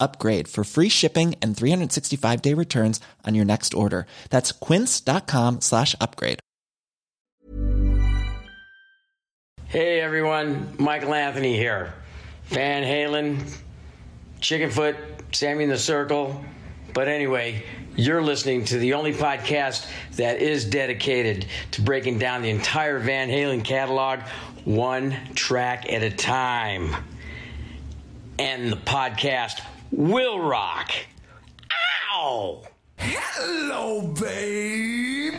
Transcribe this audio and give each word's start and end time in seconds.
upgrade 0.00 0.48
for 0.48 0.64
free 0.64 0.88
shipping 0.88 1.34
and 1.42 1.56
365 1.56 2.42
day 2.42 2.54
returns 2.54 3.00
on 3.24 3.34
your 3.34 3.44
next 3.44 3.74
order. 3.74 4.06
That's 4.30 4.52
quince.com 4.52 5.60
slash 5.60 5.94
upgrade. 6.00 6.40
Hey 9.66 10.00
everyone, 10.00 10.76
Michael 10.78 11.14
Anthony 11.14 11.56
here. 11.56 11.94
Van 12.44 12.84
Halen, 12.84 13.42
Chickenfoot, 14.40 14.96
Sammy 15.34 15.64
in 15.64 15.70
the 15.70 15.78
Circle. 15.78 16.44
But 16.92 17.08
anyway, 17.08 17.64
you're 17.96 18.22
listening 18.22 18.64
to 18.66 18.78
the 18.78 18.94
only 18.94 19.12
podcast 19.12 19.90
that 20.12 20.40
is 20.40 20.64
dedicated 20.64 21.46
to 21.72 21.82
breaking 21.82 22.18
down 22.18 22.42
the 22.42 22.50
entire 22.50 23.00
Van 23.00 23.28
Halen 23.28 23.64
catalog 23.64 24.20
one 24.64 25.16
track 25.34 25.92
at 25.92 26.02
a 26.02 26.10
time. 26.10 26.94
And 28.38 28.70
the 28.72 28.76
podcast 28.76 29.60
will 29.96 30.40
rock. 30.40 30.90
Ow! 32.12 32.62
Hello, 32.98 34.02
baby. 34.20 35.38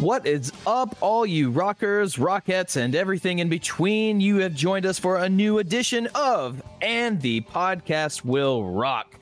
What 0.00 0.26
is 0.26 0.52
up, 0.66 0.94
all 1.00 1.24
you 1.24 1.50
rockers, 1.50 2.16
rockettes, 2.16 2.76
and 2.76 2.94
everything 2.94 3.38
in 3.38 3.48
between? 3.48 4.20
You 4.20 4.40
have 4.40 4.54
joined 4.54 4.84
us 4.84 4.98
for 4.98 5.16
a 5.16 5.28
new 5.28 5.58
edition 5.58 6.06
of 6.14 6.60
And 6.82 7.18
the 7.22 7.40
Podcast 7.40 8.22
Will 8.22 8.62
Rock. 8.62 9.18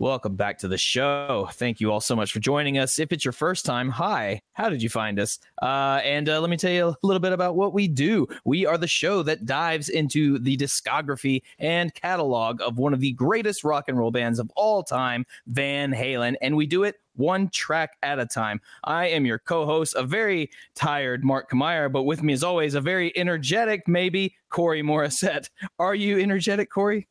Welcome 0.00 0.36
back 0.36 0.58
to 0.58 0.68
the 0.68 0.78
show. 0.78 1.48
Thank 1.54 1.80
you 1.80 1.90
all 1.90 2.00
so 2.00 2.14
much 2.14 2.32
for 2.32 2.38
joining 2.38 2.78
us. 2.78 3.00
If 3.00 3.10
it's 3.10 3.24
your 3.24 3.32
first 3.32 3.64
time, 3.64 3.90
hi, 3.90 4.40
how 4.52 4.68
did 4.68 4.80
you 4.80 4.88
find 4.88 5.18
us? 5.18 5.40
Uh, 5.60 6.00
and 6.04 6.28
uh, 6.28 6.40
let 6.40 6.50
me 6.50 6.56
tell 6.56 6.70
you 6.70 6.86
a 6.86 6.96
little 7.02 7.18
bit 7.18 7.32
about 7.32 7.56
what 7.56 7.74
we 7.74 7.88
do. 7.88 8.28
We 8.44 8.64
are 8.64 8.78
the 8.78 8.86
show 8.86 9.24
that 9.24 9.44
dives 9.44 9.88
into 9.88 10.38
the 10.38 10.56
discography 10.56 11.42
and 11.58 11.92
catalog 11.94 12.62
of 12.62 12.78
one 12.78 12.94
of 12.94 13.00
the 13.00 13.10
greatest 13.14 13.64
rock 13.64 13.86
and 13.88 13.98
roll 13.98 14.12
bands 14.12 14.38
of 14.38 14.48
all 14.54 14.84
time, 14.84 15.26
Van 15.48 15.92
Halen, 15.92 16.36
and 16.42 16.56
we 16.56 16.66
do 16.66 16.84
it 16.84 17.00
one 17.16 17.48
track 17.48 17.96
at 18.04 18.20
a 18.20 18.26
time. 18.26 18.60
I 18.84 19.08
am 19.08 19.26
your 19.26 19.40
co-host, 19.40 19.96
a 19.96 20.04
very 20.04 20.48
tired 20.76 21.24
Mark 21.24 21.50
Kamier, 21.50 21.90
but 21.90 22.04
with 22.04 22.22
me 22.22 22.34
as 22.34 22.44
always, 22.44 22.74
a 22.74 22.80
very 22.80 23.12
energetic, 23.18 23.88
maybe 23.88 24.36
Corey 24.48 24.80
Morissette. 24.80 25.50
Are 25.80 25.96
you 25.96 26.20
energetic, 26.20 26.70
Corey? 26.70 27.08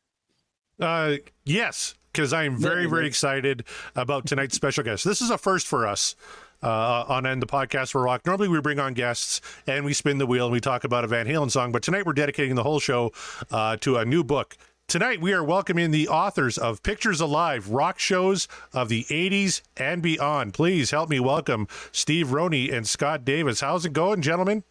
Uh, 0.80 1.16
yes, 1.44 1.94
because 2.18 2.32
I 2.32 2.42
am 2.42 2.56
very, 2.56 2.86
very 2.86 3.06
excited 3.06 3.62
about 3.94 4.26
tonight's 4.26 4.56
special 4.56 4.82
guest. 4.82 5.04
This 5.04 5.22
is 5.22 5.30
a 5.30 5.38
first 5.38 5.68
for 5.68 5.86
us 5.86 6.16
uh, 6.64 7.04
on 7.06 7.26
End 7.26 7.40
the 7.40 7.46
Podcast 7.46 7.92
for 7.92 8.02
Rock. 8.02 8.26
Normally, 8.26 8.48
we 8.48 8.60
bring 8.60 8.80
on 8.80 8.92
guests 8.92 9.40
and 9.68 9.84
we 9.84 9.92
spin 9.92 10.18
the 10.18 10.26
wheel 10.26 10.46
and 10.46 10.52
we 10.52 10.58
talk 10.58 10.82
about 10.82 11.04
a 11.04 11.06
Van 11.06 11.26
Halen 11.26 11.48
song, 11.48 11.70
but 11.70 11.80
tonight 11.80 12.06
we're 12.06 12.12
dedicating 12.12 12.56
the 12.56 12.64
whole 12.64 12.80
show 12.80 13.12
uh, 13.52 13.76
to 13.76 13.98
a 13.98 14.04
new 14.04 14.24
book. 14.24 14.56
Tonight, 14.88 15.20
we 15.20 15.32
are 15.32 15.44
welcoming 15.44 15.92
the 15.92 16.08
authors 16.08 16.58
of 16.58 16.82
Pictures 16.82 17.20
Alive 17.20 17.68
Rock 17.68 18.00
Shows 18.00 18.48
of 18.72 18.88
the 18.88 19.04
80s 19.04 19.62
and 19.76 20.02
Beyond. 20.02 20.54
Please 20.54 20.90
help 20.90 21.08
me 21.08 21.20
welcome 21.20 21.68
Steve 21.92 22.32
Roney 22.32 22.68
and 22.68 22.88
Scott 22.88 23.24
Davis. 23.24 23.60
How's 23.60 23.86
it 23.86 23.92
going, 23.92 24.22
gentlemen? 24.22 24.64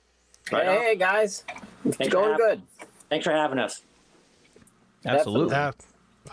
Hey, 0.50 0.66
hey 0.66 0.96
guys, 0.98 1.46
it's 1.86 1.96
Thanks 1.96 2.14
going 2.14 2.36
for 2.36 2.38
good. 2.40 2.62
Thanks 3.10 3.26
for 3.26 3.32
having 3.32 3.58
us. 3.58 3.84
Absolutely. 5.06 5.56
Uh, 5.56 5.72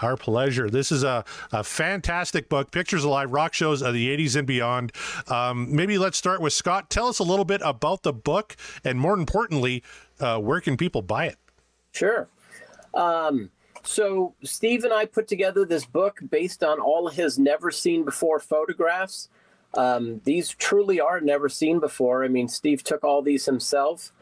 our 0.03 0.16
pleasure. 0.16 0.69
This 0.71 0.93
is 0.93 1.03
a, 1.03 1.25
a 1.53 1.65
fantastic 1.65 2.49
book, 2.49 2.71
Pictures 2.71 3.05
Alive 3.05 3.31
Rock 3.32 3.55
Shows 3.55 3.82
of 3.82 3.94
the 3.94 4.16
80s 4.16 4.37
and 4.37 4.47
Beyond. 4.47 4.93
Um, 5.28 5.75
maybe 5.75 5.99
let's 5.99 6.19
start 6.19 6.41
with 6.41 6.53
Scott. 6.53 6.91
Tell 6.91 7.09
us 7.09 7.19
a 7.19 7.25
little 7.25 7.44
bit 7.44 7.60
about 7.65 8.03
the 8.03 8.12
book, 8.12 8.56
and 8.84 8.99
more 8.99 9.15
importantly, 9.15 9.82
uh, 10.21 10.38
where 10.38 10.60
can 10.60 10.77
people 10.77 11.03
buy 11.03 11.27
it? 11.27 11.37
Sure. 11.93 12.28
Um, 12.94 13.50
so 13.82 14.34
Steve 14.43 14.84
and 14.84 14.93
I 14.93 15.05
put 15.05 15.28
together 15.28 15.65
this 15.65 15.84
book 15.84 16.21
based 16.31 16.65
on 16.65 16.81
all 16.81 17.09
his 17.09 17.38
never 17.38 17.71
seen 17.71 18.05
before 18.05 18.41
photographs. 18.41 19.28
Um, 19.75 20.21
these 20.25 20.50
truly 20.50 21.00
are 21.00 21.21
never 21.21 21.49
seen 21.49 21.81
before. 21.81 22.25
I 22.25 22.28
mean, 22.28 22.49
Steve 22.49 22.82
took 22.82 23.05
all 23.05 23.22
these 23.22 23.44
himself, 23.44 24.12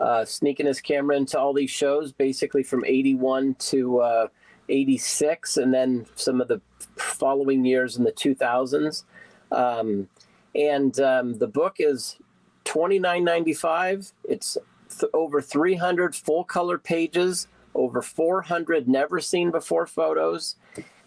uh, 0.00 0.24
sneaking 0.24 0.66
his 0.66 0.80
camera 0.80 1.16
into 1.16 1.38
all 1.38 1.52
these 1.52 1.70
shows, 1.70 2.12
basically 2.12 2.62
from 2.62 2.84
81 2.84 3.54
to 3.58 4.00
uh, 4.00 4.26
86, 4.68 5.56
and 5.56 5.72
then 5.72 6.06
some 6.14 6.40
of 6.40 6.48
the 6.48 6.60
following 6.96 7.64
years 7.64 7.96
in 7.96 8.04
the 8.04 8.12
2000s. 8.12 9.04
Um, 9.50 10.08
and 10.54 10.98
um, 11.00 11.38
the 11.38 11.46
book 11.46 11.76
is 11.78 12.18
$29.95. 12.64 14.12
It's 14.24 14.58
th- 14.88 15.10
over 15.14 15.40
300 15.40 16.14
full 16.14 16.44
color 16.44 16.78
pages, 16.78 17.48
over 17.74 18.02
400 18.02 18.88
never 18.88 19.20
seen 19.20 19.50
before 19.50 19.86
photos. 19.86 20.56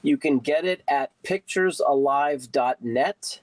You 0.01 0.17
can 0.17 0.39
get 0.39 0.65
it 0.65 0.81
at 0.87 1.11
picturesalive.net. 1.23 3.39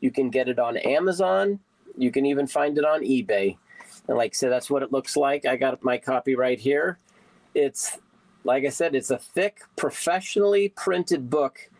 You 0.00 0.10
can 0.10 0.30
get 0.30 0.48
it 0.48 0.58
on 0.58 0.76
Amazon. 0.76 1.60
You 1.96 2.10
can 2.10 2.26
even 2.26 2.46
find 2.46 2.76
it 2.76 2.84
on 2.84 3.02
eBay. 3.02 3.56
And 4.08 4.16
like 4.16 4.32
I 4.32 4.34
said, 4.34 4.52
that's 4.52 4.70
what 4.70 4.82
it 4.82 4.92
looks 4.92 5.16
like. 5.16 5.46
I 5.46 5.56
got 5.56 5.82
my 5.82 5.98
copy 5.98 6.36
right 6.36 6.58
here. 6.58 6.98
It's 7.54 7.98
like 8.46 8.64
I 8.64 8.70
said, 8.70 8.94
it's 8.94 9.10
a 9.10 9.18
thick, 9.18 9.60
professionally 9.76 10.70
printed 10.70 11.28
book. 11.28 11.70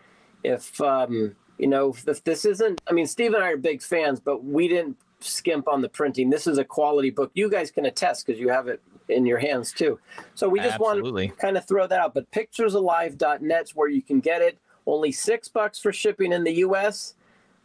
If 0.45 0.81
um, 0.81 1.35
you 1.59 1.67
know, 1.67 1.95
if 2.07 2.23
this 2.25 2.45
isn't, 2.45 2.81
I 2.89 2.93
mean, 2.93 3.07
Steve 3.07 3.33
and 3.33 3.43
I 3.43 3.53
are 3.53 3.57
big 3.57 3.83
fans, 3.83 4.21
but 4.21 4.45
we 4.45 4.69
didn't 4.69 4.97
skimp 5.21 5.69
on 5.69 5.81
the 5.81 5.89
printing. 5.89 6.29
This 6.29 6.47
is 6.47 6.59
a 6.59 6.65
quality 6.65 7.11
book. 7.11 7.31
You 7.35 7.49
guys 7.49 7.71
can 7.71 7.87
attest 7.87 8.27
because 8.27 8.39
you 8.39 8.49
have 8.49 8.69
it 8.69 8.83
in 9.09 9.25
your 9.25 9.39
hands 9.39 9.73
too. 9.73 9.99
So 10.35 10.49
we 10.49 10.59
just 10.59 10.75
Absolutely. 10.75 11.27
want 11.29 11.39
to 11.39 11.41
kind 11.41 11.57
of 11.57 11.67
throw 11.67 11.87
that 11.87 11.99
out. 11.99 12.15
But 12.15 12.31
picturesalive.net's 12.33 13.75
where 13.75 13.89
you 13.89 14.03
can 14.03 14.21
get 14.21 14.43
it. 14.43 14.59
Only 14.87 15.13
six 15.13 15.49
bucks 15.49 15.79
for 15.79 15.93
shipping 15.93 16.33
in 16.33 16.45
the 16.45 16.53
U.S. 16.55 17.15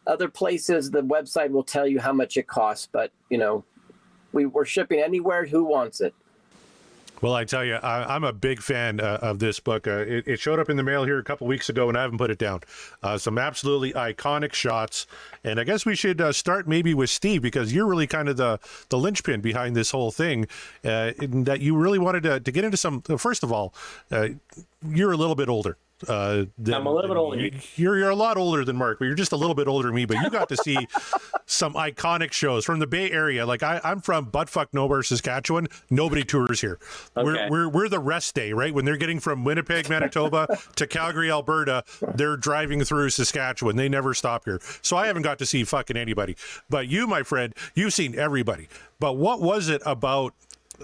Other 0.07 0.30
places, 0.30 0.89
the 0.89 1.04
website 1.04 1.51
will 1.51 1.63
tell 1.63 1.86
you 1.86 2.00
how 2.00 2.13
much 2.13 2.38
it 2.38 2.47
costs. 2.47 2.88
But 2.92 3.12
you 3.30 3.38
know, 3.38 3.63
we 4.31 4.45
we're 4.45 4.65
shipping 4.65 5.00
anywhere. 5.00 5.45
Who 5.45 5.63
wants 5.63 6.01
it? 6.01 6.13
Well, 7.21 7.33
I 7.35 7.45
tell 7.45 7.63
you, 7.63 7.75
I, 7.75 8.15
am 8.15 8.23
a 8.23 8.33
big 8.33 8.62
fan 8.62 9.00
uh, 9.00 9.19
of 9.21 9.38
this 9.38 9.59
book. 9.59 9.88
Uh, 9.88 10.00
it, 10.07 10.27
it, 10.27 10.39
showed 10.39 10.59
up 10.59 10.71
in 10.71 10.77
the 10.77 10.83
mail 10.83 11.03
here 11.03 11.19
a 11.19 11.23
couple 11.23 11.45
weeks 11.45 11.69
ago, 11.69 11.88
and 11.88 11.95
I 11.95 12.01
haven't 12.01 12.18
put 12.18 12.31
it 12.31 12.39
down. 12.39 12.62
Uh, 13.03 13.18
some 13.19 13.38
absolutely 13.38 13.94
iconic 13.94 14.53
shots, 14.53 15.06
and 15.44 15.59
I 15.59 15.63
guess 15.63 15.85
we 15.85 15.95
should 15.95 16.19
uh, 16.19 16.31
start 16.31 16.68
maybe 16.68 16.95
with 16.95 17.12
Steve 17.12 17.44
because 17.44 17.73
you're 17.73 17.85
really 17.85 18.07
kind 18.07 18.27
of 18.27 18.38
the 18.38 18.59
the 18.89 18.97
linchpin 18.97 19.39
behind 19.41 19.75
this 19.75 19.91
whole 19.91 20.12
thing. 20.12 20.47
Uh, 20.83 21.12
that 21.19 21.59
you 21.62 21.77
really 21.77 22.00
wanted 22.00 22.23
to, 22.23 22.39
to 22.39 22.51
get 22.51 22.63
into 22.63 22.77
some. 22.77 23.01
First 23.01 23.44
of 23.44 23.51
all, 23.51 23.73
uh, 24.12 24.29
you're 24.88 25.12
a 25.12 25.18
little 25.18 25.35
bit 25.35 25.47
older. 25.47 25.77
Uh, 26.07 26.45
I'm 26.68 26.86
a 26.86 26.92
little 26.94 27.09
bit 27.09 27.18
older. 27.18 27.50
You're 27.75 27.98
you're 27.98 28.09
a 28.09 28.15
lot 28.15 28.38
older 28.38 28.63
than 28.65 28.75
Mark, 28.75 29.00
but 29.00 29.06
you're 29.06 29.15
just 29.15 29.31
a 29.31 29.36
little 29.36 29.56
bit 29.56 29.68
older 29.68 29.88
than 29.88 29.95
me. 29.95 30.06
But 30.06 30.18
you 30.18 30.30
got 30.30 30.50
to 30.50 30.57
see 30.57 30.88
some 31.45 31.74
iconic 31.74 32.31
shows 32.31 32.65
from 32.65 32.80
the 32.80 32.88
Bay 32.88 33.12
Area. 33.12 33.45
Like 33.45 33.63
I, 33.63 33.81
I'm 33.83 34.01
from 34.01 34.31
buttfuck 34.31 34.68
nowhere, 34.74 35.03
Saskatchewan. 35.03 35.68
Nobody 35.89 36.24
tours 36.24 36.62
here. 36.62 36.80
Okay. 37.15 37.24
We're, 37.24 37.50
we're 37.50 37.69
we're 37.69 37.89
the 37.89 38.00
rest 38.00 38.36
day, 38.36 38.53
right? 38.53 38.74
When 38.74 38.86
they're 38.86 38.98
getting 38.98 39.19
from 39.19 39.44
Winnipeg, 39.44 39.89
Manitoba 39.89 40.57
to 40.75 40.88
Calgary, 40.88 41.31
Alberta, 41.31 41.83
they're 42.15 42.38
driving 42.38 42.83
through 42.83 43.09
Saskatchewan. 43.09 43.75
They 43.75 43.89
never 43.89 44.13
stop 44.13 44.45
here. 44.45 44.59
So 44.81 44.97
I 44.97 45.07
haven't 45.07 45.24
got 45.24 45.39
to 45.39 45.45
see 45.45 45.63
fucking 45.63 45.97
anybody. 45.97 46.36
But 46.69 46.88
you, 46.88 47.07
my 47.07 47.24
friend, 47.24 47.54
you've 47.75 47.94
seen 47.94 48.18
everybody. 48.18 48.68
But 49.00 49.13
what 49.13 49.42
was 49.42 49.68
it 49.69 49.81
about 49.86 50.33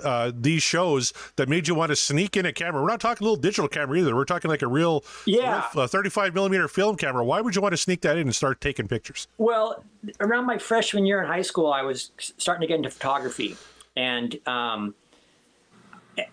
uh, 0.04 0.32
these 0.34 0.64
shows 0.64 1.14
that 1.36 1.50
made 1.50 1.68
you 1.68 1.76
want 1.76 1.90
to 1.90 1.96
sneak 1.96 2.38
in 2.38 2.46
a 2.46 2.54
camera? 2.54 2.82
We're 2.82 2.90
not 2.90 3.00
talking 3.00 3.26
a 3.26 3.30
little 3.30 3.42
digital 3.42 3.68
camera 3.68 4.00
either. 4.00 4.16
We're 4.16 4.26
talking 4.26 4.50
like 4.50 4.62
a 4.62 4.68
real, 4.68 5.04
yeah, 5.26 5.68
real, 5.74 5.84
uh, 5.84 5.88
35 5.88 6.34
millimeter 6.34 6.68
film 6.68 6.96
camera. 6.96 7.24
Why 7.24 7.42
would 7.42 7.56
you 7.56 7.62
want 7.62 7.74
to 7.74 7.78
sneak 7.78 8.02
that 8.02 8.18
in 8.18 8.28
and 8.28 8.36
start 8.36 8.62
taking 8.62 8.88
pictures? 8.88 9.28
Well, 9.38 9.84
around 10.20 10.46
my 10.46 10.58
freshman 10.58 11.06
year 11.06 11.22
in 11.22 11.28
high 11.28 11.42
school, 11.42 11.72
I 11.72 11.82
was 11.82 12.12
starting 12.38 12.62
to 12.62 12.68
get 12.68 12.78
into 12.78 12.90
photography, 12.90 13.56
and 13.96 14.38
um, 14.48 14.96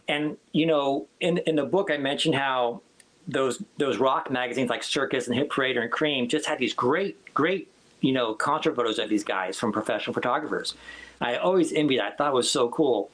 and 0.09 0.37
you 0.53 0.67
know, 0.67 1.07
in 1.21 1.39
in 1.39 1.57
the 1.57 1.65
book, 1.65 1.91
I 1.91 1.97
mentioned 1.97 2.35
how 2.35 2.83
those 3.27 3.63
those 3.79 3.99
rock 3.99 4.31
magazines 4.31 4.71
like 4.71 4.83
Circus 4.83 5.27
and 5.27 5.37
Hit 5.37 5.49
Parader 5.49 5.83
and 5.83 5.91
Creem 5.91 6.29
just 6.29 6.47
had 6.47 6.59
these 6.59 6.75
great 6.75 7.35
great 7.35 7.69
you 8.01 8.13
know 8.13 8.35
concert 8.35 8.77
photos 8.77 8.99
of 8.99 9.09
these 9.09 9.25
guys 9.25 9.59
from 9.59 9.73
professional 9.73 10.15
photographers. 10.15 10.75
I 11.21 11.37
always 11.37 11.73
envied 11.73 12.01
that. 12.01 12.13
I 12.13 12.17
thought 12.17 12.31
it 12.33 12.35
was 12.35 12.51
so 12.51 12.69
cool. 12.69 13.11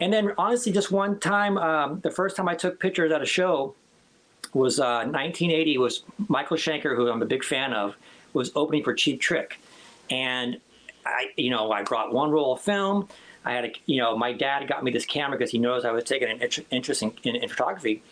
And 0.00 0.12
then 0.12 0.32
honestly, 0.36 0.72
just 0.72 0.90
one 0.90 1.18
time, 1.18 1.56
um, 1.58 2.00
the 2.00 2.10
first 2.10 2.36
time 2.36 2.48
I 2.48 2.54
took 2.54 2.78
pictures 2.80 3.12
at 3.12 3.22
a 3.22 3.26
show 3.26 3.74
was 4.52 4.78
uh, 4.78 5.04
1980. 5.04 5.78
Was 5.78 6.02
Michael 6.28 6.56
Schenker, 6.56 6.96
who 6.96 7.08
I'm 7.08 7.22
a 7.22 7.26
big 7.26 7.44
fan 7.44 7.72
of, 7.72 7.96
was 8.32 8.50
opening 8.54 8.84
for 8.84 8.94
Cheap 8.94 9.20
Trick, 9.20 9.58
and 10.10 10.60
I, 11.04 11.30
you 11.36 11.50
know, 11.50 11.72
I 11.72 11.82
brought 11.82 12.12
one 12.12 12.30
roll 12.30 12.54
of 12.54 12.60
film. 12.60 13.08
I 13.44 13.52
had 13.52 13.64
a, 13.64 13.72
you 13.86 13.98
know, 13.98 14.18
my 14.18 14.32
dad 14.32 14.66
got 14.68 14.82
me 14.82 14.90
this 14.90 15.06
camera 15.06 15.38
because 15.38 15.52
he 15.52 15.58
knows 15.58 15.84
I 15.84 15.92
was 15.92 16.04
taking 16.04 16.28
an 16.28 16.40
interest 16.70 17.02
in, 17.02 17.12
in, 17.22 17.36
in, 17.36 17.48
photography, 17.48 18.02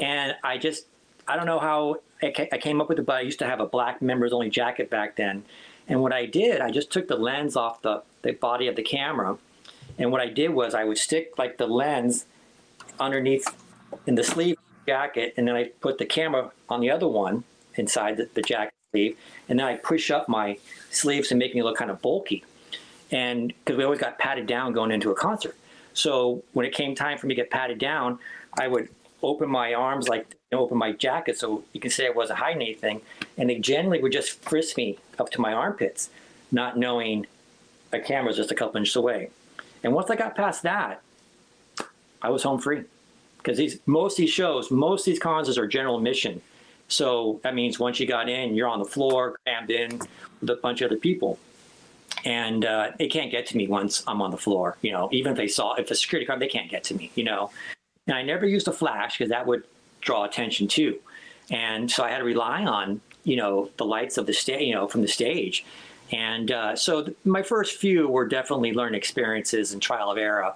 and 0.00 0.34
I 0.42 0.58
just, 0.58 0.86
I 1.28 1.36
don't 1.36 1.46
know 1.46 1.60
how 1.60 2.00
I 2.20 2.58
came 2.58 2.80
up 2.80 2.88
with 2.88 2.98
it, 2.98 3.06
but 3.06 3.16
I 3.16 3.20
used 3.20 3.38
to 3.38 3.46
have 3.46 3.60
a 3.60 3.66
black 3.66 4.02
members 4.02 4.32
only 4.32 4.50
jacket 4.50 4.90
back 4.90 5.16
then, 5.16 5.44
and 5.88 6.02
what 6.02 6.12
I 6.12 6.26
did, 6.26 6.60
I 6.60 6.70
just 6.70 6.90
took 6.90 7.08
the 7.08 7.16
lens 7.16 7.56
off 7.56 7.80
the, 7.82 8.02
the 8.22 8.32
body 8.32 8.66
of 8.66 8.76
the 8.76 8.82
camera 8.82 9.38
and 10.02 10.10
what 10.10 10.20
I 10.20 10.26
did 10.26 10.50
was 10.50 10.74
I 10.74 10.84
would 10.84 10.98
stick 10.98 11.32
like 11.38 11.58
the 11.58 11.66
lens 11.66 12.26
underneath 12.98 13.46
in 14.06 14.16
the 14.16 14.24
sleeve 14.24 14.56
jacket, 14.86 15.34
and 15.36 15.46
then 15.46 15.54
I 15.54 15.64
put 15.80 15.98
the 15.98 16.06
camera 16.06 16.50
on 16.68 16.80
the 16.80 16.90
other 16.90 17.06
one 17.06 17.44
inside 17.76 18.16
the, 18.16 18.28
the 18.34 18.42
jacket 18.42 18.74
sleeve, 18.90 19.16
and 19.48 19.58
then 19.58 19.66
I 19.66 19.76
push 19.76 20.10
up 20.10 20.28
my 20.28 20.58
sleeves 20.90 21.30
and 21.30 21.38
make 21.38 21.54
me 21.54 21.62
look 21.62 21.76
kind 21.76 21.90
of 21.90 22.02
bulky. 22.02 22.44
And 23.10 23.48
because 23.48 23.76
we 23.76 23.84
always 23.84 24.00
got 24.00 24.18
patted 24.18 24.46
down 24.46 24.72
going 24.72 24.90
into 24.90 25.10
a 25.10 25.14
concert. 25.14 25.56
So 25.94 26.42
when 26.52 26.66
it 26.66 26.72
came 26.72 26.94
time 26.94 27.18
for 27.18 27.26
me 27.26 27.34
to 27.34 27.40
get 27.40 27.50
patted 27.50 27.78
down, 27.78 28.18
I 28.58 28.68
would 28.68 28.88
open 29.22 29.48
my 29.48 29.74
arms 29.74 30.08
like 30.08 30.36
open 30.52 30.76
my 30.76 30.92
jacket 30.92 31.38
so 31.38 31.62
you 31.72 31.80
can 31.80 31.90
say 31.90 32.06
I 32.06 32.10
wasn't 32.10 32.40
hiding 32.40 32.62
anything. 32.62 33.02
And 33.36 33.48
they 33.48 33.58
generally 33.58 34.00
would 34.02 34.12
just 34.12 34.42
frisk 34.42 34.76
me 34.76 34.98
up 35.18 35.30
to 35.30 35.40
my 35.40 35.52
armpits, 35.52 36.10
not 36.50 36.76
knowing 36.76 37.26
a 37.92 38.00
camera's 38.00 38.36
just 38.36 38.50
a 38.50 38.54
couple 38.54 38.78
inches 38.78 38.96
away. 38.96 39.30
And 39.82 39.92
once 39.92 40.10
I 40.10 40.16
got 40.16 40.36
past 40.36 40.62
that, 40.62 41.02
I 42.20 42.30
was 42.30 42.42
home 42.42 42.60
free 42.60 42.84
because 43.38 43.58
these 43.58 43.78
most 43.86 44.14
of 44.14 44.18
these 44.18 44.30
shows, 44.30 44.70
most 44.70 45.00
of 45.00 45.12
these 45.12 45.18
concerts 45.18 45.58
are 45.58 45.66
general 45.66 45.96
admission. 45.96 46.40
So 46.88 47.40
that 47.42 47.54
means 47.54 47.78
once 47.78 47.98
you 47.98 48.06
got 48.06 48.28
in, 48.28 48.54
you're 48.54 48.68
on 48.68 48.78
the 48.78 48.84
floor, 48.84 49.38
crammed 49.44 49.70
in 49.70 50.00
with 50.40 50.50
a 50.50 50.56
bunch 50.56 50.82
of 50.82 50.90
other 50.90 50.98
people. 50.98 51.38
And 52.24 52.64
uh, 52.64 52.92
they 52.98 53.08
can't 53.08 53.30
get 53.30 53.46
to 53.46 53.56
me 53.56 53.66
once 53.66 54.04
I'm 54.06 54.22
on 54.22 54.30
the 54.30 54.36
floor. 54.36 54.76
You 54.82 54.92
know, 54.92 55.08
even 55.10 55.32
if 55.32 55.38
they 55.38 55.48
saw, 55.48 55.74
if 55.74 55.90
a 55.90 55.94
security 55.94 56.26
guard, 56.26 56.40
they 56.40 56.48
can't 56.48 56.70
get 56.70 56.84
to 56.84 56.94
me. 56.94 57.10
You 57.14 57.24
know, 57.24 57.50
and 58.06 58.16
I 58.16 58.22
never 58.22 58.46
used 58.46 58.68
a 58.68 58.72
flash 58.72 59.18
because 59.18 59.30
that 59.30 59.46
would 59.46 59.64
draw 60.00 60.24
attention 60.24 60.68
too. 60.68 60.98
And 61.50 61.90
so 61.90 62.04
I 62.04 62.10
had 62.10 62.18
to 62.18 62.24
rely 62.24 62.64
on 62.64 63.00
you 63.24 63.36
know 63.36 63.70
the 63.76 63.84
lights 63.84 64.18
of 64.18 64.26
the 64.26 64.32
stage, 64.32 64.62
you 64.62 64.74
know, 64.74 64.86
from 64.86 65.02
the 65.02 65.08
stage. 65.08 65.64
And 66.12 66.50
uh, 66.50 66.76
so 66.76 67.04
th- 67.04 67.16
my 67.24 67.42
first 67.42 67.78
few 67.78 68.06
were 68.06 68.26
definitely 68.28 68.72
learning 68.72 68.98
experiences 68.98 69.72
and 69.72 69.80
trial 69.80 70.10
of 70.10 70.18
error, 70.18 70.52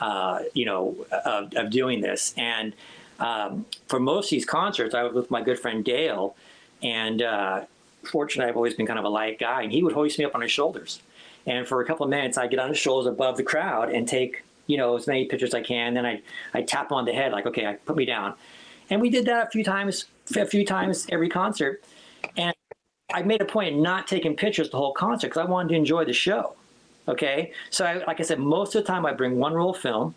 uh, 0.00 0.40
you 0.54 0.64
know, 0.64 0.96
of, 1.24 1.52
of, 1.54 1.70
doing 1.70 2.00
this. 2.00 2.32
And 2.36 2.74
um, 3.18 3.66
for 3.88 3.98
most 3.98 4.26
of 4.26 4.30
these 4.30 4.44
concerts, 4.44 4.94
I 4.94 5.02
was 5.02 5.12
with 5.12 5.30
my 5.30 5.42
good 5.42 5.58
friend 5.58 5.84
Dale, 5.84 6.36
and 6.82 7.20
uh, 7.20 7.64
fortunately, 8.04 8.48
I've 8.48 8.56
always 8.56 8.74
been 8.74 8.86
kind 8.86 8.98
of 8.98 9.04
a 9.04 9.10
light 9.10 9.38
guy, 9.38 9.62
and 9.62 9.72
he 9.72 9.82
would 9.82 9.92
hoist 9.92 10.18
me 10.18 10.24
up 10.24 10.34
on 10.34 10.40
his 10.40 10.52
shoulders. 10.52 11.02
And 11.46 11.66
for 11.66 11.80
a 11.80 11.84
couple 11.84 12.04
of 12.04 12.10
minutes, 12.10 12.38
I'd 12.38 12.50
get 12.50 12.60
on 12.60 12.68
his 12.68 12.78
shoulders 12.78 13.10
above 13.10 13.36
the 13.36 13.42
crowd 13.42 13.90
and 13.90 14.06
take, 14.06 14.44
you 14.66 14.76
know, 14.76 14.96
as 14.96 15.06
many 15.06 15.24
pictures 15.24 15.50
as 15.50 15.54
I 15.54 15.62
can. 15.62 15.94
Then 15.94 16.06
I 16.06 16.22
I 16.54 16.62
tap 16.62 16.90
him 16.90 16.98
on 16.98 17.04
the 17.04 17.12
head, 17.12 17.32
like, 17.32 17.46
okay, 17.46 17.76
put 17.84 17.96
me 17.96 18.04
down. 18.04 18.34
And 18.90 19.00
we 19.00 19.10
did 19.10 19.26
that 19.26 19.48
a 19.48 19.50
few 19.50 19.64
times, 19.64 20.06
a 20.36 20.46
few 20.46 20.64
times 20.64 21.06
every 21.10 21.28
concert. 21.28 21.82
And 22.36 22.54
I 23.12 23.22
made 23.22 23.40
a 23.40 23.44
point 23.44 23.74
of 23.74 23.80
not 23.80 24.06
taking 24.06 24.36
pictures 24.36 24.70
the 24.70 24.76
whole 24.76 24.92
concert 24.92 25.28
because 25.28 25.46
I 25.46 25.50
wanted 25.50 25.70
to 25.70 25.74
enjoy 25.74 26.04
the 26.04 26.12
show. 26.12 26.54
Okay, 27.08 27.52
so 27.70 27.84
I, 27.84 28.04
like 28.04 28.20
I 28.20 28.22
said, 28.22 28.38
most 28.38 28.74
of 28.74 28.84
the 28.84 28.86
time 28.86 29.04
I 29.04 29.12
bring 29.12 29.36
one 29.36 29.52
roll 29.54 29.70
of 29.70 29.78
film, 29.78 30.14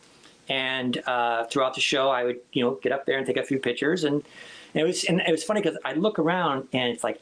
and 0.49 1.01
uh, 1.07 1.45
throughout 1.45 1.73
the 1.73 1.81
show 1.81 2.09
I 2.09 2.23
would 2.23 2.39
you 2.51 2.63
know 2.63 2.75
get 2.83 2.91
up 2.91 3.05
there 3.05 3.17
and 3.17 3.25
take 3.25 3.37
a 3.37 3.43
few 3.43 3.57
pictures, 3.57 4.03
and, 4.03 4.23
and 4.73 4.81
it 4.81 4.83
was 4.83 5.03
and 5.05 5.21
it 5.21 5.31
was 5.31 5.43
funny 5.43 5.61
because 5.61 5.77
I 5.85 5.93
look 5.93 6.19
around 6.19 6.67
and 6.73 6.93
it's 6.93 7.03
like 7.03 7.19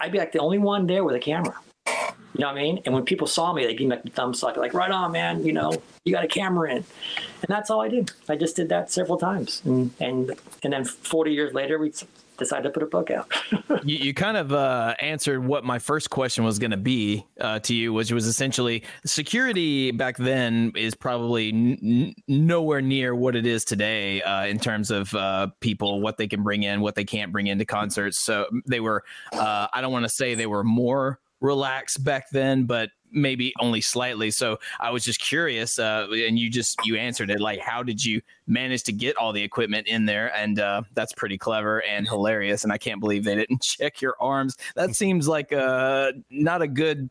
I'd 0.00 0.12
be 0.12 0.18
like 0.18 0.32
the 0.32 0.40
only 0.40 0.58
one 0.58 0.86
there 0.86 1.04
with 1.04 1.14
a 1.14 1.20
camera. 1.20 1.54
You 1.86 2.40
know 2.40 2.48
what 2.48 2.58
I 2.58 2.62
mean? 2.62 2.82
And 2.84 2.92
when 2.92 3.04
people 3.04 3.28
saw 3.28 3.52
me, 3.52 3.64
they'd 3.64 3.78
give 3.78 3.88
me 3.88 3.94
like 3.94 4.02
the 4.02 4.10
thumbs 4.10 4.42
up, 4.42 4.56
like, 4.56 4.74
right 4.74 4.90
on, 4.90 5.12
man, 5.12 5.46
you 5.46 5.52
know, 5.52 5.80
you 6.04 6.12
got 6.12 6.24
a 6.24 6.28
camera 6.28 6.70
in. 6.70 6.78
And 6.78 7.48
that's 7.48 7.70
all 7.70 7.80
I 7.80 7.88
did. 7.88 8.10
I 8.28 8.34
just 8.34 8.56
did 8.56 8.68
that 8.70 8.90
several 8.90 9.18
times. 9.18 9.62
And 9.64 9.92
and, 10.00 10.32
and 10.64 10.72
then 10.72 10.84
40 10.84 11.32
years 11.32 11.54
later, 11.54 11.78
we 11.78 11.92
decided 12.36 12.64
to 12.64 12.70
put 12.70 12.82
a 12.82 12.86
book 12.86 13.10
out. 13.10 13.30
you, 13.84 13.96
you, 13.96 14.14
kind 14.14 14.36
of 14.36 14.52
uh, 14.52 14.94
answered 14.98 15.44
what 15.44 15.64
my 15.64 15.78
first 15.78 16.10
question 16.10 16.44
was 16.44 16.58
going 16.58 16.70
to 16.70 16.76
be 16.76 17.26
uh, 17.40 17.58
to 17.60 17.74
you, 17.74 17.92
which 17.92 18.12
was 18.12 18.26
essentially 18.26 18.82
security 19.04 19.90
back 19.90 20.16
then 20.16 20.72
is 20.76 20.94
probably 20.94 21.48
n- 21.48 22.14
nowhere 22.28 22.80
near 22.80 23.14
what 23.14 23.36
it 23.36 23.46
is 23.46 23.64
today 23.64 24.22
uh, 24.22 24.46
in 24.46 24.58
terms 24.58 24.90
of 24.90 25.14
uh, 25.14 25.48
people, 25.60 26.00
what 26.00 26.16
they 26.16 26.26
can 26.26 26.42
bring 26.42 26.62
in, 26.62 26.80
what 26.80 26.94
they 26.94 27.04
can't 27.04 27.32
bring 27.32 27.46
into 27.46 27.64
concerts. 27.64 28.18
So 28.18 28.46
they 28.66 28.80
were, 28.80 29.04
uh, 29.32 29.68
I 29.72 29.80
don't 29.80 29.92
want 29.92 30.04
to 30.04 30.10
say 30.10 30.34
they 30.34 30.46
were 30.46 30.64
more 30.64 31.20
relaxed 31.40 32.02
back 32.02 32.30
then, 32.30 32.64
but 32.64 32.90
maybe 33.14 33.54
only 33.60 33.80
slightly. 33.80 34.30
So 34.30 34.58
I 34.80 34.90
was 34.90 35.04
just 35.04 35.20
curious, 35.20 35.78
uh, 35.78 36.08
and 36.10 36.38
you 36.38 36.50
just 36.50 36.78
you 36.84 36.96
answered 36.96 37.30
it. 37.30 37.40
Like, 37.40 37.60
how 37.60 37.82
did 37.82 38.04
you 38.04 38.20
manage 38.46 38.82
to 38.84 38.92
get 38.92 39.16
all 39.16 39.32
the 39.32 39.42
equipment 39.42 39.86
in 39.86 40.04
there? 40.04 40.34
And 40.36 40.58
uh, 40.58 40.82
that's 40.92 41.12
pretty 41.12 41.38
clever 41.38 41.82
and 41.82 42.06
hilarious. 42.06 42.64
And 42.64 42.72
I 42.72 42.78
can't 42.78 43.00
believe 43.00 43.24
they 43.24 43.36
didn't 43.36 43.62
check 43.62 44.02
your 44.02 44.16
arms. 44.20 44.56
That 44.74 44.94
seems 44.94 45.28
like 45.28 45.52
uh, 45.52 46.12
not 46.30 46.60
a 46.60 46.68
good. 46.68 47.08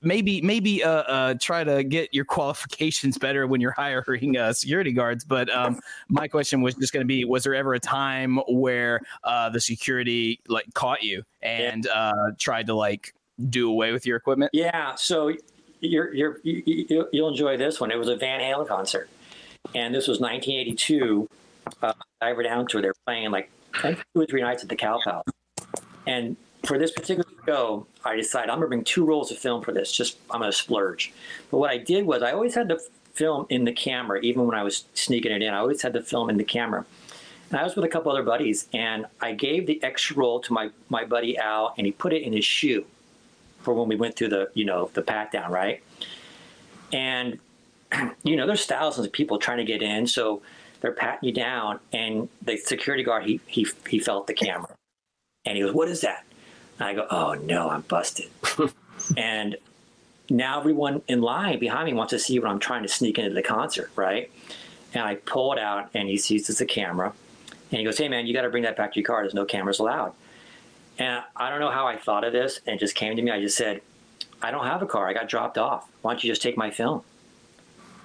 Maybe 0.00 0.42
maybe 0.42 0.82
uh, 0.82 0.90
uh, 0.90 1.34
try 1.40 1.62
to 1.62 1.84
get 1.84 2.12
your 2.12 2.24
qualifications 2.34 3.16
better 3.16 3.46
when 3.46 3.60
you're 3.60 3.70
hiring 3.70 4.36
uh, 4.36 4.52
security 4.52 4.90
guards. 4.90 5.24
But 5.24 5.48
um, 5.50 5.78
my 6.08 6.26
question 6.26 6.62
was 6.62 6.74
just 6.74 6.92
going 6.92 7.04
to 7.04 7.06
be: 7.06 7.24
Was 7.24 7.44
there 7.44 7.54
ever 7.54 7.72
a 7.72 7.78
time 7.78 8.40
where 8.48 9.00
uh, 9.22 9.50
the 9.50 9.60
security 9.60 10.40
like 10.48 10.66
caught 10.74 11.04
you 11.04 11.22
and 11.42 11.86
uh, 11.86 12.32
tried 12.38 12.66
to 12.66 12.74
like 12.74 13.14
do 13.50 13.70
away 13.70 13.92
with 13.92 14.06
your 14.06 14.16
equipment? 14.16 14.50
Yeah. 14.52 14.94
So 14.94 15.32
you're, 15.80 16.14
you're, 16.14 16.38
you, 16.44 17.06
will 17.12 17.28
enjoy 17.28 17.56
this 17.56 17.80
one. 17.80 17.90
It 17.90 17.98
was 17.98 18.08
a 18.08 18.16
Van 18.16 18.40
Halen 18.40 18.68
concert, 18.68 19.08
and 19.74 19.94
this 19.94 20.06
was 20.06 20.20
1982. 20.20 21.28
Uh, 21.80 21.92
Diver 22.20 22.42
Down 22.42 22.66
tour. 22.66 22.82
They 22.82 22.88
were 22.88 22.94
playing 23.06 23.30
like 23.30 23.50
two 23.80 23.96
or 24.14 24.26
three 24.26 24.42
nights 24.42 24.62
at 24.62 24.68
the 24.68 24.76
Cow 24.76 25.00
Palace. 25.02 25.24
And 26.06 26.36
for 26.64 26.78
this 26.78 26.92
particular 26.92 27.28
show, 27.46 27.86
I 28.04 28.16
decided 28.16 28.50
I'm 28.50 28.58
gonna 28.58 28.68
bring 28.68 28.84
two 28.84 29.04
rolls 29.04 29.30
of 29.30 29.38
film 29.38 29.62
for 29.62 29.72
this. 29.72 29.92
Just 29.92 30.18
I'm 30.30 30.40
gonna 30.40 30.52
splurge. 30.52 31.12
But 31.50 31.58
what 31.58 31.70
I 31.70 31.78
did 31.78 32.06
was 32.06 32.22
I 32.22 32.32
always 32.32 32.54
had 32.54 32.68
the 32.68 32.80
film 33.14 33.46
in 33.48 33.64
the 33.64 33.72
camera, 33.72 34.20
even 34.20 34.46
when 34.46 34.56
I 34.56 34.62
was 34.62 34.84
sneaking 34.94 35.32
it 35.32 35.42
in. 35.42 35.52
I 35.52 35.58
always 35.58 35.82
had 35.82 35.92
the 35.92 36.02
film 36.02 36.30
in 36.30 36.36
the 36.36 36.44
camera. 36.44 36.84
And 37.50 37.60
I 37.60 37.64
was 37.64 37.76
with 37.76 37.84
a 37.84 37.88
couple 37.88 38.10
other 38.10 38.22
buddies, 38.22 38.66
and 38.72 39.06
I 39.20 39.32
gave 39.32 39.66
the 39.66 39.82
extra 39.82 40.16
roll 40.16 40.40
to 40.40 40.52
my 40.52 40.70
my 40.88 41.04
buddy 41.04 41.36
Al, 41.36 41.74
and 41.76 41.86
he 41.86 41.92
put 41.92 42.12
it 42.12 42.22
in 42.22 42.32
his 42.32 42.44
shoe 42.44 42.84
for 43.62 43.74
when 43.74 43.88
we 43.88 43.96
went 43.96 44.16
through 44.16 44.28
the 44.28 44.50
you 44.54 44.64
know 44.64 44.90
the 44.94 45.02
pat 45.02 45.32
down, 45.32 45.50
right? 45.50 45.82
And 46.92 47.38
you 48.22 48.36
know, 48.36 48.46
there's 48.46 48.66
thousands 48.66 49.06
of 49.06 49.12
people 49.12 49.38
trying 49.38 49.58
to 49.58 49.64
get 49.64 49.82
in, 49.82 50.06
so 50.06 50.42
they're 50.80 50.92
patting 50.92 51.28
you 51.28 51.34
down, 51.34 51.80
and 51.92 52.28
the 52.42 52.56
security 52.56 53.02
guard 53.02 53.24
he 53.24 53.40
he 53.46 53.66
he 53.88 53.98
felt 53.98 54.26
the 54.26 54.34
camera, 54.34 54.74
and 55.44 55.56
he 55.56 55.62
goes, 55.62 55.72
"What 55.72 55.88
is 55.88 56.00
that?" 56.02 56.24
And 56.78 56.88
I 56.88 56.94
go, 56.94 57.06
"Oh 57.10 57.34
no, 57.34 57.70
I'm 57.70 57.82
busted." 57.82 58.30
and 59.16 59.56
now 60.30 60.58
everyone 60.58 61.02
in 61.08 61.20
line 61.20 61.58
behind 61.58 61.86
me 61.86 61.94
wants 61.94 62.10
to 62.10 62.18
see 62.18 62.38
what 62.38 62.50
I'm 62.50 62.58
trying 62.58 62.82
to 62.82 62.88
sneak 62.88 63.18
into 63.18 63.34
the 63.34 63.42
concert, 63.42 63.90
right? 63.96 64.30
And 64.94 65.04
I 65.04 65.16
pull 65.16 65.52
it 65.52 65.58
out, 65.58 65.90
and 65.94 66.08
he 66.08 66.16
sees 66.16 66.50
it's 66.50 66.60
a 66.60 66.66
camera, 66.66 67.12
and 67.70 67.78
he 67.78 67.84
goes, 67.84 67.98
"Hey 67.98 68.08
man, 68.08 68.26
you 68.26 68.34
got 68.34 68.42
to 68.42 68.50
bring 68.50 68.64
that 68.64 68.76
back 68.76 68.92
to 68.92 69.00
your 69.00 69.06
car. 69.06 69.22
There's 69.22 69.34
no 69.34 69.44
cameras 69.44 69.78
allowed." 69.78 70.14
And 71.02 71.24
I 71.34 71.50
don't 71.50 71.60
know 71.60 71.70
how 71.70 71.86
I 71.86 71.96
thought 71.96 72.24
of 72.24 72.32
this, 72.32 72.60
and 72.66 72.76
it 72.76 72.80
just 72.80 72.94
came 72.94 73.16
to 73.16 73.22
me. 73.22 73.30
I 73.30 73.40
just 73.40 73.56
said, 73.56 73.82
"I 74.40 74.50
don't 74.50 74.66
have 74.66 74.82
a 74.82 74.86
car. 74.86 75.08
I 75.08 75.14
got 75.14 75.28
dropped 75.28 75.58
off. 75.58 75.88
Why 76.02 76.12
don't 76.12 76.22
you 76.22 76.30
just 76.30 76.42
take 76.42 76.56
my 76.56 76.70
film?" 76.70 77.02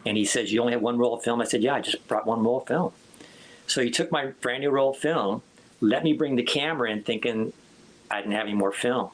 And 0.08 0.16
he 0.16 0.26
says, 0.26 0.54
You 0.54 0.62
only 0.62 0.74
have 0.74 0.82
one 0.82 0.98
roll 0.98 1.16
of 1.16 1.24
film? 1.24 1.42
I 1.42 1.44
said, 1.44 1.62
Yeah, 1.62 1.76
I 1.76 1.82
just 1.82 2.08
brought 2.08 2.26
one 2.26 2.42
roll 2.44 2.62
of 2.62 2.68
film. 2.68 2.94
So 3.68 3.82
he 3.82 3.92
took 3.92 4.12
my 4.12 4.28
brand 4.28 4.62
new 4.62 4.70
roll 4.70 4.92
of 4.92 4.98
film, 4.98 5.42
let 5.82 6.04
me 6.04 6.14
bring 6.14 6.38
the 6.38 6.44
camera 6.44 6.90
in, 6.90 7.04
thinking 7.04 7.52
I 8.10 8.22
didn't 8.22 8.32
have 8.32 8.48
any 8.48 8.56
more 8.56 8.72
film. 8.72 9.10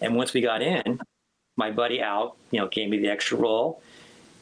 And 0.00 0.16
once 0.16 0.32
we 0.32 0.40
got 0.40 0.62
in, 0.62 1.00
my 1.56 1.70
buddy 1.70 2.00
Al, 2.00 2.36
you 2.50 2.58
know, 2.58 2.68
gave 2.68 2.88
me 2.88 2.98
the 2.98 3.08
extra 3.08 3.36
roll. 3.36 3.82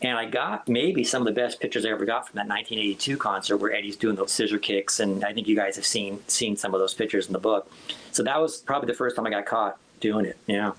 And 0.02 0.16
I 0.16 0.26
got 0.26 0.68
maybe 0.68 1.02
some 1.02 1.22
of 1.22 1.26
the 1.26 1.38
best 1.40 1.60
pictures 1.60 1.84
I 1.84 1.88
ever 1.90 2.04
got 2.04 2.28
from 2.28 2.36
that 2.36 2.46
1982 2.46 3.16
concert 3.16 3.56
where 3.56 3.72
Eddie's 3.72 3.96
doing 3.96 4.14
those 4.14 4.30
scissor 4.30 4.58
kicks, 4.58 5.00
and 5.00 5.24
I 5.24 5.32
think 5.32 5.48
you 5.48 5.56
guys 5.56 5.74
have 5.76 5.86
seen 5.86 6.20
seen 6.28 6.56
some 6.56 6.72
of 6.72 6.80
those 6.80 6.94
pictures 6.94 7.26
in 7.26 7.32
the 7.32 7.40
book. 7.40 7.70
So 8.12 8.22
that 8.22 8.40
was 8.40 8.58
probably 8.58 8.86
the 8.86 8.94
first 8.94 9.16
time 9.16 9.26
I 9.26 9.30
got 9.30 9.46
caught 9.46 9.78
doing 10.00 10.26
it. 10.26 10.36
Yeah. 10.46 10.72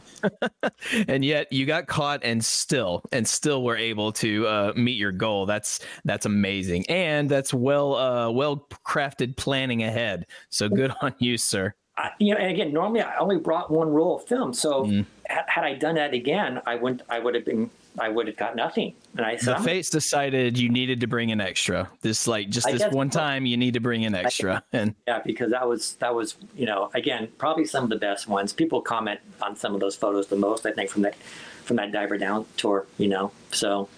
and 1.08 1.24
yet 1.24 1.52
you 1.52 1.66
got 1.66 1.88
caught 1.88 2.22
and 2.24 2.44
still 2.44 3.04
and 3.12 3.28
still 3.28 3.64
were 3.64 3.78
able 3.78 4.12
to 4.14 4.48
uh, 4.48 4.74
meet 4.76 4.98
your 4.98 5.12
goal. 5.12 5.46
That's 5.46 5.80
that's 6.06 6.26
amazing. 6.26 6.86
And 6.90 7.30
that's 7.30 7.54
well 7.54 7.96
uh, 7.96 8.30
well 8.32 8.68
crafted 8.86 9.38
planning 9.38 9.84
ahead. 9.84 10.26
So 10.50 10.70
good 10.70 10.94
on 11.02 11.14
you, 11.20 11.38
sir. 11.38 11.74
I, 11.98 12.12
you 12.20 12.34
know, 12.34 12.40
and 12.40 12.52
again, 12.52 12.74
normally 12.74 13.02
I 13.02 13.18
only 13.18 13.38
brought 13.38 13.70
one 13.70 13.90
roll 13.90 14.18
of 14.18 14.26
film. 14.26 14.54
So 14.54 14.86
mm. 14.86 15.06
had 15.28 15.64
I 15.64 15.74
done 15.74 15.96
that 15.96 16.14
again, 16.14 16.62
I 16.66 16.76
wouldn't 16.76 17.02
I 17.10 17.20
would 17.20 17.36
have 17.36 17.46
been 17.46 17.70
I 17.98 18.10
would 18.10 18.28
have 18.28 18.38
got 18.38 18.56
nothing. 18.56 18.94
And 19.18 19.26
I 19.26 19.38
said, 19.38 19.58
the 19.58 19.64
Fates 19.64 19.90
decided 19.90 20.58
you 20.58 20.70
needed 20.70 21.00
to 21.02 21.08
bring 21.08 21.30
in 21.30 21.42
extra. 21.42 21.90
This 22.02 22.28
like 22.28 22.50
just 22.50 22.68
this 22.68 22.84
one 22.92 23.10
time 23.10 23.46
you 23.46 23.58
need 23.58 23.74
to 23.74 23.80
bring 23.80 24.04
in 24.04 24.14
extra. 24.16 24.64
and 24.74 24.96
yeah, 25.08 25.20
because 25.26 25.52
that 25.52 25.68
was 25.68 25.94
that 25.96 26.14
was 26.14 26.36
you 26.56 26.66
know 26.66 26.92
again 26.94 27.30
probably 27.38 27.66
some 27.66 27.84
of 27.84 27.90
the 27.90 27.98
best 27.98 28.28
ones. 28.28 28.54
People 28.54 28.82
comment 28.82 29.20
on 29.42 29.56
some 29.56 29.74
of 29.74 29.80
those 29.80 29.96
photos 29.96 30.28
the 30.28 30.36
most. 30.36 30.66
I 30.66 30.72
think 30.72 30.90
from 30.90 31.02
that 31.04 31.16
from 31.64 31.78
that 31.78 31.92
diver 31.92 32.18
down 32.18 32.46
tour. 32.58 32.86
You 32.98 33.08
know, 33.08 33.32
so 33.52 33.90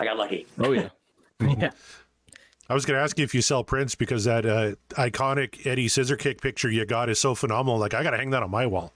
I 0.00 0.04
got 0.04 0.16
lucky. 0.16 0.46
Oh 0.58 0.72
yeah, 0.72 0.88
yeah. 1.40 1.70
I 2.70 2.74
was 2.74 2.84
going 2.84 2.98
to 2.98 3.02
ask 3.02 3.18
you 3.18 3.24
if 3.24 3.34
you 3.34 3.40
sell 3.40 3.64
prints 3.64 3.94
because 3.94 4.24
that 4.24 4.44
uh, 4.44 4.74
iconic 4.90 5.66
Eddie 5.66 5.88
scissor 5.88 6.16
kick 6.16 6.42
picture 6.42 6.68
you 6.68 6.84
got 6.84 7.08
is 7.08 7.18
so 7.18 7.34
phenomenal. 7.34 7.78
Like 7.78 7.94
I 7.94 8.02
got 8.02 8.10
to 8.10 8.18
hang 8.18 8.30
that 8.30 8.42
on 8.42 8.50
my 8.50 8.66
wall. 8.66 8.92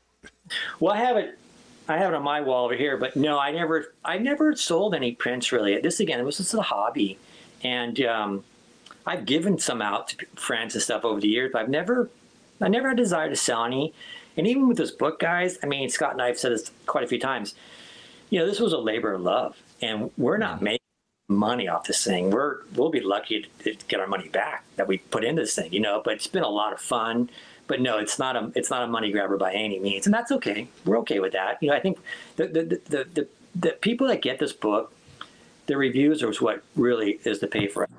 Well, 0.78 0.92
I 0.92 0.98
have 0.98 1.16
it 1.16 1.38
I 1.88 1.98
have 1.98 2.12
it 2.12 2.16
on 2.16 2.22
my 2.22 2.40
wall 2.40 2.64
over 2.64 2.76
here, 2.76 2.96
but 2.96 3.16
no, 3.16 3.38
I 3.38 3.50
never, 3.50 3.92
I 4.04 4.18
never 4.18 4.54
sold 4.54 4.94
any 4.94 5.12
prints 5.12 5.50
really. 5.52 5.78
This 5.80 6.00
again, 6.00 6.20
it 6.20 6.24
was 6.24 6.36
just 6.36 6.54
a 6.54 6.62
hobby, 6.62 7.18
and 7.62 8.00
um, 8.02 8.44
I've 9.06 9.24
given 9.24 9.58
some 9.58 9.82
out 9.82 10.08
to 10.08 10.26
friends 10.36 10.74
and 10.74 10.82
stuff 10.82 11.04
over 11.04 11.20
the 11.20 11.28
years, 11.28 11.50
but 11.52 11.62
I've 11.62 11.68
never, 11.68 12.08
I 12.60 12.68
never 12.68 12.88
had 12.88 12.98
a 12.98 13.02
desire 13.02 13.28
to 13.28 13.36
sell 13.36 13.64
any. 13.64 13.92
And 14.36 14.46
even 14.46 14.68
with 14.68 14.78
this 14.78 14.90
book, 14.90 15.18
guys, 15.18 15.58
I 15.62 15.66
mean, 15.66 15.88
Scott 15.90 16.12
and 16.12 16.22
I 16.22 16.28
have 16.28 16.38
said 16.38 16.52
this 16.52 16.70
quite 16.86 17.04
a 17.04 17.08
few 17.08 17.18
times. 17.18 17.54
You 18.30 18.38
know, 18.38 18.46
this 18.46 18.60
was 18.60 18.72
a 18.72 18.78
labor 18.78 19.12
of 19.12 19.20
love, 19.20 19.56
and 19.82 20.10
we're 20.16 20.38
not 20.38 20.56
mm-hmm. 20.56 20.64
making 20.64 20.78
money 21.28 21.68
off 21.68 21.86
this 21.86 22.04
thing. 22.04 22.30
We're 22.30 22.58
we'll 22.74 22.90
be 22.90 23.00
lucky 23.00 23.46
to 23.64 23.74
get 23.88 24.00
our 24.00 24.06
money 24.06 24.28
back 24.28 24.64
that 24.76 24.86
we 24.86 24.98
put 24.98 25.24
into 25.24 25.42
this 25.42 25.54
thing, 25.54 25.72
you 25.72 25.80
know. 25.80 26.00
But 26.02 26.14
it's 26.14 26.26
been 26.26 26.42
a 26.42 26.48
lot 26.48 26.72
of 26.72 26.80
fun 26.80 27.28
but 27.72 27.80
no, 27.80 27.96
it's 27.96 28.18
not 28.18 28.36
a 28.36 28.52
it's 28.54 28.68
not 28.68 28.82
a 28.82 28.86
money 28.86 29.10
grabber 29.10 29.38
by 29.38 29.50
any 29.54 29.78
means, 29.78 30.04
and 30.04 30.12
that's 30.12 30.30
okay. 30.30 30.68
We're 30.84 30.98
okay 30.98 31.20
with 31.20 31.32
that. 31.32 31.56
You 31.62 31.70
know, 31.70 31.74
I 31.74 31.80
think 31.80 31.98
the 32.36 32.46
the 32.46 32.62
the 32.64 33.04
the, 33.14 33.28
the 33.54 33.70
people 33.80 34.08
that 34.08 34.20
get 34.20 34.38
this 34.38 34.52
book, 34.52 34.92
the 35.68 35.78
reviews 35.78 36.22
are 36.22 36.30
what 36.34 36.62
really 36.76 37.18
is 37.24 37.40
the 37.40 37.46
pay 37.46 37.68
for 37.68 37.84
it. 37.84 37.90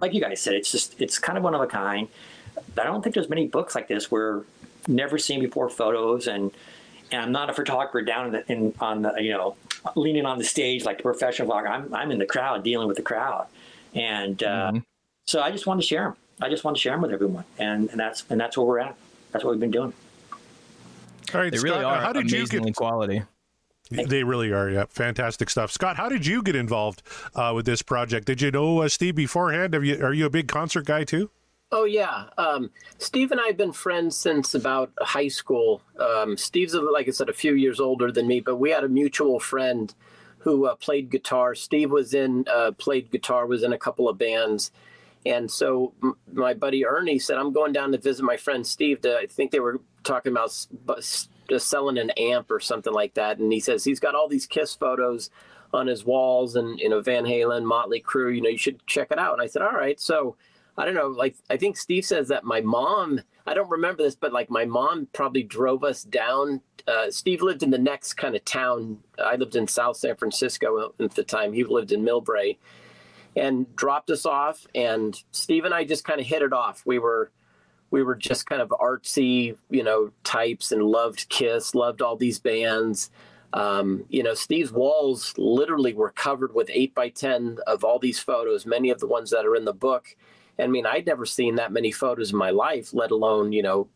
Like 0.00 0.14
you 0.14 0.22
guys 0.22 0.40
said, 0.40 0.54
it's 0.54 0.72
just 0.72 0.98
it's 0.98 1.18
kind 1.18 1.36
of 1.36 1.44
one 1.44 1.54
of 1.54 1.60
a 1.60 1.66
kind. 1.66 2.08
I 2.56 2.84
don't 2.84 3.02
think 3.02 3.14
there's 3.14 3.28
many 3.28 3.46
books 3.48 3.74
like 3.74 3.86
this 3.86 4.10
where 4.10 4.44
never 4.88 5.18
seen 5.18 5.40
before 5.40 5.68
photos 5.68 6.26
and 6.26 6.50
and 7.10 7.20
I'm 7.20 7.32
not 7.32 7.50
a 7.50 7.52
photographer 7.52 8.00
down 8.00 8.28
in, 8.28 8.32
the, 8.32 8.50
in 8.50 8.74
on 8.80 9.02
the 9.02 9.14
you 9.20 9.32
know 9.32 9.56
leaning 9.94 10.24
on 10.24 10.38
the 10.38 10.44
stage 10.44 10.86
like 10.86 10.96
the 10.96 11.02
professional 11.02 11.50
vlogger. 11.50 11.68
I'm 11.68 11.94
I'm 11.94 12.10
in 12.12 12.18
the 12.18 12.24
crowd 12.24 12.64
dealing 12.64 12.88
with 12.88 12.96
the 12.96 13.02
crowd, 13.02 13.46
and 13.94 14.42
uh, 14.42 14.70
mm-hmm. 14.70 14.78
so 15.26 15.42
I 15.42 15.50
just 15.50 15.66
wanted 15.66 15.82
to 15.82 15.86
share 15.86 16.04
them. 16.04 16.16
I 16.40 16.48
just 16.48 16.64
want 16.64 16.78
to 16.78 16.80
share 16.80 16.94
them 16.94 17.02
with 17.02 17.12
everyone, 17.12 17.44
and, 17.58 17.90
and 17.90 18.00
that's 18.00 18.24
and 18.30 18.40
that's 18.40 18.56
where 18.56 18.66
we're 18.66 18.78
at. 18.78 18.96
That's 19.32 19.44
what 19.44 19.52
we've 19.52 19.60
been 19.60 19.70
doing. 19.70 19.92
All 21.34 21.40
right, 21.40 21.50
they 21.50 21.58
Scott, 21.58 21.70
really 21.70 21.84
are 21.84 22.00
how 22.00 22.12
did 22.12 22.30
you 22.30 22.46
get 22.46 22.76
quality? 22.76 23.22
They 23.90 24.24
really 24.24 24.52
are. 24.52 24.70
Yeah, 24.70 24.84
fantastic 24.88 25.50
stuff. 25.50 25.70
Scott, 25.70 25.96
how 25.96 26.08
did 26.08 26.26
you 26.26 26.42
get 26.42 26.56
involved 26.56 27.02
uh, 27.34 27.52
with 27.54 27.66
this 27.66 27.82
project? 27.82 28.26
Did 28.26 28.40
you 28.40 28.50
know 28.50 28.80
uh, 28.80 28.88
Steve 28.88 29.14
beforehand? 29.14 29.74
Have 29.74 29.84
you 29.84 30.02
are 30.02 30.12
you 30.12 30.26
a 30.26 30.30
big 30.30 30.48
concert 30.48 30.86
guy 30.86 31.04
too? 31.04 31.30
Oh 31.70 31.84
yeah, 31.84 32.24
um, 32.36 32.70
Steve 32.98 33.32
and 33.32 33.40
I 33.40 33.46
have 33.46 33.56
been 33.56 33.72
friends 33.72 34.14
since 34.16 34.54
about 34.54 34.92
high 35.00 35.28
school. 35.28 35.80
Um, 35.98 36.36
Steve's 36.36 36.74
like 36.74 37.08
I 37.08 37.10
said, 37.12 37.28
a 37.28 37.34
few 37.34 37.54
years 37.54 37.80
older 37.80 38.12
than 38.12 38.26
me, 38.26 38.40
but 38.40 38.56
we 38.56 38.70
had 38.70 38.84
a 38.84 38.88
mutual 38.88 39.40
friend 39.40 39.92
who 40.38 40.66
uh, 40.66 40.74
played 40.74 41.10
guitar. 41.10 41.54
Steve 41.54 41.90
was 41.90 42.14
in 42.14 42.44
uh, 42.52 42.72
played 42.72 43.10
guitar, 43.10 43.46
was 43.46 43.62
in 43.62 43.72
a 43.72 43.78
couple 43.78 44.08
of 44.08 44.18
bands, 44.18 44.70
and 45.24 45.50
so 45.50 45.92
my 46.32 46.54
buddy 46.54 46.84
Ernie 46.84 47.18
said, 47.18 47.38
I'm 47.38 47.52
going 47.52 47.72
down 47.72 47.92
to 47.92 47.98
visit 47.98 48.24
my 48.24 48.36
friend 48.36 48.66
Steve. 48.66 49.00
To, 49.02 49.18
I 49.18 49.26
think 49.26 49.50
they 49.50 49.60
were 49.60 49.80
talking 50.02 50.32
about 50.32 50.48
s- 50.98 51.28
selling 51.58 51.98
an 51.98 52.10
amp 52.10 52.50
or 52.50 52.60
something 52.60 52.92
like 52.92 53.14
that. 53.14 53.38
And 53.38 53.52
he 53.52 53.60
says 53.60 53.84
he's 53.84 54.00
got 54.00 54.14
all 54.14 54.28
these 54.28 54.46
Kiss 54.46 54.74
photos 54.74 55.30
on 55.72 55.86
his 55.86 56.04
walls 56.04 56.56
and, 56.56 56.78
you 56.78 56.88
know, 56.88 57.00
Van 57.00 57.24
Halen, 57.24 57.64
Motley 57.64 58.00
Crue, 58.00 58.34
you 58.34 58.42
know, 58.42 58.48
you 58.48 58.58
should 58.58 58.84
check 58.86 59.08
it 59.10 59.18
out. 59.18 59.32
And 59.32 59.42
I 59.42 59.46
said, 59.46 59.62
all 59.62 59.72
right. 59.72 59.98
So 60.00 60.36
I 60.76 60.84
don't 60.84 60.94
know, 60.94 61.08
like, 61.08 61.36
I 61.50 61.56
think 61.56 61.76
Steve 61.76 62.04
says 62.04 62.28
that 62.28 62.44
my 62.44 62.60
mom, 62.60 63.20
I 63.46 63.54
don't 63.54 63.70
remember 63.70 64.02
this, 64.02 64.14
but 64.14 64.32
like 64.32 64.50
my 64.50 64.64
mom 64.64 65.08
probably 65.12 65.42
drove 65.42 65.84
us 65.84 66.02
down. 66.02 66.60
Uh, 66.86 67.10
Steve 67.10 67.42
lived 67.42 67.62
in 67.62 67.70
the 67.70 67.78
next 67.78 68.14
kind 68.14 68.34
of 68.34 68.44
town. 68.44 68.98
I 69.22 69.36
lived 69.36 69.54
in 69.54 69.68
South 69.68 69.96
San 69.96 70.16
Francisco 70.16 70.92
at 70.98 71.14
the 71.14 71.22
time. 71.22 71.52
He 71.52 71.64
lived 71.64 71.92
in 71.92 72.02
Millbrae 72.02 72.56
and 73.36 73.74
dropped 73.76 74.10
us 74.10 74.26
off. 74.26 74.66
And 74.74 75.20
Steve 75.30 75.64
and 75.64 75.74
I 75.74 75.84
just 75.84 76.04
kind 76.04 76.20
of 76.20 76.26
hit 76.26 76.42
it 76.42 76.52
off. 76.52 76.82
We 76.84 76.98
were 76.98 77.30
we 77.90 78.02
were 78.02 78.14
just 78.14 78.46
kind 78.46 78.62
of 78.62 78.70
artsy, 78.70 79.56
you 79.68 79.82
know, 79.82 80.10
types 80.24 80.72
and 80.72 80.82
loved 80.82 81.28
Kiss, 81.28 81.74
loved 81.74 82.00
all 82.00 82.16
these 82.16 82.38
bands. 82.38 83.10
Um, 83.52 84.04
you 84.08 84.22
know, 84.22 84.32
Steve's 84.32 84.72
walls 84.72 85.34
literally 85.36 85.92
were 85.92 86.10
covered 86.10 86.54
with 86.54 86.70
eight 86.72 86.94
by 86.94 87.10
ten 87.10 87.58
of 87.66 87.84
all 87.84 87.98
these 87.98 88.18
photos, 88.18 88.64
many 88.64 88.88
of 88.88 88.98
the 88.98 89.06
ones 89.06 89.30
that 89.30 89.44
are 89.44 89.54
in 89.54 89.66
the 89.66 89.74
book. 89.74 90.16
I 90.58 90.66
mean, 90.66 90.86
I'd 90.86 91.06
never 91.06 91.26
seen 91.26 91.56
that 91.56 91.72
many 91.72 91.90
photos 91.90 92.32
in 92.32 92.38
my 92.38 92.50
life, 92.50 92.94
let 92.94 93.10
alone, 93.10 93.52
you 93.52 93.62
know, 93.62 93.88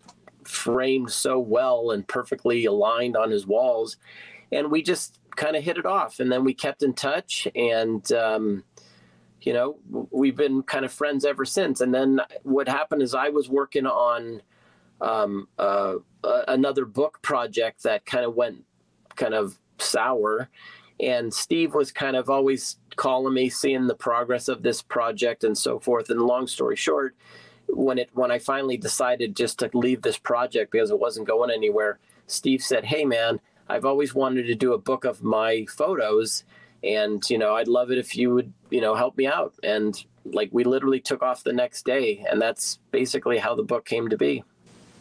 framed 0.45 1.11
so 1.11 1.38
well 1.38 1.90
and 1.90 2.07
perfectly 2.07 2.64
aligned 2.64 3.16
on 3.16 3.31
his 3.31 3.47
walls. 3.47 3.97
And 4.52 4.71
we 4.71 4.83
just 4.83 5.19
kind 5.37 5.57
of 5.57 5.62
hit 5.62 5.78
it 5.78 5.87
off. 5.87 6.21
And 6.21 6.31
then 6.31 6.45
we 6.45 6.55
kept 6.55 6.83
in 6.83 6.95
touch. 6.95 7.49
And, 7.55 8.11
um, 8.12 8.64
you 9.47 9.53
know, 9.53 9.76
we've 10.11 10.37
been 10.37 10.65
kind 10.65 10.85
of 10.85 10.93
friends 10.93 11.25
ever 11.25 11.45
since. 11.45 11.81
And 11.81 11.95
then 11.95 12.21
what 12.43 12.69
happened 12.69 13.00
is 13.00 13.15
I 13.15 13.29
was 13.29 13.49
working 13.49 13.87
on 13.87 14.43
um, 15.00 15.47
uh, 15.57 15.95
uh, 16.25 16.43
another 16.49 16.85
book 16.85 17.23
project 17.23 17.85
that 17.85 18.05
kind 18.05 18.25
of 18.25 18.35
went 18.35 18.65
kind 19.15 19.35
of 19.35 19.57
sour. 19.79 20.50
And 20.99 21.33
Steve 21.33 21.75
was 21.75 21.93
kind 21.93 22.17
of 22.17 22.29
always 22.29 22.79
calling 22.97 23.35
me, 23.35 23.49
seeing 23.49 23.87
the 23.87 23.95
progress 23.95 24.49
of 24.49 24.65
this 24.65 24.83
project 24.83 25.45
and 25.45 25.57
so 25.57 25.79
forth. 25.79 26.11
And 26.11 26.21
long 26.21 26.49
story 26.49 26.75
short, 26.75 27.15
when 27.69 27.99
it 27.99 28.11
when 28.15 28.33
I 28.33 28.41
finally 28.41 28.76
decided 28.76 29.37
just 29.37 29.61
to 29.61 29.71
leave 29.75 30.03
this 30.03 30.19
project 30.19 30.73
because 30.73 30.91
it 30.91 30.99
wasn't 30.99 31.29
going 31.29 31.53
anywhere, 31.53 32.00
Steve 32.26 32.62
said, 32.62 32.87
"Hey 32.87 33.05
man, 33.05 33.41
I've 33.69 33.85
always 33.85 34.15
wanted 34.15 34.47
to 34.47 34.55
do 34.55 34.73
a 34.73 34.79
book 34.79 35.05
of 35.05 35.23
my 35.23 35.67
photos." 35.69 36.45
And 36.87 37.28
you 37.28 37.38
know 37.38 37.55
i'd 37.55 37.69
love 37.69 37.90
it 37.90 37.99
if 37.99 38.16
you 38.16 38.33
would 38.33 38.52
you 38.71 38.81
know 38.81 38.95
help 38.95 39.16
me 39.16 39.26
out. 39.26 39.55
And 39.62 40.02
like 40.25 40.49
we 40.52 40.64
literally 40.64 41.00
took 41.00 41.23
off 41.23 41.45
the 41.45 41.52
next 41.52 41.85
day 41.85 42.25
and 42.31 42.40
that's 42.40 42.78
basically 42.90 43.38
how 43.38 43.55
the 43.55 43.62
book 43.62 43.85
came 43.85 44.09
to 44.09 44.16
be. 44.16 44.43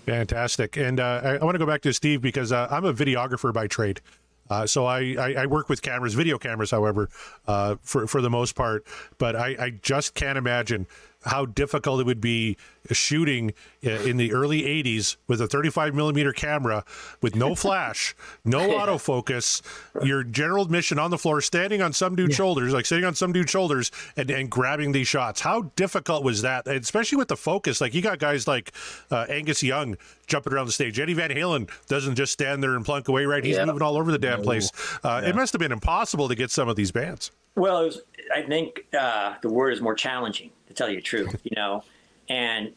Fantastic. 0.05 0.77
And 0.77 0.99
uh, 0.99 1.21
I, 1.23 1.29
I 1.37 1.43
want 1.43 1.55
to 1.55 1.59
go 1.59 1.65
back 1.65 1.81
to 1.81 1.93
steve 1.93 2.21
because 2.21 2.51
uh, 2.51 2.67
i'm 2.69 2.85
a 2.85 2.93
videographer 2.93 3.53
by 3.53 3.67
trade. 3.67 4.01
Uh, 4.47 4.67
so 4.67 4.85
I, 4.85 5.15
I, 5.17 5.33
I, 5.39 5.45
work 5.47 5.69
with 5.69 5.81
cameras, 5.81 6.13
video 6.13 6.37
cameras, 6.37 6.69
however, 6.69 7.09
uh, 7.47 7.77
for 7.81 8.05
for 8.05 8.21
the 8.21 8.29
most 8.29 8.53
part. 8.53 8.85
But 9.17 9.35
I, 9.35 9.55
I 9.59 9.69
just 9.71 10.13
can't 10.13 10.37
imagine 10.37 10.85
how 11.23 11.47
difficult 11.47 12.01
it 12.01 12.05
would 12.05 12.21
be 12.21 12.55
shooting 12.93 13.53
uh, 13.85 13.89
in 13.89 14.17
the 14.17 14.33
early 14.33 14.61
80s 14.61 15.17
with 15.27 15.41
a 15.41 15.47
35 15.47 15.93
millimeter 15.95 16.31
camera 16.31 16.83
with 17.21 17.35
no 17.35 17.55
flash, 17.55 18.15
no 18.43 18.69
autofocus, 18.69 19.61
your 20.03 20.23
general 20.23 20.63
admission 20.63 20.99
on 20.99 21.11
the 21.11 21.17
floor, 21.17 21.41
standing 21.41 21.81
on 21.81 21.93
some 21.93 22.15
dude's 22.15 22.33
yeah. 22.33 22.37
shoulders, 22.37 22.73
like 22.73 22.85
sitting 22.85 23.05
on 23.05 23.15
some 23.15 23.31
dude's 23.33 23.51
shoulders 23.51 23.91
and, 24.17 24.29
and 24.29 24.49
grabbing 24.49 24.91
these 24.91 25.07
shots. 25.07 25.41
How 25.41 25.71
difficult 25.75 26.23
was 26.23 26.41
that? 26.41 26.67
And 26.67 26.77
especially 26.77 27.17
with 27.17 27.27
the 27.27 27.37
focus. 27.37 27.81
Like 27.81 27.93
you 27.93 28.01
got 28.01 28.19
guys 28.19 28.47
like 28.47 28.71
uh, 29.11 29.25
Angus 29.29 29.63
Young 29.63 29.97
jumping 30.27 30.53
around 30.53 30.67
the 30.67 30.71
stage. 30.71 30.99
Eddie 30.99 31.13
Van 31.13 31.29
Halen 31.29 31.69
doesn't 31.87 32.15
just 32.15 32.33
stand 32.33 32.63
there 32.63 32.75
and 32.75 32.85
plunk 32.85 33.07
away, 33.07 33.25
right? 33.25 33.43
He's 33.43 33.57
moving 33.57 33.81
all 33.81 33.97
over 33.97 34.11
the 34.11 34.17
damn 34.17 34.41
place. 34.41 34.71
Uh, 35.03 35.21
yeah. 35.23 35.29
It 35.29 35.35
must 35.35 35.53
have 35.53 35.59
been 35.59 35.71
impossible 35.71 36.27
to 36.27 36.35
get 36.35 36.51
some 36.51 36.67
of 36.67 36.75
these 36.75 36.91
bands. 36.91 37.31
Well, 37.55 37.85
was, 37.85 38.01
I 38.33 38.41
think 38.41 38.85
uh, 38.97 39.35
the 39.41 39.49
word 39.49 39.71
is 39.71 39.81
more 39.81 39.95
challenging, 39.95 40.51
to 40.67 40.73
tell 40.73 40.89
you 40.89 40.97
the 40.97 41.01
truth, 41.01 41.39
you 41.43 41.55
know. 41.55 41.83
And 42.29 42.73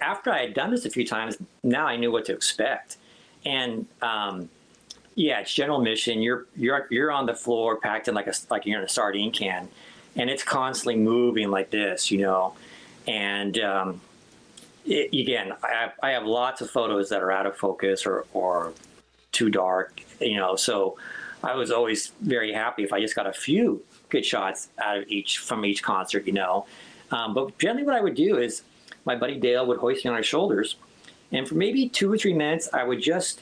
after 0.00 0.30
I 0.30 0.40
had 0.40 0.54
done 0.54 0.70
this 0.70 0.84
a 0.84 0.90
few 0.90 1.06
times, 1.06 1.36
now 1.62 1.86
I 1.86 1.96
knew 1.96 2.12
what 2.12 2.24
to 2.26 2.32
expect. 2.32 2.96
And 3.44 3.86
um, 4.02 4.48
yeah, 5.14 5.40
it's 5.40 5.52
general 5.52 5.80
mission. 5.80 6.20
You're 6.20 6.46
you're 6.56 6.86
you're 6.90 7.10
on 7.10 7.26
the 7.26 7.34
floor, 7.34 7.76
packed 7.76 8.08
in 8.08 8.14
like 8.14 8.26
a 8.26 8.34
like 8.50 8.66
you're 8.66 8.78
in 8.78 8.84
a 8.84 8.88
sardine 8.88 9.32
can, 9.32 9.68
and 10.16 10.30
it's 10.30 10.42
constantly 10.42 10.96
moving 10.96 11.50
like 11.50 11.70
this, 11.70 12.10
you 12.10 12.18
know. 12.18 12.54
And 13.06 13.58
um, 13.58 14.00
it, 14.84 15.12
again, 15.12 15.52
I 15.62 15.74
have, 15.74 15.92
I 16.02 16.10
have 16.10 16.24
lots 16.24 16.60
of 16.60 16.70
photos 16.70 17.08
that 17.08 17.22
are 17.22 17.32
out 17.32 17.46
of 17.46 17.56
focus 17.56 18.06
or 18.06 18.26
or 18.32 18.72
too 19.32 19.50
dark, 19.50 20.00
you 20.20 20.36
know. 20.36 20.56
So 20.56 20.98
I 21.42 21.54
was 21.54 21.70
always 21.70 22.12
very 22.20 22.52
happy 22.52 22.84
if 22.84 22.92
I 22.92 23.00
just 23.00 23.14
got 23.14 23.26
a 23.26 23.32
few 23.32 23.82
good 24.08 24.24
shots 24.24 24.68
out 24.78 24.98
of 24.98 25.08
each 25.08 25.38
from 25.38 25.64
each 25.64 25.82
concert, 25.82 26.26
you 26.26 26.32
know. 26.32 26.66
Um, 27.10 27.34
but 27.34 27.58
generally, 27.58 27.84
what 27.84 27.94
I 27.94 28.00
would 28.00 28.14
do 28.14 28.38
is 28.38 28.62
my 29.08 29.16
buddy 29.16 29.36
Dale 29.38 29.66
would 29.66 29.78
hoist 29.78 30.04
me 30.04 30.10
on 30.10 30.18
his 30.18 30.26
shoulders, 30.26 30.76
and 31.32 31.48
for 31.48 31.54
maybe 31.54 31.88
two 31.88 32.12
or 32.12 32.18
three 32.18 32.34
minutes, 32.34 32.68
I 32.74 32.84
would 32.84 33.00
just, 33.00 33.40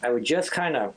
I 0.00 0.10
would 0.10 0.24
just 0.24 0.52
kind 0.52 0.76
of 0.76 0.94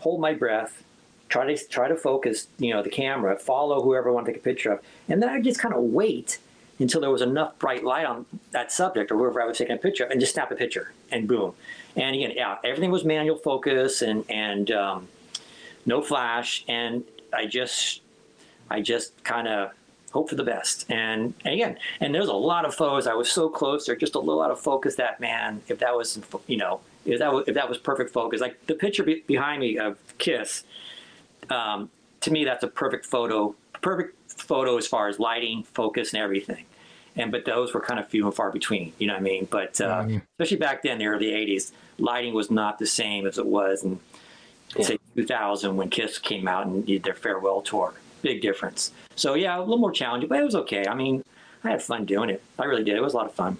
hold 0.00 0.20
my 0.20 0.34
breath, 0.34 0.84
try 1.30 1.46
to 1.46 1.68
try 1.68 1.88
to 1.88 1.96
focus, 1.96 2.48
you 2.58 2.74
know, 2.74 2.82
the 2.82 2.90
camera, 2.90 3.34
follow 3.36 3.82
whoever 3.82 4.10
I 4.10 4.12
want 4.12 4.26
to 4.26 4.32
take 4.32 4.42
a 4.42 4.44
picture 4.44 4.72
of, 4.72 4.80
and 5.08 5.22
then 5.22 5.30
I 5.30 5.36
would 5.36 5.44
just 5.44 5.58
kind 5.58 5.74
of 5.74 5.80
wait 5.80 6.38
until 6.78 7.00
there 7.00 7.10
was 7.10 7.22
enough 7.22 7.58
bright 7.58 7.82
light 7.82 8.04
on 8.04 8.26
that 8.50 8.70
subject 8.70 9.10
or 9.10 9.16
whoever 9.16 9.40
I 9.40 9.46
was 9.46 9.56
taking 9.56 9.74
a 9.74 9.78
picture 9.78 10.04
of, 10.04 10.10
and 10.10 10.20
just 10.20 10.34
snap 10.34 10.50
a 10.50 10.54
picture, 10.54 10.92
and 11.10 11.26
boom. 11.26 11.54
And 11.96 12.14
again, 12.14 12.32
yeah, 12.36 12.58
everything 12.62 12.90
was 12.90 13.04
manual 13.04 13.38
focus 13.38 14.02
and 14.02 14.24
and 14.28 14.70
um, 14.70 15.08
no 15.86 16.02
flash, 16.02 16.64
and 16.68 17.04
I 17.32 17.46
just 17.46 18.02
I 18.70 18.82
just 18.82 19.24
kind 19.24 19.48
of 19.48 19.72
hope 20.12 20.28
for 20.28 20.34
the 20.34 20.44
best. 20.44 20.90
And, 20.90 21.34
and, 21.44 21.54
again, 21.54 21.78
and 22.00 22.14
there's 22.14 22.28
a 22.28 22.34
lot 22.34 22.64
of 22.64 22.74
photos. 22.74 23.06
I 23.06 23.14
was 23.14 23.30
so 23.30 23.48
close. 23.48 23.86
They're 23.86 23.96
just 23.96 24.14
a 24.14 24.18
little 24.18 24.42
out 24.42 24.50
of 24.50 24.60
focus. 24.60 24.96
That 24.96 25.20
man, 25.20 25.62
if 25.68 25.78
that 25.78 25.96
was, 25.96 26.20
you 26.46 26.56
know, 26.56 26.80
if 27.04 27.18
that 27.18 27.32
was, 27.32 27.48
if 27.48 27.54
that 27.54 27.68
was 27.68 27.78
perfect 27.78 28.12
focus, 28.12 28.40
like 28.40 28.66
the 28.66 28.74
picture 28.74 29.02
be- 29.02 29.24
behind 29.26 29.60
me 29.60 29.78
of 29.78 29.98
Kiss, 30.18 30.64
um, 31.50 31.90
to 32.20 32.30
me, 32.30 32.44
that's 32.44 32.62
a 32.62 32.68
perfect 32.68 33.06
photo. 33.06 33.54
Perfect 33.80 34.16
photo 34.40 34.76
as 34.76 34.86
far 34.86 35.08
as 35.08 35.18
lighting, 35.18 35.64
focus, 35.64 36.12
and 36.12 36.22
everything. 36.22 36.64
And 37.16 37.32
but 37.32 37.44
those 37.44 37.74
were 37.74 37.80
kind 37.80 37.98
of 37.98 38.08
few 38.08 38.26
and 38.26 38.34
far 38.34 38.50
between. 38.52 38.92
You 38.98 39.08
know 39.08 39.14
what 39.14 39.20
I 39.20 39.22
mean? 39.22 39.48
But 39.50 39.80
uh, 39.80 40.02
mm-hmm. 40.02 40.18
especially 40.38 40.58
back 40.58 40.82
then, 40.82 40.98
the 40.98 41.06
early 41.06 41.26
'80s, 41.26 41.72
lighting 41.98 42.32
was 42.32 42.50
not 42.50 42.78
the 42.78 42.86
same 42.86 43.26
as 43.26 43.38
it 43.38 43.46
was 43.46 43.82
in 43.82 43.98
yeah. 44.76 44.86
say 44.86 44.98
2000 45.16 45.76
when 45.76 45.90
Kiss 45.90 46.18
came 46.18 46.48
out 46.48 46.66
and 46.66 46.86
did 46.86 47.02
their 47.02 47.14
farewell 47.14 47.60
tour 47.62 47.94
big 48.22 48.40
difference. 48.40 48.92
So 49.16 49.34
yeah, 49.34 49.58
a 49.58 49.60
little 49.60 49.78
more 49.78 49.92
challenging, 49.92 50.28
but 50.28 50.38
it 50.38 50.44
was 50.44 50.54
okay. 50.54 50.84
I 50.88 50.94
mean, 50.94 51.22
I 51.64 51.70
had 51.70 51.82
fun 51.82 52.04
doing 52.04 52.30
it. 52.30 52.42
I 52.58 52.64
really 52.64 52.84
did. 52.84 52.96
It 52.96 53.02
was 53.02 53.14
a 53.14 53.16
lot 53.16 53.26
of 53.26 53.34
fun. 53.34 53.58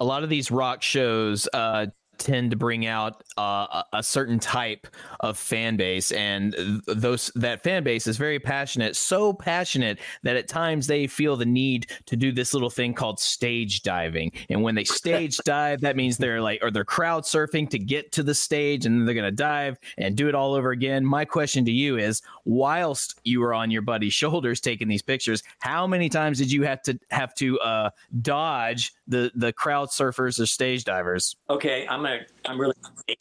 A 0.00 0.04
lot 0.04 0.22
of 0.22 0.28
these 0.28 0.50
rock 0.50 0.82
shows 0.82 1.48
uh, 1.52 1.86
tend 2.22 2.50
to 2.52 2.56
bring 2.56 2.86
out 2.86 3.24
uh, 3.36 3.82
a 3.92 4.02
certain 4.02 4.38
type 4.38 4.86
of 5.20 5.36
fan 5.36 5.76
base, 5.76 6.12
and 6.12 6.54
those 6.86 7.30
that 7.34 7.62
fan 7.62 7.82
base 7.82 8.06
is 8.06 8.16
very 8.16 8.38
passionate, 8.38 8.94
so 8.96 9.32
passionate 9.32 9.98
that 10.22 10.36
at 10.36 10.48
times 10.48 10.86
they 10.86 11.06
feel 11.06 11.36
the 11.36 11.44
need 11.44 11.90
to 12.06 12.16
do 12.16 12.30
this 12.32 12.54
little 12.54 12.70
thing 12.70 12.94
called 12.94 13.18
stage 13.18 13.82
diving. 13.82 14.30
And 14.48 14.62
when 14.62 14.74
they 14.74 14.84
stage 14.84 15.36
dive, 15.44 15.80
that 15.80 15.96
means 15.96 16.16
they're 16.16 16.40
like, 16.40 16.60
or 16.62 16.70
they're 16.70 16.84
crowd 16.84 17.24
surfing 17.24 17.68
to 17.70 17.78
get 17.78 18.12
to 18.12 18.22
the 18.22 18.34
stage, 18.34 18.86
and 18.86 18.98
then 18.98 19.06
they're 19.06 19.14
going 19.14 19.24
to 19.24 19.30
dive 19.32 19.78
and 19.98 20.16
do 20.16 20.28
it 20.28 20.34
all 20.34 20.54
over 20.54 20.70
again. 20.70 21.04
My 21.04 21.24
question 21.24 21.64
to 21.64 21.72
you 21.72 21.98
is, 21.98 22.22
whilst 22.44 23.20
you 23.24 23.40
were 23.40 23.52
on 23.52 23.70
your 23.70 23.82
buddy's 23.82 24.14
shoulders 24.14 24.60
taking 24.60 24.88
these 24.88 25.02
pictures, 25.02 25.42
how 25.58 25.86
many 25.86 26.08
times 26.08 26.38
did 26.38 26.52
you 26.52 26.62
have 26.62 26.82
to 26.82 26.98
have 27.10 27.34
to 27.34 27.58
uh, 27.60 27.90
dodge 28.20 28.94
the 29.12 29.30
the 29.34 29.52
crowd 29.52 29.90
surfers 29.90 30.40
or 30.40 30.46
stage 30.46 30.84
divers? 30.84 31.36
Okay, 31.48 31.86
I'm 31.86 32.02
gonna 32.02 32.20
I'm 32.44 32.60
really 32.60 32.74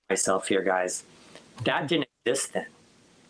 myself 0.10 0.47
here, 0.47 0.63
guys. 0.63 1.04
That 1.65 1.88
didn't 1.88 2.08
exist 2.25 2.54
then. 2.54 2.65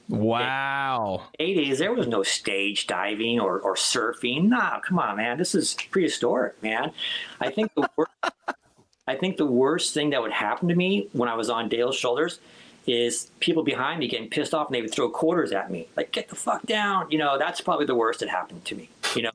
Wow. 0.08 1.24
80s, 1.40 1.78
there 1.78 1.94
was 1.94 2.08
no 2.08 2.22
stage 2.22 2.86
diving 2.86 3.40
or, 3.40 3.60
or 3.60 3.76
surfing. 3.76 4.50
Nah, 4.50 4.80
come 4.82 5.00
on, 5.00 5.18
man. 5.18 5.38
This 5.38 5.56
is 5.56 5.76
prehistoric, 5.90 6.62
man. 6.62 6.92
I 7.40 7.50
think 7.50 7.74
the 7.76 7.90
worst, 7.96 8.12
I 9.08 9.16
think 9.16 9.38
the 9.38 9.46
worst 9.46 9.94
thing 9.94 10.10
that 10.10 10.22
would 10.22 10.34
happen 10.34 10.68
to 10.68 10.76
me 10.76 11.08
when 11.14 11.30
I 11.30 11.36
was 11.36 11.50
on 11.50 11.70
Dale's 11.70 11.96
shoulders 11.96 12.40
is 12.88 13.32
people 13.40 13.64
behind 13.64 14.00
me 14.00 14.08
getting 14.10 14.30
pissed 14.30 14.54
off 14.54 14.68
and 14.68 14.76
they 14.76 14.82
would 14.82 14.92
throw 14.92 15.10
quarters 15.10 15.54
at 15.54 15.72
me. 15.72 15.88
Like, 15.96 16.12
get 16.12 16.28
the 16.28 16.36
fuck 16.36 16.66
down. 16.66 17.10
You 17.10 17.18
know, 17.18 17.38
that's 17.38 17.62
probably 17.62 17.86
the 17.86 17.96
worst 17.96 18.20
that 18.20 18.30
happened 18.30 18.66
to 18.66 18.76
me. 18.76 18.90
You 19.16 19.24
know. 19.24 19.32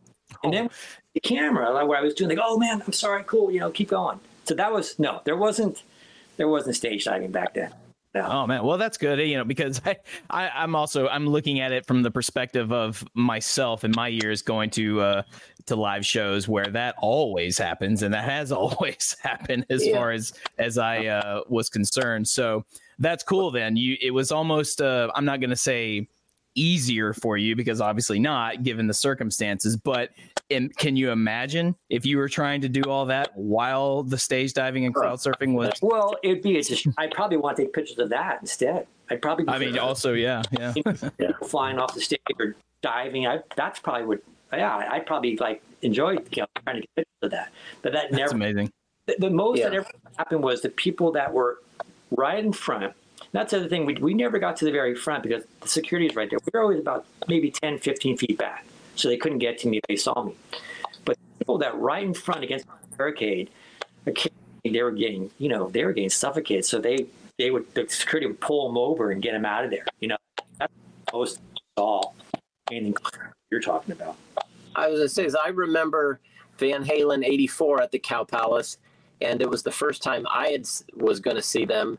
And 0.47 0.55
then 0.55 0.71
the 1.15 1.21
camera, 1.21 1.71
like 1.73 1.87
what 1.87 1.99
I 1.99 2.03
was 2.03 2.15
doing, 2.15 2.31
like, 2.31 2.39
oh 2.43 2.59
man, 2.59 2.83
I'm 2.85 2.93
sorry, 2.93 3.25
cool, 3.27 3.51
you 3.51 3.61
know, 3.61 3.71
keep 3.71 3.91
going. 3.91 4.21
So 4.45 4.55
that 4.55 4.73
was 4.73 4.99
no, 4.99 5.21
there 5.25 5.37
wasn't 5.37 5.83
there 6.37 6.49
wasn't 6.49 6.77
stage 6.77 7.05
diving 7.05 7.31
back 7.31 7.55
then. 7.55 7.73
No. 8.15 8.27
Oh 8.31 8.47
man, 8.47 8.65
well 8.65 8.79
that's 8.79 8.97
good. 8.97 9.19
You 9.19 9.37
know, 9.37 9.45
because 9.45 9.81
I, 9.87 9.97
I 10.31 10.65
am 10.65 10.75
also 10.75 11.09
I'm 11.09 11.27
looking 11.27 11.61
at 11.61 11.73
it 11.73 11.87
from 11.87 12.03
the 12.03 12.11
perspective 12.11 12.73
of 12.73 13.05
myself 13.15 13.85
and 13.85 13.95
my 13.95 14.09
years 14.09 14.41
going 14.43 14.71
to 14.71 15.01
uh 15.01 15.23
to 15.67 15.77
live 15.77 16.07
shows 16.07 16.49
where 16.49 16.67
that 16.67 16.95
always 16.99 17.59
happens 17.59 18.03
and 18.03 18.15
that 18.15 18.25
has 18.25 18.53
always 18.53 19.17
happened 19.21 19.67
as 19.69 19.87
yeah. 19.87 19.97
far 19.97 20.13
as 20.13 20.33
as 20.59 20.79
I 20.79 21.07
uh, 21.07 21.43
was 21.49 21.69
concerned. 21.69 22.27
So 22.27 22.65
that's 22.99 23.23
cool. 23.23 23.51
Then 23.51 23.77
you 23.77 23.97
it 24.01 24.13
was 24.13 24.33
almost 24.33 24.81
uh, 24.81 25.11
I'm 25.15 25.25
not 25.25 25.41
going 25.41 25.51
to 25.51 25.57
say 25.57 26.09
easier 26.57 27.13
for 27.13 27.37
you 27.37 27.55
because 27.55 27.81
obviously 27.81 28.19
not 28.19 28.63
given 28.63 28.87
the 28.87 28.95
circumstances 28.95 29.77
but 29.77 30.11
in, 30.49 30.69
can 30.71 30.97
you 30.97 31.11
imagine 31.11 31.75
if 31.91 32.07
you 32.07 32.19
were 32.19 32.29
trying 32.29 32.61
to 32.61 32.69
do 32.69 32.83
all 32.83 33.07
that 33.07 33.31
while 33.37 34.03
the 34.03 34.19
stage 34.19 34.53
diving 34.53 34.85
and 34.85 34.95
crowd 34.95 35.19
surfing 35.19 35.55
was 35.55 35.73
well 35.83 36.17
it'd 36.23 36.43
be 36.43 36.61
just 36.61 36.87
i 36.99 37.07
probably 37.07 37.37
want 37.37 37.57
to 37.57 37.65
take 37.65 37.73
pictures 37.73 37.99
of 37.99 38.09
that 38.09 38.39
instead. 38.41 38.87
I'd 39.11 39.23
probably 39.23 39.45
i 39.49 39.59
mean 39.59 39.79
also 39.79 40.15
yeah 40.15 40.43
yeah. 40.53 40.75
yeah. 41.19 41.33
Flying 41.45 41.79
off 41.79 41.95
the 41.95 42.01
stage 42.01 42.21
or 42.41 42.57
diving 42.83 43.27
I, 43.27 43.41
that's 43.55 43.79
probably 43.79 44.07
what 44.07 44.19
yeah 44.53 44.89
i'd 44.91 45.07
probably 45.07 45.37
like 45.37 45.63
enjoy 45.83 46.13
you 46.13 46.43
know, 46.43 46.47
trying 46.65 46.77
to 46.77 46.81
get 46.81 46.95
pictures 46.97 47.23
of 47.23 47.31
that. 47.31 47.53
But 47.83 47.93
that 47.93 48.11
that's 48.11 48.33
never 48.33 48.35
amazing. 48.35 48.73
The, 49.07 49.17
the 49.19 49.31
most 49.31 49.59
yeah. 49.59 49.71
that 49.71 49.77
ever 49.77 49.91
happened 50.19 50.43
was 50.43 50.63
the 50.63 50.69
people 50.69 51.13
that 51.13 51.33
were 51.33 51.59
right 52.11 52.45
in 52.45 52.53
front 52.53 52.95
that's 53.33 53.51
the 53.53 53.59
other 53.59 53.69
thing. 53.69 53.87
We, 53.87 53.95
we 53.95 54.15
never 54.15 54.39
got 54.39 54.57
to 54.59 54.65
the 54.65 54.73
very 54.73 54.95
front 54.95 55.23
because 55.23 55.45
the 55.61 55.69
security 55.69 56.07
is 56.07 56.17
right 56.17 56.29
there. 56.29 56.39
We 56.45 56.51
were 56.53 56.63
always 56.63 56.81
about 56.81 57.07
maybe 57.29 57.51
10, 57.51 57.79
15 57.79 58.17
feet 58.17 58.39
back. 58.39 58.65
So 58.95 59.09
they 59.09 59.17
couldn't 59.17 59.39
get 59.39 59.59
to 59.59 59.69
me 59.69 59.79
if 59.79 59.85
they 59.89 59.97
saw 59.97 60.23
me. 60.23 60.35
But 61.05 61.19
people 61.39 61.59
that 61.59 61.77
right 61.77 62.05
in 62.05 62.15
front 62.15 62.45
against 62.45 62.67
the 62.67 62.97
barricade, 62.97 63.51
they 64.65 64.83
were 64.83 64.91
getting, 64.91 65.31
you 65.39 65.49
know, 65.49 65.69
they 65.69 65.85
were 65.85 65.93
getting 65.93 66.11
suffocated. 66.11 66.65
So 66.65 66.81
they, 66.81 67.07
they 67.39 67.51
would, 67.51 67.73
the 67.75 67.87
security 67.89 68.27
would 68.27 68.41
pull 68.41 68.69
them 68.69 68.79
over 68.79 69.11
and 69.11 69.21
get 69.21 69.33
them 69.33 69.45
out 69.45 69.65
of 69.65 69.71
there. 69.71 69.85
You 70.01 70.09
know, 70.09 70.17
that's 70.59 70.73
most 71.13 71.41
all 71.77 72.15
anything 72.71 72.95
you're 73.51 73.61
talking 73.61 73.93
about. 73.93 74.17
I 74.75 74.89
was 74.89 74.99
going 74.99 75.09
to 75.09 75.15
say, 75.15 75.25
is 75.25 75.35
I 75.35 75.49
remember 75.49 76.21
Van 76.59 76.85
Halen 76.85 77.25
84 77.25 77.83
at 77.83 77.93
the 77.93 77.99
Cow 77.99 78.25
Palace, 78.25 78.79
and 79.21 79.41
it 79.41 79.49
was 79.49 79.63
the 79.63 79.71
first 79.71 80.03
time 80.03 80.27
I 80.31 80.49
had 80.49 80.67
was 80.95 81.21
going 81.21 81.37
to 81.37 81.43
see 81.43 81.65
them 81.65 81.99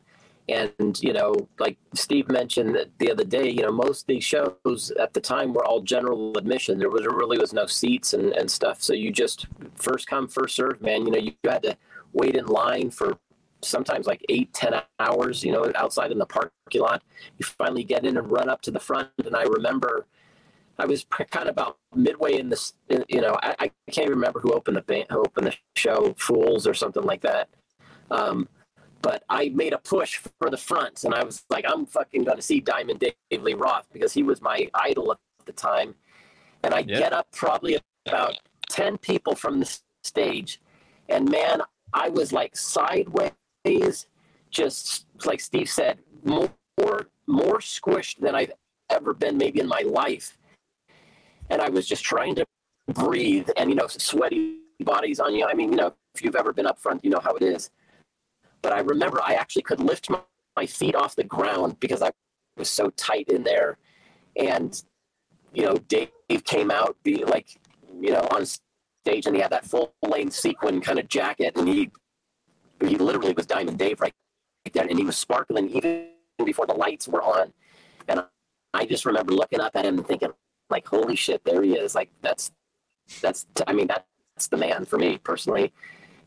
and, 0.49 0.97
you 1.01 1.11
know, 1.11 1.35
like 1.59 1.77
Steve 1.93 2.29
mentioned 2.29 2.77
the 2.99 3.11
other 3.11 3.25
day, 3.25 3.49
you 3.49 3.63
know, 3.63 3.71
most 3.71 4.01
of 4.01 4.07
these 4.07 4.23
shows 4.23 4.91
at 4.97 5.13
the 5.13 5.19
time 5.19 5.53
were 5.53 5.65
all 5.65 5.81
general 5.81 6.37
admission. 6.37 6.79
There 6.79 6.89
was 6.89 7.05
really 7.05 7.37
was 7.37 7.53
no 7.53 7.65
seats 7.65 8.13
and, 8.13 8.31
and 8.33 8.49
stuff. 8.49 8.81
So 8.81 8.93
you 8.93 9.11
just 9.11 9.47
first 9.75 10.07
come, 10.07 10.27
first 10.27 10.55
serve, 10.55 10.81
man. 10.81 11.05
You 11.05 11.11
know, 11.11 11.19
you 11.19 11.33
had 11.43 11.63
to 11.63 11.77
wait 12.13 12.35
in 12.35 12.45
line 12.45 12.91
for 12.91 13.17
sometimes 13.61 14.07
like 14.07 14.25
eight, 14.29 14.53
ten 14.53 14.81
hours, 14.99 15.43
you 15.43 15.51
know, 15.51 15.69
outside 15.75 16.11
in 16.11 16.17
the 16.17 16.25
parking 16.25 16.81
lot. 16.81 17.03
You 17.37 17.45
finally 17.45 17.83
get 17.83 18.05
in 18.05 18.15
and 18.15 18.31
run 18.31 18.49
up 18.49 18.61
to 18.63 18.71
the 18.71 18.79
front. 18.79 19.09
And 19.25 19.35
I 19.35 19.43
remember 19.43 20.05
I 20.79 20.85
was 20.85 21.05
kind 21.31 21.49
of 21.49 21.53
about 21.53 21.77
midway 21.93 22.39
in 22.39 22.47
this, 22.47 22.73
you 23.09 23.19
know, 23.21 23.37
I, 23.43 23.55
I 23.59 23.91
can't 23.91 24.09
remember 24.09 24.39
who 24.39 24.53
opened 24.53 24.77
the 24.77 24.81
band, 24.81 25.07
who 25.09 25.19
opened 25.19 25.47
the 25.47 25.55
show, 25.75 26.13
Fools 26.17 26.67
or 26.67 26.73
something 26.73 27.03
like 27.03 27.21
that. 27.21 27.49
Um, 28.09 28.47
but 29.01 29.23
I 29.29 29.49
made 29.49 29.73
a 29.73 29.77
push 29.77 30.17
for 30.39 30.49
the 30.49 30.57
front, 30.57 31.03
and 31.03 31.13
I 31.13 31.23
was 31.23 31.43
like, 31.49 31.65
I'm 31.67 31.85
fucking 31.85 32.23
gonna 32.23 32.41
see 32.41 32.59
Diamond 32.59 32.99
Dave 32.99 33.43
Lee 33.43 33.53
Roth 33.53 33.87
because 33.91 34.13
he 34.13 34.23
was 34.23 34.41
my 34.41 34.69
idol 34.73 35.11
at 35.11 35.17
the 35.45 35.51
time. 35.51 35.95
And 36.63 36.73
I 36.73 36.81
get 36.81 37.13
up 37.13 37.31
probably 37.31 37.77
about 38.05 38.39
ten 38.69 38.97
people 38.97 39.35
from 39.35 39.59
the 39.59 39.79
stage. 40.03 40.59
And 41.09 41.29
man, 41.29 41.61
I 41.93 42.09
was 42.09 42.33
like 42.33 42.55
sideways, 42.55 44.07
just 44.49 45.05
like 45.25 45.39
Steve 45.39 45.69
said, 45.69 45.99
more 46.23 46.49
more 47.27 47.59
squished 47.59 48.19
than 48.19 48.35
I've 48.35 48.53
ever 48.89 49.13
been 49.13 49.37
maybe 49.37 49.59
in 49.59 49.67
my 49.67 49.81
life. 49.81 50.37
And 51.49 51.61
I 51.61 51.69
was 51.69 51.87
just 51.87 52.03
trying 52.03 52.35
to 52.35 52.45
breathe 52.87 53.49
and 53.57 53.69
you 53.69 53.75
know, 53.75 53.87
sweaty 53.87 54.59
bodies 54.79 55.19
on 55.19 55.33
you. 55.35 55.45
I 55.45 55.53
mean, 55.53 55.71
you 55.71 55.77
know, 55.77 55.93
if 56.13 56.23
you've 56.23 56.35
ever 56.35 56.53
been 56.53 56.65
up 56.65 56.79
front, 56.79 57.03
you 57.03 57.09
know 57.09 57.19
how 57.19 57.35
it 57.35 57.43
is. 57.43 57.69
But 58.61 58.73
I 58.73 58.79
remember 58.79 59.21
I 59.23 59.33
actually 59.33 59.63
could 59.63 59.79
lift 59.79 60.09
my, 60.09 60.19
my 60.55 60.65
feet 60.65 60.95
off 60.95 61.15
the 61.15 61.23
ground 61.23 61.79
because 61.79 62.01
I 62.01 62.11
was 62.57 62.69
so 62.69 62.89
tight 62.91 63.29
in 63.29 63.43
there. 63.43 63.77
And, 64.35 64.81
you 65.53 65.63
know, 65.63 65.77
Dave 65.87 66.09
came 66.43 66.71
out 66.71 66.95
be 67.03 67.23
like, 67.23 67.59
you 68.01 68.11
know, 68.11 68.27
on 68.31 68.45
stage 68.45 69.25
and 69.25 69.35
he 69.35 69.41
had 69.41 69.51
that 69.51 69.65
full 69.65 69.93
length 70.01 70.33
sequin 70.33 70.81
kind 70.81 70.99
of 70.99 71.07
jacket 71.07 71.55
and 71.55 71.67
he 71.67 71.89
he 72.85 72.95
literally 72.95 73.33
was 73.33 73.47
Diamond 73.47 73.79
Dave 73.79 73.99
right 74.01 74.13
there 74.73 74.85
and 74.85 74.99
he 74.99 75.05
was 75.05 75.17
sparkling 75.17 75.69
even 75.69 76.09
before 76.45 76.67
the 76.67 76.73
lights 76.73 77.07
were 77.07 77.23
on. 77.23 77.51
And 78.07 78.23
I 78.73 78.85
just 78.85 79.05
remember 79.05 79.33
looking 79.33 79.59
up 79.59 79.75
at 79.75 79.85
him 79.85 79.97
and 79.97 80.05
thinking, 80.07 80.29
like, 80.69 80.87
holy 80.87 81.15
shit, 81.15 81.43
there 81.43 81.63
he 81.63 81.75
is. 81.75 81.95
Like 81.95 82.11
that's 82.21 82.51
that's 83.21 83.47
I 83.65 83.73
mean 83.73 83.87
that's 83.87 84.47
the 84.49 84.57
man 84.57 84.85
for 84.85 84.97
me 84.97 85.17
personally. 85.17 85.73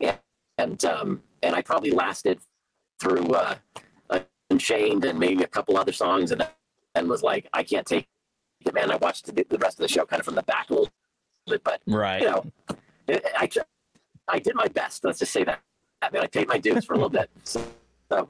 And 0.01 0.19
and 0.59 0.85
um 0.85 1.23
and 1.43 1.55
I 1.55 1.63
probably 1.63 1.91
lasted 1.91 2.39
through 3.01 3.27
uh 3.33 3.57
Unchained 4.51 5.05
and 5.05 5.17
maybe 5.17 5.45
a 5.45 5.47
couple 5.47 5.77
other 5.77 5.93
songs 5.93 6.33
and 6.33 6.47
and 6.97 7.09
was 7.09 7.23
like, 7.23 7.49
I 7.53 7.63
can't 7.63 7.87
take 7.87 8.09
it, 8.67 8.75
man. 8.75 8.91
I 8.91 8.97
watched 8.97 9.27
the, 9.27 9.47
the 9.49 9.59
rest 9.59 9.79
of 9.79 9.83
the 9.83 9.89
show 9.89 10.05
kind 10.05 10.19
of 10.19 10.27
from 10.27 10.35
the 10.35 10.43
back 10.43 10.71
a 10.71 10.73
little 10.73 10.91
bit, 11.47 11.63
but 11.63 11.81
right, 11.87 12.21
you 12.21 12.29
know, 12.29 12.45
I 13.09 13.49
I 14.27 14.39
did 14.41 14.57
my 14.57 14.67
best. 14.67 15.05
Let's 15.05 15.21
just 15.21 15.33
say 15.33 15.45
that. 15.45 15.61
I 16.03 16.11
mean, 16.11 16.23
I 16.23 16.27
paid 16.27 16.49
my 16.49 16.59
dues 16.59 16.85
for 16.85 16.95
a 16.95 16.97
little 16.97 17.11
bit. 17.11 17.31
So, 17.45 17.63
so 18.11 18.29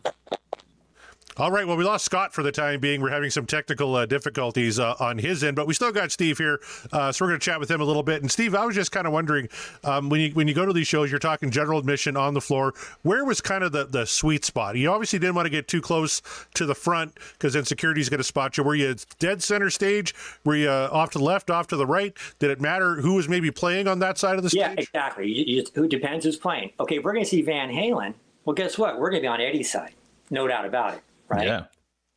all 1.36 1.50
right. 1.50 1.66
Well, 1.66 1.76
we 1.76 1.84
lost 1.84 2.04
Scott 2.04 2.32
for 2.32 2.42
the 2.42 2.52
time 2.52 2.80
being. 2.80 3.00
We're 3.00 3.10
having 3.10 3.30
some 3.30 3.46
technical 3.46 3.94
uh, 3.94 4.06
difficulties 4.06 4.78
uh, 4.78 4.94
on 4.98 5.18
his 5.18 5.44
end, 5.44 5.56
but 5.56 5.66
we 5.66 5.74
still 5.74 5.92
got 5.92 6.10
Steve 6.10 6.38
here, 6.38 6.60
uh, 6.92 7.12
so 7.12 7.24
we're 7.24 7.30
going 7.30 7.40
to 7.40 7.44
chat 7.44 7.60
with 7.60 7.70
him 7.70 7.80
a 7.80 7.84
little 7.84 8.02
bit. 8.02 8.22
And 8.22 8.30
Steve, 8.30 8.54
I 8.54 8.64
was 8.64 8.74
just 8.74 8.92
kind 8.92 9.06
of 9.06 9.12
wondering 9.12 9.48
um, 9.84 10.08
when 10.08 10.20
you 10.20 10.30
when 10.32 10.48
you 10.48 10.54
go 10.54 10.66
to 10.66 10.72
these 10.72 10.88
shows, 10.88 11.10
you're 11.10 11.20
talking 11.20 11.50
general 11.50 11.78
admission 11.78 12.16
on 12.16 12.34
the 12.34 12.40
floor. 12.40 12.74
Where 13.02 13.24
was 13.24 13.40
kind 13.40 13.62
of 13.62 13.72
the, 13.72 13.84
the 13.86 14.06
sweet 14.06 14.44
spot? 14.44 14.76
You 14.76 14.90
obviously 14.90 15.18
didn't 15.18 15.34
want 15.34 15.46
to 15.46 15.50
get 15.50 15.68
too 15.68 15.80
close 15.80 16.20
to 16.54 16.66
the 16.66 16.74
front 16.74 17.14
because 17.32 17.52
then 17.52 17.64
security's 17.64 18.08
going 18.08 18.18
to 18.18 18.24
spot 18.24 18.56
you. 18.56 18.64
Were 18.64 18.74
you 18.74 18.94
dead 19.18 19.42
center 19.42 19.70
stage? 19.70 20.14
Were 20.44 20.56
you 20.56 20.68
uh, 20.68 20.88
off 20.92 21.10
to 21.10 21.18
the 21.18 21.24
left, 21.24 21.50
off 21.50 21.68
to 21.68 21.76
the 21.76 21.86
right? 21.86 22.16
Did 22.38 22.50
it 22.50 22.60
matter 22.60 22.96
who 22.96 23.14
was 23.14 23.28
maybe 23.28 23.50
playing 23.50 23.86
on 23.88 24.00
that 24.00 24.18
side 24.18 24.36
of 24.36 24.42
the 24.42 24.50
stage? 24.50 24.60
Yeah, 24.60 24.74
exactly. 24.76 25.64
who 25.74 25.88
depends 25.88 26.24
who's 26.24 26.36
playing. 26.36 26.72
Okay, 26.80 26.96
if 26.96 27.04
we're 27.04 27.12
going 27.12 27.24
to 27.24 27.30
see 27.30 27.42
Van 27.42 27.70
Halen, 27.70 28.14
well, 28.44 28.54
guess 28.54 28.76
what? 28.78 28.98
We're 28.98 29.10
going 29.10 29.22
to 29.22 29.24
be 29.24 29.28
on 29.28 29.40
Eddie's 29.40 29.70
side, 29.70 29.92
no 30.30 30.48
doubt 30.48 30.64
about 30.64 30.94
it. 30.94 31.02
Right. 31.30 31.46
Yeah. 31.46 31.64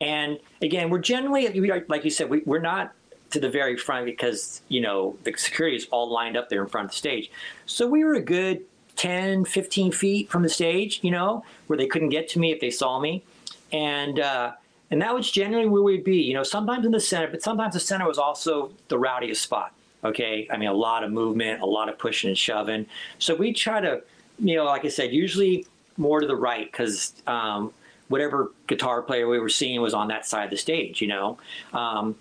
And 0.02 0.40
again, 0.62 0.90
we're 0.90 1.00
generally, 1.00 1.48
like 1.88 2.04
you 2.04 2.10
said, 2.10 2.30
we, 2.30 2.42
we're 2.46 2.60
not 2.60 2.94
to 3.30 3.40
the 3.40 3.50
very 3.50 3.78
front 3.78 4.06
because, 4.06 4.62
you 4.68 4.82
know, 4.82 5.16
the 5.24 5.34
security 5.38 5.78
is 5.78 5.88
all 5.92 6.12
lined 6.12 6.36
up 6.36 6.50
there 6.50 6.62
in 6.62 6.68
front 6.68 6.86
of 6.86 6.92
the 6.92 6.98
stage. 6.98 7.32
So 7.66 7.88
we 7.88 8.04
were 8.04 8.16
a 8.16 8.22
good 8.22 8.64
10, 8.96 9.46
15 9.46 9.92
feet 9.92 10.30
from 10.30 10.44
the 10.44 10.50
stage, 10.50 11.00
you 11.04 11.12
know, 11.12 11.44
where 11.68 11.78
they 11.78 11.88
couldn't 11.88 12.10
get 12.10 12.28
to 12.30 12.40
me 12.40 12.52
if 12.52 12.60
they 12.60 12.70
saw 12.70 13.00
me. 13.00 13.24
And, 13.72 14.20
uh, 14.20 14.54
and 14.92 15.02
that 15.02 15.16
was 15.16 15.32
generally 15.32 15.68
where 15.68 15.82
we'd 15.82 16.04
be, 16.04 16.18
you 16.18 16.34
know, 16.34 16.44
sometimes 16.44 16.86
in 16.86 16.92
the 16.92 17.00
center, 17.00 17.28
but 17.28 17.42
sometimes 17.42 17.74
the 17.74 17.80
center 17.80 18.08
was 18.08 18.18
also 18.18 18.72
the 18.90 18.98
rowdiest 18.98 19.42
spot. 19.42 19.74
Okay. 20.04 20.48
I 20.52 20.58
mean, 20.58 20.70
a 20.70 20.74
lot 20.74 21.04
of 21.04 21.12
movement, 21.12 21.62
a 21.62 21.66
lot 21.66 21.88
of 21.90 21.98
pushing 21.98 22.30
and 22.30 22.38
shoving. 22.38 22.86
So 23.20 23.34
we 23.36 23.54
try 23.54 23.80
to, 23.80 24.04
you 24.38 24.58
know, 24.58 24.66
like 24.66 24.86
I 24.86 24.90
said, 24.90 25.12
usually 25.12 25.66
more 25.98 26.20
to 26.20 26.28
the 26.28 26.36
right 26.36 26.70
because, 26.72 27.14
um, 27.26 27.74
whatever 28.14 28.52
guitar 28.68 29.02
player 29.02 29.28
we 29.28 29.40
were 29.40 29.50
seeing 29.50 29.82
was 29.82 29.96
on 29.96 30.10
that 30.10 30.24
side 30.24 30.44
of 30.44 30.52
the 30.52 30.58
stage, 30.58 31.02
you 31.02 31.08
know. 31.08 31.40
Um, 31.74 32.16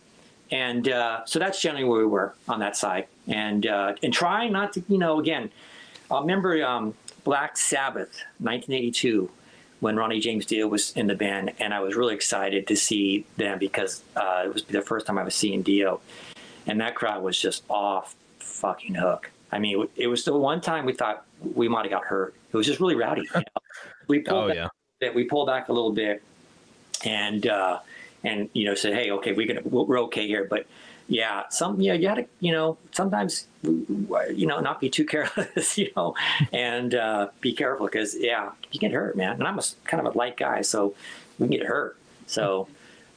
and 0.50 0.88
uh, 0.88 1.26
so 1.26 1.38
that's 1.38 1.61
generally 1.61 1.85
where 1.85 1.98
we 1.98 2.07
were 2.07 2.35
on 2.48 2.61
that 2.61 2.78
side, 2.78 3.09
and 3.28 3.66
uh, 3.66 3.92
and 4.02 4.11
trying 4.11 4.52
not 4.52 4.72
to, 4.72 4.83
you 4.88 4.96
know, 4.96 5.20
again, 5.20 5.50
I 6.11 6.20
remember 6.20 6.64
um, 6.64 6.94
Black 7.24 7.59
Sabbath, 7.59 8.24
1982, 8.38 9.31
when 9.81 9.96
Ronnie 9.96 10.18
James 10.18 10.46
Dio 10.46 10.66
was 10.66 10.92
in 10.92 11.09
the 11.09 11.14
band, 11.14 11.52
and 11.59 11.74
I 11.74 11.81
was 11.81 11.94
really 11.94 12.14
excited 12.14 12.68
to 12.68 12.76
see 12.76 13.26
them 13.37 13.59
because 13.59 14.02
uh, 14.16 14.44
it 14.46 14.55
was 14.55 14.64
the 14.64 14.81
first 14.81 15.07
time 15.07 15.18
I 15.18 15.24
was 15.24 15.35
seeing 15.35 15.61
Dio, 15.61 16.00
and 16.66 16.81
that 16.81 16.94
crowd 16.94 17.22
was 17.22 17.38
just 17.38 17.64
off 17.68 18.16
fucking 18.38 18.94
hook. 18.94 19.31
I 19.50 19.59
mean, 19.59 19.87
it 19.96 20.07
was 20.07 20.24
the 20.24 20.35
one 20.35 20.62
time 20.62 20.87
we 20.87 20.94
thought 20.94 21.26
we 21.55 21.68
might 21.68 21.83
have 21.83 21.90
got 21.90 22.05
hurt. 22.05 22.35
It 22.50 22.57
was 22.57 22.66
just 22.66 22.81
really 22.81 22.94
rowdy. 22.94 23.24
You 23.35 23.40
know? 23.40 23.42
We 24.09 24.18
pulled 24.28 24.52
oh, 24.52 24.55
yeah 24.55 24.68
that 25.03 25.15
we 25.15 25.25
pull 25.25 25.45
back 25.45 25.69
a 25.69 25.73
little 25.73 25.93
bit 25.93 26.23
and 27.05 27.47
uh, 27.47 27.81
and 28.25 28.49
you 28.55 28.65
know 28.65 28.75
said, 28.75 28.95
hey, 28.95 29.11
okay, 29.11 29.33
we 29.33 29.47
can 29.47 29.59
we're 29.65 30.01
okay 30.05 30.27
here, 30.27 30.47
but 30.49 30.67
yeah, 31.09 31.43
some 31.51 31.81
yeah, 31.81 31.93
you 31.93 32.09
got 32.09 32.15
to 32.15 32.27
you 32.41 32.53
know 32.53 32.79
sometimes 32.93 33.47
you 33.62 34.47
know 34.47 34.61
not 34.61 34.81
be 34.81 34.88
too 34.88 35.05
careless, 35.12 35.77
you 35.77 35.91
know, 35.97 36.15
and 36.53 36.95
uh, 36.95 37.29
be 37.41 37.53
careful 37.53 37.87
because 37.87 38.17
yeah, 38.19 38.53
you 38.71 38.81
get 38.81 38.93
hurt, 38.93 39.17
man. 39.17 39.33
And 39.33 39.45
I'm 39.45 39.59
a 39.59 39.62
kind 39.85 40.07
of 40.07 40.15
a 40.15 40.17
light 40.17 40.37
guy, 40.37 40.62
so 40.62 40.95
we 41.38 41.49
can 41.49 41.59
get 41.59 41.67
hurt. 41.67 41.97
So, 42.27 42.69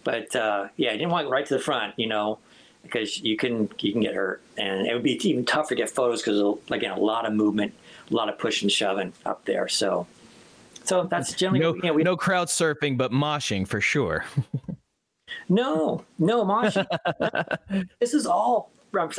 but 0.03 0.35
uh, 0.35 0.67
yeah, 0.75 0.89
I 0.89 0.93
didn't 0.93 1.11
want 1.11 1.29
right 1.29 1.45
to 1.45 1.53
the 1.53 1.59
front, 1.59 1.93
you 1.97 2.07
know, 2.07 2.39
because 2.83 3.19
you 3.19 3.37
can 3.37 3.69
you 3.79 3.91
can 3.91 4.01
get 4.01 4.15
hurt, 4.15 4.41
and 4.57 4.87
it 4.87 4.93
would 4.93 5.03
be 5.03 5.13
even 5.27 5.45
tougher 5.45 5.69
to 5.69 5.75
get 5.75 5.89
photos 5.89 6.21
because 6.21 6.57
again 6.71 6.91
a 6.91 6.99
lot 6.99 7.27
of 7.27 7.33
movement, 7.33 7.73
a 8.09 8.13
lot 8.13 8.27
of 8.27 8.39
pushing, 8.39 8.69
shoving 8.69 9.13
up 9.25 9.45
there. 9.45 9.67
So 9.67 10.07
so 10.85 11.03
that's 11.03 11.33
generally 11.33 11.59
no, 11.59 11.75
you 11.75 11.81
know, 11.81 11.93
we, 11.93 12.03
no 12.03 12.17
crowd 12.17 12.47
surfing, 12.47 12.97
but 12.97 13.11
moshing 13.11 13.67
for 13.67 13.81
sure. 13.81 14.25
no, 15.49 16.03
no 16.19 16.45
moshing. 16.45 16.87
this 17.99 18.13
is 18.13 18.25
all. 18.25 18.71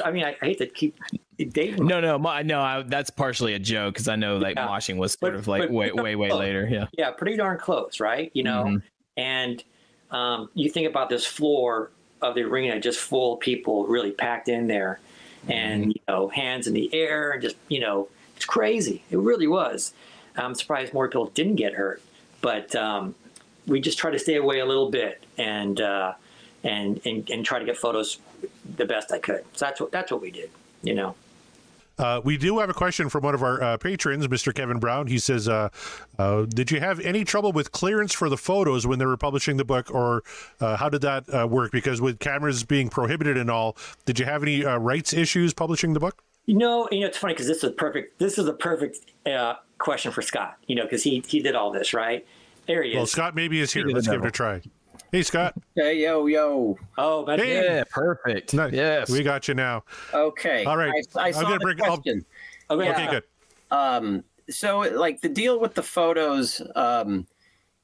I 0.02 0.10
mean, 0.10 0.24
I, 0.24 0.34
I 0.40 0.46
hate 0.46 0.58
to 0.58 0.66
keep 0.66 0.98
dating. 1.36 1.86
No, 1.86 2.00
no, 2.00 2.16
no. 2.16 2.60
I, 2.62 2.82
that's 2.86 3.10
partially 3.10 3.52
a 3.52 3.58
joke 3.58 3.94
because 3.94 4.08
I 4.08 4.16
know 4.16 4.38
like 4.38 4.56
yeah. 4.56 4.66
moshing 4.66 4.96
was 4.96 5.12
sort 5.12 5.34
but, 5.34 5.38
of 5.38 5.48
like 5.48 5.62
but, 5.62 5.70
way, 5.70 5.92
way, 5.92 6.16
way 6.16 6.32
later. 6.32 6.66
Yeah. 6.70 6.86
Yeah, 6.96 7.10
pretty 7.10 7.36
darn 7.36 7.58
close, 7.58 8.00
right? 8.00 8.30
You 8.32 8.42
know, 8.42 8.64
mm-hmm. 8.64 8.76
and 9.18 9.62
um, 10.10 10.48
you 10.54 10.70
think 10.70 10.88
about 10.88 11.10
this 11.10 11.26
floor 11.26 11.90
of 12.22 12.34
the 12.34 12.42
arena 12.42 12.80
just 12.80 12.98
full 12.98 13.34
of 13.34 13.40
people 13.40 13.86
really 13.86 14.12
packed 14.12 14.48
in 14.48 14.66
there, 14.66 14.98
and 15.48 15.82
mm-hmm. 15.82 15.90
you 15.90 16.00
know, 16.08 16.28
hands 16.28 16.66
in 16.66 16.72
the 16.72 16.92
air 16.94 17.32
and 17.32 17.42
just 17.42 17.56
you 17.68 17.80
know, 17.80 18.08
it's 18.36 18.46
crazy. 18.46 19.04
It 19.10 19.18
really 19.18 19.46
was. 19.46 19.92
I'm 20.36 20.54
surprised 20.54 20.94
more 20.94 21.08
people 21.08 21.26
didn't 21.26 21.56
get 21.56 21.74
hurt, 21.74 22.02
but 22.40 22.74
um, 22.74 23.14
we 23.66 23.80
just 23.80 23.98
try 23.98 24.10
to 24.10 24.18
stay 24.18 24.36
away 24.36 24.60
a 24.60 24.66
little 24.66 24.90
bit 24.90 25.22
and, 25.38 25.80
uh, 25.80 26.14
and 26.64 27.00
and 27.04 27.28
and 27.30 27.44
try 27.44 27.58
to 27.58 27.64
get 27.64 27.76
photos 27.76 28.18
the 28.76 28.84
best 28.84 29.12
I 29.12 29.18
could. 29.18 29.44
So 29.54 29.66
that's 29.66 29.80
what 29.80 29.92
that's 29.92 30.10
what 30.10 30.20
we 30.20 30.30
did, 30.30 30.50
you 30.82 30.94
know. 30.94 31.14
Uh, 31.98 32.20
we 32.22 32.36
do 32.36 32.58
have 32.58 32.68
a 32.68 32.74
question 32.74 33.08
from 33.08 33.24
one 33.24 33.34
of 33.34 33.42
our 33.42 33.62
uh, 33.62 33.76
patrons, 33.78 34.26
Mr. 34.28 34.54
Kevin 34.54 34.78
Brown. 34.78 35.06
He 35.06 35.18
says, 35.18 35.48
uh, 35.48 35.70
uh 36.18 36.44
"Did 36.44 36.70
you 36.70 36.78
have 36.80 37.00
any 37.00 37.24
trouble 37.24 37.52
with 37.52 37.72
clearance 37.72 38.12
for 38.12 38.28
the 38.28 38.36
photos 38.36 38.86
when 38.86 38.98
they 38.98 39.06
were 39.06 39.16
publishing 39.16 39.56
the 39.56 39.64
book, 39.64 39.90
or 39.90 40.22
uh, 40.60 40.76
how 40.76 40.90
did 40.90 41.00
that 41.02 41.24
uh, 41.32 41.46
work? 41.46 41.72
Because 41.72 42.00
with 42.00 42.18
cameras 42.18 42.64
being 42.64 42.90
prohibited 42.90 43.38
and 43.38 43.50
all, 43.50 43.76
did 44.04 44.18
you 44.18 44.26
have 44.26 44.42
any 44.42 44.62
rights 44.62 45.14
issues 45.14 45.54
publishing 45.54 45.94
the 45.94 46.00
book?" 46.00 46.22
You 46.46 46.56
know, 46.56 46.88
you 46.90 47.00
know, 47.00 47.06
it's 47.06 47.18
funny 47.18 47.34
because 47.34 47.48
this 47.48 47.62
is 47.62 47.72
perfect. 47.72 48.18
This 48.18 48.38
is 48.38 48.46
a 48.46 48.52
perfect 48.52 49.12
question 49.78 50.12
for 50.12 50.22
Scott, 50.22 50.56
you 50.66 50.76
know, 50.76 50.84
because 50.84 51.02
he 51.02 51.22
he 51.26 51.40
did 51.40 51.54
all 51.54 51.72
this, 51.72 51.92
right? 51.92 52.26
There 52.66 52.82
he 52.82 52.90
is. 52.90 52.96
Well, 52.96 53.06
Scott 53.06 53.34
maybe 53.34 53.60
is 53.60 53.72
here. 53.72 53.86
Let's 53.86 54.08
give 54.08 54.22
it 54.22 54.28
a 54.28 54.30
try. 54.30 54.62
Hey, 55.12 55.22
Scott. 55.22 55.54
Hey, 55.76 56.02
yo, 56.02 56.26
yo. 56.26 56.78
Oh, 56.96 57.24
that's 57.26 57.42
hey. 57.42 57.62
yeah, 57.62 57.84
perfect. 57.90 58.54
Nice. 58.54 58.72
Yes, 58.72 59.10
we 59.10 59.22
got 59.22 59.46
you 59.46 59.54
now. 59.54 59.84
Okay. 60.14 60.64
All 60.64 60.76
right. 60.76 61.06
I, 61.14 61.20
I 61.20 61.30
saw 61.30 61.50
the 61.50 61.58
bring, 61.58 61.76
question. 61.76 62.24
I'll, 62.70 62.80
okay, 62.80 62.90
okay, 62.90 63.10
good. 63.10 63.22
Um, 63.70 64.24
so, 64.48 64.80
like 64.80 65.20
the 65.20 65.28
deal 65.28 65.60
with 65.60 65.74
the 65.74 65.82
photos, 65.82 66.62
um, 66.76 67.26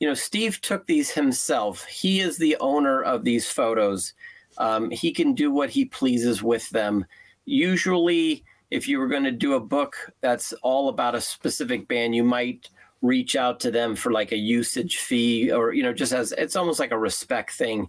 you 0.01 0.09
know, 0.09 0.14
Steve 0.14 0.61
took 0.62 0.87
these 0.87 1.11
himself. 1.11 1.85
He 1.85 2.20
is 2.20 2.38
the 2.38 2.57
owner 2.61 3.03
of 3.03 3.25
these 3.25 3.48
photos. 3.48 4.14
Um, 4.59 4.90
he 4.90 5.12
can 5.12 5.35
do 5.35 5.51
what 5.51 5.70
he 5.70 5.85
pleases 5.85 6.42
with 6.42 6.68
them. 6.70 7.05
Usually, 7.44 8.44
if 8.72 8.88
you 8.88 8.98
were 8.98 9.06
going 9.06 9.24
to 9.24 9.30
do 9.30 9.52
a 9.52 9.61
book 9.61 10.11
that's 10.22 10.54
all 10.62 10.88
about 10.88 11.14
a 11.14 11.20
specific 11.20 11.87
band, 11.88 12.14
you 12.14 12.24
might 12.24 12.70
reach 13.02 13.37
out 13.37 13.61
to 13.61 13.70
them 13.70 13.94
for 13.94 14.11
like 14.11 14.32
a 14.32 14.37
usage 14.37 14.98
fee 14.98 15.50
or 15.52 15.74
you 15.74 15.82
know 15.82 15.92
just 15.92 16.12
as 16.12 16.32
it's 16.38 16.56
almost 16.56 16.80
like 16.80 16.90
a 16.90 16.98
respect 16.98 17.52
thing. 17.52 17.87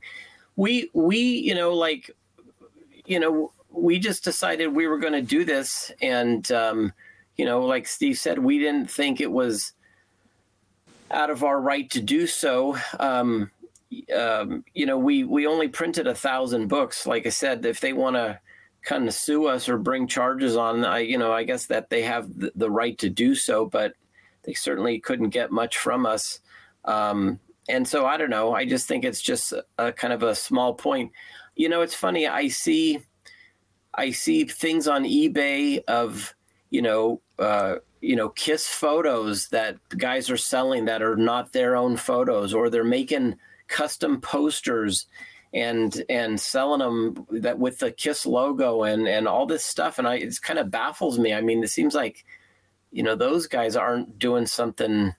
We 0.57 0.89
we 0.93 1.17
you 1.17 1.55
know 1.55 1.73
like 1.73 2.11
you 3.05 3.19
know 3.19 3.53
we 3.69 3.97
just 3.97 4.25
decided 4.25 4.67
we 4.67 4.87
were 4.87 4.99
going 4.99 5.13
to 5.13 5.21
do 5.21 5.45
this 5.45 5.91
and 6.01 6.51
um, 6.51 6.91
you 7.37 7.45
know 7.45 7.61
like 7.61 7.87
Steve 7.87 8.17
said 8.17 8.37
we 8.37 8.59
didn't 8.59 8.91
think 8.91 9.21
it 9.21 9.31
was 9.31 9.71
out 11.11 11.29
of 11.29 11.43
our 11.43 11.61
right 11.61 11.89
to 11.91 12.01
do 12.01 12.27
so. 12.27 12.77
Um, 12.99 13.51
um, 14.13 14.65
you 14.73 14.85
know, 14.85 14.97
we 14.97 15.23
we 15.23 15.47
only 15.47 15.69
printed 15.69 16.07
a 16.07 16.15
thousand 16.15 16.67
books. 16.67 17.07
Like 17.07 17.25
I 17.25 17.29
said, 17.29 17.65
if 17.65 17.79
they 17.79 17.93
want 17.93 18.17
to 18.17 18.39
kind 18.83 19.07
of 19.07 19.13
sue 19.13 19.47
us 19.47 19.69
or 19.69 19.77
bring 19.77 20.07
charges 20.07 20.55
on. 20.55 20.83
I, 20.85 20.99
you 20.99 21.17
know, 21.17 21.31
I 21.31 21.43
guess 21.43 21.65
that 21.67 21.89
they 21.89 22.01
have 22.01 22.27
the, 22.55 22.69
right 22.69 22.97
to 22.99 23.09
do 23.09 23.33
so, 23.33 23.65
but 23.65 23.93
they 24.43 24.53
certainly 24.53 24.99
couldn't 24.99 25.29
get 25.29 25.51
much 25.51 25.77
from 25.77 26.05
us. 26.05 26.41
Um, 26.85 27.39
and 27.69 27.87
so 27.87 28.05
I 28.05 28.17
don't 28.17 28.29
know. 28.29 28.53
I 28.53 28.65
just 28.65 28.87
think 28.87 29.05
it's 29.05 29.21
just 29.21 29.53
a, 29.53 29.65
a 29.77 29.91
kind 29.93 30.13
of 30.13 30.23
a 30.23 30.35
small 30.35 30.73
point. 30.73 31.11
You 31.55 31.69
know, 31.69 31.81
it's 31.81 31.95
funny. 31.95 32.27
I 32.27 32.49
see, 32.49 32.99
I 33.93 34.11
see 34.11 34.43
things 34.43 34.87
on 34.87 35.05
eBay 35.05 35.81
of, 35.87 36.35
you 36.69 36.81
know, 36.81 37.21
uh, 37.39 37.75
you 38.01 38.17
know, 38.17 38.29
kiss 38.29 38.67
photos 38.67 39.47
that 39.49 39.77
guys 39.97 40.29
are 40.29 40.35
selling 40.35 40.83
that 40.85 41.01
are 41.01 41.15
not 41.15 41.53
their 41.53 41.77
own 41.77 41.95
photos, 41.95 42.53
or 42.53 42.69
they're 42.69 42.83
making 42.83 43.37
custom 43.67 44.19
posters 44.19 45.07
and 45.53 46.03
and 46.09 46.39
selling 46.39 46.79
them 46.79 47.27
that 47.41 47.59
with 47.59 47.77
the 47.79 47.91
kiss 47.91 48.25
logo 48.25 48.83
and 48.83 49.07
and 49.07 49.27
all 49.27 49.45
this 49.45 49.63
stuff. 49.63 49.99
And 49.99 50.07
i 50.07 50.15
it 50.15 50.41
kind 50.41 50.59
of 50.59 50.71
baffles 50.71 51.19
me. 51.19 51.33
I 51.33 51.41
mean 51.41 51.63
it 51.63 51.69
seems 51.69 51.93
like 51.93 52.25
you 52.91 53.03
know 53.03 53.15
those 53.15 53.47
guys 53.47 53.75
aren't 53.75 54.17
doing 54.17 54.47
something 54.47 55.13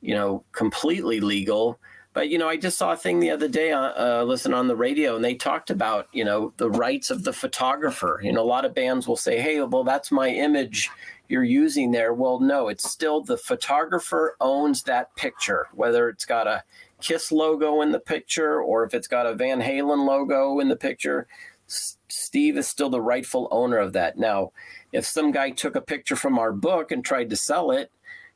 you 0.00 0.14
know 0.14 0.44
completely 0.52 1.20
legal. 1.20 1.78
But 2.14 2.30
you 2.30 2.38
know 2.38 2.48
i 2.48 2.56
just 2.56 2.78
saw 2.78 2.92
a 2.92 2.96
thing 2.96 3.20
the 3.20 3.30
other 3.30 3.46
day 3.46 3.70
uh, 3.70 3.92
uh, 4.20 4.24
listen 4.24 4.52
on 4.54 4.66
the 4.66 4.74
radio 4.74 5.14
and 5.14 5.24
they 5.24 5.34
talked 5.34 5.70
about 5.70 6.08
you 6.12 6.24
know 6.24 6.52
the 6.56 6.70
rights 6.70 7.10
of 7.10 7.24
the 7.24 7.32
photographer. 7.34 8.20
You 8.22 8.32
know 8.32 8.42
a 8.42 8.44
lot 8.44 8.64
of 8.64 8.74
bands 8.74 9.06
will 9.06 9.16
say 9.16 9.38
hey 9.38 9.60
well 9.60 9.84
that's 9.84 10.10
my 10.10 10.28
image 10.30 10.90
you're 11.28 11.44
using 11.44 11.90
there. 11.90 12.14
Well 12.14 12.40
no 12.40 12.68
it's 12.68 12.90
still 12.90 13.22
the 13.22 13.36
photographer 13.36 14.34
owns 14.40 14.84
that 14.84 15.14
picture 15.14 15.68
whether 15.74 16.08
it's 16.08 16.24
got 16.24 16.46
a 16.46 16.64
Kiss 17.00 17.30
logo 17.30 17.80
in 17.82 17.92
the 17.92 18.00
picture 18.00 18.60
or 18.60 18.84
if 18.84 18.94
it's 18.94 19.08
got 19.08 19.26
a 19.26 19.34
Van 19.34 19.60
Halen 19.60 20.06
logo 20.06 20.60
in 20.60 20.68
the 20.68 20.76
picture, 20.76 21.26
Steve 21.66 22.56
is 22.56 22.66
still 22.66 22.90
the 22.90 23.00
rightful 23.00 23.48
owner 23.50 23.76
of 23.76 23.92
that. 23.92 24.16
Now, 24.18 24.52
if 24.92 25.04
some 25.04 25.30
guy 25.30 25.50
took 25.50 25.76
a 25.76 25.80
picture 25.80 26.16
from 26.16 26.38
our 26.38 26.52
book 26.52 26.90
and 26.90 27.04
tried 27.04 27.30
to 27.30 27.36
sell 27.36 27.70
it, 27.70 27.90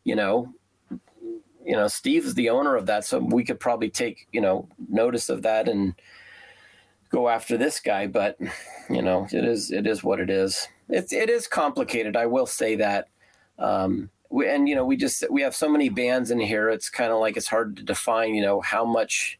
you 0.05 0.14
know, 0.14 0.55
you 1.64 1.77
know, 1.77 1.88
Steve 1.88 2.25
is 2.25 2.35
the 2.35 2.51
owner 2.51 2.77
of 2.77 2.87
that, 2.87 3.05
so 3.05 3.18
we 3.18 3.44
could 3.44 3.61
probably 3.61 3.88
take, 3.88 4.27
you 4.33 4.40
know, 4.40 4.68
notice 4.88 5.29
of 5.29 5.42
that 5.42 5.68
and 5.68 5.94
go 7.09 7.29
after 7.29 7.57
this 7.57 7.79
guy, 7.79 8.07
but 8.07 8.37
you 8.90 9.03
know, 9.03 9.27
it 9.31 9.44
is 9.44 9.70
it 9.70 9.87
is 9.87 10.03
what 10.03 10.18
it 10.18 10.31
is. 10.31 10.68
It's 10.88 11.12
it 11.12 11.31
is 11.31 11.46
complicated, 11.46 12.16
I 12.16 12.27
will 12.27 12.46
say 12.46 12.77
that. 12.77 13.09
Um, 13.59 14.11
we, 14.33 14.49
and 14.49 14.68
you 14.68 14.75
know 14.75 14.85
we 14.85 14.97
just 14.97 15.25
we 15.31 15.42
have 15.42 15.55
so 15.55 15.68
many 15.68 15.88
bands 15.88 16.31
in 16.31 16.40
here 16.40 16.68
it's 16.68 16.88
kind 16.88 17.12
of 17.12 17.21
like 17.21 17.37
it's 17.37 17.49
hard 17.49 17.77
to 17.77 17.83
define 17.83 18.35
you 18.35 18.42
know 18.42 18.61
how 18.61 18.85
much 18.85 19.38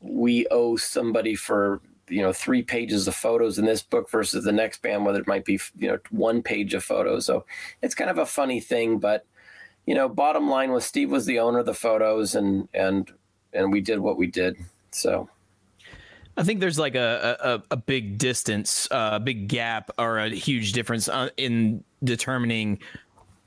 we 0.00 0.46
owe 0.50 0.76
somebody 0.76 1.34
for 1.34 1.80
you 2.08 2.22
know 2.22 2.32
three 2.32 2.62
pages 2.62 3.08
of 3.08 3.14
photos 3.14 3.58
in 3.58 3.64
this 3.64 3.82
book 3.82 4.10
versus 4.10 4.44
the 4.44 4.52
next 4.52 4.82
band 4.82 5.04
whether 5.04 5.20
it 5.20 5.26
might 5.26 5.44
be 5.44 5.58
you 5.76 5.88
know 5.88 5.98
one 6.10 6.42
page 6.42 6.74
of 6.74 6.84
photos. 6.84 7.26
So 7.26 7.44
it's 7.80 7.94
kind 7.94 8.10
of 8.10 8.18
a 8.18 8.26
funny 8.26 8.60
thing 8.60 8.98
but 8.98 9.26
you 9.86 9.94
know 9.94 10.08
bottom 10.08 10.48
line 10.48 10.70
was 10.70 10.84
steve 10.84 11.10
was 11.10 11.26
the 11.26 11.40
owner 11.40 11.60
of 11.60 11.66
the 11.66 11.74
photos 11.74 12.34
and 12.34 12.68
and 12.72 13.10
and 13.52 13.72
we 13.72 13.80
did 13.80 13.98
what 14.00 14.16
we 14.16 14.26
did 14.26 14.56
so. 14.90 15.28
I 16.34 16.44
think 16.44 16.60
there's 16.60 16.78
like 16.78 16.94
a, 16.94 17.36
a, 17.70 17.74
a 17.74 17.76
big 17.76 18.16
distance, 18.16 18.88
uh, 18.90 19.10
a 19.12 19.20
big 19.20 19.48
gap, 19.48 19.90
or 19.98 20.18
a 20.18 20.30
huge 20.30 20.72
difference 20.72 21.06
uh, 21.06 21.28
in 21.36 21.84
determining 22.02 22.78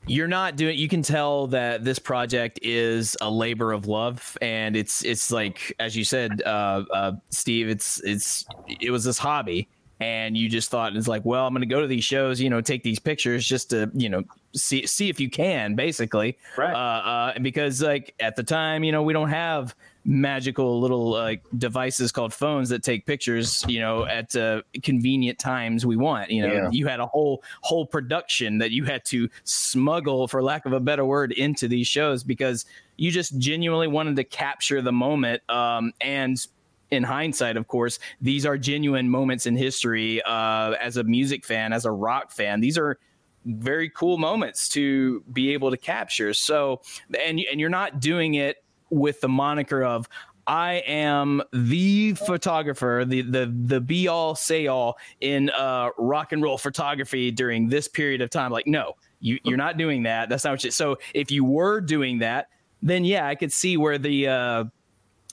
you're 0.07 0.27
not 0.27 0.55
doing 0.55 0.77
you 0.77 0.87
can 0.87 1.01
tell 1.01 1.47
that 1.47 1.83
this 1.83 1.99
project 1.99 2.59
is 2.61 3.17
a 3.21 3.29
labor 3.29 3.71
of 3.71 3.87
love 3.87 4.37
and 4.41 4.75
it's 4.75 5.03
it's 5.03 5.31
like 5.31 5.73
as 5.79 5.95
you 5.95 6.03
said 6.03 6.41
uh, 6.45 6.83
uh, 6.93 7.11
steve 7.29 7.69
it's 7.69 8.01
it's 8.03 8.45
it 8.79 8.91
was 8.91 9.03
this 9.03 9.17
hobby 9.17 9.67
and 9.99 10.37
you 10.37 10.49
just 10.49 10.69
thought 10.69 10.95
it's 10.95 11.07
like 11.07 11.23
well 11.25 11.47
i'm 11.47 11.53
going 11.53 11.61
to 11.61 11.73
go 11.73 11.81
to 11.81 11.87
these 11.87 12.03
shows 12.03 12.39
you 12.39 12.49
know 12.49 12.61
take 12.61 12.83
these 12.83 12.99
pictures 12.99 13.45
just 13.45 13.69
to 13.69 13.89
you 13.93 14.09
know 14.09 14.23
see 14.55 14.85
see 14.87 15.09
if 15.09 15.19
you 15.19 15.29
can 15.29 15.75
basically. 15.75 16.37
Right. 16.57 16.73
Uh, 16.73 16.77
uh, 16.77 17.31
and 17.35 17.43
because 17.43 17.81
like 17.81 18.15
at 18.19 18.35
the 18.35 18.43
time 18.43 18.83
you 18.83 18.91
know 18.91 19.03
we 19.03 19.13
don't 19.13 19.29
have 19.29 19.75
magical 20.05 20.79
little 20.79 21.09
like 21.09 21.43
devices 21.57 22.11
called 22.11 22.31
phones 22.31 22.69
that 22.69 22.83
take 22.83 23.07
pictures 23.07 23.65
you 23.67 23.79
know 23.79 24.05
at 24.05 24.35
uh, 24.35 24.61
convenient 24.83 25.39
times 25.39 25.83
we 25.83 25.95
want 25.95 26.29
you 26.29 26.45
know 26.45 26.53
yeah. 26.53 26.69
you 26.71 26.85
had 26.85 26.99
a 26.99 27.07
whole 27.07 27.43
whole 27.61 27.87
production 27.87 28.59
that 28.59 28.69
you 28.69 28.83
had 28.83 29.03
to 29.03 29.27
smuggle 29.43 30.27
for 30.27 30.43
lack 30.43 30.65
of 30.67 30.73
a 30.73 30.79
better 30.79 31.03
word 31.03 31.31
into 31.31 31.67
these 31.67 31.87
shows 31.87 32.23
because 32.23 32.65
you 32.97 33.09
just 33.09 33.37
genuinely 33.39 33.87
wanted 33.87 34.15
to 34.15 34.23
capture 34.23 34.79
the 34.79 34.91
moment 34.91 35.41
um, 35.49 35.91
and 36.01 36.47
in 36.91 37.01
hindsight, 37.01 37.57
of 37.57 37.67
course, 37.67 37.97
these 38.21 38.45
are 38.45 38.59
genuine 38.59 39.09
moments 39.09 39.47
in 39.47 39.55
history. 39.57 40.21
Uh, 40.21 40.71
as 40.79 40.97
a 40.97 41.03
music 41.03 41.43
fan, 41.43 41.73
as 41.73 41.83
a 41.83 41.91
rock 41.91 42.31
fan, 42.31 42.61
these 42.61 42.77
are 42.77 42.99
very 43.45 43.89
cool 43.89 44.17
moments 44.17 44.69
to 44.69 45.21
be 45.33 45.51
able 45.53 45.71
to 45.71 45.77
capture. 45.77 46.33
So, 46.33 46.81
and 47.19 47.39
and 47.39 47.59
you're 47.59 47.69
not 47.69 47.99
doing 47.99 48.35
it 48.35 48.63
with 48.95 49.21
the 49.21 49.29
moniker 49.29 49.83
of 49.83 50.07
I 50.47 50.83
am 50.85 51.41
the 51.53 52.13
photographer, 52.13 53.03
the 53.05 53.21
the 53.21 53.51
the 53.65 53.81
be 53.81 54.07
all 54.07 54.35
say 54.35 54.67
all 54.67 54.97
in 55.21 55.49
uh, 55.49 55.89
rock 55.97 56.33
and 56.33 56.41
roll 56.41 56.57
photography 56.57 57.31
during 57.31 57.67
this 57.67 57.87
period 57.87 58.21
of 58.21 58.29
time. 58.29 58.51
Like, 58.51 58.67
no, 58.67 58.93
you 59.19 59.39
you're 59.43 59.57
not 59.57 59.77
doing 59.77 60.03
that. 60.03 60.29
That's 60.29 60.43
not 60.43 60.51
what 60.51 60.63
you. 60.63 60.71
So 60.71 60.97
if 61.13 61.31
you 61.31 61.43
were 61.43 61.81
doing 61.81 62.19
that, 62.19 62.49
then 62.83 63.05
yeah, 63.05 63.27
I 63.27 63.33
could 63.33 63.51
see 63.51 63.75
where 63.75 63.97
the 63.97 64.27
uh, 64.27 64.63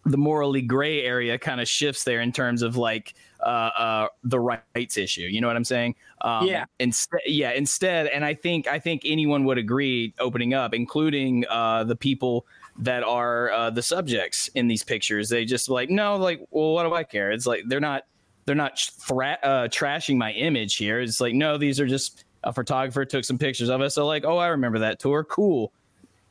the 0.07 0.17
morally 0.17 0.63
gray 0.63 1.03
area 1.03 1.39
kind 1.39 1.61
of 1.61 1.69
shifts 1.69 2.05
there 2.05 2.23
in 2.23 2.33
terms 2.33 2.63
of 2.63 2.77
like 2.77 3.15
uh, 3.41 3.71
uh, 3.77 4.09
the 4.25 4.41
rights 4.41 4.97
issue. 4.97 5.23
You 5.23 5.43
know 5.43 5.47
what 5.47 5.57
I'm 5.57 5.65
saying? 5.65 5.95
Um, 6.23 6.47
yeah. 6.47 6.65
Instead, 6.79 7.21
yeah. 7.27 7.51
Instead, 7.53 8.07
and 8.07 8.25
I 8.25 8.33
think 8.33 8.67
I 8.67 8.79
think 8.79 9.03
anyone 9.05 9.45
would 9.45 9.59
agree, 9.59 10.15
opening 10.19 10.55
up, 10.55 10.73
including 10.73 11.45
uh, 11.51 11.85
the 11.85 11.97
people 11.97 12.47
that 12.79 13.03
are 13.03 13.51
uh, 13.51 13.71
the 13.71 13.83
subjects 13.83 14.49
in 14.55 14.67
these 14.67 14.83
pictures. 14.83 15.29
They 15.29 15.45
just 15.45 15.69
like 15.69 15.91
no, 15.91 16.17
like 16.17 16.41
well, 16.51 16.73
what 16.73 16.85
do 16.85 16.95
I 16.95 17.05
care? 17.05 17.31
It's 17.31 17.47
like 17.47 17.63
they're 17.67 17.81
not 17.81 18.05
they're 18.45 18.55
not 18.55 18.79
thra- 18.79 19.39
uh, 19.43 19.69
trashing 19.69 20.17
my 20.17 20.33
image 20.33 20.77
here. 20.77 21.01
It's 21.01 21.21
like 21.21 21.35
no, 21.35 21.59
these 21.59 21.81
are 21.81 21.87
just 21.87 22.25
a 22.45 22.53
photographer 22.53 23.05
took 23.05 23.25
some 23.25 23.39
pictures 23.39 23.69
of 23.69 23.81
us. 23.81 23.95
So 23.95 24.07
like, 24.07 24.25
oh, 24.25 24.39
I 24.39 24.49
remember 24.49 24.81
that 24.81 24.99
tour. 24.99 25.25
Cool. 25.25 25.73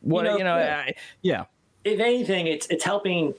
What 0.01 0.25
you 0.25 0.32
know? 0.32 0.38
You 0.38 0.43
know 0.43 0.58
yeah. 0.58 0.84
I, 0.88 0.93
yeah. 1.21 1.45
If 1.84 1.99
anything, 1.99 2.47
it's 2.47 2.67
it's 2.67 2.84
helping 2.84 3.34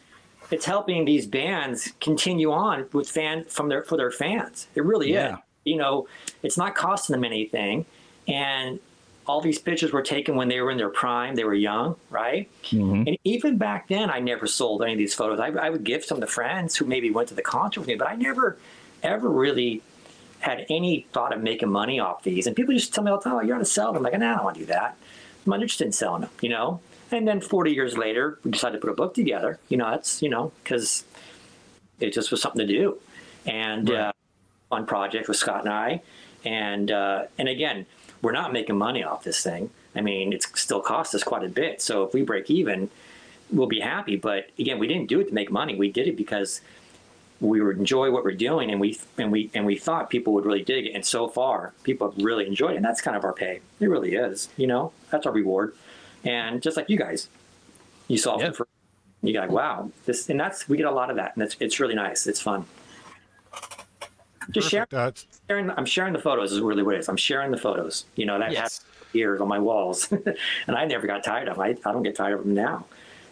it's 0.51 0.65
helping 0.65 1.05
these 1.05 1.27
bands 1.27 1.93
continue 2.01 2.53
on 2.53 2.87
with 2.93 3.09
fan 3.09 3.45
from 3.45 3.69
their 3.69 3.85
for 3.85 3.97
their 3.97 4.11
fans. 4.11 4.69
It 4.75 4.85
really 4.85 5.13
yeah. 5.13 5.35
is. 5.35 5.39
You 5.65 5.77
know, 5.77 6.09
it's 6.43 6.57
not 6.57 6.75
costing 6.75 7.15
them 7.15 7.25
anything, 7.25 7.87
and 8.27 8.81
all 9.27 9.41
these 9.41 9.59
pictures 9.59 9.93
were 9.93 10.03
taken 10.03 10.37
when 10.37 10.49
they 10.49 10.61
were 10.61 10.71
in 10.71 10.79
their 10.79 10.89
prime. 10.89 11.35
They 11.35 11.45
were 11.45 11.55
young, 11.55 11.97
right? 12.11 12.51
Mm-hmm. 12.65 13.05
And 13.07 13.19
even 13.25 13.57
back 13.57 13.89
then, 13.89 14.11
I 14.11 14.19
never 14.19 14.47
sold 14.47 14.83
any 14.83 14.93
of 14.93 14.99
these 14.99 15.15
photos. 15.15 15.39
I, 15.39 15.49
I, 15.49 15.71
would 15.71 15.85
give 15.85 16.05
some 16.05 16.21
to 16.21 16.27
friends 16.27 16.77
who 16.77 16.87
maybe 16.87 17.11
went 17.11 17.29
to 17.29 17.35
the 17.35 17.43
concert 17.43 17.81
with 17.81 17.89
me, 17.89 17.95
but 17.95 18.09
I 18.09 18.17
never, 18.17 18.57
ever 19.03 19.29
really 19.29 19.83
had 20.41 20.67
any 20.69 21.07
thought 21.13 21.33
of 21.33 21.41
making 21.41 21.71
money 21.71 22.01
off 22.01 22.25
these. 22.25 22.47
And 22.47 22.57
people 22.57 22.75
just 22.75 22.93
tell 22.93 23.05
me 23.05 23.11
all 23.11 23.19
the 23.19 23.25
time, 23.25 23.35
oh, 23.35 23.41
you're 23.41 23.55
going 23.55 23.61
to 23.61 23.65
sell 23.65 23.93
them. 23.93 23.99
I'm 23.99 24.03
like, 24.03 24.19
no, 24.19 24.31
I 24.31 24.35
don't 24.35 24.45
want 24.45 24.57
to 24.57 24.61
do 24.61 24.67
that. 24.67 24.97
I'm 25.47 25.51
not 25.51 25.57
interested 25.61 25.87
in 25.87 25.93
selling 25.93 26.23
them, 26.23 26.31
you 26.41 26.49
know? 26.49 26.81
And 27.13 27.29
then 27.29 27.41
40 27.41 27.73
years 27.73 27.97
later, 27.97 28.39
we 28.43 28.51
decided 28.51 28.77
to 28.77 28.81
put 28.81 28.91
a 28.91 28.95
book 28.95 29.15
together. 29.15 29.61
You 29.69 29.77
know, 29.77 29.91
that's, 29.91 30.23
you 30.23 30.29
know, 30.29 30.53
because 30.63 31.05
it 32.01 32.13
just 32.13 32.31
was 32.31 32.43
something 32.43 32.67
to 32.67 32.73
do. 32.73 32.99
And 33.47 33.89
right. 33.89 33.99
uh, 33.99 34.13
on 34.73 34.87
project 34.87 35.29
with 35.29 35.37
Scott 35.37 35.61
and 35.61 35.73
I. 35.73 36.03
And, 36.45 36.91
uh, 36.91 37.25
and 37.39 37.49
again, 37.49 37.87
we're 38.23 38.33
not 38.33 38.53
making 38.53 38.79
money 38.79 39.03
off 39.03 39.25
this 39.25 39.43
thing. 39.43 39.71
I 39.95 40.01
mean, 40.01 40.33
it's 40.33 40.49
still 40.61 40.81
cost 40.81 41.15
us 41.15 41.23
quite 41.23 41.45
a 41.45 41.49
bit. 41.49 41.83
So 41.83 42.05
if 42.05 42.15
we 42.15 42.23
break 42.23 42.51
even, 42.51 42.89
we'll 43.51 43.67
be 43.67 43.81
happy. 43.81 44.17
But 44.17 44.49
again, 44.59 44.79
we 44.79 44.87
didn't 44.87 45.09
do 45.09 45.21
it 45.21 45.29
to 45.29 45.35
make 45.35 45.51
money. 45.51 45.75
We 45.75 45.91
did 45.91 46.09
it 46.09 46.17
because 46.17 46.61
we 47.41 47.61
would 47.61 47.77
enjoy 47.77 48.11
what 48.11 48.23
we're 48.23 48.33
doing, 48.33 48.71
and 48.71 48.81
we 48.81 48.99
and 49.19 49.33
we 49.33 49.51
and 49.53 49.67
we 49.67 49.77
thought 49.77 50.09
people 50.09 50.33
would 50.35 50.47
really 50.47 50.63
dig 50.63 50.87
it. 50.87 50.95
And 50.95 51.05
so 51.05 51.29
far, 51.29 51.73
people 51.83 52.11
have 52.11 52.25
really 52.25 52.47
enjoyed 52.47 52.73
it, 52.73 52.77
and 52.77 52.85
that's 52.85 53.01
kind 53.01 53.17
of 53.17 53.25
our 53.25 53.33
pay. 53.33 53.61
It 53.81 53.87
really 53.89 54.15
is. 54.15 54.49
You 54.57 54.69
know, 54.69 54.93
that's 55.11 55.27
our 55.27 55.33
reward. 55.33 55.75
And 56.25 56.63
just 56.63 56.77
like 56.77 56.89
you 56.89 56.97
guys, 56.97 57.29
you 58.07 58.17
saw 58.17 58.39
yep. 58.39 58.55
for 58.55 58.69
you 59.23 59.33
got 59.33 59.43
like, 59.43 59.51
wow, 59.51 59.91
this 60.07 60.31
and 60.31 60.39
that's 60.39 60.69
we 60.69 60.77
get 60.77 60.87
a 60.87 60.91
lot 60.91 61.11
of 61.11 61.17
that, 61.17 61.35
and 61.35 61.43
it's 61.43 61.57
it's 61.59 61.81
really 61.81 61.95
nice. 61.95 62.27
It's 62.27 62.41
fun. 62.41 62.65
Just 64.51 64.71
sharing, 64.71 64.89
sharing, 65.49 65.71
I'm 65.71 65.87
sharing 65.87 66.13
the 66.13 66.19
photos 66.19 66.53
is 66.53 66.61
really 66.61 66.83
what 66.83 66.95
it 66.95 66.99
is. 66.99 67.09
I'm 67.09 67.17
sharing 67.17 67.51
the 67.51 67.57
photos. 67.57 68.05
You 68.17 68.27
know, 68.27 68.39
that 68.39 68.53
yes. 68.53 68.61
has 68.61 68.81
years 69.13 69.41
on 69.41 69.49
my 69.49 69.59
walls, 69.59 70.11
and 70.67 70.77
I 70.77 70.85
never 70.85 71.07
got 71.07 71.25
tired 71.25 71.49
of 71.49 71.57
them. 71.57 71.65
I, 71.65 71.69
I 71.89 71.93
don't 71.93 72.03
get 72.03 72.17
tired 72.17 72.39
of 72.39 72.45
them 72.45 72.55
now. 72.55 72.87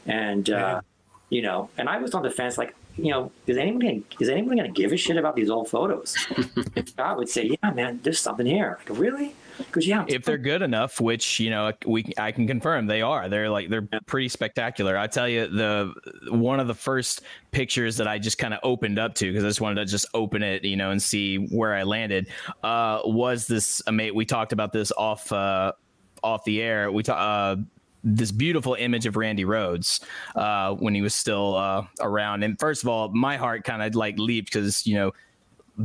And 0.06 0.48
uh, 0.50 0.80
you 1.28 1.42
know, 1.42 1.70
and 1.78 1.88
I 1.88 1.98
was 1.98 2.14
on 2.14 2.22
the 2.22 2.30
fence, 2.30 2.58
like 2.58 2.74
you 2.96 3.10
know, 3.10 3.32
is 3.46 3.56
anyone 3.56 3.80
gonna, 3.80 4.00
is 4.20 4.28
anyone 4.28 4.56
going 4.56 4.72
to 4.72 4.82
give 4.82 4.92
a 4.92 4.96
shit 4.96 5.16
about 5.16 5.36
these 5.36 5.50
old 5.50 5.68
photos? 5.68 6.16
I 6.98 7.12
would 7.12 7.28
say, 7.28 7.56
yeah, 7.62 7.70
man, 7.70 8.00
there's 8.02 8.20
something 8.20 8.46
here. 8.46 8.78
Like, 8.88 8.98
really? 8.98 9.34
Because 9.66 9.86
yeah, 9.86 10.04
if 10.08 10.24
they're 10.24 10.38
good 10.38 10.62
enough, 10.62 11.00
which 11.00 11.38
you 11.38 11.50
know 11.50 11.72
we 11.86 12.12
I 12.16 12.32
can 12.32 12.46
confirm 12.46 12.86
they 12.86 13.02
are. 13.02 13.28
They're 13.28 13.50
like 13.50 13.68
they're 13.68 13.86
pretty 14.06 14.28
spectacular. 14.28 14.96
I 14.96 15.06
tell 15.06 15.28
you, 15.28 15.46
the 15.48 15.92
one 16.30 16.60
of 16.60 16.66
the 16.66 16.74
first 16.74 17.22
pictures 17.50 17.96
that 17.98 18.08
I 18.08 18.18
just 18.18 18.38
kind 18.38 18.54
of 18.54 18.60
opened 18.62 18.98
up 18.98 19.14
to 19.16 19.30
because 19.30 19.44
I 19.44 19.48
just 19.48 19.60
wanted 19.60 19.86
to 19.86 19.90
just 19.90 20.06
open 20.14 20.42
it, 20.42 20.64
you 20.64 20.76
know, 20.76 20.90
and 20.90 21.02
see 21.02 21.36
where 21.36 21.74
I 21.74 21.82
landed. 21.82 22.28
Uh, 22.62 23.00
was 23.04 23.46
this? 23.46 23.82
Uh, 23.86 23.92
mate, 23.92 24.14
we 24.14 24.24
talked 24.24 24.52
about 24.52 24.72
this 24.72 24.92
off 24.92 25.30
uh, 25.32 25.72
off 26.22 26.44
the 26.44 26.62
air. 26.62 26.90
We 26.90 27.02
talked. 27.02 27.20
Uh, 27.20 27.62
this 28.02 28.32
beautiful 28.32 28.74
image 28.74 29.06
of 29.06 29.16
Randy 29.16 29.44
Rhoads 29.44 30.00
uh, 30.34 30.74
when 30.74 30.94
he 30.94 31.02
was 31.02 31.14
still 31.14 31.56
uh, 31.56 31.86
around. 32.00 32.42
And 32.42 32.58
first 32.58 32.82
of 32.82 32.88
all, 32.88 33.08
my 33.08 33.36
heart 33.36 33.64
kind 33.64 33.82
of 33.82 33.94
like 33.94 34.18
leaped 34.18 34.52
because 34.52 34.86
you 34.86 34.94
know 34.94 35.12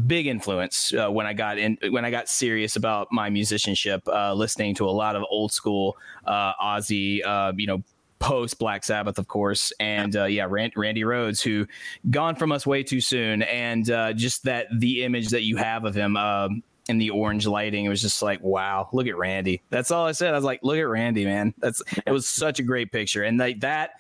big 0.08 0.28
influence 0.28 0.94
uh, 0.94 1.10
when 1.10 1.26
I 1.26 1.34
got 1.34 1.58
in 1.58 1.78
when 1.90 2.06
I 2.06 2.12
got 2.12 2.30
serious 2.30 2.76
about 2.76 3.08
my 3.12 3.30
musicianship, 3.30 4.08
uh, 4.08 4.34
listening 4.34 4.76
to 4.76 4.86
a 4.86 4.92
lot 4.92 5.16
of 5.16 5.24
old 5.30 5.52
school 5.52 5.98
uh, 6.26 6.54
Ozzy, 6.62 7.26
uh, 7.26 7.54
you 7.56 7.68
know, 7.68 7.84
post 8.20 8.60
Black 8.60 8.84
Sabbath, 8.84 9.18
of 9.18 9.28
course, 9.28 9.72
and 9.80 10.16
uh, 10.16 10.26
yeah, 10.26 10.48
Rand- 10.50 10.74
Randy 10.76 11.02
Rhoads, 11.02 11.42
who 11.42 11.68
gone 12.10 12.36
from 12.36 12.52
us 12.52 12.66
way 12.66 12.84
too 12.84 13.02
soon, 13.02 13.44
and 13.44 13.90
uh, 13.90 14.14
just 14.14 14.44
that 14.44 14.68
the 14.74 15.04
image 15.04 15.30
that 15.30 15.44
you 15.44 15.58
have 15.58 15.86
of 15.86 15.96
him. 15.96 16.18
Um, 16.18 16.64
in 16.88 16.98
the 16.98 17.10
orange 17.10 17.48
lighting, 17.48 17.86
it 17.86 17.90
was 17.90 18.02
just 18.02 18.22
like, 18.22 18.42
wow, 18.42 18.90
look 18.94 19.08
at 19.08 19.18
Randy. 19.18 19.62
That's 19.70 19.92
all 19.92 20.06
I 20.06 20.12
said. 20.12 20.34
I 20.34 20.38
was 20.38 20.44
like, 20.44 20.60
look 20.64 20.78
at 20.78 20.88
Randy, 20.88 21.26
man. 21.26 21.54
That's 21.60 21.82
it 22.06 22.12
was 22.12 22.28
such 22.28 22.60
a 22.60 22.64
great 22.64 22.92
picture, 22.92 23.24
and 23.24 23.38
like 23.38 23.60
that 23.62 23.92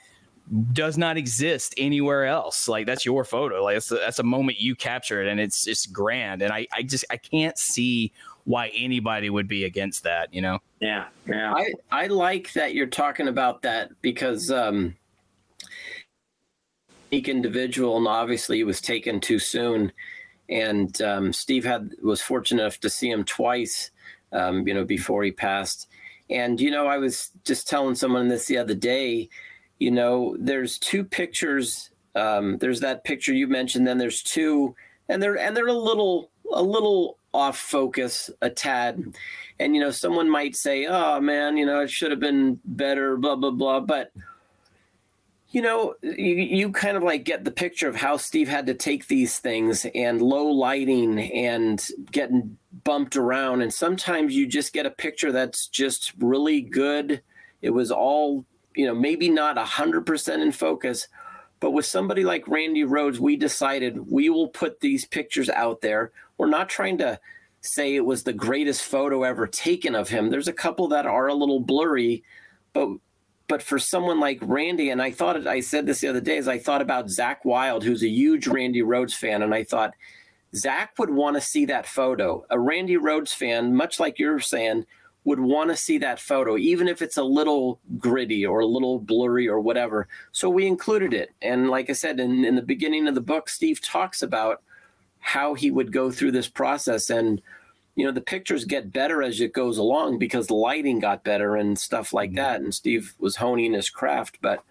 does 0.73 0.97
not 0.97 1.17
exist 1.17 1.73
anywhere 1.77 2.25
else. 2.25 2.67
Like 2.67 2.85
that's 2.85 3.05
your 3.05 3.23
photo. 3.23 3.63
Like 3.63 3.75
that's 3.75 3.91
a, 3.91 3.95
that's 3.95 4.19
a 4.19 4.23
moment 4.23 4.59
you 4.59 4.75
captured, 4.75 5.27
and 5.27 5.39
it's 5.39 5.63
just 5.65 5.91
grand. 5.91 6.41
And 6.41 6.51
I, 6.53 6.67
I 6.73 6.83
just 6.83 7.05
I 7.09 7.17
can't 7.17 7.57
see 7.57 8.11
why 8.43 8.67
anybody 8.75 9.29
would 9.31 9.47
be 9.47 9.63
against 9.63 10.03
that. 10.03 10.33
You 10.33 10.41
know? 10.41 10.59
Yeah, 10.79 11.05
yeah. 11.27 11.53
I 11.53 11.73
I 11.91 12.07
like 12.07 12.53
that 12.53 12.75
you're 12.75 12.85
talking 12.85 13.27
about 13.27 13.63
that 13.63 13.89
because 14.01 14.51
um, 14.51 14.95
unique 17.11 17.29
individual, 17.29 17.97
and 17.97 18.07
obviously 18.07 18.59
it 18.59 18.65
was 18.65 18.81
taken 18.81 19.19
too 19.19 19.39
soon. 19.39 19.91
And 20.49 21.01
um, 21.01 21.34
Steve 21.34 21.65
had 21.65 21.91
was 22.03 22.21
fortunate 22.21 22.62
enough 22.62 22.79
to 22.81 22.89
see 22.89 23.10
him 23.10 23.23
twice, 23.23 23.91
um, 24.31 24.67
you 24.67 24.73
know, 24.73 24.86
before 24.86 25.23
he 25.23 25.31
passed. 25.31 25.88
And 26.29 26.60
you 26.60 26.71
know, 26.71 26.88
I 26.88 26.97
was 26.97 27.31
just 27.43 27.67
telling 27.67 27.95
someone 27.95 28.27
this 28.27 28.45
the 28.45 28.58
other 28.58 28.75
day 28.75 29.29
you 29.79 29.91
know, 29.91 30.36
there's 30.39 30.77
two 30.77 31.03
pictures. 31.03 31.89
Um, 32.15 32.58
there's 32.58 32.79
that 32.79 33.03
picture 33.03 33.34
you 33.34 33.47
mentioned. 33.47 33.88
Then 33.88 33.97
there's 33.97 34.23
two, 34.23 34.75
and 35.10 35.21
they're 35.21 35.38
and 35.38 35.55
they're 35.55 35.67
a 35.67 35.73
little 35.73 36.31
a 36.53 36.62
little 36.62 37.17
off 37.34 37.58
focus, 37.58 38.29
a 38.41 38.49
tad. 38.49 39.03
And 39.60 39.75
you 39.75 39.81
know, 39.81 39.91
someone 39.91 40.29
might 40.29 40.55
say, 40.55 40.86
"Oh 40.86 41.19
man, 41.19 41.58
you 41.58 41.65
know, 41.65 41.81
it 41.81 41.89
should 41.89 42.12
have 42.12 42.19
been 42.19 42.60
better." 42.63 43.17
Blah 43.17 43.36
blah 43.36 43.51
blah. 43.51 43.79
But 43.81 44.12
you 45.49 45.62
know, 45.62 45.95
you, 46.01 46.36
you 46.36 46.71
kind 46.71 46.97
of 46.97 47.03
like 47.03 47.23
get 47.23 47.43
the 47.43 47.51
picture 47.51 47.88
of 47.88 47.95
how 47.95 48.17
Steve 48.17 48.47
had 48.47 48.65
to 48.65 48.73
take 48.73 49.08
these 49.08 49.39
things 49.39 49.86
and 49.95 50.21
low 50.21 50.47
lighting 50.47 51.19
and 51.19 51.86
getting 52.12 52.58
bumped 52.84 53.15
around. 53.15 53.62
And 53.62 53.73
sometimes 53.73 54.36
you 54.36 54.47
just 54.47 54.73
get 54.73 54.86
a 54.86 54.91
picture 54.91 55.31
that's 55.31 55.67
just 55.67 56.13
really 56.19 56.62
good. 56.62 57.21
It 57.62 57.69
was 57.69 57.91
all 57.91 58.45
you 58.75 58.86
know, 58.86 58.93
maybe 58.93 59.29
not 59.29 59.55
100% 59.58 60.41
in 60.41 60.51
focus, 60.51 61.08
but 61.60 61.71
with 61.71 61.86
somebody 61.86 62.23
like 62.23 62.47
Randy 62.47 62.84
Rhoads, 62.84 63.17
we 63.17 63.38
decided 63.38 64.12
we 64.12 64.29
will 64.29 64.49
put 64.49 64.81
these 64.81 65.05
pictures 65.05 65.49
out 65.49 65.81
there. 65.81 66.12
We're 66.38 66.47
not 66.47 66.69
trying 66.69 66.97
to 66.99 67.19
say 67.62 67.95
it 67.95 68.05
was 68.05 68.23
the 68.23 68.34
greatest 68.34 68.84
photo 68.84 69.23
ever 69.23 69.47
taken 69.47 69.95
of 69.95 70.10
him. 70.10 70.29
There's 70.29 70.49
a 70.49 70.53
couple 70.53 70.89
that 70.89 71.05
are 71.05 71.27
a 71.27 71.34
little 71.34 71.62
blurry, 71.62 72.23
but 72.73 72.89
but 73.47 73.62
for 73.62 73.77
someone 73.77 74.19
like 74.19 74.39
Randy, 74.41 74.89
and 74.89 75.01
I 75.01 75.12
thought 75.12 75.47
I 75.47 75.60
said 75.60 75.86
this 75.86 76.01
the 76.01 76.08
other 76.08 76.21
day, 76.21 76.38
as 76.38 76.47
I 76.47 76.58
thought 76.58 76.81
about 76.81 77.08
Zakk 77.08 77.38
Wylde, 77.43 77.84
who's 77.84 78.03
a 78.03 78.10
huge 78.10 78.47
Randy 78.47 78.81
Rhoads 78.81 79.13
fan, 79.13 79.41
and 79.41 79.53
I 79.53 79.63
thought 79.63 79.93
Zach 80.55 80.97
would 80.97 81.10
want 81.10 81.36
to 81.36 81.41
see 81.41 81.65
that 81.65 81.86
photo. 81.86 82.45
A 82.49 82.60
Randy 82.60 82.95
Rhoads 82.95 83.34
fan, 83.34 83.75
much 83.75 83.99
like 83.99 84.17
you're 84.17 84.39
saying, 84.39 84.86
would 85.25 85.39
want 85.39 85.69
to 85.69 85.75
see 85.75 85.97
that 85.97 86.19
photo, 86.19 86.58
even 86.58 86.88
if 86.88 87.01
it's 87.01 87.17
a 87.17 87.23
little 87.23 87.79
gritty 87.97 88.45
or 88.45 88.60
a 88.60 88.65
little 88.65 88.99
blurry 88.99 89.47
or 89.47 89.60
whatever. 89.60 90.08
So 90.31 90.49
we 90.49 90.67
included 90.67 91.13
it. 91.13 91.31
And 91.41 91.69
like 91.69 91.89
I 91.89 91.93
said, 91.93 92.19
in, 92.19 92.45
in 92.45 92.55
the 92.55 92.62
beginning 92.62 93.08
of 93.08 93.15
the 93.15 93.21
book, 93.21 93.49
Steve 93.49 93.81
talks 93.81 94.21
about 94.21 94.62
how 95.19 95.55
he 95.55 95.71
would 95.71 95.91
go 95.91 96.12
through 96.12 96.31
this 96.31 96.47
process. 96.47 97.10
And, 97.10 97.41
you 97.95 98.05
know, 98.05 98.12
the 98.12 98.21
pictures 98.21 98.65
get 98.65 98.91
better 98.91 99.23
as 99.23 99.39
it 99.39 99.53
goes 99.53 99.77
along 99.77 100.19
because 100.19 100.47
the 100.47 100.53
lighting 100.53 100.99
got 100.99 101.23
better 101.23 101.55
and 101.55 101.79
stuff 101.79 102.13
like 102.13 102.31
mm-hmm. 102.31 102.38
that. 102.38 102.62
And 102.62 102.73
Steve 102.75 103.15
was 103.19 103.38
honing 103.38 103.73
his 103.73 103.89
craft. 103.89 104.39
But, 104.41 104.63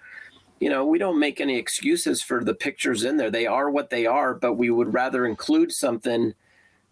you 0.60 0.68
know, 0.68 0.84
we 0.84 0.98
don't 0.98 1.18
make 1.18 1.40
any 1.40 1.56
excuses 1.56 2.22
for 2.22 2.44
the 2.44 2.54
pictures 2.54 3.02
in 3.02 3.16
there. 3.16 3.30
They 3.30 3.46
are 3.46 3.70
what 3.70 3.90
they 3.90 4.06
are, 4.06 4.34
but 4.34 4.54
we 4.54 4.70
would 4.70 4.92
rather 4.92 5.26
include 5.26 5.72
something 5.72 6.34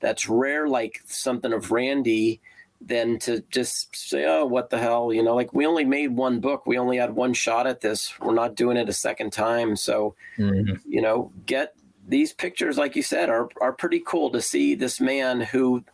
that's 0.00 0.28
rare, 0.28 0.68
like 0.68 1.02
something 1.04 1.52
of 1.52 1.70
Randy 1.70 2.40
than 2.80 3.18
to 3.20 3.44
just 3.50 3.94
say, 3.94 4.24
oh, 4.26 4.44
what 4.44 4.70
the 4.70 4.78
hell? 4.78 5.12
You 5.12 5.22
know, 5.22 5.34
like 5.34 5.52
we 5.52 5.66
only 5.66 5.84
made 5.84 6.16
one 6.16 6.40
book. 6.40 6.66
We 6.66 6.78
only 6.78 6.96
had 6.96 7.14
one 7.14 7.34
shot 7.34 7.66
at 7.66 7.80
this. 7.80 8.18
We're 8.20 8.34
not 8.34 8.56
doing 8.56 8.76
it 8.76 8.88
a 8.88 8.92
second 8.92 9.32
time. 9.32 9.76
So, 9.76 10.16
mm-hmm. 10.36 10.76
you 10.88 11.00
know, 11.00 11.30
get 11.46 11.74
these 12.08 12.32
pictures, 12.32 12.78
like 12.78 12.96
you 12.96 13.02
said, 13.02 13.30
are, 13.30 13.48
are 13.60 13.72
pretty 13.72 14.02
cool 14.04 14.30
to 14.30 14.42
see 14.42 14.74
this 14.74 15.00
man 15.00 15.40
who, 15.40 15.84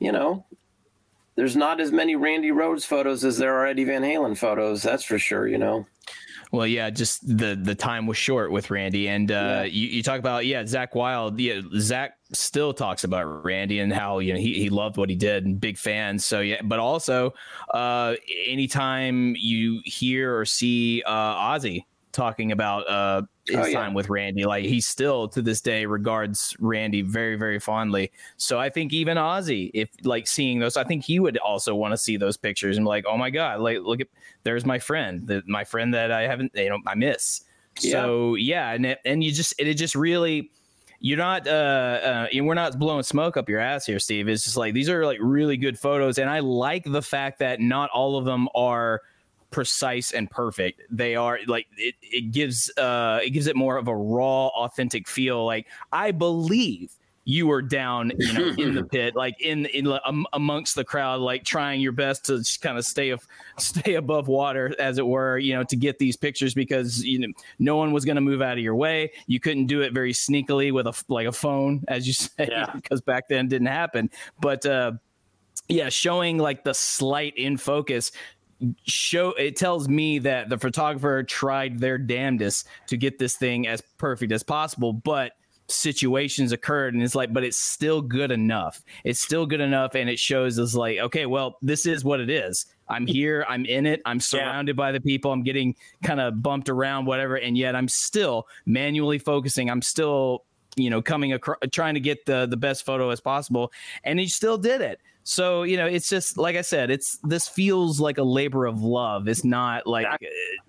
you 0.00 0.10
know, 0.10 0.44
there's 1.36 1.56
not 1.56 1.80
as 1.80 1.92
many 1.92 2.16
Randy 2.16 2.50
Rhoads 2.50 2.84
photos 2.84 3.24
as 3.24 3.38
there 3.38 3.54
are 3.54 3.66
Eddie 3.66 3.84
Van 3.84 4.02
Halen 4.02 4.36
photos. 4.36 4.82
That's 4.82 5.04
for 5.04 5.18
sure, 5.18 5.46
you 5.46 5.58
know. 5.58 5.86
Well, 6.52 6.66
yeah, 6.66 6.90
just 6.90 7.24
the 7.38 7.54
the 7.54 7.76
time 7.76 8.08
was 8.08 8.16
short 8.16 8.50
with 8.50 8.70
Randy, 8.70 9.08
and 9.08 9.30
uh, 9.30 9.34
yeah. 9.34 9.62
you, 9.62 9.86
you 9.86 10.02
talk 10.02 10.18
about 10.18 10.46
yeah, 10.46 10.64
Zakk 10.64 10.94
Wylde. 10.94 11.38
Yeah, 11.38 11.60
Zakk 11.76 12.10
still 12.32 12.74
talks 12.74 13.04
about 13.04 13.44
Randy 13.44 13.78
and 13.78 13.92
how 13.92 14.18
you 14.18 14.34
know 14.34 14.40
he, 14.40 14.54
he 14.54 14.68
loved 14.68 14.96
what 14.96 15.08
he 15.08 15.14
did 15.14 15.46
and 15.46 15.60
big 15.60 15.78
fan. 15.78 16.18
So 16.18 16.40
yeah, 16.40 16.60
but 16.64 16.80
also 16.80 17.34
uh, 17.72 18.16
anytime 18.46 19.36
you 19.38 19.80
hear 19.84 20.36
or 20.36 20.44
see 20.44 21.04
uh, 21.06 21.52
Ozzy 21.52 21.84
talking 22.10 22.50
about 22.50 22.88
uh, 22.88 23.22
his 23.50 23.66
oh, 23.66 23.66
yeah. 23.66 23.80
time 23.80 23.94
with 23.94 24.08
Randy. 24.08 24.44
Like 24.44 24.64
he 24.64 24.80
still 24.80 25.28
to 25.28 25.42
this 25.42 25.60
day 25.60 25.86
regards 25.86 26.56
Randy 26.58 27.02
very, 27.02 27.36
very 27.36 27.58
fondly. 27.58 28.10
So 28.36 28.58
I 28.58 28.70
think 28.70 28.92
even 28.92 29.16
Ozzy, 29.16 29.70
if 29.74 29.90
like 30.04 30.26
seeing 30.26 30.58
those, 30.58 30.76
I 30.76 30.84
think 30.84 31.04
he 31.04 31.20
would 31.20 31.36
also 31.38 31.74
want 31.74 31.92
to 31.92 31.98
see 31.98 32.16
those 32.16 32.36
pictures 32.36 32.76
and 32.76 32.84
be 32.84 32.88
like, 32.88 33.04
oh 33.06 33.16
my 33.16 33.30
God, 33.30 33.60
like 33.60 33.78
look 33.80 34.00
at 34.00 34.08
there's 34.44 34.64
my 34.64 34.78
friend, 34.78 35.26
the, 35.26 35.42
my 35.46 35.64
friend 35.64 35.92
that 35.94 36.10
I 36.10 36.22
haven't, 36.22 36.52
you 36.54 36.68
know, 36.68 36.78
I 36.86 36.94
miss. 36.94 37.42
Yeah. 37.80 37.92
So 37.92 38.34
yeah, 38.34 38.72
and 38.72 38.86
it, 38.86 38.98
and 39.04 39.22
you 39.22 39.32
just 39.32 39.54
it 39.58 39.72
just 39.74 39.94
really 39.94 40.50
you're 41.00 41.18
not 41.18 41.46
uh, 41.48 41.50
uh 41.50 42.26
we're 42.34 42.54
not 42.54 42.78
blowing 42.78 43.02
smoke 43.02 43.36
up 43.36 43.48
your 43.48 43.58
ass 43.58 43.86
here 43.86 43.98
steve 43.98 44.28
it's 44.28 44.44
just 44.44 44.56
like 44.58 44.74
these 44.74 44.88
are 44.88 45.06
like 45.06 45.18
really 45.20 45.56
good 45.56 45.78
photos 45.78 46.18
and 46.18 46.28
i 46.28 46.38
like 46.40 46.84
the 46.84 47.00
fact 47.00 47.38
that 47.38 47.58
not 47.58 47.88
all 47.90 48.18
of 48.18 48.26
them 48.26 48.46
are 48.54 49.00
precise 49.50 50.12
and 50.12 50.30
perfect. 50.30 50.82
They 50.90 51.16
are 51.16 51.38
like 51.46 51.66
it, 51.76 51.94
it 52.02 52.32
gives 52.32 52.70
uh 52.76 53.20
it 53.22 53.30
gives 53.30 53.46
it 53.46 53.56
more 53.56 53.76
of 53.76 53.88
a 53.88 53.96
raw, 53.96 54.48
authentic 54.48 55.08
feel. 55.08 55.44
Like 55.44 55.66
I 55.92 56.10
believe 56.10 56.92
you 57.24 57.46
were 57.46 57.62
down, 57.62 58.10
you 58.18 58.32
know, 58.32 58.48
in 58.58 58.74
the 58.74 58.84
pit, 58.92 59.14
like 59.14 59.40
in 59.40 59.66
in 59.66 59.86
um, 60.04 60.26
amongst 60.32 60.74
the 60.74 60.84
crowd, 60.84 61.20
like 61.20 61.44
trying 61.44 61.80
your 61.80 61.92
best 61.92 62.24
to 62.24 62.38
just 62.38 62.62
kind 62.62 62.78
of 62.78 62.84
stay 62.84 63.10
of 63.10 63.26
stay 63.58 63.94
above 63.94 64.26
water, 64.26 64.74
as 64.78 64.98
it 64.98 65.06
were, 65.06 65.38
you 65.38 65.54
know, 65.54 65.62
to 65.64 65.76
get 65.76 65.98
these 65.98 66.16
pictures 66.16 66.54
because 66.54 67.04
you 67.04 67.18
know 67.18 67.28
no 67.58 67.76
one 67.76 67.92
was 67.92 68.04
going 68.04 68.16
to 68.16 68.22
move 68.22 68.42
out 68.42 68.54
of 68.54 68.64
your 68.64 68.74
way. 68.74 69.12
You 69.26 69.38
couldn't 69.38 69.66
do 69.66 69.82
it 69.82 69.92
very 69.92 70.12
sneakily 70.12 70.72
with 70.72 70.86
a 70.86 71.04
like 71.08 71.26
a 71.26 71.32
phone, 71.32 71.84
as 71.88 72.06
you 72.06 72.12
say, 72.14 72.48
yeah. 72.50 72.70
because 72.74 73.00
back 73.00 73.28
then 73.28 73.48
didn't 73.48 73.68
happen. 73.68 74.10
But 74.40 74.64
uh, 74.64 74.92
yeah, 75.68 75.88
showing 75.88 76.38
like 76.38 76.64
the 76.64 76.74
slight 76.74 77.36
in 77.36 77.56
focus 77.56 78.12
show 78.84 79.32
it 79.32 79.56
tells 79.56 79.88
me 79.88 80.18
that 80.18 80.48
the 80.48 80.58
photographer 80.58 81.22
tried 81.22 81.78
their 81.78 81.98
damnedest 81.98 82.66
to 82.86 82.96
get 82.96 83.18
this 83.18 83.36
thing 83.36 83.66
as 83.66 83.80
perfect 83.98 84.32
as 84.32 84.42
possible 84.42 84.92
but 84.92 85.32
situations 85.70 86.52
occurred 86.52 86.94
and 86.94 87.02
it's 87.02 87.14
like 87.14 87.32
but 87.32 87.44
it's 87.44 87.56
still 87.56 88.02
good 88.02 88.30
enough. 88.30 88.82
It's 89.04 89.20
still 89.20 89.46
good 89.46 89.60
enough 89.60 89.94
and 89.94 90.10
it 90.10 90.18
shows 90.18 90.58
us 90.58 90.74
like 90.74 90.98
okay 90.98 91.26
well 91.26 91.58
this 91.62 91.86
is 91.86 92.04
what 92.04 92.20
it 92.20 92.30
is. 92.30 92.66
I'm 92.88 93.06
here 93.06 93.46
i'm 93.48 93.64
in 93.66 93.86
it 93.86 94.02
i'm 94.04 94.18
surrounded 94.18 94.74
yeah. 94.74 94.84
by 94.84 94.90
the 94.90 95.00
people 95.00 95.30
i'm 95.30 95.44
getting 95.44 95.76
kind 96.02 96.18
of 96.18 96.42
bumped 96.42 96.68
around 96.68 97.06
whatever 97.06 97.36
and 97.36 97.56
yet 97.56 97.76
i'm 97.76 97.86
still 97.88 98.48
manually 98.66 99.18
focusing. 99.18 99.70
I'm 99.70 99.82
still 99.82 100.44
you 100.76 100.90
know 100.90 101.00
coming 101.00 101.32
across 101.32 101.58
trying 101.72 101.94
to 101.94 102.00
get 102.00 102.26
the 102.26 102.46
the 102.46 102.56
best 102.56 102.84
photo 102.84 103.10
as 103.10 103.20
possible 103.20 103.72
and 104.04 104.18
he 104.18 104.26
still 104.26 104.58
did 104.58 104.80
it 104.80 105.00
so 105.30 105.62
you 105.62 105.76
know, 105.76 105.86
it's 105.86 106.08
just 106.08 106.36
like 106.36 106.56
I 106.56 106.62
said, 106.62 106.90
it's 106.90 107.16
this 107.22 107.46
feels 107.46 108.00
like 108.00 108.18
a 108.18 108.22
labor 108.24 108.66
of 108.66 108.82
love. 108.82 109.28
It's 109.28 109.44
not 109.44 109.86
like 109.86 110.06
uh, 110.08 110.16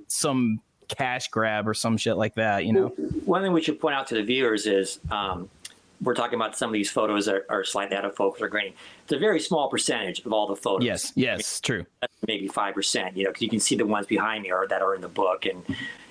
some 0.06 0.62
cash 0.88 1.30
grab 1.30 1.68
or 1.68 1.74
some 1.74 1.98
shit 1.98 2.16
like 2.16 2.36
that. 2.36 2.64
You 2.64 2.74
know. 2.74 2.88
One 3.26 3.42
thing 3.42 3.54
we 3.54 3.64
should 3.64 3.80
point 3.80 3.96
out 3.96 4.06
to 4.10 4.16
the 4.16 4.22
viewers 4.22 4.68
is 4.68 5.00
um, 5.10 5.50
we're 6.00 6.14
talking 6.14 6.36
about 6.36 6.56
some 6.56 6.70
of 6.70 6.74
these 6.74 6.92
photos 6.92 7.28
are, 7.28 7.44
are 7.50 7.64
slightly 7.64 7.98
out 7.98 8.06
of 8.06 8.16
focus 8.16 8.40
or 8.40 8.50
grainy. 8.50 8.76
It's 9.02 9.14
a 9.14 9.18
very 9.18 9.40
small 9.40 9.68
percentage 9.68 10.20
of 10.20 10.32
all 10.32 10.46
the 10.46 10.56
photos. 10.56 10.86
Yes, 10.86 11.12
yes, 11.16 11.60
true. 11.60 11.88
Maybe 12.28 12.48
five 12.48 12.76
percent. 12.76 13.18
You 13.18 13.24
know, 13.24 13.30
because 13.32 13.42
you 13.42 13.50
can 13.50 13.60
see 13.60 13.76
the 13.76 13.88
ones 13.88 14.06
behind 14.06 14.44
me 14.44 14.52
are 14.52 14.68
that 14.68 14.84
are 14.84 14.94
in 14.94 15.02
the 15.02 15.10
book, 15.10 15.48
and 15.48 15.64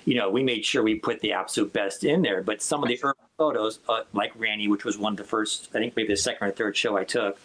you 0.03 0.15
know, 0.15 0.29
we 0.29 0.43
made 0.43 0.65
sure 0.65 0.83
we 0.83 0.95
put 0.95 1.21
the 1.21 1.31
absolute 1.31 1.71
best 1.71 2.03
in 2.03 2.21
there. 2.21 2.41
But 2.41 2.61
some 2.61 2.83
of 2.83 2.89
the 2.89 2.99
early 3.01 3.15
photos, 3.37 3.79
uh, 3.87 4.01
like 4.11 4.33
Randy, 4.35 4.67
which 4.67 4.83
was 4.83 4.97
one 4.97 5.13
of 5.13 5.17
the 5.17 5.23
first, 5.23 5.69
I 5.73 5.79
think 5.79 5.95
maybe 5.95 6.09
the 6.09 6.17
second 6.17 6.45
or 6.45 6.51
third 6.51 6.75
show 6.75 6.97
I 6.97 7.05
took, 7.05 7.39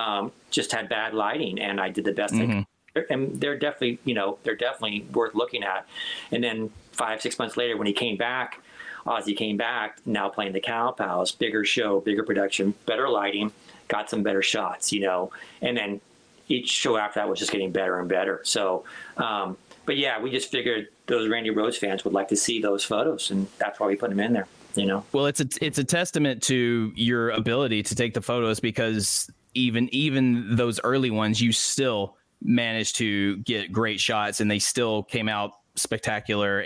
um, 0.00 0.32
just 0.50 0.72
had 0.72 0.88
bad 0.88 1.14
lighting, 1.14 1.58
and 1.60 1.80
I 1.80 1.90
did 1.90 2.04
the 2.04 2.12
best 2.12 2.34
Mm-hmm. 2.34 2.50
I 2.50 2.54
could. 2.94 3.10
And 3.10 3.40
they're 3.40 3.58
definitely, 3.58 4.00
you 4.04 4.14
know, 4.14 4.38
they're 4.42 4.56
definitely 4.56 5.06
worth 5.12 5.34
looking 5.34 5.62
at. 5.62 5.86
And 6.32 6.42
then 6.42 6.70
five, 6.90 7.22
six 7.22 7.38
months 7.38 7.56
later, 7.56 7.76
when 7.76 7.86
he 7.86 7.92
came 7.92 8.16
back, 8.16 8.60
Ozzy 9.06 9.36
came 9.36 9.56
back, 9.56 9.98
now 10.06 10.28
playing 10.28 10.52
the 10.52 10.60
Cow 10.60 10.90
Palace, 10.90 11.30
bigger 11.30 11.64
show, 11.64 12.00
bigger 12.00 12.24
production, 12.24 12.74
better 12.86 13.08
lighting, 13.08 13.52
got 13.88 14.10
some 14.10 14.22
better 14.22 14.42
shots, 14.42 14.92
you 14.92 15.00
know. 15.00 15.30
And 15.62 15.76
then 15.76 16.00
each 16.48 16.68
show 16.68 16.96
after 16.96 17.20
that 17.20 17.28
was 17.28 17.38
just 17.38 17.52
getting 17.52 17.70
better 17.70 17.98
and 17.98 18.08
better. 18.08 18.40
So, 18.44 18.84
um, 19.16 19.56
but 19.86 19.96
yeah, 19.96 20.20
we 20.20 20.30
just 20.30 20.50
figured 20.50 20.88
those 21.06 21.28
Randy 21.28 21.50
Rhoads 21.50 21.76
fans 21.76 22.04
would 22.04 22.14
like 22.14 22.28
to 22.28 22.36
see 22.36 22.60
those 22.60 22.84
photos, 22.84 23.30
and 23.30 23.46
that's 23.58 23.78
why 23.78 23.86
we 23.86 23.96
put 23.96 24.10
them 24.10 24.20
in 24.20 24.32
there. 24.32 24.46
You 24.74 24.86
know. 24.86 25.04
Well, 25.12 25.26
it's 25.26 25.40
a 25.40 25.46
it's 25.60 25.78
a 25.78 25.84
testament 25.84 26.42
to 26.44 26.92
your 26.94 27.30
ability 27.30 27.82
to 27.84 27.94
take 27.94 28.14
the 28.14 28.20
photos 28.20 28.60
because 28.60 29.28
even 29.54 29.88
even 29.94 30.56
those 30.56 30.80
early 30.84 31.10
ones, 31.10 31.40
you 31.40 31.52
still 31.52 32.16
managed 32.42 32.96
to 32.96 33.36
get 33.38 33.72
great 33.72 34.00
shots, 34.00 34.40
and 34.40 34.50
they 34.50 34.58
still 34.58 35.02
came 35.02 35.28
out 35.28 35.52
spectacular, 35.74 36.64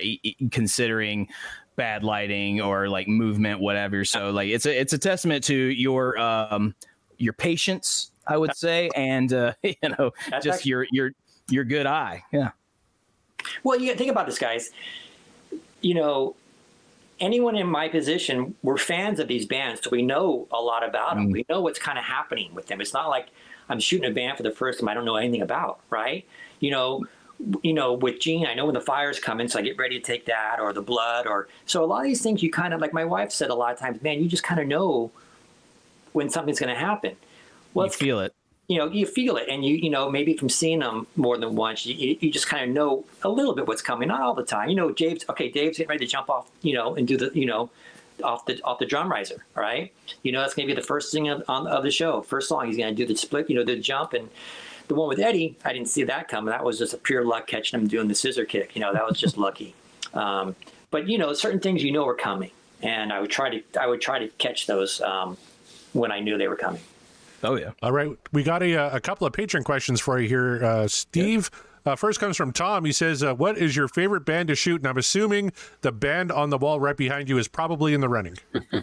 considering 0.50 1.28
bad 1.76 2.04
lighting 2.04 2.60
or 2.60 2.88
like 2.88 3.08
movement, 3.08 3.60
whatever. 3.60 4.04
So 4.04 4.30
like 4.30 4.48
it's 4.48 4.66
a 4.66 4.80
it's 4.80 4.92
a 4.92 4.98
testament 4.98 5.44
to 5.44 5.54
your 5.56 6.18
um 6.18 6.74
your 7.18 7.32
patience, 7.32 8.10
I 8.26 8.36
would 8.36 8.56
say, 8.56 8.90
and 8.94 9.32
uh, 9.32 9.52
you 9.62 9.74
know 9.82 10.12
That's 10.30 10.44
just 10.44 10.58
actually- 10.60 10.70
your 10.70 10.86
your 10.92 11.10
your 11.48 11.64
good 11.64 11.86
eye. 11.86 12.22
Yeah. 12.32 12.50
Well, 13.62 13.78
you 13.78 13.94
think 13.94 14.10
about 14.10 14.26
this, 14.26 14.38
guys. 14.38 14.70
You 15.82 15.94
know, 15.94 16.36
anyone 17.20 17.56
in 17.56 17.66
my 17.66 17.88
position, 17.88 18.54
we're 18.62 18.76
fans 18.76 19.20
of 19.20 19.28
these 19.28 19.46
bands, 19.46 19.82
so 19.82 19.90
we 19.90 20.02
know 20.02 20.46
a 20.50 20.60
lot 20.60 20.86
about 20.86 21.16
them. 21.16 21.28
Mm. 21.28 21.32
We 21.32 21.46
know 21.48 21.60
what's 21.60 21.78
kind 21.78 21.98
of 21.98 22.04
happening 22.04 22.54
with 22.54 22.66
them. 22.66 22.80
It's 22.80 22.92
not 22.92 23.08
like 23.08 23.28
I'm 23.68 23.80
shooting 23.80 24.10
a 24.10 24.14
band 24.14 24.36
for 24.36 24.42
the 24.42 24.50
first 24.50 24.80
time 24.80 24.88
I 24.88 24.94
don't 24.94 25.04
know 25.04 25.16
anything 25.16 25.42
about, 25.42 25.80
right? 25.90 26.26
You 26.60 26.70
know, 26.70 27.06
you 27.62 27.72
know, 27.72 27.94
with 27.94 28.20
Gene, 28.20 28.46
I 28.46 28.54
know 28.54 28.66
when 28.66 28.74
the 28.74 28.80
fire's 28.80 29.18
coming, 29.18 29.48
so 29.48 29.58
I 29.58 29.62
get 29.62 29.78
ready 29.78 29.98
to 29.98 30.04
take 30.04 30.26
that 30.26 30.60
or 30.60 30.72
the 30.72 30.82
blood 30.82 31.26
or 31.26 31.48
so 31.66 31.84
a 31.84 31.86
lot 31.86 31.98
of 31.98 32.04
these 32.04 32.22
things 32.22 32.42
you 32.42 32.50
kind 32.50 32.72
of 32.72 32.80
like 32.80 32.92
my 32.92 33.04
wife 33.04 33.32
said 33.32 33.50
a 33.50 33.54
lot 33.54 33.72
of 33.72 33.78
times, 33.78 34.00
man, 34.02 34.22
you 34.22 34.28
just 34.28 34.44
kind 34.44 34.60
of 34.60 34.66
know 34.66 35.10
when 36.12 36.30
something's 36.30 36.60
going 36.60 36.72
to 36.72 36.80
happen. 36.80 37.16
Well, 37.74 37.86
you 37.86 37.92
feel 37.92 38.20
it. 38.20 38.34
You 38.68 38.78
know 38.78 38.86
you 38.88 39.06
feel 39.06 39.36
it 39.36 39.46
and 39.48 39.64
you 39.64 39.74
you 39.76 39.90
know 39.90 40.10
maybe 40.10 40.36
from 40.36 40.48
seeing 40.48 40.78
them 40.78 41.06
more 41.16 41.36
than 41.36 41.54
once 41.54 41.84
you, 41.86 42.16
you- 42.20 42.30
just 42.30 42.46
kind 42.48 42.64
of 42.68 42.70
know 42.74 43.04
a 43.22 43.28
little 43.28 43.54
bit 43.54 43.66
what's 43.66 43.82
coming 43.82 44.08
not 44.08 44.20
all 44.22 44.34
the 44.34 44.44
time 44.44 44.68
you 44.70 44.74
know 44.76 44.90
dave's 44.90 45.24
okay 45.28 45.50
dave's 45.50 45.76
getting 45.78 45.88
ready 45.88 46.04
to 46.06 46.10
jump 46.10 46.30
off 46.30 46.50
you 46.62 46.72
know 46.74 46.94
and 46.96 47.06
do 47.06 47.16
the 47.16 47.30
you 47.34 47.46
know 47.46 47.68
off 48.22 48.46
the 48.46 48.60
off 48.62 48.78
the 48.78 48.86
drum 48.86 49.10
riser 49.10 49.44
right? 49.54 49.92
You 50.22 50.32
know 50.32 50.40
that's 50.40 50.54
going 50.54 50.68
to 50.68 50.74
be 50.74 50.80
the 50.80 50.86
first 50.86 51.12
thing 51.12 51.28
of, 51.28 51.42
on, 51.48 51.66
of 51.66 51.82
the 51.82 51.90
show 51.90 52.22
first 52.22 52.48
song 52.48 52.66
he's 52.66 52.76
going 52.76 52.94
to 52.94 53.02
do 53.02 53.06
the 53.06 53.16
split 53.18 53.50
you 53.50 53.56
know 53.56 53.64
the 53.64 53.76
jump 53.76 54.12
and 54.12 54.28
the 54.88 54.94
one 54.94 55.08
with 55.08 55.18
eddie 55.18 55.56
i 55.64 55.72
didn't 55.72 55.88
see 55.88 56.04
that 56.04 56.28
coming 56.28 56.50
that 56.50 56.64
was 56.64 56.78
just 56.78 56.94
a 56.94 56.96
pure 56.98 57.24
luck 57.24 57.46
catching 57.46 57.78
him 57.80 57.88
doing 57.88 58.06
the 58.08 58.14
scissor 58.14 58.44
kick 58.44 58.74
you 58.76 58.80
know 58.80 58.92
that 58.92 59.04
was 59.06 59.18
just 59.18 59.36
lucky. 59.36 59.74
Um, 60.14 60.54
but 60.90 61.08
you 61.08 61.18
know 61.18 61.32
certain 61.32 61.58
things 61.60 61.82
you 61.82 61.90
know 61.92 62.06
are 62.06 62.14
coming 62.14 62.52
and 62.82 63.12
i 63.12 63.20
would 63.20 63.30
try 63.30 63.50
to 63.50 63.62
i 63.80 63.86
would 63.86 64.00
try 64.00 64.18
to 64.20 64.28
catch 64.38 64.66
those 64.68 65.00
um, 65.00 65.36
when 65.92 66.12
i 66.12 66.20
knew 66.20 66.38
they 66.38 66.48
were 66.48 66.56
coming 66.56 66.80
Oh 67.44 67.56
yeah. 67.56 67.70
All 67.82 67.92
right, 67.92 68.10
we 68.32 68.42
got 68.42 68.62
a, 68.62 68.74
uh, 68.76 68.96
a 68.96 69.00
couple 69.00 69.26
of 69.26 69.32
Patreon 69.32 69.64
questions 69.64 70.00
for 70.00 70.18
you 70.18 70.28
here, 70.28 70.64
uh, 70.64 70.88
Steve. 70.88 71.50
Uh, 71.86 71.94
first 71.94 72.18
comes 72.18 72.36
from 72.36 72.50
Tom. 72.52 72.84
He 72.86 72.92
says, 72.92 73.22
uh, 73.22 73.34
"What 73.34 73.58
is 73.58 73.76
your 73.76 73.86
favorite 73.88 74.24
band 74.24 74.48
to 74.48 74.54
shoot?" 74.54 74.80
And 74.80 74.88
I'm 74.88 74.96
assuming 74.96 75.52
the 75.82 75.92
band 75.92 76.32
on 76.32 76.48
the 76.50 76.56
wall 76.56 76.80
right 76.80 76.96
behind 76.96 77.28
you 77.28 77.36
is 77.36 77.46
probably 77.46 77.92
in 77.94 78.00
the 78.00 78.08
running. 78.08 78.36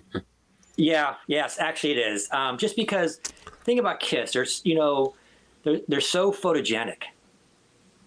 Yeah, 0.77 1.15
yes, 1.27 1.59
actually 1.59 1.91
it 1.91 1.97
is. 1.99 2.27
Um, 2.31 2.57
just 2.57 2.75
because, 2.75 3.17
think 3.65 3.79
about 3.79 3.99
Kiss. 3.99 4.31
There's, 4.31 4.61
you 4.63 4.73
know, 4.73 5.13
they're, 5.63 5.81
they're 5.87 6.01
so 6.01 6.31
photogenic 6.31 7.03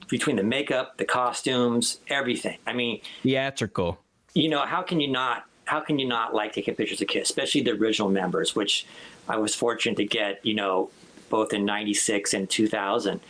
between 0.08 0.36
the 0.36 0.42
makeup, 0.42 0.96
the 0.96 1.04
costumes, 1.04 2.00
everything. 2.08 2.58
I 2.66 2.72
mean, 2.72 3.00
Theatrical. 3.22 3.98
you 4.34 4.48
know, 4.48 4.62
how 4.64 4.82
can 4.82 4.98
you 4.98 5.08
not? 5.08 5.44
How 5.66 5.80
can 5.80 5.98
you 5.98 6.08
not 6.08 6.34
like 6.34 6.52
taking 6.52 6.74
pictures 6.74 7.00
of 7.00 7.06
Kiss, 7.08 7.28
especially 7.30 7.60
the 7.60 7.72
original 7.72 8.10
members, 8.10 8.56
which 8.56 8.86
I 9.28 9.38
was 9.38 9.54
fortunate 9.54 9.96
to 9.96 10.04
get, 10.04 10.44
you 10.44 10.54
know, 10.54 10.90
both 11.30 11.52
in 11.52 11.64
'96 11.64 12.34
and 12.34 12.48
2000, 12.48 13.20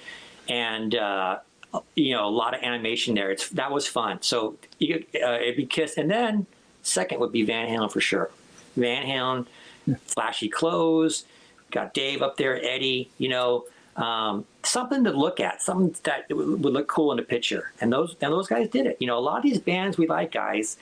and 0.49 0.95
uh, 0.95 1.39
you 1.95 2.15
know, 2.15 2.27
a 2.27 2.31
lot 2.31 2.55
of 2.55 2.63
animation 2.63 3.15
there. 3.15 3.31
It's 3.31 3.49
that 3.51 3.71
was 3.71 3.87
fun. 3.87 4.23
So 4.23 4.57
uh, 4.83 4.97
it'd 5.15 5.57
be 5.57 5.67
Kiss, 5.67 5.97
and 5.97 6.11
then 6.11 6.47
second 6.83 7.21
would 7.21 7.33
be 7.33 7.43
Van 7.43 7.69
Halen 7.69 7.91
for 7.91 8.01
sure. 8.01 8.31
Van 8.77 9.07
Halen, 9.07 9.47
flashy 10.07 10.49
clothes, 10.49 11.25
got 11.71 11.95
Dave 11.95 12.23
up 12.23 12.37
there, 12.37 12.63
Eddie, 12.65 13.11
you 13.19 13.29
know, 13.29 13.65
um, 13.97 14.45
something 14.63 15.05
to 15.05 15.13
look 15.13 15.41
at, 15.41 15.63
something 15.63 15.95
that 16.05 16.25
would 16.31 16.73
look 16.73 16.89
cool 16.89 17.11
in 17.13 17.17
the 17.17 17.23
picture. 17.23 17.73
And 17.81 17.93
those 17.93 18.17
and 18.21 18.33
those 18.33 18.49
guys 18.49 18.69
did 18.69 18.87
it. 18.87 18.97
You 19.01 19.07
know, 19.07 19.19
a 19.19 19.21
lot 19.21 19.37
of 19.37 19.43
these 19.43 19.61
bands 19.61 19.99
we 19.99 20.07
like, 20.07 20.33
guys, 20.33 20.77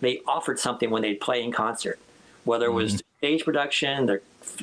they 0.00 0.20
offered 0.26 0.58
something 0.58 0.90
when 0.90 1.02
they'd 1.02 1.20
play 1.20 1.42
in 1.42 1.52
concert, 1.52 1.98
whether 2.44 2.66
it 2.66 2.72
was 2.72 3.02
stage 3.24 3.44
production, 3.44 4.04
their 4.06 4.20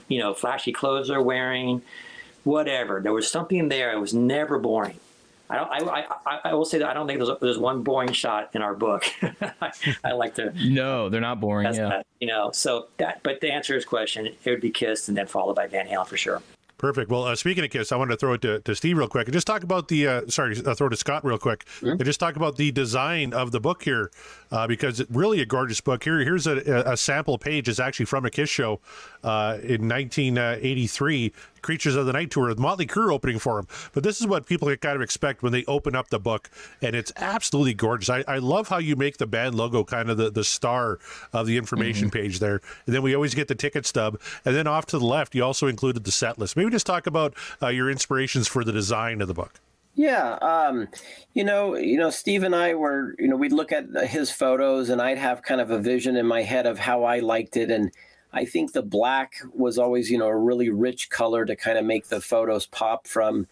you 0.07 0.19
know 0.19 0.33
flashy 0.33 0.71
clothes 0.71 1.07
they're 1.07 1.21
wearing, 1.21 1.81
whatever. 2.43 3.01
There 3.01 3.13
was 3.13 3.29
something 3.29 3.69
there. 3.69 3.91
It 3.91 3.99
was 3.99 4.13
never 4.13 4.59
boring. 4.59 4.99
I 5.49 5.55
don't. 5.57 5.89
I, 5.89 6.05
I, 6.25 6.39
I 6.45 6.53
will 6.53 6.63
say 6.63 6.77
that 6.77 6.87
I 6.87 6.93
don't 6.93 7.07
think 7.07 7.19
there's, 7.19 7.39
there's 7.41 7.57
one 7.57 7.81
boring 7.81 8.13
shot 8.13 8.51
in 8.53 8.61
our 8.61 8.75
book. 8.75 9.03
I, 9.61 9.71
I 10.03 10.11
like 10.13 10.35
to 10.35 10.53
No, 10.63 11.09
they're 11.09 11.19
not 11.19 11.41
boring. 11.41 11.73
yeah. 11.73 11.89
that, 11.89 12.05
you 12.19 12.27
know. 12.27 12.51
So 12.53 12.87
that, 12.97 13.21
but 13.23 13.41
to 13.41 13.49
answer 13.49 13.73
his 13.73 13.83
question, 13.83 14.27
it 14.27 14.49
would 14.49 14.61
be 14.61 14.69
Kiss 14.69 15.07
and 15.09 15.17
then 15.17 15.25
followed 15.27 15.55
by 15.55 15.67
Van 15.67 15.87
Halen 15.87 16.05
for 16.07 16.17
sure. 16.17 16.41
Perfect. 16.81 17.11
Well, 17.11 17.25
uh, 17.25 17.35
speaking 17.35 17.63
of 17.63 17.69
Kiss, 17.69 17.91
I 17.91 17.95
wanted 17.95 18.13
to 18.13 18.17
throw 18.17 18.33
it 18.33 18.41
to, 18.41 18.59
to 18.61 18.73
Steve 18.73 18.97
real 18.97 19.07
quick 19.07 19.27
and 19.27 19.33
just 19.33 19.45
talk 19.45 19.61
about 19.61 19.87
the. 19.87 20.07
Uh, 20.07 20.21
sorry, 20.27 20.57
uh, 20.65 20.73
throw 20.73 20.87
it 20.87 20.89
to 20.89 20.95
Scott 20.95 21.23
real 21.23 21.37
quick 21.37 21.67
and 21.83 22.03
just 22.03 22.19
talk 22.19 22.35
about 22.35 22.55
the 22.55 22.71
design 22.71 23.33
of 23.33 23.51
the 23.51 23.59
book 23.59 23.83
here, 23.83 24.09
uh, 24.49 24.65
because 24.65 24.99
it's 24.99 25.11
really 25.11 25.41
a 25.41 25.45
gorgeous 25.45 25.79
book. 25.79 26.03
Here, 26.03 26.17
here's 26.21 26.47
a, 26.47 26.57
a 26.87 26.97
sample 26.97 27.37
page. 27.37 27.69
It's 27.69 27.79
actually 27.79 28.07
from 28.07 28.25
a 28.25 28.31
Kiss 28.31 28.49
show 28.49 28.79
uh, 29.23 29.57
in 29.61 29.87
1983, 29.87 31.33
Creatures 31.61 31.95
of 31.95 32.05
the 32.05 32.13
Night 32.13 32.31
tour 32.31 32.47
with 32.47 32.59
Motley 32.59 32.87
Crue 32.87 33.13
opening 33.13 33.39
for 33.39 33.59
him. 33.59 33.67
But 33.93 34.03
this 34.03 34.19
is 34.19 34.27
what 34.27 34.45
people 34.45 34.75
kind 34.77 34.95
of 34.95 35.01
expect 35.01 35.43
when 35.43 35.51
they 35.51 35.63
open 35.65 35.95
up 35.95 36.09
the 36.09 36.19
book, 36.19 36.49
and 36.81 36.95
it's 36.95 37.11
absolutely 37.17 37.73
gorgeous. 37.73 38.09
I, 38.09 38.23
I 38.27 38.39
love 38.39 38.69
how 38.69 38.77
you 38.77 38.95
make 38.95 39.17
the 39.17 39.27
band 39.27 39.55
logo 39.55 39.83
kind 39.83 40.09
of 40.09 40.17
the, 40.17 40.31
the 40.31 40.43
star 40.43 40.99
of 41.33 41.45
the 41.45 41.57
information 41.57 42.09
page 42.09 42.39
there, 42.39 42.61
and 42.85 42.95
then 42.95 43.01
we 43.01 43.13
always 43.13 43.35
get 43.35 43.47
the 43.47 43.55
ticket 43.55 43.85
stub, 43.85 44.19
and 44.45 44.55
then 44.55 44.67
off 44.67 44.85
to 44.87 44.99
the 44.99 45.05
left, 45.05 45.35
you 45.35 45.43
also 45.43 45.67
included 45.67 46.03
the 46.03 46.11
set 46.11 46.39
list. 46.39 46.57
Maybe 46.57 46.69
just 46.71 46.85
talk 46.85 47.07
about 47.07 47.35
uh, 47.61 47.67
your 47.67 47.89
inspirations 47.89 48.47
for 48.47 48.63
the 48.63 48.71
design 48.71 49.21
of 49.21 49.27
the 49.27 49.33
book. 49.33 49.59
Yeah, 49.93 50.37
um, 50.41 50.87
you 51.33 51.43
know, 51.43 51.75
you 51.75 51.97
know, 51.97 52.09
Steve 52.09 52.43
and 52.43 52.55
I 52.55 52.75
were, 52.75 53.13
you 53.19 53.27
know, 53.27 53.35
we'd 53.35 53.51
look 53.51 53.73
at 53.73 53.85
his 54.07 54.31
photos, 54.31 54.89
and 54.89 55.01
I'd 55.01 55.17
have 55.17 55.41
kind 55.41 55.59
of 55.59 55.69
a 55.69 55.79
vision 55.79 56.15
in 56.15 56.25
my 56.25 56.43
head 56.43 56.65
of 56.65 56.79
how 56.79 57.03
I 57.03 57.19
liked 57.19 57.57
it, 57.57 57.69
and 57.69 57.91
I 58.33 58.45
think 58.45 58.71
the 58.71 58.81
black 58.81 59.33
was 59.53 59.77
always, 59.77 60.09
you 60.09 60.17
know, 60.17 60.27
a 60.27 60.37
really 60.37 60.69
rich 60.69 61.09
color 61.09 61.45
to 61.45 61.55
kind 61.55 61.77
of 61.77 61.85
make 61.85 62.07
the 62.07 62.21
photos 62.21 62.65
pop 62.65 63.07
from. 63.07 63.47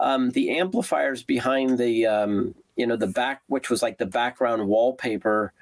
Um, 0.00 0.30
the 0.30 0.58
amplifiers 0.58 1.22
behind 1.22 1.78
the, 1.78 2.06
um, 2.06 2.54
you 2.76 2.86
know, 2.86 2.96
the 2.96 3.06
back, 3.06 3.42
which 3.46 3.70
was 3.70 3.82
like 3.82 3.98
the 3.98 4.06
background 4.06 4.66
wallpaper. 4.66 5.52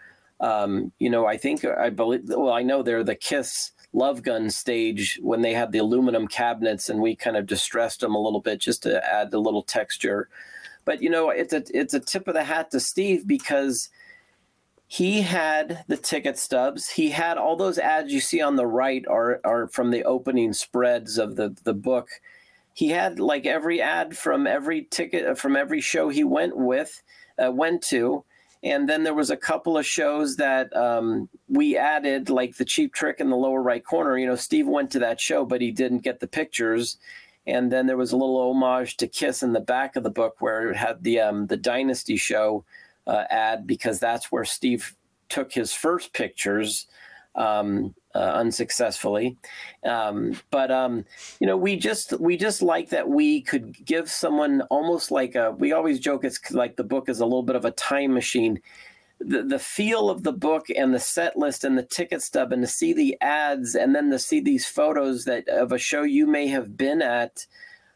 Um, 0.41 0.91
you 0.99 1.11
know, 1.11 1.27
I 1.27 1.37
think 1.37 1.65
I 1.65 1.91
believe. 1.91 2.23
Well, 2.27 2.53
I 2.53 2.63
know 2.63 2.83
they're 2.83 3.05
the 3.05 3.15
Kiss 3.15 3.73
Love 3.93 4.23
Gun 4.23 4.51
stage 4.51 5.19
when 5.23 5.43
they 5.43 5.53
had 5.53 5.71
the 5.71 5.79
aluminum 5.79 6.27
cabinets, 6.27 6.89
and 6.89 7.01
we 7.01 7.15
kind 7.15 7.37
of 7.37 7.47
distressed 7.47 8.01
them 8.01 8.15
a 8.15 8.21
little 8.21 8.41
bit 8.41 8.59
just 8.59 8.83
to 8.85 9.05
add 9.05 9.33
a 9.35 9.39
little 9.39 9.63
texture. 9.63 10.29
But 10.85 11.03
you 11.03 11.11
know, 11.11 11.31
it's 11.31 11.53
a 11.53 11.63
it's 11.73 11.95
a 11.95 12.01
tip 12.01 12.27
of 12.27 12.35
the 12.35 12.43
hat 12.43 12.71
to 12.73 12.81
Steve 12.81 13.27
because 13.27 13.91
he 14.93 15.23
had 15.23 15.85
the 15.89 15.97
ticket 15.97 16.39
stubs. 16.39 16.91
He 16.91 17.09
had 17.09 17.39
all 17.39 17.57
those 17.57 17.79
ads 17.79 18.13
you 18.13 18.21
see 18.21 18.43
on 18.43 18.57
the 18.57 18.67
right 18.67 19.03
are 19.09 19.41
are 19.43 19.69
from 19.69 19.91
the 19.91 20.05
opening 20.05 20.53
spreads 20.53 21.17
of 21.17 21.37
the 21.37 21.57
the 21.65 21.73
book. 21.73 22.09
He 22.75 22.91
had 22.91 23.19
like 23.19 23.47
every 23.47 23.81
ad 23.81 24.15
from 24.19 24.47
every 24.47 24.83
ticket 24.91 25.39
from 25.39 25.57
every 25.57 25.81
show 25.81 26.11
he 26.11 26.25
went 26.25 26.59
with 26.59 27.03
uh, 27.43 27.51
went 27.51 27.81
to, 27.85 28.23
and 28.63 28.87
then 28.87 29.03
there 29.03 29.15
was 29.15 29.31
a 29.31 29.37
couple 29.37 29.79
of 29.79 29.87
shows 29.87 30.37
that 30.37 30.77
um, 30.77 31.31
we 31.49 31.75
added, 31.75 32.29
like 32.29 32.59
the 32.59 32.65
Cheap 32.67 32.93
Trick 32.93 33.19
in 33.19 33.31
the 33.31 33.37
lower 33.37 33.63
right 33.63 33.83
corner. 33.83 34.19
You 34.19 34.27
know, 34.27 34.37
Steve 34.37 34.69
went 34.69 34.91
to 34.91 34.99
that 34.99 35.23
show, 35.23 35.47
but 35.47 35.63
he 35.63 35.71
didn't 35.71 36.05
get 36.05 36.21
the 36.21 36.29
pictures. 36.29 36.99
And 37.47 37.73
then 37.73 37.87
there 37.87 37.97
was 37.97 38.13
a 38.13 38.19
little 38.19 38.51
homage 38.51 38.99
to 38.99 39.09
Kiss 39.09 39.43
in 39.43 39.55
the 39.55 39.61
back 39.61 39.97
of 39.97 40.03
the 40.03 40.11
book 40.11 40.37
where 40.41 40.69
it 40.69 40.77
had 40.77 41.03
the 41.03 41.21
um, 41.21 41.47
the 41.47 41.57
Dynasty 41.57 42.19
show 42.19 42.67
uh, 43.07 43.25
ad 43.31 43.67
because 43.67 43.99
that's 43.99 44.31
where 44.31 44.45
Steve 44.45 44.95
took 45.29 45.53
his 45.53 45.73
first 45.73 46.13
pictures 46.13 46.87
um, 47.35 47.95
uh, 48.15 48.19
unsuccessfully. 48.19 49.37
Um, 49.85 50.39
but 50.51 50.71
um, 50.71 51.05
you 51.41 51.47
know, 51.47 51.57
we 51.57 51.77
just 51.77 52.19
we 52.21 52.37
just 52.37 52.63
like 52.63 52.91
that 52.91 53.09
we 53.09 53.41
could 53.41 53.85
give 53.85 54.11
someone 54.11 54.63
almost 54.63 55.11
like 55.11 55.35
a. 55.35 55.53
We 55.53 55.73
always 55.73 55.99
joke 55.99 56.25
it's 56.25 56.51
like 56.51 56.77
the 56.77 56.85
book 56.85 57.09
is 57.09 57.21
a 57.21 57.25
little 57.25 57.43
bit 57.43 57.57
of 57.57 57.65
a 57.65 57.71
time 57.73 58.13
machine. 58.13 58.61
The, 59.25 59.45
the 59.45 59.59
feel 59.59 60.11
of 60.11 60.25
the 60.25 60.33
book 60.33 60.67
and 60.77 60.93
the 60.93 60.99
set 60.99 61.39
list 61.39 61.63
and 61.63 61.79
the 61.79 61.85
ticket 61.85 62.23
stub 62.23 62.53
and 62.53 62.61
to 62.63 62.67
see 62.67 62.93
the 62.93 63.17
ads 63.21 63.77
and 63.77 63.95
then 63.95 64.11
to 64.11 64.19
see 64.19 64.41
these 64.41 64.67
photos 64.67 65.25
that 65.27 65.49
of 65.49 65.71
a 65.71 65.79
show 65.79 66.03
you 66.03 66.27
may 66.27 66.49
have 66.49 66.77
been 66.77 67.01
at 67.01 67.47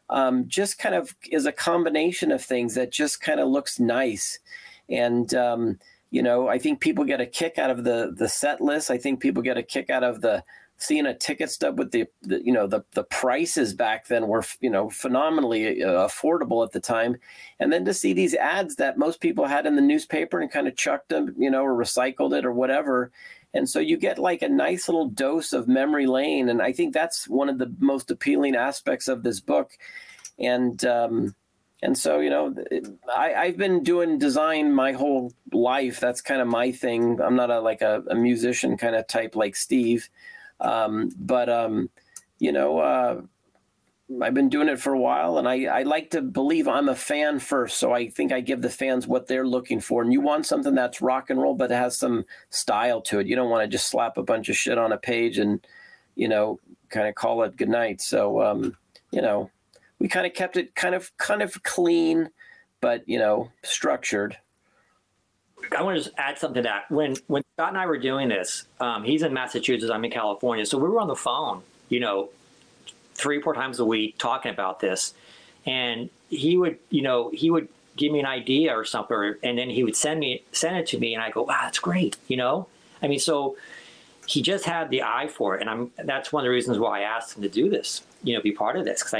um, 0.09 0.47
just 0.47 0.79
kind 0.79 0.95
of 0.95 1.13
is 1.29 1.45
a 1.45 1.51
combination 1.51 2.31
of 2.31 2.41
things 2.41 2.75
that 2.75 2.93
just 2.93 3.19
kind 3.19 3.41
of 3.41 3.49
looks 3.49 3.77
nice 3.77 4.39
and 4.89 5.33
um, 5.33 5.79
you 6.11 6.23
know, 6.23 6.47
I 6.47 6.57
think 6.57 6.79
people 6.79 7.03
get 7.05 7.21
a 7.21 7.25
kick 7.25 7.57
out 7.57 7.69
of 7.69 7.83
the 7.83 8.13
the 8.15 8.29
set 8.29 8.61
list. 8.61 8.89
I 8.89 8.97
think 8.97 9.19
people 9.19 9.43
get 9.43 9.57
a 9.57 9.63
kick 9.63 9.89
out 9.89 10.03
of 10.03 10.21
the 10.21 10.43
seeing 10.77 11.07
a 11.07 11.17
ticket 11.17 11.49
stub 11.49 11.79
with 11.79 11.91
the, 11.91 12.05
the 12.21 12.41
you 12.43 12.53
know 12.53 12.67
the 12.67 12.83
the 12.93 13.03
prices 13.03 13.73
back 13.73 14.07
then 14.07 14.27
were 14.27 14.43
you 14.61 14.69
know 14.69 14.89
phenomenally 14.89 15.83
uh, 15.83 16.07
affordable 16.07 16.63
at 16.65 16.71
the 16.71 16.79
time, 16.79 17.17
and 17.59 17.73
then 17.73 17.83
to 17.85 17.93
see 17.93 18.13
these 18.13 18.35
ads 18.35 18.75
that 18.75 18.97
most 18.97 19.19
people 19.19 19.45
had 19.45 19.65
in 19.65 19.75
the 19.75 19.81
newspaper 19.81 20.39
and 20.39 20.51
kind 20.51 20.67
of 20.67 20.75
chucked 20.75 21.09
them, 21.09 21.33
you 21.37 21.49
know, 21.49 21.63
or 21.63 21.75
recycled 21.75 22.37
it 22.37 22.45
or 22.45 22.51
whatever. 22.51 23.11
And 23.53 23.67
so 23.67 23.79
you 23.79 23.97
get 23.97 24.19
like 24.19 24.41
a 24.41 24.49
nice 24.49 24.87
little 24.87 25.09
dose 25.09 25.51
of 25.51 25.67
memory 25.67 26.05
lane, 26.05 26.47
and 26.47 26.61
I 26.61 26.71
think 26.71 26.93
that's 26.93 27.27
one 27.27 27.49
of 27.49 27.57
the 27.57 27.73
most 27.79 28.11
appealing 28.11 28.55
aspects 28.55 29.07
of 29.07 29.23
this 29.23 29.39
book. 29.39 29.71
And 30.39 30.83
um, 30.85 31.35
and 31.81 31.97
so 31.97 32.19
you 32.19 32.29
know 32.29 32.55
I, 33.15 33.33
i've 33.33 33.57
been 33.57 33.83
doing 33.83 34.17
design 34.17 34.73
my 34.73 34.93
whole 34.93 35.31
life. 35.53 35.99
That's 35.99 36.21
kind 36.21 36.41
of 36.41 36.47
my 36.47 36.71
thing. 36.71 37.21
I'm 37.21 37.35
not 37.35 37.51
a 37.51 37.59
like 37.59 37.81
a, 37.81 38.03
a 38.09 38.15
musician 38.15 38.77
kind 38.77 38.95
of 38.95 39.07
type 39.07 39.35
like 39.35 39.55
steve. 39.55 40.09
Um, 40.59 41.11
but 41.17 41.49
um, 41.49 41.89
you 42.39 42.51
know 42.51 42.79
uh, 42.79 43.21
i've 44.21 44.33
been 44.33 44.49
doing 44.49 44.69
it 44.69 44.79
for 44.79 44.93
a 44.93 44.99
while 44.99 45.37
and 45.37 45.49
I, 45.49 45.65
I 45.65 45.83
like 45.83 46.11
to 46.11 46.21
believe 46.21 46.67
i'm 46.67 46.87
a 46.89 46.95
fan 46.95 47.39
first. 47.39 47.77
So 47.77 47.91
i 47.91 48.09
think 48.09 48.31
i 48.31 48.39
give 48.39 48.61
the 48.61 48.69
fans 48.69 49.05
what 49.05 49.27
they're 49.27 49.47
looking 49.47 49.81
for. 49.81 50.01
And 50.01 50.13
you 50.13 50.21
want 50.21 50.45
something 50.45 50.73
that's 50.73 51.01
rock 51.01 51.29
and 51.29 51.41
roll 51.41 51.55
but 51.55 51.71
it 51.71 51.75
has 51.75 51.97
some 51.97 52.25
style 52.49 53.01
to 53.01 53.19
it. 53.19 53.27
You 53.27 53.35
don't 53.35 53.49
want 53.49 53.63
to 53.63 53.67
just 53.67 53.87
slap 53.87 54.17
a 54.17 54.23
bunch 54.23 54.49
of 54.49 54.55
shit 54.55 54.77
on 54.77 54.91
a 54.91 54.97
page 54.97 55.37
and 55.37 55.65
you 56.15 56.27
know 56.27 56.59
kind 56.89 57.07
of 57.07 57.15
call 57.15 57.43
it 57.43 57.57
good 57.57 57.69
night. 57.69 58.01
So 58.01 58.41
um, 58.41 58.77
you 59.11 59.21
know 59.21 59.51
we 59.99 60.07
kind 60.07 60.25
of 60.27 60.33
kept 60.33 60.57
it 60.57 60.75
kind 60.75 60.95
of 60.95 61.15
kind 61.17 61.41
of 61.41 61.61
clean, 61.63 62.29
but 62.81 63.07
you 63.07 63.19
know, 63.19 63.51
structured. 63.63 64.37
I 65.75 65.81
want 65.81 65.97
to 65.97 66.03
just 66.03 66.15
add 66.17 66.37
something 66.37 66.63
to 66.63 66.69
that. 66.69 66.89
When 66.91 67.15
when 67.27 67.43
Scott 67.55 67.69
and 67.69 67.77
I 67.77 67.85
were 67.85 67.97
doing 67.97 68.29
this, 68.29 68.65
um, 68.79 69.03
he's 69.03 69.23
in 69.23 69.33
Massachusetts, 69.33 69.91
I'm 69.91 70.05
in 70.05 70.11
California, 70.11 70.65
so 70.65 70.77
we 70.77 70.87
were 70.87 70.99
on 70.99 71.07
the 71.07 71.15
phone, 71.15 71.63
you 71.89 71.99
know, 71.99 72.29
three 73.15 73.37
or 73.37 73.41
four 73.41 73.53
times 73.53 73.79
a 73.79 73.85
week 73.85 74.17
talking 74.17 74.51
about 74.51 74.79
this, 74.79 75.13
and 75.65 76.09
he 76.29 76.57
would, 76.57 76.77
you 76.89 77.01
know, 77.01 77.31
he 77.33 77.49
would 77.49 77.67
give 77.95 78.11
me 78.11 78.19
an 78.19 78.25
idea 78.25 78.77
or 78.77 78.85
something, 78.85 79.35
and 79.41 79.57
then 79.57 79.69
he 79.69 79.83
would 79.83 79.95
send 79.95 80.19
me 80.19 80.43
send 80.51 80.77
it 80.77 80.87
to 80.87 80.99
me, 80.99 81.13
and 81.13 81.23
I 81.23 81.31
go, 81.31 81.43
wow, 81.43 81.61
that's 81.63 81.79
great, 81.79 82.17
you 82.27 82.37
know. 82.37 82.67
I 83.01 83.07
mean, 83.07 83.19
so 83.19 83.57
he 84.27 84.41
just 84.41 84.65
had 84.65 84.89
the 84.89 85.03
eye 85.03 85.27
for 85.27 85.55
it, 85.55 85.61
and 85.61 85.69
I'm 85.69 85.91
that's 86.03 86.31
one 86.31 86.41
of 86.41 86.45
the 86.45 86.51
reasons 86.51 86.77
why 86.77 86.99
I 86.99 87.03
asked 87.03 87.35
him 87.35 87.41
to 87.41 87.49
do 87.49 87.69
this, 87.69 88.03
you 88.23 88.35
know, 88.35 88.41
be 88.41 88.51
part 88.51 88.75
of 88.75 88.85
this 88.85 89.01
because 89.01 89.15
I 89.15 89.19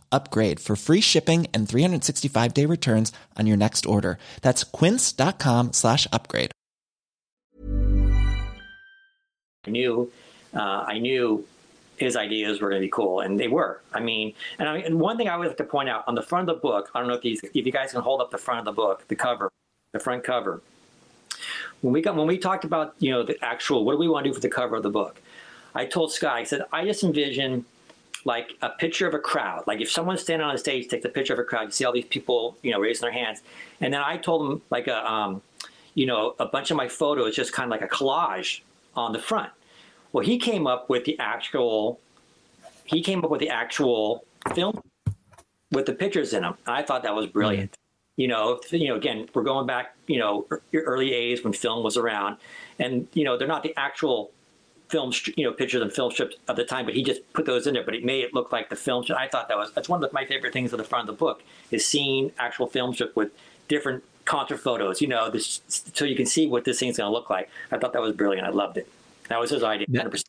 upgrade 0.11 0.59
for 0.59 0.75
free 0.75 1.01
shipping 1.01 1.47
and 1.53 1.67
365 1.67 2.53
day 2.53 2.65
returns 2.65 3.11
on 3.37 3.47
your 3.47 3.57
next 3.57 3.85
order. 3.85 4.17
That's 4.41 4.63
quince.com 4.63 5.73
slash 5.73 6.07
upgrade. 6.11 6.51
I 9.67 9.69
knew, 9.69 10.11
uh, 10.55 10.85
I 10.87 10.97
knew 10.97 11.45
his 11.97 12.15
ideas 12.15 12.61
were 12.61 12.69
going 12.69 12.81
to 12.81 12.85
be 12.85 12.89
cool, 12.89 13.19
and 13.19 13.39
they 13.39 13.47
were. 13.47 13.79
I 13.93 13.99
mean, 13.99 14.33
and, 14.57 14.67
I, 14.67 14.77
and 14.79 14.99
one 14.99 15.17
thing 15.17 15.29
I 15.29 15.37
would 15.37 15.47
like 15.47 15.57
to 15.57 15.63
point 15.63 15.87
out 15.87 16.03
on 16.07 16.15
the 16.15 16.23
front 16.23 16.49
of 16.49 16.55
the 16.55 16.59
book, 16.59 16.89
I 16.95 16.99
don't 16.99 17.07
know 17.07 17.13
if 17.13 17.23
you, 17.23 17.37
if 17.53 17.65
you 17.65 17.71
guys 17.71 17.91
can 17.91 18.01
hold 18.01 18.21
up 18.21 18.31
the 18.31 18.39
front 18.39 18.59
of 18.59 18.65
the 18.65 18.71
book, 18.71 19.07
the 19.07 19.15
cover, 19.15 19.51
the 19.91 19.99
front 19.99 20.23
cover. 20.23 20.61
When 21.81 21.93
we 21.93 22.01
got 22.01 22.15
when 22.15 22.27
we 22.27 22.37
talked 22.37 22.65
about 22.65 22.95
you 22.99 23.11
know 23.11 23.23
the 23.23 23.37
actual 23.43 23.83
what 23.85 23.93
do 23.93 23.97
we 23.97 24.07
want 24.07 24.25
to 24.25 24.29
do 24.29 24.33
for 24.33 24.39
the 24.39 24.49
cover 24.49 24.75
of 24.75 24.83
the 24.83 24.89
book, 24.89 25.19
I 25.73 25.85
told 25.85 26.11
Scott 26.11 26.35
I 26.35 26.43
said 26.43 26.63
I 26.71 26.85
just 26.85 27.03
envision 27.03 27.65
like 28.25 28.51
a 28.61 28.69
picture 28.69 29.07
of 29.07 29.13
a 29.13 29.19
crowd. 29.19 29.63
Like 29.67 29.81
if 29.81 29.91
someone's 29.91 30.21
standing 30.21 30.47
on 30.47 30.53
a 30.53 30.57
stage, 30.57 30.87
takes 30.87 31.05
a 31.05 31.09
picture 31.09 31.33
of 31.33 31.39
a 31.39 31.43
crowd, 31.43 31.63
you 31.63 31.71
see 31.71 31.85
all 31.85 31.93
these 31.93 32.05
people, 32.05 32.57
you 32.61 32.71
know, 32.71 32.79
raising 32.79 33.01
their 33.01 33.11
hands. 33.11 33.41
And 33.79 33.93
then 33.93 34.01
I 34.01 34.17
told 34.17 34.49
them 34.49 34.61
like 34.69 34.87
a, 34.87 35.09
um, 35.09 35.41
you 35.95 36.05
know, 36.05 36.35
a 36.39 36.45
bunch 36.45 36.71
of 36.71 36.77
my 36.77 36.87
photos, 36.87 37.35
just 37.35 37.53
kind 37.53 37.65
of 37.65 37.71
like 37.71 37.81
a 37.81 37.93
collage 37.93 38.61
on 38.95 39.13
the 39.13 39.19
front. 39.19 39.51
Well, 40.13 40.25
he 40.25 40.37
came 40.37 40.67
up 40.67 40.89
with 40.89 41.05
the 41.05 41.17
actual, 41.19 41.99
he 42.85 43.01
came 43.01 43.23
up 43.23 43.31
with 43.31 43.39
the 43.39 43.49
actual 43.49 44.25
film 44.53 44.81
with 45.71 45.85
the 45.85 45.93
pictures 45.93 46.33
in 46.33 46.43
them. 46.43 46.55
I 46.67 46.83
thought 46.83 47.03
that 47.03 47.15
was 47.15 47.27
brilliant. 47.27 47.71
Mm-hmm. 47.71 47.77
You 48.17 48.27
know, 48.27 48.59
you 48.71 48.89
know, 48.89 48.95
again, 48.95 49.29
we're 49.33 49.43
going 49.43 49.65
back, 49.65 49.95
you 50.07 50.19
know, 50.19 50.45
early 50.73 51.09
days 51.09 51.43
when 51.43 51.53
film 51.53 51.83
was 51.83 51.97
around, 51.97 52.37
and 52.77 53.07
you 53.13 53.23
know, 53.23 53.37
they're 53.37 53.47
not 53.47 53.63
the 53.63 53.73
actual 53.77 54.31
film, 54.91 55.13
you 55.37 55.45
know, 55.45 55.53
pictures 55.53 55.81
and 55.81 55.91
film 55.91 56.11
strips 56.11 56.35
of 56.47 56.55
the 56.55 56.65
time, 56.65 56.85
but 56.85 56.93
he 56.93 57.03
just 57.03 57.21
put 57.33 57.45
those 57.45 57.65
in 57.65 57.73
there. 57.73 57.83
But 57.83 57.95
it 57.95 58.03
made 58.03 58.23
it 58.23 58.33
look 58.33 58.51
like 58.51 58.69
the 58.69 58.75
film 58.75 59.03
strip. 59.03 59.17
I 59.17 59.27
thought 59.27 59.47
that 59.47 59.57
was 59.57 59.71
that's 59.71 59.89
one 59.89 60.03
of 60.03 60.13
my 60.13 60.25
favorite 60.25 60.53
things 60.53 60.73
at 60.73 60.77
the 60.77 60.83
front 60.83 61.09
of 61.09 61.15
the 61.15 61.19
book 61.19 61.41
is 61.71 61.85
seeing 61.85 62.31
actual 62.37 62.67
film 62.67 62.93
strip 62.93 63.15
with 63.15 63.31
different 63.67 64.03
contra 64.25 64.57
photos. 64.57 65.01
You 65.01 65.07
know, 65.07 65.29
this, 65.29 65.61
so 65.67 66.05
you 66.05 66.15
can 66.15 66.25
see 66.25 66.47
what 66.47 66.65
this 66.65 66.79
thing's 66.79 66.97
going 66.97 67.09
to 67.09 67.13
look 67.13 67.29
like. 67.29 67.49
I 67.71 67.77
thought 67.77 67.93
that 67.93 68.01
was 68.01 68.13
brilliant. 68.13 68.45
I 68.45 68.51
loved 68.51 68.77
it. 68.77 68.87
That 69.29 69.39
was 69.39 69.49
his 69.49 69.63
idea. 69.63 69.87
100%. 69.87 70.23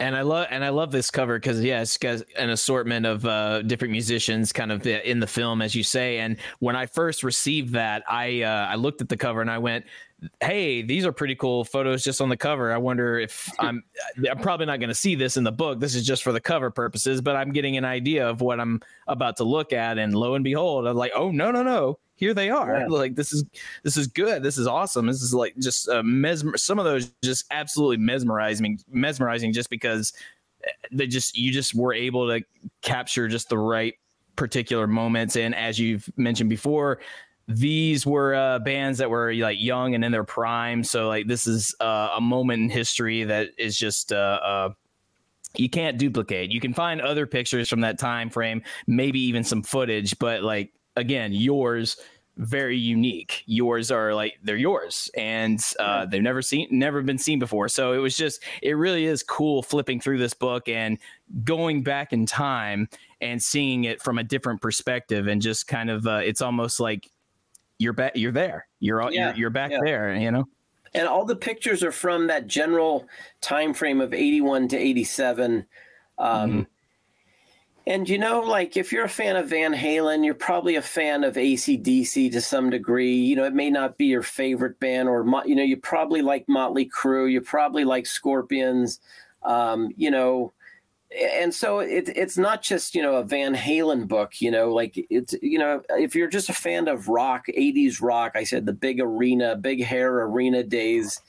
And 0.00 0.16
I 0.16 0.22
love 0.22 0.46
and 0.50 0.64
I 0.64 0.70
love 0.70 0.90
this 0.90 1.10
cover 1.10 1.38
because 1.38 1.62
yeah, 1.62 1.82
it's 1.82 1.98
got 1.98 2.22
an 2.38 2.48
assortment 2.48 3.04
of 3.04 3.26
uh, 3.26 3.60
different 3.62 3.92
musicians 3.92 4.50
kind 4.50 4.72
of 4.72 4.86
in 4.86 5.20
the 5.20 5.26
film, 5.26 5.60
as 5.60 5.74
you 5.74 5.82
say. 5.84 6.20
And 6.20 6.38
when 6.58 6.74
I 6.74 6.86
first 6.86 7.22
received 7.22 7.74
that, 7.74 8.02
I 8.08 8.40
uh, 8.42 8.66
I 8.70 8.76
looked 8.76 9.02
at 9.02 9.10
the 9.10 9.16
cover 9.18 9.42
and 9.42 9.50
I 9.50 9.58
went, 9.58 9.84
hey, 10.40 10.80
these 10.80 11.04
are 11.04 11.12
pretty 11.12 11.34
cool 11.34 11.64
photos 11.64 12.02
just 12.02 12.22
on 12.22 12.30
the 12.30 12.36
cover. 12.36 12.72
I 12.72 12.78
wonder 12.78 13.18
if 13.18 13.52
I'm 13.58 13.84
I'm 14.28 14.38
probably 14.38 14.64
not 14.64 14.80
going 14.80 14.88
to 14.88 14.94
see 14.94 15.14
this 15.14 15.36
in 15.36 15.44
the 15.44 15.52
book. 15.52 15.80
This 15.80 15.94
is 15.94 16.06
just 16.06 16.22
for 16.22 16.32
the 16.32 16.40
cover 16.40 16.70
purposes, 16.70 17.20
but 17.20 17.36
I'm 17.36 17.52
getting 17.52 17.76
an 17.76 17.84
idea 17.84 18.26
of 18.26 18.40
what 18.40 18.58
I'm 18.58 18.80
about 19.06 19.36
to 19.36 19.44
look 19.44 19.74
at 19.74 19.98
and 19.98 20.14
lo 20.14 20.34
and 20.34 20.42
behold, 20.42 20.86
I'm 20.86 20.96
like, 20.96 21.12
"Oh, 21.14 21.30
no, 21.30 21.50
no, 21.50 21.62
no. 21.62 21.98
Here 22.20 22.34
they 22.34 22.50
are." 22.50 22.80
Yeah. 22.80 22.86
Like 22.86 23.16
this 23.16 23.32
is 23.32 23.44
this 23.82 23.96
is 23.96 24.06
good. 24.06 24.42
This 24.42 24.58
is 24.58 24.66
awesome. 24.66 25.06
This 25.06 25.22
is 25.22 25.34
like 25.34 25.54
just 25.58 25.88
uh, 25.88 26.02
mesmer 26.02 26.56
some 26.56 26.78
of 26.78 26.84
those 26.84 27.10
just 27.24 27.46
absolutely 27.50 27.96
mesmerizing 27.96 28.78
mesmerizing 28.88 29.52
just 29.52 29.70
because 29.70 30.12
eh, 30.62 30.70
they 30.92 31.06
just 31.06 31.36
you 31.36 31.50
just 31.50 31.74
were 31.74 31.94
able 31.94 32.28
to 32.28 32.44
capture 32.82 33.26
just 33.26 33.48
the 33.48 33.58
right 33.58 33.94
particular 34.36 34.86
moments 34.86 35.36
and 35.36 35.54
as 35.54 35.78
you've 35.78 36.08
mentioned 36.16 36.48
before 36.48 36.98
these 37.50 38.06
were 38.06 38.34
uh, 38.34 38.58
bands 38.60 38.98
that 38.98 39.10
were 39.10 39.34
like 39.34 39.58
young 39.60 39.94
and 39.94 40.04
in 40.04 40.12
their 40.12 40.24
prime. 40.24 40.84
So 40.84 41.08
like 41.08 41.26
this 41.26 41.46
is 41.46 41.74
uh, 41.80 42.10
a 42.16 42.20
moment 42.20 42.62
in 42.62 42.70
history 42.70 43.24
that 43.24 43.48
is 43.58 43.76
just 43.76 44.12
uh, 44.12 44.38
uh, 44.42 44.68
you 45.56 45.68
can't 45.68 45.98
duplicate. 45.98 46.52
You 46.52 46.60
can 46.60 46.72
find 46.72 47.00
other 47.00 47.26
pictures 47.26 47.68
from 47.68 47.80
that 47.80 47.98
time 47.98 48.30
frame, 48.30 48.62
maybe 48.86 49.20
even 49.20 49.42
some 49.42 49.62
footage, 49.62 50.16
but 50.18 50.42
like 50.42 50.72
again, 50.96 51.32
yours 51.32 51.96
very 52.36 52.78
unique. 52.78 53.42
Yours 53.44 53.90
are 53.90 54.14
like 54.14 54.38
they're 54.42 54.56
yours, 54.56 55.10
and 55.14 55.62
uh, 55.78 56.06
they've 56.06 56.22
never 56.22 56.40
seen, 56.40 56.68
never 56.70 57.02
been 57.02 57.18
seen 57.18 57.38
before. 57.38 57.68
So 57.68 57.92
it 57.92 57.98
was 57.98 58.16
just, 58.16 58.42
it 58.62 58.72
really 58.72 59.04
is 59.04 59.22
cool 59.22 59.62
flipping 59.62 60.00
through 60.00 60.18
this 60.18 60.32
book 60.32 60.66
and 60.66 60.96
going 61.44 61.82
back 61.82 62.14
in 62.14 62.24
time 62.24 62.88
and 63.20 63.42
seeing 63.42 63.84
it 63.84 64.00
from 64.00 64.16
a 64.16 64.24
different 64.24 64.62
perspective, 64.62 65.26
and 65.26 65.42
just 65.42 65.66
kind 65.66 65.90
of, 65.90 66.06
uh, 66.06 66.20
it's 66.24 66.40
almost 66.40 66.80
like 66.80 67.10
you're 67.78 67.92
back, 67.92 68.12
you're 68.14 68.32
there, 68.32 68.66
you're 68.78 69.02
yeah, 69.10 69.28
you're, 69.28 69.36
you're 69.36 69.50
back 69.50 69.72
yeah. 69.72 69.80
there, 69.84 70.14
you 70.14 70.30
know. 70.30 70.48
And 70.94 71.06
all 71.06 71.26
the 71.26 71.36
pictures 71.36 71.82
are 71.82 71.92
from 71.92 72.28
that 72.28 72.46
general 72.46 73.06
time 73.42 73.74
frame 73.74 74.00
of 74.00 74.14
eighty 74.14 74.40
one 74.40 74.66
to 74.68 74.78
eighty 74.78 75.04
seven. 75.04 75.66
Um, 76.18 76.50
mm-hmm 76.50 76.62
and 77.90 78.08
you 78.08 78.18
know, 78.18 78.38
like 78.38 78.76
if 78.76 78.92
you're 78.92 79.06
a 79.06 79.08
fan 79.08 79.34
of 79.34 79.48
Van 79.48 79.74
Halen, 79.74 80.24
you're 80.24 80.32
probably 80.32 80.76
a 80.76 80.82
fan 80.82 81.24
of 81.24 81.34
ACDC 81.34 82.30
to 82.30 82.40
some 82.40 82.70
degree. 82.70 83.16
You 83.16 83.34
know, 83.34 83.42
it 83.42 83.52
may 83.52 83.68
not 83.68 83.98
be 83.98 84.06
your 84.06 84.22
favorite 84.22 84.78
band, 84.78 85.08
or 85.08 85.26
you 85.44 85.56
know, 85.56 85.64
you 85.64 85.76
probably 85.76 86.22
like 86.22 86.48
Motley 86.48 86.88
Crue, 86.88 87.28
you 87.28 87.40
probably 87.40 87.84
like 87.84 88.06
Scorpions. 88.06 89.00
Um, 89.42 89.90
you 89.96 90.08
know, 90.08 90.52
and 91.34 91.52
so 91.52 91.80
it, 91.80 92.08
it's 92.14 92.38
not 92.38 92.62
just 92.62 92.94
you 92.94 93.02
know 93.02 93.16
a 93.16 93.24
Van 93.24 93.56
Halen 93.56 94.06
book. 94.06 94.40
You 94.40 94.52
know, 94.52 94.72
like 94.72 94.94
it's 95.10 95.34
you 95.42 95.58
know 95.58 95.82
if 95.88 96.14
you're 96.14 96.28
just 96.28 96.48
a 96.48 96.54
fan 96.54 96.86
of 96.86 97.08
rock, 97.08 97.46
'80s 97.48 98.00
rock, 98.00 98.36
I 98.36 98.44
said 98.44 98.66
the 98.66 98.72
big 98.72 99.00
arena, 99.00 99.56
big 99.56 99.82
hair 99.82 100.20
arena 100.20 100.62
days. 100.62 101.20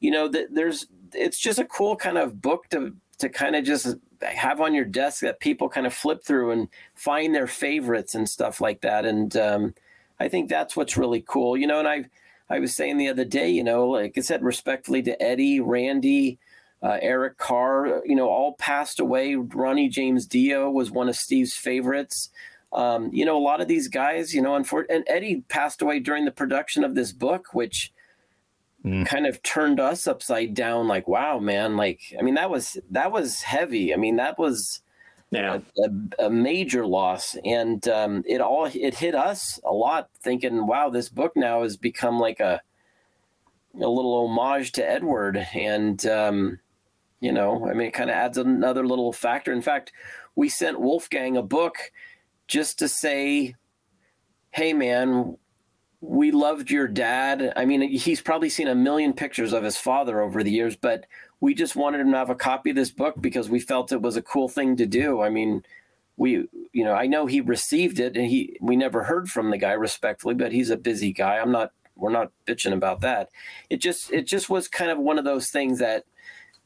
You 0.00 0.12
know, 0.12 0.28
that 0.28 0.54
there's 0.54 0.86
it's 1.12 1.38
just 1.38 1.58
a 1.58 1.66
cool 1.66 1.94
kind 1.94 2.16
of 2.16 2.40
book 2.40 2.70
to 2.70 2.94
to 3.18 3.28
kind 3.28 3.56
of 3.56 3.64
just 3.64 3.94
have 4.22 4.60
on 4.60 4.74
your 4.74 4.84
desk 4.84 5.20
that 5.20 5.40
people 5.40 5.68
kind 5.68 5.86
of 5.86 5.94
flip 5.94 6.24
through 6.24 6.50
and 6.50 6.68
find 6.94 7.34
their 7.34 7.46
favorites 7.46 8.14
and 8.14 8.28
stuff 8.28 8.60
like 8.60 8.80
that. 8.82 9.04
And 9.04 9.36
um, 9.36 9.74
I 10.20 10.28
think 10.28 10.48
that's 10.48 10.76
what's 10.76 10.96
really 10.96 11.24
cool, 11.26 11.56
you 11.56 11.66
know. 11.66 11.78
And 11.78 11.88
I, 11.88 12.06
I 12.48 12.58
was 12.58 12.74
saying 12.74 12.96
the 12.98 13.08
other 13.08 13.24
day, 13.24 13.50
you 13.50 13.64
know, 13.64 13.88
like 13.88 14.16
I 14.16 14.20
said, 14.20 14.42
respectfully 14.42 15.02
to 15.02 15.22
Eddie, 15.22 15.60
Randy, 15.60 16.38
uh, 16.82 16.98
Eric 17.00 17.38
Carr, 17.38 18.02
you 18.04 18.14
know, 18.14 18.28
all 18.28 18.54
passed 18.54 19.00
away. 19.00 19.34
Ronnie 19.34 19.88
James 19.88 20.26
Dio 20.26 20.70
was 20.70 20.90
one 20.90 21.08
of 21.08 21.16
Steve's 21.16 21.54
favorites. 21.54 22.30
Um, 22.72 23.10
you 23.12 23.24
know, 23.24 23.38
a 23.38 23.42
lot 23.42 23.60
of 23.60 23.68
these 23.68 23.88
guys, 23.88 24.34
you 24.34 24.42
know, 24.42 24.54
and 24.54 25.04
Eddie 25.06 25.42
passed 25.48 25.80
away 25.80 25.98
during 25.98 26.24
the 26.24 26.30
production 26.30 26.84
of 26.84 26.94
this 26.94 27.12
book, 27.12 27.54
which 27.54 27.92
mm. 28.86 29.04
kind 29.06 29.26
of 29.26 29.42
turned 29.42 29.80
us 29.80 30.06
upside 30.06 30.54
down 30.54 30.86
like 30.86 31.08
wow 31.08 31.38
man 31.38 31.76
like 31.76 32.00
i 32.18 32.22
mean 32.22 32.34
that 32.34 32.48
was 32.48 32.78
that 32.90 33.10
was 33.10 33.42
heavy 33.42 33.92
i 33.92 33.96
mean 33.96 34.16
that 34.16 34.38
was 34.38 34.80
yeah. 35.30 35.58
a, 35.78 35.82
a, 35.82 36.26
a 36.26 36.30
major 36.30 36.86
loss 36.86 37.36
and 37.44 37.88
um, 37.88 38.22
it 38.26 38.40
all 38.40 38.66
it 38.72 38.94
hit 38.94 39.14
us 39.14 39.58
a 39.64 39.72
lot 39.72 40.08
thinking 40.22 40.66
wow 40.66 40.88
this 40.88 41.08
book 41.08 41.32
now 41.34 41.62
has 41.62 41.76
become 41.76 42.20
like 42.20 42.38
a 42.38 42.60
a 43.74 43.88
little 43.88 44.24
homage 44.24 44.72
to 44.72 44.88
edward 44.88 45.36
and 45.52 46.06
um, 46.06 46.58
you 47.20 47.32
know 47.32 47.68
i 47.68 47.74
mean 47.74 47.88
it 47.88 47.94
kind 47.94 48.08
of 48.08 48.14
adds 48.16 48.38
another 48.38 48.86
little 48.86 49.12
factor 49.12 49.52
in 49.52 49.62
fact 49.62 49.92
we 50.36 50.48
sent 50.48 50.80
wolfgang 50.80 51.36
a 51.36 51.42
book 51.42 51.76
just 52.46 52.78
to 52.78 52.88
say 52.88 53.54
hey 54.52 54.72
man 54.72 55.36
we 56.08 56.30
loved 56.30 56.70
your 56.70 56.86
dad. 56.86 57.52
I 57.56 57.64
mean, 57.64 57.82
he's 57.82 58.20
probably 58.20 58.48
seen 58.48 58.68
a 58.68 58.74
million 58.74 59.12
pictures 59.12 59.52
of 59.52 59.64
his 59.64 59.76
father 59.76 60.20
over 60.20 60.42
the 60.42 60.52
years, 60.52 60.76
but 60.76 61.06
we 61.40 61.52
just 61.52 61.74
wanted 61.74 62.00
him 62.00 62.12
to 62.12 62.18
have 62.18 62.30
a 62.30 62.34
copy 62.34 62.70
of 62.70 62.76
this 62.76 62.90
book 62.90 63.16
because 63.20 63.50
we 63.50 63.58
felt 63.58 63.92
it 63.92 64.00
was 64.00 64.16
a 64.16 64.22
cool 64.22 64.48
thing 64.48 64.76
to 64.76 64.86
do. 64.86 65.20
I 65.20 65.30
mean, 65.30 65.64
we, 66.16 66.48
you 66.72 66.84
know, 66.84 66.92
I 66.92 67.06
know 67.06 67.26
he 67.26 67.40
received 67.40 67.98
it 67.98 68.16
and 68.16 68.26
he, 68.26 68.56
we 68.60 68.76
never 68.76 69.02
heard 69.02 69.28
from 69.28 69.50
the 69.50 69.58
guy 69.58 69.72
respectfully, 69.72 70.34
but 70.34 70.52
he's 70.52 70.70
a 70.70 70.76
busy 70.76 71.12
guy. 71.12 71.38
I'm 71.38 71.52
not, 71.52 71.72
we're 71.96 72.10
not 72.10 72.30
bitching 72.46 72.72
about 72.72 73.00
that. 73.00 73.30
It 73.68 73.78
just, 73.78 74.12
it 74.12 74.26
just 74.26 74.48
was 74.48 74.68
kind 74.68 74.90
of 74.90 74.98
one 74.98 75.18
of 75.18 75.24
those 75.24 75.50
things 75.50 75.80
that 75.80 76.04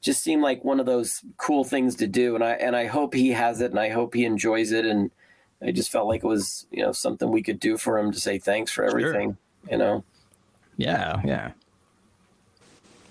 just 0.03 0.23
seemed 0.23 0.43
like 0.43 0.65
one 0.65 0.81
of 0.81 0.87
those 0.87 1.23
cool 1.39 1.65
things 1.65 1.97
to 1.97 2.07
do. 2.07 2.35
And 2.35 2.45
I, 2.45 2.53
and 2.53 2.77
I 2.77 2.87
hope 2.87 3.15
he 3.15 3.31
has 3.31 3.61
it 3.61 3.71
and 3.71 3.81
I 3.81 3.89
hope 3.89 4.15
he 4.15 4.25
enjoys 4.25 4.71
it. 4.71 4.85
And, 4.85 5.11
I 5.63 5.73
just 5.73 5.91
felt 5.91 6.09
like 6.09 6.25
it 6.25 6.27
was, 6.27 6.67
you 6.71 6.83
know, 6.83 6.93
something 6.93 7.31
we 7.31 7.43
could 7.43 7.61
do 7.61 7.77
for 7.77 7.99
him 7.99 8.13
to 8.13 8.21
say 8.21 8.39
thanks 8.39 8.73
for 8.73 8.85
everything, 8.85 9.37
sure. 9.65 9.73
you 9.73 9.79
know? 9.79 10.05
Yeah, 10.77 11.21
yeah. 11.25 11.51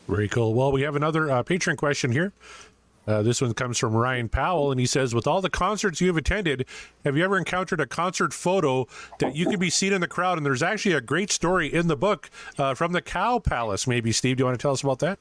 Very 0.08 0.28
cool. 0.28 0.56
Well, 0.56 0.72
we 0.72 0.82
have 0.82 0.95
another 0.95 1.30
uh, 1.30 1.43
Patreon 1.43 1.78
question 1.78 2.12
here. 2.12 2.34
Uh, 3.08 3.22
this 3.24 3.41
one 3.41 3.54
comes 3.54 3.78
from 3.78 3.95
Ryan 3.95 4.30
Powell, 4.30 4.72
and 4.72 4.80
he 4.80 4.86
says, 4.86 5.16
"With 5.16 5.26
all 5.26 5.41
the 5.41 5.50
concerts 5.50 6.00
you 6.00 6.08
have 6.08 6.18
attended, 6.18 6.66
have 7.04 7.18
you 7.18 7.24
ever 7.24 7.38
encountered 7.38 7.80
a 7.80 7.88
concert 7.88 8.34
photo 8.34 8.88
that 9.20 9.36
you 9.36 9.47
can 9.47 9.60
be 9.60 9.70
seen 9.70 9.93
in 9.93 10.02
the 10.02 10.08
crowd?" 10.08 10.38
And 10.38 10.45
there's 10.45 10.62
actually 10.62 10.93
a 10.93 11.02
great 11.02 11.32
story 11.32 11.74
in 11.74 11.88
the 11.88 11.95
book 11.95 12.30
uh, 12.58 12.76
from 12.76 12.91
the 12.91 13.02
Cow 13.02 13.39
Palace. 13.39 13.88
Maybe 13.88 14.12
Steve, 14.12 14.38
do 14.38 14.41
you 14.41 14.45
want 14.45 14.60
to 14.60 14.62
tell 14.62 14.74
us 14.74 14.84
about 14.84 15.00
that? 15.00 15.18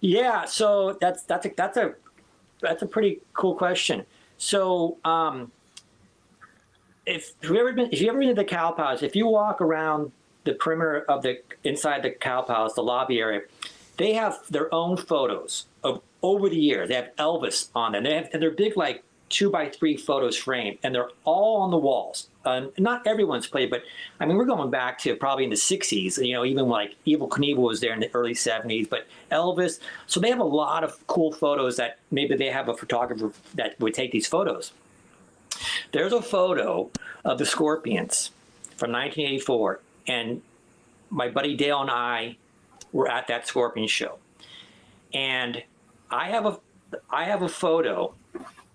Yeah. 0.00 0.44
So 0.44 0.96
that's 1.00 1.22
that's 1.24 1.46
a, 1.46 1.52
that's 1.56 1.76
a 1.76 1.94
that's 2.60 2.82
a 2.82 2.86
pretty 2.86 3.20
cool 3.32 3.56
question. 3.56 4.04
So 4.38 4.98
um, 5.04 5.50
if 7.06 7.32
you 7.42 7.56
ever 7.56 7.72
been 7.72 7.88
if 7.92 8.00
you 8.00 8.08
ever 8.08 8.18
been 8.18 8.28
to 8.28 8.34
the 8.34 8.44
Cow 8.44 8.72
Palace, 8.72 9.02
if 9.02 9.16
you 9.16 9.26
walk 9.26 9.60
around 9.60 10.12
the 10.44 10.54
perimeter 10.54 11.04
of 11.08 11.22
the 11.22 11.40
inside 11.64 12.02
the 12.02 12.10
Cow 12.10 12.42
Palace, 12.42 12.74
the 12.74 12.82
lobby 12.82 13.20
area, 13.20 13.42
they 13.96 14.12
have 14.14 14.38
their 14.50 14.72
own 14.74 14.96
photos 14.96 15.66
of 15.82 16.02
over 16.22 16.48
the 16.48 16.58
years. 16.58 16.88
They 16.88 16.94
have 16.94 17.14
Elvis 17.16 17.68
on 17.74 17.92
them. 17.92 18.04
They 18.04 18.14
have 18.14 18.28
and 18.32 18.42
they're 18.42 18.50
big 18.50 18.76
like 18.76 19.04
two 19.32 19.50
by 19.50 19.68
three 19.68 19.96
photos 19.96 20.36
framed, 20.36 20.78
and 20.82 20.94
they're 20.94 21.08
all 21.24 21.62
on 21.62 21.70
the 21.70 21.76
walls. 21.76 22.28
Uh, 22.44 22.66
not 22.78 23.06
everyone's 23.06 23.46
played, 23.46 23.70
but 23.70 23.82
I 24.20 24.26
mean, 24.26 24.36
we're 24.36 24.44
going 24.44 24.70
back 24.70 24.98
to 25.00 25.16
probably 25.16 25.44
in 25.44 25.50
the 25.50 25.56
60s, 25.56 26.24
you 26.24 26.34
know, 26.34 26.44
even 26.44 26.68
like 26.68 26.96
Evel 27.06 27.28
Knievel 27.28 27.56
was 27.56 27.80
there 27.80 27.94
in 27.94 28.00
the 28.00 28.10
early 28.14 28.34
70s, 28.34 28.88
but 28.88 29.06
Elvis. 29.30 29.80
So 30.06 30.20
they 30.20 30.28
have 30.28 30.38
a 30.38 30.44
lot 30.44 30.84
of 30.84 31.04
cool 31.06 31.32
photos 31.32 31.76
that 31.78 31.98
maybe 32.10 32.36
they 32.36 32.50
have 32.50 32.68
a 32.68 32.76
photographer 32.76 33.32
that 33.54 33.80
would 33.80 33.94
take 33.94 34.12
these 34.12 34.26
photos. 34.26 34.72
There's 35.92 36.12
a 36.12 36.22
photo 36.22 36.90
of 37.24 37.38
the 37.38 37.46
Scorpions 37.46 38.30
from 38.76 38.92
1984, 38.92 39.80
and 40.08 40.42
my 41.10 41.28
buddy 41.28 41.54
Dale 41.54 41.82
and 41.82 41.90
I 41.90 42.36
were 42.92 43.08
at 43.08 43.28
that 43.28 43.46
Scorpion 43.46 43.86
show. 43.86 44.18
And 45.12 45.62
I 46.10 46.28
have 46.30 46.46
a 46.46 46.58
I 47.10 47.24
have 47.24 47.42
a 47.42 47.48
photo 47.48 48.14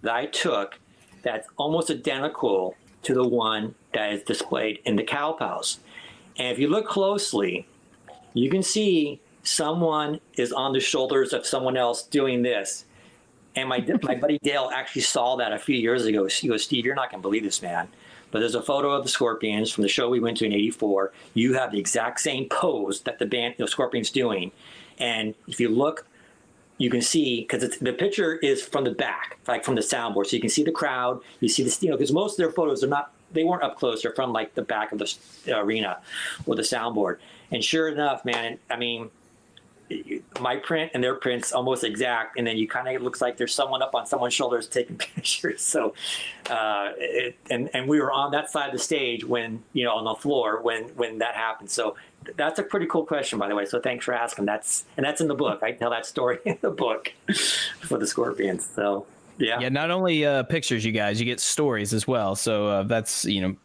that 0.01 0.15
I 0.15 0.25
took 0.27 0.79
that's 1.23 1.47
almost 1.57 1.89
identical 1.91 2.75
to 3.03 3.13
the 3.13 3.27
one 3.27 3.75
that 3.93 4.13
is 4.13 4.23
displayed 4.23 4.79
in 4.85 4.95
the 4.95 5.03
Cow 5.03 5.33
Palace. 5.33 5.79
And 6.37 6.47
if 6.49 6.59
you 6.59 6.67
look 6.67 6.87
closely, 6.87 7.67
you 8.33 8.49
can 8.49 8.63
see 8.63 9.19
someone 9.43 10.19
is 10.35 10.51
on 10.51 10.73
the 10.73 10.79
shoulders 10.79 11.33
of 11.33 11.45
someone 11.45 11.77
else 11.77 12.03
doing 12.03 12.43
this. 12.43 12.85
And 13.57 13.69
my 13.69 13.83
my 14.03 14.15
buddy 14.15 14.37
Dale 14.43 14.69
actually 14.71 15.01
saw 15.01 15.35
that 15.37 15.51
a 15.51 15.57
few 15.57 15.75
years 15.75 16.05
ago. 16.05 16.27
He 16.27 16.47
goes, 16.47 16.63
Steve, 16.63 16.85
you're 16.85 16.95
not 16.95 17.09
going 17.09 17.21
to 17.21 17.27
believe 17.27 17.43
this, 17.43 17.61
man. 17.61 17.87
But 18.29 18.39
there's 18.39 18.53
a 18.53 18.61
photo 18.61 18.91
of 18.91 19.03
the 19.03 19.09
Scorpions 19.09 19.71
from 19.71 19.81
the 19.81 19.87
show 19.87 20.09
we 20.09 20.19
went 20.19 20.37
to 20.37 20.45
in 20.45 20.53
'84. 20.53 21.11
You 21.33 21.53
have 21.55 21.71
the 21.71 21.79
exact 21.79 22.19
same 22.19 22.47
pose 22.49 23.01
that 23.01 23.17
the 23.17 23.25
band, 23.25 23.55
the 23.57 23.67
Scorpions, 23.67 24.11
doing. 24.11 24.51
And 24.99 25.33
if 25.47 25.59
you 25.59 25.69
look, 25.69 26.05
you 26.77 26.91
can 26.91 27.01
see 27.01 27.41
because 27.41 27.79
the 27.79 27.93
picture 27.93 28.35
is 28.35 28.61
from 28.61 28.83
the 28.83 28.91
back, 28.91 29.39
like 29.47 29.63
from 29.63 29.73
the 29.73 29.81
soundboard, 29.81 30.27
so 30.27 30.35
you 30.35 30.41
can 30.41 30.51
see 30.51 30.63
the 30.63 30.71
crowd. 30.71 31.19
You 31.39 31.49
see 31.49 31.63
the 31.63 31.75
you 31.81 31.89
know 31.89 31.97
because 31.97 32.13
most 32.13 32.33
of 32.33 32.37
their 32.37 32.51
photos 32.51 32.83
are 32.83 32.87
not 32.87 33.11
they 33.31 33.43
weren't 33.43 33.63
up 33.63 33.77
close. 33.79 34.03
They're 34.03 34.13
from 34.13 34.33
like 34.33 34.53
the 34.53 34.61
back 34.61 34.91
of 34.91 34.99
the 34.99 35.57
arena 35.57 35.97
or 36.45 36.55
the 36.55 36.61
soundboard. 36.61 37.17
And 37.51 37.63
sure 37.63 37.87
enough, 37.87 38.23
man, 38.23 38.59
I 38.69 38.75
mean, 38.75 39.09
my 40.39 40.57
print 40.57 40.91
and 40.93 41.03
their 41.03 41.15
prints 41.15 41.53
almost 41.53 41.83
exact, 41.83 42.37
and 42.37 42.45
then 42.45 42.57
you 42.57 42.67
kind 42.67 42.93
of 42.93 43.01
looks 43.01 43.21
like 43.21 43.37
there's 43.37 43.53
someone 43.53 43.81
up 43.81 43.95
on 43.95 44.05
someone's 44.05 44.33
shoulders 44.33 44.67
taking 44.67 44.97
pictures. 44.97 45.61
So, 45.61 45.93
uh, 46.49 46.91
it, 46.97 47.37
and 47.49 47.69
and 47.73 47.87
we 47.87 47.99
were 47.99 48.11
on 48.11 48.31
that 48.31 48.49
side 48.49 48.67
of 48.67 48.73
the 48.73 48.79
stage 48.79 49.23
when 49.23 49.63
you 49.73 49.85
know 49.85 49.95
on 49.95 50.03
the 50.03 50.15
floor 50.15 50.61
when 50.61 50.83
when 50.95 51.19
that 51.19 51.35
happened. 51.35 51.69
So 51.69 51.95
that's 52.35 52.59
a 52.59 52.63
pretty 52.63 52.87
cool 52.87 53.05
question, 53.05 53.39
by 53.39 53.47
the 53.47 53.55
way. 53.55 53.65
So 53.65 53.79
thanks 53.79 54.05
for 54.05 54.13
asking. 54.13 54.45
That's 54.45 54.85
and 54.97 55.05
that's 55.05 55.21
in 55.21 55.27
the 55.27 55.35
book. 55.35 55.63
I 55.63 55.71
tell 55.71 55.91
that 55.91 56.05
story 56.05 56.39
in 56.45 56.57
the 56.61 56.71
book 56.71 57.13
for 57.81 57.97
the 57.97 58.07
Scorpions. 58.07 58.67
So 58.75 59.05
yeah, 59.37 59.59
yeah. 59.59 59.69
Not 59.69 59.91
only 59.91 60.25
uh, 60.25 60.43
pictures, 60.43 60.83
you 60.83 60.91
guys, 60.91 61.19
you 61.19 61.25
get 61.25 61.39
stories 61.39 61.93
as 61.93 62.07
well. 62.07 62.35
So 62.35 62.67
uh, 62.67 62.83
that's 62.83 63.25
you 63.25 63.41
know 63.41 63.55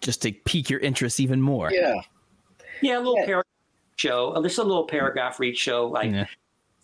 just 0.00 0.22
to 0.22 0.32
pique 0.32 0.70
your 0.70 0.80
interest 0.80 1.20
even 1.20 1.40
more. 1.40 1.72
Yeah. 1.72 2.00
Yeah, 2.80 2.98
a 2.98 3.00
little 3.00 3.18
yeah 3.18 3.42
show. 3.98 4.30
Uh, 4.30 4.40
there's 4.40 4.58
a 4.58 4.64
little 4.64 4.84
paragraph 4.84 5.36
for 5.36 5.44
each 5.44 5.58
show. 5.58 5.86
Like 5.86 6.12
yeah. 6.12 6.26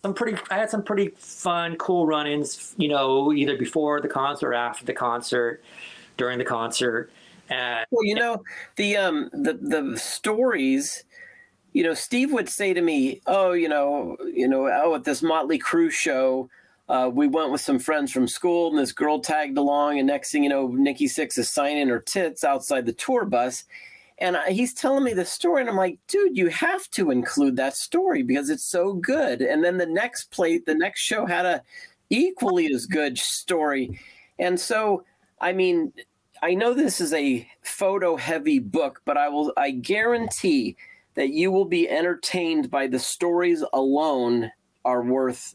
some 0.02 0.14
pretty, 0.14 0.38
I 0.50 0.56
had 0.56 0.70
some 0.70 0.82
pretty 0.82 1.08
fun, 1.16 1.76
cool 1.76 2.06
run-ins. 2.06 2.74
You 2.76 2.88
know, 2.88 3.32
either 3.32 3.56
before 3.56 4.00
the 4.00 4.08
concert, 4.08 4.48
or 4.48 4.54
after 4.54 4.84
the 4.84 4.92
concert, 4.92 5.62
during 6.16 6.38
the 6.38 6.44
concert. 6.44 7.10
Uh, 7.50 7.84
well, 7.90 8.04
you 8.04 8.14
know, 8.14 8.42
the 8.76 8.96
um 8.96 9.30
the 9.32 9.54
the 9.54 9.98
stories. 9.98 11.04
You 11.72 11.82
know, 11.82 11.94
Steve 11.94 12.32
would 12.32 12.48
say 12.48 12.72
to 12.72 12.80
me, 12.80 13.20
"Oh, 13.26 13.52
you 13.52 13.68
know, 13.68 14.16
you 14.32 14.48
know, 14.48 14.68
oh, 14.68 14.94
at 14.94 15.04
this 15.04 15.22
Motley 15.22 15.58
Crue 15.58 15.90
show." 15.90 16.48
Uh, 16.86 17.10
we 17.12 17.26
went 17.26 17.50
with 17.50 17.62
some 17.62 17.78
friends 17.78 18.12
from 18.12 18.28
school, 18.28 18.68
and 18.68 18.78
this 18.78 18.92
girl 18.92 19.18
tagged 19.18 19.56
along. 19.56 19.98
And 19.98 20.06
next 20.06 20.30
thing 20.30 20.44
you 20.44 20.50
know, 20.50 20.68
Nikki 20.68 21.06
Sixx 21.06 21.38
is 21.38 21.48
signing 21.48 21.88
her 21.88 21.98
tits 21.98 22.44
outside 22.44 22.84
the 22.84 22.92
tour 22.92 23.24
bus. 23.24 23.64
And 24.18 24.36
he's 24.48 24.74
telling 24.74 25.02
me 25.02 25.12
the 25.12 25.24
story, 25.24 25.60
and 25.60 25.68
I'm 25.68 25.76
like, 25.76 25.98
dude, 26.06 26.36
you 26.36 26.48
have 26.48 26.88
to 26.90 27.10
include 27.10 27.56
that 27.56 27.76
story 27.76 28.22
because 28.22 28.48
it's 28.48 28.64
so 28.64 28.92
good. 28.92 29.42
And 29.42 29.64
then 29.64 29.76
the 29.76 29.86
next 29.86 30.30
plate, 30.30 30.66
the 30.66 30.74
next 30.74 31.00
show 31.00 31.26
had 31.26 31.46
a 31.46 31.62
equally 32.10 32.72
as 32.72 32.86
good 32.86 33.18
story. 33.18 33.98
And 34.38 34.58
so, 34.58 35.04
I 35.40 35.52
mean, 35.52 35.92
I 36.42 36.54
know 36.54 36.74
this 36.74 37.00
is 37.00 37.12
a 37.12 37.48
photo 37.62 38.16
heavy 38.16 38.58
book, 38.58 39.02
but 39.04 39.16
I 39.16 39.28
will 39.28 39.52
I 39.56 39.70
guarantee 39.70 40.76
that 41.14 41.30
you 41.30 41.50
will 41.50 41.64
be 41.64 41.88
entertained 41.88 42.70
by 42.70 42.86
the 42.86 42.98
stories 42.98 43.64
alone 43.72 44.50
are 44.84 45.02
worth 45.02 45.54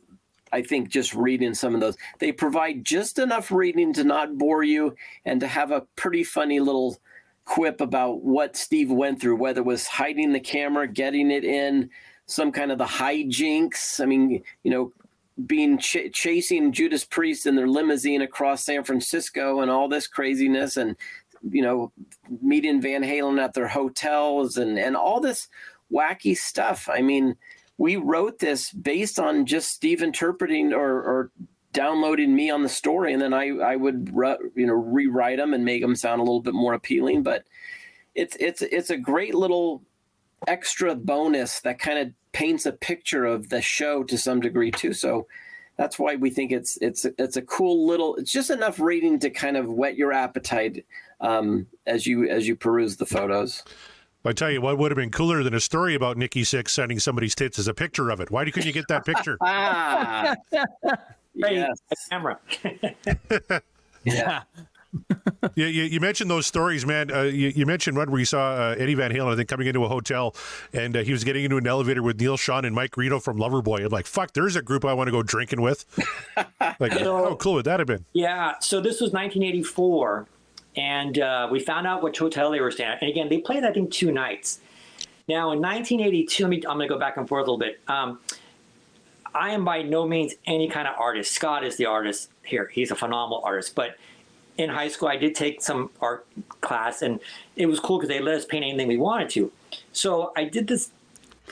I 0.52 0.64
think 0.64 0.90
just 0.90 1.14
reading 1.14 1.54
some 1.54 1.76
of 1.76 1.82
those. 1.82 1.96
They 2.18 2.32
provide 2.32 2.84
just 2.84 3.20
enough 3.20 3.52
reading 3.52 3.94
to 3.94 4.04
not 4.04 4.38
bore 4.38 4.64
you 4.64 4.96
and 5.26 5.40
to 5.42 5.48
have 5.48 5.72
a 5.72 5.82
pretty 5.96 6.24
funny 6.24 6.60
little 6.60 6.98
quip 7.50 7.82
about 7.82 8.24
what 8.24 8.56
Steve 8.56 8.92
went 8.92 9.20
through, 9.20 9.36
whether 9.36 9.62
it 9.62 9.66
was 9.66 9.88
hiding 9.88 10.32
the 10.32 10.40
camera, 10.40 10.88
getting 10.88 11.32
it 11.32 11.44
in, 11.44 11.90
some 12.28 12.52
kind 12.52 12.72
of 12.72 12.78
the 12.78 12.86
hijinks. 12.86 14.00
I 14.00 14.06
mean, 14.06 14.44
you 14.64 14.70
know, 14.70 14.94
being 15.48 15.80
ch- 15.80 16.14
chasing 16.14 16.72
Judas 16.72 17.04
Priest 17.04 17.48
in 17.48 17.56
their 17.56 17.68
limousine 17.68 18.22
across 18.22 18.64
San 18.64 18.84
Francisco 18.84 19.62
and 19.62 19.72
all 19.72 19.90
this 19.90 20.06
craziness, 20.06 20.78
and 20.78 20.96
you 21.50 21.64
know, 21.64 21.92
meeting 22.40 22.82
Van 22.82 23.02
Halen 23.02 23.42
at 23.44 23.56
their 23.56 23.68
hotels 23.68 24.58
and 24.58 24.78
and 24.78 24.96
all 24.96 25.20
this 25.20 25.48
wacky 25.92 26.38
stuff. 26.38 26.88
I 26.88 27.02
mean, 27.02 27.36
we 27.80 27.96
wrote 27.96 28.38
this 28.38 28.72
based 28.72 29.20
on 29.20 29.48
just 29.48 29.72
Steve 29.72 30.04
interpreting 30.04 30.72
or, 30.72 30.92
or 30.92 31.32
downloading 31.74 32.36
me 32.36 32.50
on 32.50 32.64
the 32.64 32.70
story, 32.70 33.14
and 33.14 33.22
then 33.22 33.34
I 33.34 33.50
I 33.58 33.76
would 33.76 34.12
you 34.56 34.66
know 34.66 34.74
rewrite 34.74 35.38
them 35.38 35.54
and 35.54 35.66
make 35.66 35.82
them 35.82 35.96
sound 35.96 36.20
a 36.20 36.24
little 36.24 36.42
bit 36.42 36.54
more 36.54 36.74
appealing. 36.74 37.24
But 37.24 37.46
it's 38.16 38.36
it's 38.40 38.62
it's 38.62 38.90
a 38.90 38.98
great 38.98 39.36
little 39.36 39.84
extra 40.48 40.96
bonus 40.96 41.60
that 41.62 41.80
kind 41.80 42.00
of 42.00 42.14
paints 42.32 42.66
a 42.66 42.72
picture 42.72 43.26
of 43.26 43.50
the 43.50 43.62
show 43.62 44.04
to 44.04 44.18
some 44.18 44.40
degree 44.40 44.72
too. 44.72 44.94
So 44.94 45.28
that's 45.78 45.98
why 45.98 46.16
we 46.16 46.30
think 46.30 46.52
it's 46.52 46.78
it's 46.82 47.06
it's 47.18 47.38
a 47.38 47.42
cool 47.42 47.88
little. 47.88 48.16
It's 48.16 48.32
just 48.32 48.50
enough 48.50 48.80
reading 48.80 49.20
to 49.20 49.30
kind 49.30 49.58
of 49.58 49.68
whet 49.68 49.96
your 49.96 50.12
appetite 50.12 50.86
um, 51.22 51.68
as 51.86 52.06
you 52.06 52.28
as 52.28 52.48
you 52.48 52.56
peruse 52.56 52.98
the 52.98 53.06
photos. 53.06 53.64
I 54.26 54.34
tell 54.34 54.52
you 54.52 54.60
what 54.60 54.78
would 54.78 54.92
have 54.92 54.98
been 54.98 55.12
cooler 55.12 55.44
than 55.44 55.54
a 55.54 55.62
story 55.62 55.96
about 55.96 56.18
Nikki 56.18 56.42
Sixx 56.42 56.72
sending 56.72 57.00
somebody's 57.00 57.34
tits 57.34 57.58
as 57.58 57.70
a 57.70 57.74
picture 57.74 58.10
of 58.10 58.20
it. 58.20 58.30
Why 58.30 58.44
couldn't 58.44 58.68
you 58.68 58.74
get 58.74 58.90
that 58.90 59.06
picture? 59.06 59.38
ah, 61.44 61.50
yes. 61.50 61.78
camera. 62.10 62.40
yeah. 64.04 64.44
you, 65.56 65.66
you, 65.66 65.84
you, 65.84 66.00
mentioned 66.00 66.30
those 66.32 66.48
stories, 66.48 66.86
man. 66.86 67.12
Uh, 67.12 67.24
you, 67.24 67.50
you, 67.50 67.66
mentioned 67.66 67.96
one 67.96 68.10
where 68.10 68.20
you 68.20 68.26
saw 68.26 68.54
uh, 68.54 68.76
Eddie 68.78 68.96
Van 68.96 69.12
Halen, 69.12 69.34
I 69.34 69.36
think, 69.36 69.48
coming 69.48 69.68
into 69.68 69.84
a 69.84 69.88
hotel, 69.88 70.36
and 70.74 70.98
uh, 70.98 71.04
he 71.04 71.12
was 71.12 71.24
getting 71.24 71.44
into 71.44 71.58
an 71.58 71.68
elevator 71.68 72.02
with 72.02 72.20
Neal 72.20 72.38
Schon 72.38 72.66
and 72.66 72.76
Mike 72.76 72.98
Reno 72.98 73.20
from 73.20 73.38
Loverboy. 73.38 73.86
I'm 73.86 73.90
like, 73.90 74.08
fuck, 74.08 74.34
there's 74.34 74.56
a 74.56 74.62
group 74.62 74.86
I 74.86 74.94
want 74.94 75.08
to 75.08 75.12
go 75.12 75.22
drinking 75.22 75.62
with. 75.62 75.86
like, 76.80 76.94
so, 76.94 77.18
how 77.18 77.36
cool 77.36 77.54
would 77.54 77.66
that 77.66 77.80
have 77.80 77.88
been? 77.88 78.06
Yeah. 78.14 78.58
So 78.60 78.82
this 78.82 79.00
was 79.00 79.12
1984, 79.12 80.28
and 80.76 81.20
uh, 81.20 81.48
we 81.52 81.60
found 81.60 81.86
out 81.86 82.02
which 82.02 82.18
hotel 82.18 82.52
they 82.52 82.62
were 82.62 82.72
staying 82.72 82.90
at. 82.92 83.02
And 83.02 83.12
again, 83.12 83.30
they 83.30 83.40
played, 83.40 83.64
I 83.64 83.72
think, 83.72 83.92
two 83.92 84.12
nights. 84.12 84.60
Now, 85.28 85.52
in 85.52 85.62
1982, 85.62 86.44
let 86.44 86.50
me, 86.50 86.56
I'm 86.68 86.78
going 86.78 86.88
to 86.88 86.94
go 86.94 87.00
back 87.00 87.18
and 87.18 87.30
forth 87.30 87.48
a 87.48 87.52
little 87.52 87.60
bit. 87.60 87.80
Um, 87.88 88.20
I 89.34 89.52
am 89.52 89.66
by 89.66 89.82
no 89.82 90.08
means 90.08 90.34
any 90.46 90.68
kind 90.68 90.88
of 90.88 90.96
artist. 90.98 91.34
Scott 91.34 91.64
is 91.64 91.76
the 91.78 91.86
artist 91.86 92.30
here. 92.44 92.70
He's 92.74 92.92
a 92.92 92.96
phenomenal 92.96 93.42
artist. 93.44 93.76
But 93.76 93.98
in 94.58 94.70
high 94.70 94.88
school, 94.88 95.08
I 95.08 95.16
did 95.16 95.36
take 95.36 95.62
some 95.62 95.90
art 96.02 96.26
class, 96.62 97.02
and 97.02 97.20
it 97.56 97.68
was 97.68 97.80
cool 97.80 97.98
because 97.98 98.10
they 98.10 98.20
let 98.20 98.36
us 98.36 98.46
paint 98.46 98.66
anything 98.66 98.88
we 98.88 98.98
wanted 98.98 99.30
to. 99.32 99.52
So 99.94 100.34
I 100.36 100.44
did 100.46 100.68
this, 100.68 100.92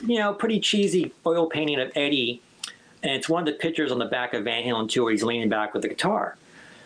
you 0.04 0.18
know, 0.18 0.34
pretty 0.34 0.60
cheesy 0.60 1.12
oil 1.26 1.46
painting 1.48 1.80
of 1.80 1.90
Eddie, 1.94 2.42
and 3.02 3.12
it's 3.12 3.28
one 3.28 3.46
of 3.46 3.46
the 3.46 3.58
pictures 3.58 3.92
on 3.92 3.98
the 3.98 4.06
back 4.06 4.34
of 4.34 4.44
Van 4.44 4.62
Halen 4.64 4.88
2 4.90 5.04
where 5.04 5.12
he's 5.12 5.22
leaning 5.22 5.48
back 5.48 5.72
with 5.72 5.82
the 5.82 5.88
guitar. 5.88 6.36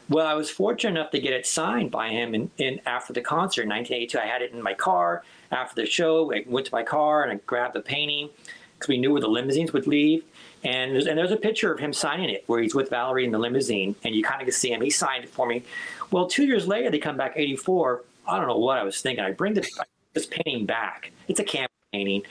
Well, 0.09 0.27
I 0.27 0.35
was 0.35 0.51
fortunate 0.51 0.99
enough 0.99 1.11
to 1.13 1.21
get 1.21 1.33
it 1.33 1.47
signed 1.47 1.91
by 1.91 2.11
him 2.11 2.35
in, 2.35 2.51
in 2.59 2.81
after 2.85 3.13
the 3.13 3.21
concert 3.21 3.63
in 3.63 3.71
1982. 3.71 4.19
I 4.19 4.27
had 4.31 4.43
it 4.43 4.53
in 4.53 4.61
my 4.61 4.75
car 4.75 5.23
after 5.51 5.81
the 5.81 5.87
show. 5.87 6.33
I 6.33 6.45
went 6.47 6.67
to 6.67 6.75
my 6.75 6.83
car 6.83 7.23
and 7.23 7.33
I 7.33 7.37
grabbed 7.47 7.75
the 7.75 7.81
painting 7.81 8.29
because 8.75 8.89
we 8.89 8.99
knew 8.99 9.13
where 9.13 9.21
the 9.21 9.29
limousines 9.29 9.73
would 9.73 9.87
leave. 9.87 10.25
And 10.65 10.95
there's, 10.95 11.07
and 11.07 11.19
there's 11.19 11.33
a 11.33 11.37
picture 11.37 11.73
of 11.73 11.81
him 11.81 11.93
signing 11.93 12.31
it 12.31 12.45
where 12.47 12.63
he's 12.63 12.75
with 12.75 12.91
Valerie 12.91 13.25
in 13.25 13.33
the 13.33 13.39
limousine, 13.39 13.97
and 14.05 14.15
you 14.15 14.23
kind 14.23 14.41
of 14.41 14.47
can 14.47 14.53
see 14.53 14.73
him. 14.73 14.81
He 14.81 14.91
signed 14.91 15.25
it 15.25 15.31
for 15.31 15.47
me. 15.47 15.65
Well, 16.11 16.27
two 16.27 16.45
years 16.45 16.69
later, 16.69 16.91
they 16.91 16.99
come 16.99 17.17
back 17.17 17.33
84. 17.35 18.05
I 18.29 18.39
don't 18.39 18.47
know 18.47 18.59
what 18.59 18.79
I 18.79 18.85
was 18.85 19.01
thinking. 19.01 19.25
I 19.25 19.33
bring 19.33 19.55
this, 19.55 19.69
this 20.13 20.27
painting 20.27 20.67
back. 20.67 21.11
It's 21.27 21.41
a 21.41 21.45
camp 21.45 21.73
painting. 21.93 22.23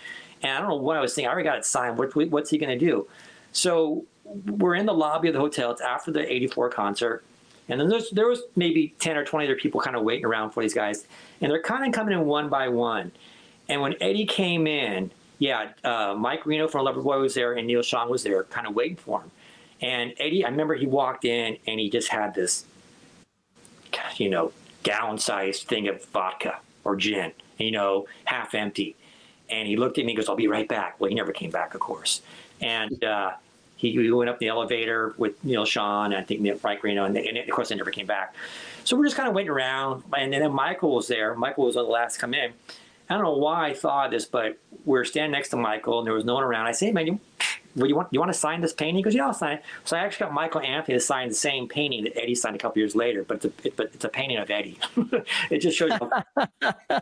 And 0.44 0.52
I 0.54 0.60
don't 0.60 0.70
know 0.70 0.76
what 0.78 0.98
I 0.98 1.02
was 1.02 1.14
thinking. 1.14 1.28
I 1.28 1.34
already 1.34 1.48
got 1.48 1.58
it 1.58 1.66
signed. 1.66 1.98
What, 1.98 2.16
what's 2.16 2.50
he 2.50 2.58
going 2.58 2.78
to 2.78 2.86
do? 2.86 3.08
So 3.52 4.06
we're 4.46 4.76
in 4.76 4.86
the 4.86 4.94
lobby 4.94 5.28
of 5.28 5.34
the 5.34 5.40
hotel. 5.40 5.72
It's 5.72 5.82
after 5.82 6.12
the 6.12 6.32
84 6.32 6.70
concert. 6.70 7.24
And 7.68 7.80
then 7.80 7.92
there 8.12 8.28
was 8.28 8.42
maybe 8.56 8.96
10 9.00 9.18
or 9.18 9.26
20 9.26 9.46
other 9.46 9.56
people 9.56 9.80
kind 9.82 9.96
of 9.96 10.04
waiting 10.04 10.26
around 10.26 10.52
for 10.52 10.64
these 10.64 10.74
guys. 10.74 11.06
And 11.42 11.52
they're 11.52 11.62
kind 11.62 11.86
of 11.86 11.94
coming 11.94 12.18
in 12.18 12.26
one 12.26 12.50
by 12.50 12.70
one. 12.70 13.12
And 13.70 13.82
when 13.82 13.96
Eddie 14.02 14.26
came 14.26 14.68
in, 14.68 15.12
yeah, 15.42 15.70
uh, 15.84 16.14
Mike 16.16 16.46
Reno 16.46 16.68
from 16.68 16.86
Loverboy 16.86 17.20
was 17.20 17.34
there 17.34 17.54
and 17.54 17.66
Neal 17.66 17.82
Schon 17.82 18.10
was 18.10 18.22
there 18.22 18.44
kind 18.44 18.68
of 18.68 18.76
waiting 18.76 18.96
for 18.96 19.22
him. 19.22 19.32
And 19.82 20.14
Eddie, 20.20 20.46
I 20.46 20.50
remember 20.50 20.76
he 20.76 20.86
walked 20.86 21.26
in 21.26 21.58
and 21.66 21.80
he 21.80 21.89
just 21.89 22.10
had 22.10 22.36
this, 22.36 22.64
you 24.18 24.30
know, 24.30 24.52
gallon 24.84 25.18
sized 25.18 25.64
thing 25.64 25.88
of 25.88 26.06
vodka 26.06 26.60
or 26.84 26.96
gin, 26.96 27.32
you 27.58 27.72
know, 27.72 28.06
half 28.26 28.54
empty. 28.54 28.96
And 29.50 29.68
he 29.68 29.78
looked 29.78 29.98
at 29.98 30.06
me 30.06 30.12
and 30.12 30.18
goes, 30.18 30.30
I'll 30.30 30.36
be 30.36 30.48
right 30.48 30.68
back. 30.68 31.00
Well, 31.00 31.10
he 31.10 31.16
never 31.16 31.32
came 31.32 31.50
back, 31.50 31.74
of 31.74 31.80
course. 31.80 32.22
And 32.62 33.04
uh, 33.04 33.32
he, 33.78 33.94
he, 33.94 34.12
went 34.12 34.30
up 34.30 34.38
the 34.38 34.48
elevator 34.48 35.16
with 35.18 35.44
Neil 35.44 35.66
and 35.76 36.14
I 36.14 36.22
think 36.22 36.64
Mike 36.64 36.84
Reno, 36.84 37.06
and, 37.06 37.16
they, 37.16 37.28
and, 37.28 37.39
of 37.39 37.50
course 37.50 37.70
they 37.70 37.76
never 37.76 37.89
came 37.89 38.06
back. 38.06 38.36
So 38.84 38.96
we're 38.96 39.06
just 39.06 39.18
kind 39.18 39.28
of 39.28 39.34
waiting 39.34 39.50
around. 39.50 40.04
And 40.16 40.32
then 40.32 40.52
Michael 40.54 40.94
was 40.94 41.08
there. 41.08 41.34
Michael 41.34 41.66
was 41.66 41.74
the 41.74 41.82
last 41.82 42.14
to 42.14 42.20
come 42.20 42.36
in. 42.36 42.54
I 43.12 43.16
don't 43.16 43.24
know 43.24 43.38
why 43.38 43.70
I 43.70 43.74
thought 43.74 44.12
this, 44.12 44.26
but 44.26 44.57
we 44.86 44.97
are 44.97 45.05
standing 45.05 45.32
next 45.32 45.49
to 45.49 45.57
Michael 45.57 45.99
and 45.99 46.07
there 46.07 46.14
was 46.14 46.26
no 46.26 46.36
one 46.36 46.43
around. 46.43 46.68
I 46.68 46.72
say, 46.72 46.88
hey, 46.88 46.91
man, 46.93 47.07
you, 47.07 47.20
well, 47.76 47.88
you 47.88 47.95
want 47.95 48.09
you 48.12 48.20
want 48.20 48.32
to 48.32 48.38
sign 48.38 48.62
this 48.62 48.74
painting? 48.74 48.95
He 48.97 49.01
goes, 49.01 49.16
yeah, 49.16 49.28
I'll 49.28 49.34
sign 49.34 49.57
it. 49.57 49.64
So 49.86 49.97
I 49.97 50.01
actually 50.01 50.26
got 50.26 50.34
Michael 50.34 50.62
Anthony 50.62 50.97
to 50.97 50.99
sign 50.99 51.30
the 51.30 51.34
same 51.34 51.68
painting 51.68 52.03
that 52.05 52.18
Eddie 52.18 52.36
signed 52.36 52.55
a 52.55 52.59
couple 52.59 52.80
years 52.80 52.95
later, 52.95 53.24
but 53.24 53.38
it's 53.38 53.45
a, 53.45 53.68
it, 53.68 53.76
but 53.76 53.91
it's 53.93 54.05
a 54.05 54.09
painting 54.09 54.38
of 54.38 54.49
Eddie. 54.49 54.80
it 55.49 55.59
just 55.59 55.78
shows 55.78 55.91
how 56.38 57.01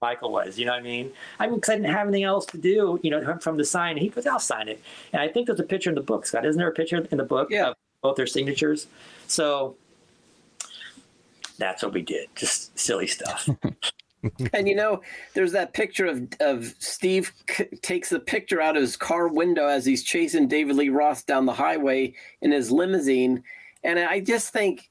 Michael 0.00 0.32
was. 0.32 0.58
You 0.58 0.66
know 0.66 0.72
what 0.72 0.80
I 0.80 0.82
mean? 0.82 1.12
I 1.38 1.46
mean, 1.46 1.56
because 1.56 1.70
I 1.70 1.76
didn't 1.76 1.92
have 1.92 2.08
anything 2.08 2.24
else 2.24 2.46
to 2.46 2.58
do. 2.58 3.00
You 3.02 3.10
know, 3.10 3.38
from 3.38 3.56
the 3.56 3.64
sign. 3.64 3.96
He 3.96 4.08
goes, 4.08 4.26
I'll 4.26 4.40
sign 4.40 4.68
it. 4.68 4.82
And 5.12 5.22
I 5.22 5.28
think 5.28 5.46
there's 5.46 5.60
a 5.60 5.64
picture 5.64 5.90
in 5.90 5.96
the 5.96 6.02
book, 6.02 6.26
Scott. 6.26 6.44
Isn't 6.44 6.58
there 6.58 6.68
a 6.68 6.74
picture 6.74 7.06
in 7.10 7.18
the 7.18 7.24
book 7.24 7.48
yeah. 7.50 7.68
of 7.68 7.76
both 8.02 8.16
their 8.16 8.26
signatures? 8.26 8.86
So 9.26 9.76
that's 11.58 11.82
what 11.82 11.92
we 11.92 12.02
did. 12.02 12.28
Just 12.34 12.78
silly 12.78 13.06
stuff. 13.06 13.48
and 14.52 14.68
you 14.68 14.74
know, 14.74 15.00
there's 15.34 15.52
that 15.52 15.72
picture 15.72 16.06
of 16.06 16.28
of 16.40 16.74
Steve 16.78 17.32
takes 17.82 18.08
the 18.10 18.20
picture 18.20 18.60
out 18.60 18.76
of 18.76 18.82
his 18.82 18.96
car 18.96 19.28
window 19.28 19.66
as 19.66 19.84
he's 19.84 20.02
chasing 20.02 20.48
David 20.48 20.76
Lee 20.76 20.88
Roth 20.88 21.26
down 21.26 21.46
the 21.46 21.52
highway 21.52 22.14
in 22.40 22.52
his 22.52 22.70
limousine, 22.70 23.42
and 23.82 23.98
I 23.98 24.20
just 24.20 24.52
think, 24.52 24.90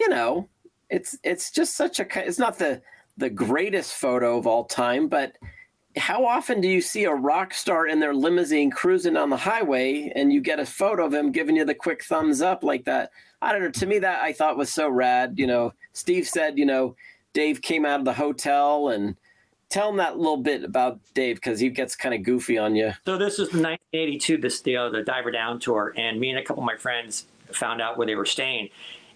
you 0.00 0.08
know, 0.08 0.48
it's 0.90 1.18
it's 1.22 1.50
just 1.50 1.76
such 1.76 2.00
a 2.00 2.06
it's 2.26 2.38
not 2.38 2.58
the 2.58 2.82
the 3.16 3.30
greatest 3.30 3.94
photo 3.94 4.38
of 4.38 4.46
all 4.46 4.64
time, 4.64 5.08
but 5.08 5.36
how 5.96 6.24
often 6.24 6.60
do 6.60 6.68
you 6.68 6.80
see 6.80 7.04
a 7.04 7.12
rock 7.12 7.52
star 7.52 7.86
in 7.88 7.98
their 7.98 8.14
limousine 8.14 8.70
cruising 8.70 9.16
on 9.16 9.30
the 9.30 9.36
highway 9.36 10.12
and 10.14 10.32
you 10.32 10.40
get 10.40 10.60
a 10.60 10.66
photo 10.66 11.04
of 11.04 11.14
him 11.14 11.32
giving 11.32 11.56
you 11.56 11.64
the 11.64 11.74
quick 11.74 12.04
thumbs 12.04 12.40
up 12.40 12.62
like 12.62 12.84
that? 12.84 13.10
I 13.42 13.52
don't 13.52 13.62
know. 13.62 13.70
To 13.70 13.86
me, 13.86 13.98
that 14.00 14.22
I 14.22 14.32
thought 14.32 14.56
was 14.56 14.72
so 14.72 14.88
rad. 14.88 15.34
You 15.36 15.46
know, 15.46 15.72
Steve 15.92 16.28
said, 16.28 16.58
you 16.58 16.66
know, 16.66 16.94
Dave 17.32 17.62
came 17.62 17.84
out 17.84 18.00
of 18.00 18.04
the 18.04 18.14
hotel 18.14 18.88
and 18.88 19.16
tell 19.68 19.90
him 19.90 19.96
that 19.96 20.18
little 20.18 20.36
bit 20.36 20.64
about 20.64 20.98
Dave 21.14 21.36
because 21.36 21.60
he 21.60 21.68
gets 21.70 21.94
kind 21.94 22.14
of 22.14 22.22
goofy 22.22 22.58
on 22.58 22.74
you. 22.74 22.92
So 23.04 23.18
this 23.18 23.34
is 23.34 23.48
1982, 23.48 24.38
this 24.38 24.60
the, 24.62 24.76
uh, 24.76 24.88
the 24.90 25.02
Diver 25.02 25.30
Down 25.30 25.58
tour, 25.58 25.92
and 25.96 26.18
me 26.18 26.30
and 26.30 26.38
a 26.38 26.42
couple 26.42 26.62
of 26.62 26.66
my 26.66 26.76
friends 26.76 27.26
found 27.52 27.80
out 27.80 27.96
where 27.98 28.06
they 28.06 28.14
were 28.14 28.26
staying. 28.26 28.70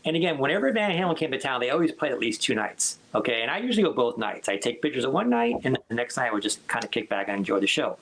And 0.05 0.17
again, 0.17 0.39
whenever 0.39 0.71
Van 0.73 0.91
Halen 0.91 1.17
came 1.17 1.31
to 1.31 1.39
town, 1.39 1.61
they 1.61 1.71
always 1.71 1.93
played 1.93 2.13
at 2.13 2.19
least 2.19 2.43
two 2.43 2.55
nights. 2.55 2.99
Okay, 3.15 3.43
and 3.43 3.51
I 3.51 3.59
usually 3.59 3.85
go 3.85 3.93
both 3.93 4.19
nights. 4.19 4.49
I 4.49 4.57
take 4.57 4.83
pictures 4.83 5.05
of 5.05 5.13
one 5.13 5.31
night, 5.31 5.57
and 5.65 5.79
the 5.89 5.95
next 5.95 6.17
night 6.17 6.31
I 6.31 6.33
would 6.33 6.43
just 6.43 6.67
kind 6.67 6.85
of 6.85 6.91
kick 6.91 7.09
back 7.09 7.29
and 7.29 7.37
enjoy 7.37 7.61
the 7.61 7.67
show. 7.67 7.99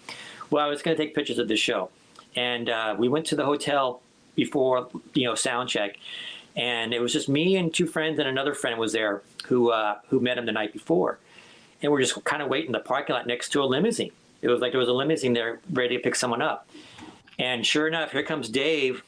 Well, 0.50 0.64
I 0.64 0.68
was 0.68 0.82
going 0.82 0.96
to 0.96 1.02
take 1.02 1.14
pictures 1.14 1.38
of 1.38 1.48
the 1.48 1.56
show, 1.56 1.90
and 2.36 2.70
uh, 2.70 2.96
we 2.98 3.08
went 3.08 3.26
to 3.26 3.36
the 3.36 3.44
hotel 3.44 4.00
before 4.34 4.88
you 5.14 5.24
know 5.24 5.34
sound 5.34 5.68
check, 5.68 5.98
and 6.56 6.92
it 6.92 7.00
was 7.00 7.12
just 7.12 7.28
me 7.28 7.56
and 7.56 7.72
two 7.72 7.86
friends 7.86 8.18
and 8.18 8.28
another 8.28 8.54
friend 8.54 8.78
was 8.78 8.92
there 8.92 9.22
who 9.46 9.70
uh, 9.70 9.98
who 10.08 10.20
met 10.20 10.38
him 10.38 10.46
the 10.46 10.52
night 10.52 10.72
before, 10.72 11.18
and 11.82 11.90
we're 11.90 12.00
just 12.00 12.22
kind 12.24 12.42
of 12.42 12.48
waiting 12.48 12.68
in 12.68 12.72
the 12.72 12.80
parking 12.80 13.14
lot 13.14 13.26
next 13.26 13.50
to 13.50 13.62
a 13.62 13.64
limousine. 13.64 14.12
It 14.42 14.48
was 14.48 14.60
like 14.60 14.72
there 14.72 14.80
was 14.80 14.88
a 14.88 14.92
limousine 14.92 15.32
there 15.32 15.60
ready 15.72 15.96
to 15.96 16.02
pick 16.02 16.14
someone 16.14 16.42
up, 16.42 16.68
and 17.38 17.64
sure 17.64 17.88
enough, 17.88 18.12
here 18.12 18.22
comes 18.22 18.48
Dave 18.48 19.02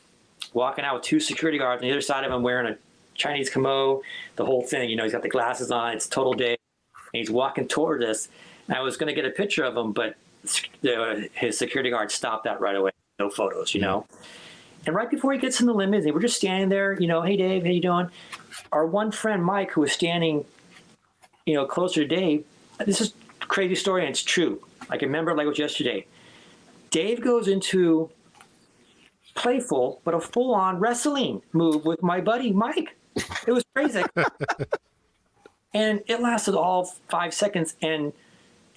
walking 0.53 0.84
out 0.84 0.95
with 0.95 1.03
two 1.05 1.20
security 1.20 1.59
guards 1.59 1.82
on 1.82 1.88
the 1.88 1.93
other 1.93 2.01
side 2.01 2.24
of 2.24 2.32
him 2.32 2.43
wearing 2.43 2.72
a 2.72 2.76
Chinese 3.14 3.51
kimono, 3.51 4.03
the 4.36 4.45
whole 4.45 4.62
thing. 4.62 4.90
You 4.90 4.97
know, 4.97 5.05
he's 5.05 5.12
got 5.12 5.22
the 5.22 5.28
glasses 5.28 5.70
on. 5.70 5.93
It's 5.95 6.07
total 6.07 6.32
Dave. 6.32 6.59
and 7.12 7.18
he's 7.20 7.30
walking 7.30 7.68
toward 7.68 8.03
us. 8.03 8.28
And 8.68 8.76
I 8.76 8.80
was 8.80 8.97
going 8.97 9.09
to 9.09 9.14
get 9.14 9.24
a 9.24 9.34
picture 9.34 9.64
of 9.64 9.76
him, 9.76 9.93
but 9.93 10.16
the, 10.80 11.28
his 11.34 11.59
security 11.59 11.90
guard 11.90 12.11
stopped 12.11 12.45
that 12.45 12.61
right 12.61 12.76
away. 12.76 12.90
No 13.18 13.30
photos, 13.30 13.74
you 13.74 13.80
know. 13.80 14.07
And 14.86 14.94
right 14.96 15.10
before 15.10 15.32
he 15.32 15.38
gets 15.38 15.60
in 15.60 15.66
the 15.66 15.74
limousine, 15.74 16.12
we're 16.12 16.20
just 16.20 16.36
standing 16.36 16.68
there, 16.68 17.00
you 17.00 17.06
know, 17.06 17.22
hey 17.22 17.36
Dave, 17.36 17.64
how 17.64 17.70
you 17.70 17.80
doing? 17.80 18.08
Our 18.72 18.86
one 18.86 19.12
friend 19.12 19.44
Mike, 19.44 19.72
who 19.72 19.82
was 19.82 19.92
standing, 19.92 20.44
you 21.46 21.54
know, 21.54 21.66
closer 21.66 22.02
to 22.02 22.06
Dave. 22.06 22.44
This 22.84 23.00
is 23.00 23.14
a 23.40 23.46
crazy 23.46 23.74
story, 23.74 24.02
and 24.02 24.10
it's 24.10 24.22
true. 24.22 24.60
I 24.90 24.96
can 24.96 25.08
remember 25.08 25.30
it 25.30 25.36
like 25.36 25.44
it 25.44 25.48
was 25.48 25.58
yesterday. 25.58 26.06
Dave 26.90 27.22
goes 27.22 27.48
into 27.48 28.10
playful 29.34 30.00
but 30.04 30.12
a 30.12 30.20
full-on 30.20 30.78
wrestling 30.78 31.40
move 31.52 31.84
with 31.84 32.02
my 32.02 32.20
buddy 32.20 32.52
Mike. 32.52 32.96
It 33.46 33.52
was 33.52 33.64
crazy. 33.74 34.02
and 35.74 36.00
it 36.06 36.20
lasted 36.20 36.54
all 36.54 36.84
five 37.08 37.32
seconds 37.32 37.74
and 37.82 38.12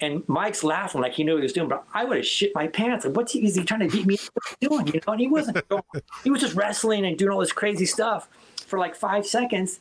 and 0.00 0.22
Mike's 0.28 0.62
laughing 0.62 1.00
like 1.00 1.14
he 1.14 1.24
knew 1.24 1.32
what 1.32 1.38
he 1.38 1.44
was 1.44 1.52
doing, 1.52 1.68
but 1.68 1.84
I 1.94 2.04
would 2.04 2.18
have 2.18 2.26
shit 2.26 2.52
my 2.54 2.66
pants. 2.66 3.04
Like, 3.04 3.16
what's 3.16 3.32
he, 3.32 3.44
is 3.44 3.54
he 3.54 3.64
trying 3.64 3.80
to 3.80 3.88
beat 3.88 4.06
me? 4.06 4.18
What's 4.32 4.56
he 4.60 4.68
doing? 4.68 4.86
You 4.88 5.00
know, 5.06 5.12
and 5.12 5.20
he 5.20 5.28
wasn't. 5.28 5.58
he 6.24 6.30
was 6.30 6.40
just 6.40 6.54
wrestling 6.54 7.06
and 7.06 7.16
doing 7.16 7.32
all 7.32 7.40
this 7.40 7.52
crazy 7.52 7.86
stuff 7.86 8.28
for 8.66 8.78
like 8.78 8.94
five 8.94 9.26
seconds. 9.26 9.80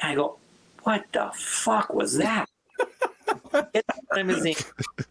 And 0.00 0.12
I 0.12 0.14
go, 0.14 0.38
what 0.84 1.04
the 1.12 1.30
fuck 1.34 1.92
was 1.92 2.18
that? 2.18 2.46
limousine. 4.12 4.54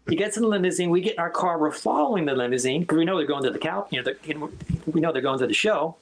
He 0.08 0.16
gets 0.16 0.36
in 0.36 0.42
the 0.42 0.48
limousine. 0.48 0.90
We 0.90 1.00
get 1.00 1.14
in 1.14 1.18
our 1.18 1.30
car. 1.30 1.58
We're 1.58 1.72
following 1.72 2.24
the 2.24 2.34
limousine 2.34 2.82
because 2.82 2.98
we 2.98 3.04
know 3.04 3.18
they're 3.18 3.26
going 3.26 3.44
to 3.44 3.50
the 3.50 3.58
cow. 3.58 3.86
You 3.90 4.02
know, 4.02 4.12
you 4.24 4.34
know, 4.34 4.50
we 4.86 5.00
know 5.00 5.12
they're 5.12 5.22
going 5.22 5.38
to 5.40 5.46
the 5.46 5.54
show. 5.54 5.96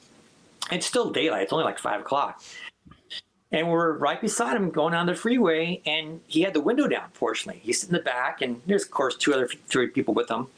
It's 0.70 0.86
still 0.86 1.10
daylight. 1.10 1.42
It's 1.42 1.52
only 1.52 1.64
like 1.64 1.78
five 1.78 2.00
o'clock. 2.00 2.42
And 3.54 3.70
we're 3.70 3.92
right 3.92 4.20
beside 4.20 4.56
him 4.56 4.72
going 4.72 4.94
on 4.94 5.06
the 5.06 5.14
freeway, 5.14 5.80
and 5.86 6.20
he 6.26 6.42
had 6.42 6.54
the 6.54 6.60
window 6.60 6.88
down, 6.88 7.04
fortunately. 7.12 7.62
He's 7.62 7.84
in 7.84 7.92
the 7.92 8.00
back, 8.00 8.42
and 8.42 8.60
there's, 8.66 8.82
of 8.82 8.90
course, 8.90 9.14
two 9.14 9.32
other 9.32 9.46
three 9.68 9.86
people 9.86 10.12
with 10.12 10.28
him. 10.28 10.48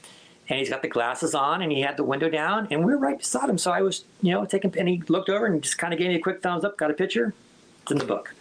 And 0.49 0.59
he's 0.59 0.71
got 0.71 0.81
the 0.81 0.89
glasses 0.89 1.35
on, 1.35 1.61
and 1.61 1.71
he 1.71 1.83
had 1.83 1.99
the 1.99 2.05
window 2.05 2.31
down, 2.31 2.69
and 2.71 2.87
we 2.87 2.95
are 2.95 2.97
right 2.97 3.19
beside 3.19 3.51
him. 3.51 3.59
So 3.59 3.71
I 3.71 3.83
was, 3.83 4.07
you 4.23 4.33
know, 4.33 4.47
taking, 4.47 4.75
and 4.79 4.89
he 4.89 5.03
looked 5.09 5.29
over 5.29 5.45
and 5.45 5.61
just 5.63 5.77
kind 5.77 5.93
of 5.93 5.99
gave 5.99 6.09
me 6.09 6.15
a 6.15 6.21
quick 6.21 6.41
thumbs 6.41 6.65
up, 6.65 6.79
got 6.79 6.91
a 6.91 6.95
picture. 6.95 7.35
It's 7.83 7.93
in 7.93 7.99
the 7.99 8.07
book. 8.07 8.35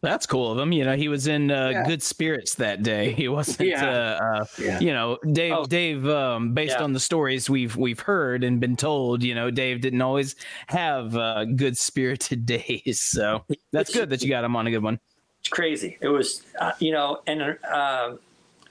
That's 0.00 0.26
cool 0.26 0.52
of 0.52 0.58
him. 0.58 0.70
You 0.70 0.84
know, 0.84 0.96
he 0.96 1.08
was 1.08 1.26
in 1.26 1.50
uh, 1.50 1.70
yeah. 1.70 1.84
good 1.84 2.02
spirits 2.02 2.54
that 2.56 2.82
day. 2.82 3.12
He 3.12 3.26
wasn't, 3.26 3.68
yeah. 3.68 3.84
uh, 3.84 4.24
uh, 4.24 4.44
yeah. 4.58 4.78
you 4.78 4.92
know, 4.92 5.18
Dave. 5.32 5.52
Oh. 5.52 5.64
Dave, 5.64 6.06
um, 6.08 6.54
based 6.54 6.76
on 6.76 6.92
the 6.92 7.00
stories 7.00 7.50
we've 7.50 7.74
we've 7.76 7.98
heard 7.98 8.44
and 8.44 8.60
been 8.60 8.76
told, 8.76 9.24
you 9.24 9.34
know, 9.34 9.50
Dave 9.50 9.80
didn't 9.80 10.00
always 10.00 10.36
have 10.68 11.16
uh, 11.16 11.44
good 11.44 11.76
spirited 11.76 12.46
days. 12.46 13.00
So 13.00 13.44
that's 13.72 13.92
good 13.92 14.10
that 14.10 14.22
you 14.22 14.28
got 14.28 14.44
him 14.44 14.54
on 14.54 14.66
a 14.68 14.70
good 14.70 14.82
one. 14.82 15.00
It's 15.40 15.48
crazy. 15.48 15.98
It 16.00 16.08
was, 16.08 16.42
uh, 16.60 16.72
you 16.78 16.92
know, 16.92 17.22
and 17.26 17.58
uh, 17.68 18.14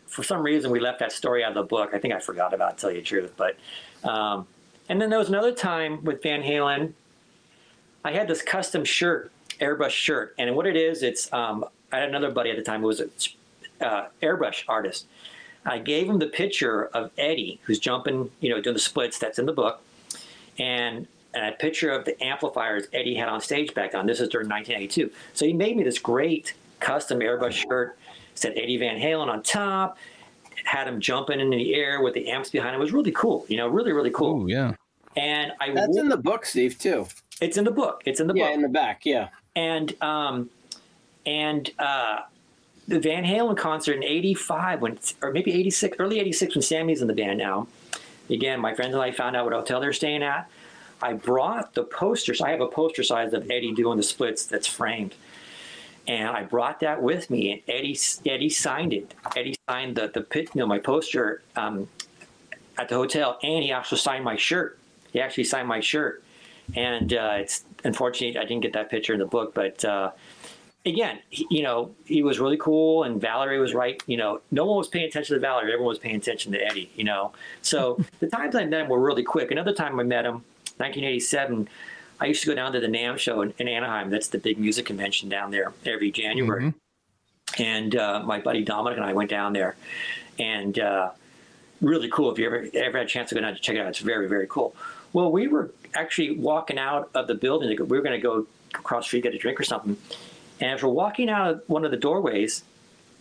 for 0.05 0.23
some 0.23 0.41
reason 0.41 0.71
we 0.71 0.79
left 0.79 0.99
that 0.99 1.11
story 1.11 1.43
out 1.43 1.49
of 1.49 1.55
the 1.55 1.63
book. 1.63 1.91
I 1.93 1.99
think 1.99 2.13
I 2.13 2.19
forgot 2.19 2.53
about 2.53 2.73
it, 2.73 2.77
to 2.77 2.81
tell 2.81 2.91
you 2.91 2.97
the 2.97 3.05
truth. 3.05 3.33
But 3.35 3.57
um, 4.03 4.47
and 4.87 5.01
then 5.01 5.09
there 5.09 5.19
was 5.19 5.29
another 5.29 5.53
time 5.53 6.03
with 6.05 6.23
Van 6.23 6.41
Halen. 6.41 6.93
I 8.05 8.11
had 8.13 8.29
this 8.29 8.41
custom 8.41 8.85
shirt 8.85 9.31
airbrush 9.59 9.91
shirt. 9.91 10.35
And 10.37 10.55
what 10.55 10.67
it 10.67 10.75
is, 10.75 11.03
it's 11.03 11.31
um, 11.33 11.65
I 11.91 11.99
had 11.99 12.09
another 12.09 12.31
buddy 12.31 12.49
at 12.49 12.57
the 12.57 12.63
time 12.63 12.81
who 12.81 12.87
was 12.87 12.99
an 12.99 13.11
uh, 13.81 14.07
airbrush 14.21 14.63
artist. 14.67 15.05
I 15.65 15.79
gave 15.79 16.09
him 16.09 16.19
the 16.19 16.27
picture 16.27 16.85
of 16.87 17.11
Eddie, 17.17 17.59
who's 17.63 17.79
jumping, 17.79 18.31
you 18.39 18.49
know, 18.49 18.61
doing 18.61 18.73
the 18.73 18.79
splits. 18.79 19.19
That's 19.19 19.37
in 19.37 19.45
the 19.45 19.53
book, 19.53 19.81
and, 20.57 21.07
and 21.33 21.53
a 21.53 21.57
picture 21.57 21.91
of 21.91 22.05
the 22.05 22.21
amplifiers 22.23 22.85
Eddie 22.93 23.15
had 23.15 23.27
on 23.27 23.41
stage 23.41 23.73
back 23.73 23.93
on. 23.93 24.05
This 24.05 24.19
is 24.19 24.29
during 24.29 24.47
1982. 24.47 25.11
So 25.33 25.45
he 25.45 25.53
made 25.53 25.75
me 25.75 25.83
this 25.83 25.99
great 25.99 26.53
custom 26.79 27.19
airbrush 27.19 27.65
shirt. 27.67 27.97
Said 28.35 28.53
Eddie 28.55 28.77
Van 28.77 28.99
Halen 28.99 29.27
on 29.27 29.43
top. 29.43 29.97
Had 30.63 30.87
him 30.87 31.01
jumping 31.01 31.39
in 31.39 31.49
the 31.49 31.75
air 31.75 32.01
with 32.01 32.13
the 32.13 32.29
amps 32.29 32.49
behind 32.49 32.75
him. 32.75 32.81
It 32.81 32.83
was 32.83 32.93
really 32.93 33.11
cool. 33.11 33.45
You 33.47 33.57
know, 33.57 33.67
really, 33.67 33.91
really 33.91 34.11
cool. 34.11 34.43
Ooh, 34.43 34.47
yeah. 34.47 34.73
And 35.15 35.51
I 35.59 35.71
that's 35.71 35.89
wore, 35.89 36.03
in 36.03 36.09
the 36.09 36.17
book, 36.17 36.45
Steve, 36.45 36.77
too. 36.77 37.07
It's 37.41 37.57
in 37.57 37.63
the 37.63 37.71
book. 37.71 38.03
It's 38.05 38.19
in 38.19 38.27
the 38.27 38.35
yeah, 38.35 38.45
book. 38.45 38.53
in 38.55 38.61
the 38.61 38.69
back. 38.69 39.05
Yeah 39.05 39.29
and 39.57 40.01
um, 40.03 40.49
and 41.25 41.71
uh, 41.79 42.19
the 42.87 42.99
Van 42.99 43.25
Halen 43.25 43.57
concert 43.57 43.93
in 43.93 44.03
'85 44.03 44.81
when, 44.81 44.99
or 45.21 45.31
maybe 45.31 45.51
'86, 45.51 45.97
early 45.99 46.19
'86 46.19 46.55
when 46.55 46.61
Sammy's 46.61 47.01
in 47.01 47.07
the 47.07 47.13
band 47.13 47.39
now. 47.39 47.67
Again, 48.29 48.59
my 48.59 48.75
friends 48.75 48.93
and 48.93 49.01
I 49.01 49.11
found 49.11 49.35
out 49.35 49.45
what 49.45 49.53
hotel 49.53 49.81
they're 49.81 49.93
staying 49.93 50.21
at. 50.21 50.49
I 51.01 51.13
brought 51.13 51.73
the 51.73 51.83
posters. 51.83 52.41
I 52.41 52.51
have 52.51 52.61
a 52.61 52.67
poster 52.67 53.03
size 53.03 53.33
of 53.33 53.49
Eddie 53.49 53.73
doing 53.73 53.97
the 53.97 54.03
splits 54.03 54.45
that's 54.45 54.67
framed. 54.67 55.15
And 56.07 56.29
I 56.29 56.43
brought 56.43 56.79
that 56.81 57.01
with 57.01 57.29
me, 57.29 57.51
and 57.51 57.61
Eddie 57.67 57.97
Eddie 58.25 58.49
signed 58.49 58.93
it. 58.93 59.13
Eddie 59.35 59.55
signed 59.67 59.97
the 59.97 60.07
the 60.13 60.21
pit, 60.21 60.49
you 60.53 60.59
know, 60.59 60.67
my 60.67 60.79
poster 60.79 61.41
um, 61.55 61.89
at 62.77 62.89
the 62.89 62.95
hotel, 62.95 63.39
and 63.43 63.63
he 63.63 63.71
also 63.73 63.95
signed 63.95 64.23
my 64.23 64.35
shirt. 64.35 64.77
He 65.11 65.19
actually 65.19 65.45
signed 65.45 65.67
my 65.67 65.79
shirt, 65.79 66.23
and 66.75 67.13
uh, 67.13 67.37
it's 67.39 67.63
unfortunately 67.87 68.39
I 68.39 68.43
didn't 68.45 68.61
get 68.61 68.73
that 68.73 68.91
picture 68.91 69.13
in 69.13 69.19
the 69.19 69.25
book, 69.25 69.53
but 69.53 69.83
uh, 69.83 70.11
again, 70.85 71.19
he, 71.29 71.47
you 71.49 71.63
know, 71.63 71.95
he 72.05 72.23
was 72.23 72.39
really 72.39 72.57
cool, 72.57 73.03
and 73.03 73.19
Valerie 73.19 73.59
was 73.59 73.73
right. 73.73 74.01
You 74.07 74.17
know, 74.17 74.41
no 74.51 74.65
one 74.65 74.77
was 74.77 74.87
paying 74.87 75.05
attention 75.05 75.35
to 75.35 75.39
Valerie; 75.39 75.71
everyone 75.71 75.89
was 75.89 75.99
paying 75.99 76.15
attention 76.15 76.51
to 76.51 76.59
Eddie. 76.59 76.91
You 76.95 77.05
know, 77.05 77.33
so 77.61 77.99
the 78.19 78.27
times 78.27 78.55
I 78.55 78.65
met 78.65 78.81
him 78.81 78.89
were 78.89 78.99
really 78.99 79.23
quick. 79.23 79.51
Another 79.51 79.73
time 79.73 79.99
I 79.99 80.03
met 80.03 80.25
him, 80.25 80.43
1987. 80.77 81.67
I 82.19 82.25
used 82.25 82.41
to 82.41 82.47
go 82.47 82.55
down 82.55 82.73
to 82.73 82.79
the 82.79 82.87
NAMM 82.87 83.19
show 83.19 83.41
in, 83.41 83.53
in 83.59 83.67
Anaheim. 83.67 84.09
That's 84.09 84.29
the 84.29 84.39
big 84.39 84.57
music 84.57 84.87
convention 84.87 85.29
down 85.29 85.51
there 85.51 85.73
every 85.85 86.11
January. 86.11 86.63
Mm-hmm. 86.63 87.61
And 87.61 87.95
uh, 87.95 88.23
my 88.25 88.39
buddy 88.39 88.63
Dominic 88.63 88.97
and 88.97 89.05
I 89.05 89.13
went 89.13 89.29
down 89.29 89.53
there, 89.53 89.75
and 90.39 90.79
uh, 90.79 91.11
really 91.81 92.09
cool. 92.09 92.31
If 92.31 92.39
you 92.39 92.47
ever 92.47 92.67
ever 92.73 92.97
had 92.97 93.07
a 93.07 93.09
chance 93.09 93.29
to 93.29 93.35
go 93.35 93.41
down 93.41 93.53
to 93.53 93.59
check 93.59 93.75
it 93.75 93.79
out, 93.79 93.87
it's 93.87 93.99
very 93.99 94.27
very 94.27 94.47
cool. 94.47 94.75
Well, 95.13 95.31
we 95.31 95.47
were 95.47 95.71
actually 95.97 96.31
walking 96.31 96.77
out 96.77 97.09
of 97.13 97.27
the 97.27 97.35
building. 97.35 97.69
We 97.69 97.97
were 97.97 98.03
going 98.03 98.19
to 98.19 98.21
go 98.21 98.47
across 98.75 99.05
the 99.05 99.07
street, 99.07 99.23
get 99.23 99.33
a 99.33 99.37
drink 99.37 99.59
or 99.59 99.63
something. 99.63 99.97
And 100.59 100.71
as 100.71 100.83
we're 100.83 100.89
walking 100.89 101.29
out 101.29 101.49
of 101.49 101.63
one 101.67 101.85
of 101.85 101.91
the 101.91 101.97
doorways, 101.97 102.63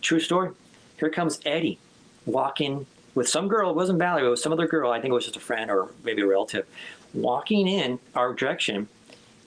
true 0.01 0.19
story, 0.19 0.51
here 0.99 1.09
comes 1.09 1.39
Eddie 1.45 1.79
walking 2.25 2.85
with 3.15 3.27
some 3.27 3.47
girl. 3.47 3.69
It 3.71 3.75
wasn't 3.75 3.99
Valerie, 3.99 4.25
it 4.25 4.29
was 4.29 4.41
some 4.41 4.53
other 4.53 4.67
girl. 4.67 4.91
I 4.91 5.01
think 5.01 5.11
it 5.11 5.15
was 5.15 5.25
just 5.25 5.37
a 5.37 5.41
friend 5.41 5.69
or 5.69 5.89
maybe 6.03 6.21
a 6.21 6.27
relative, 6.27 6.65
walking 7.13 7.67
in 7.67 7.99
our 8.15 8.33
direction. 8.33 8.87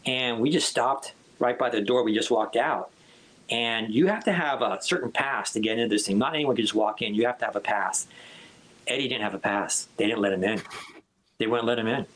And 0.06 0.40
we 0.40 0.50
just 0.50 0.68
stopped 0.68 1.14
right 1.38 1.58
by 1.58 1.70
the 1.70 1.80
door. 1.80 2.02
We 2.02 2.14
just 2.14 2.30
walked 2.30 2.56
out. 2.56 2.90
And 3.48 3.92
you 3.92 4.06
have 4.06 4.24
to 4.24 4.32
have 4.32 4.62
a 4.62 4.78
certain 4.80 5.10
pass 5.10 5.52
to 5.52 5.60
get 5.60 5.78
into 5.78 5.92
this 5.92 6.06
thing. 6.06 6.18
Not 6.18 6.34
anyone 6.34 6.54
can 6.54 6.64
just 6.64 6.74
walk 6.74 7.02
in. 7.02 7.14
You 7.14 7.26
have 7.26 7.38
to 7.38 7.44
have 7.44 7.56
a 7.56 7.60
pass. 7.60 8.06
Eddie 8.86 9.08
didn't 9.08 9.22
have 9.22 9.34
a 9.34 9.38
pass. 9.38 9.88
They 9.96 10.06
didn't 10.06 10.20
let 10.20 10.32
him 10.32 10.44
in. 10.44 10.62
They 11.38 11.46
wouldn't 11.46 11.66
let 11.66 11.78
him 11.78 11.88
in 11.88 12.06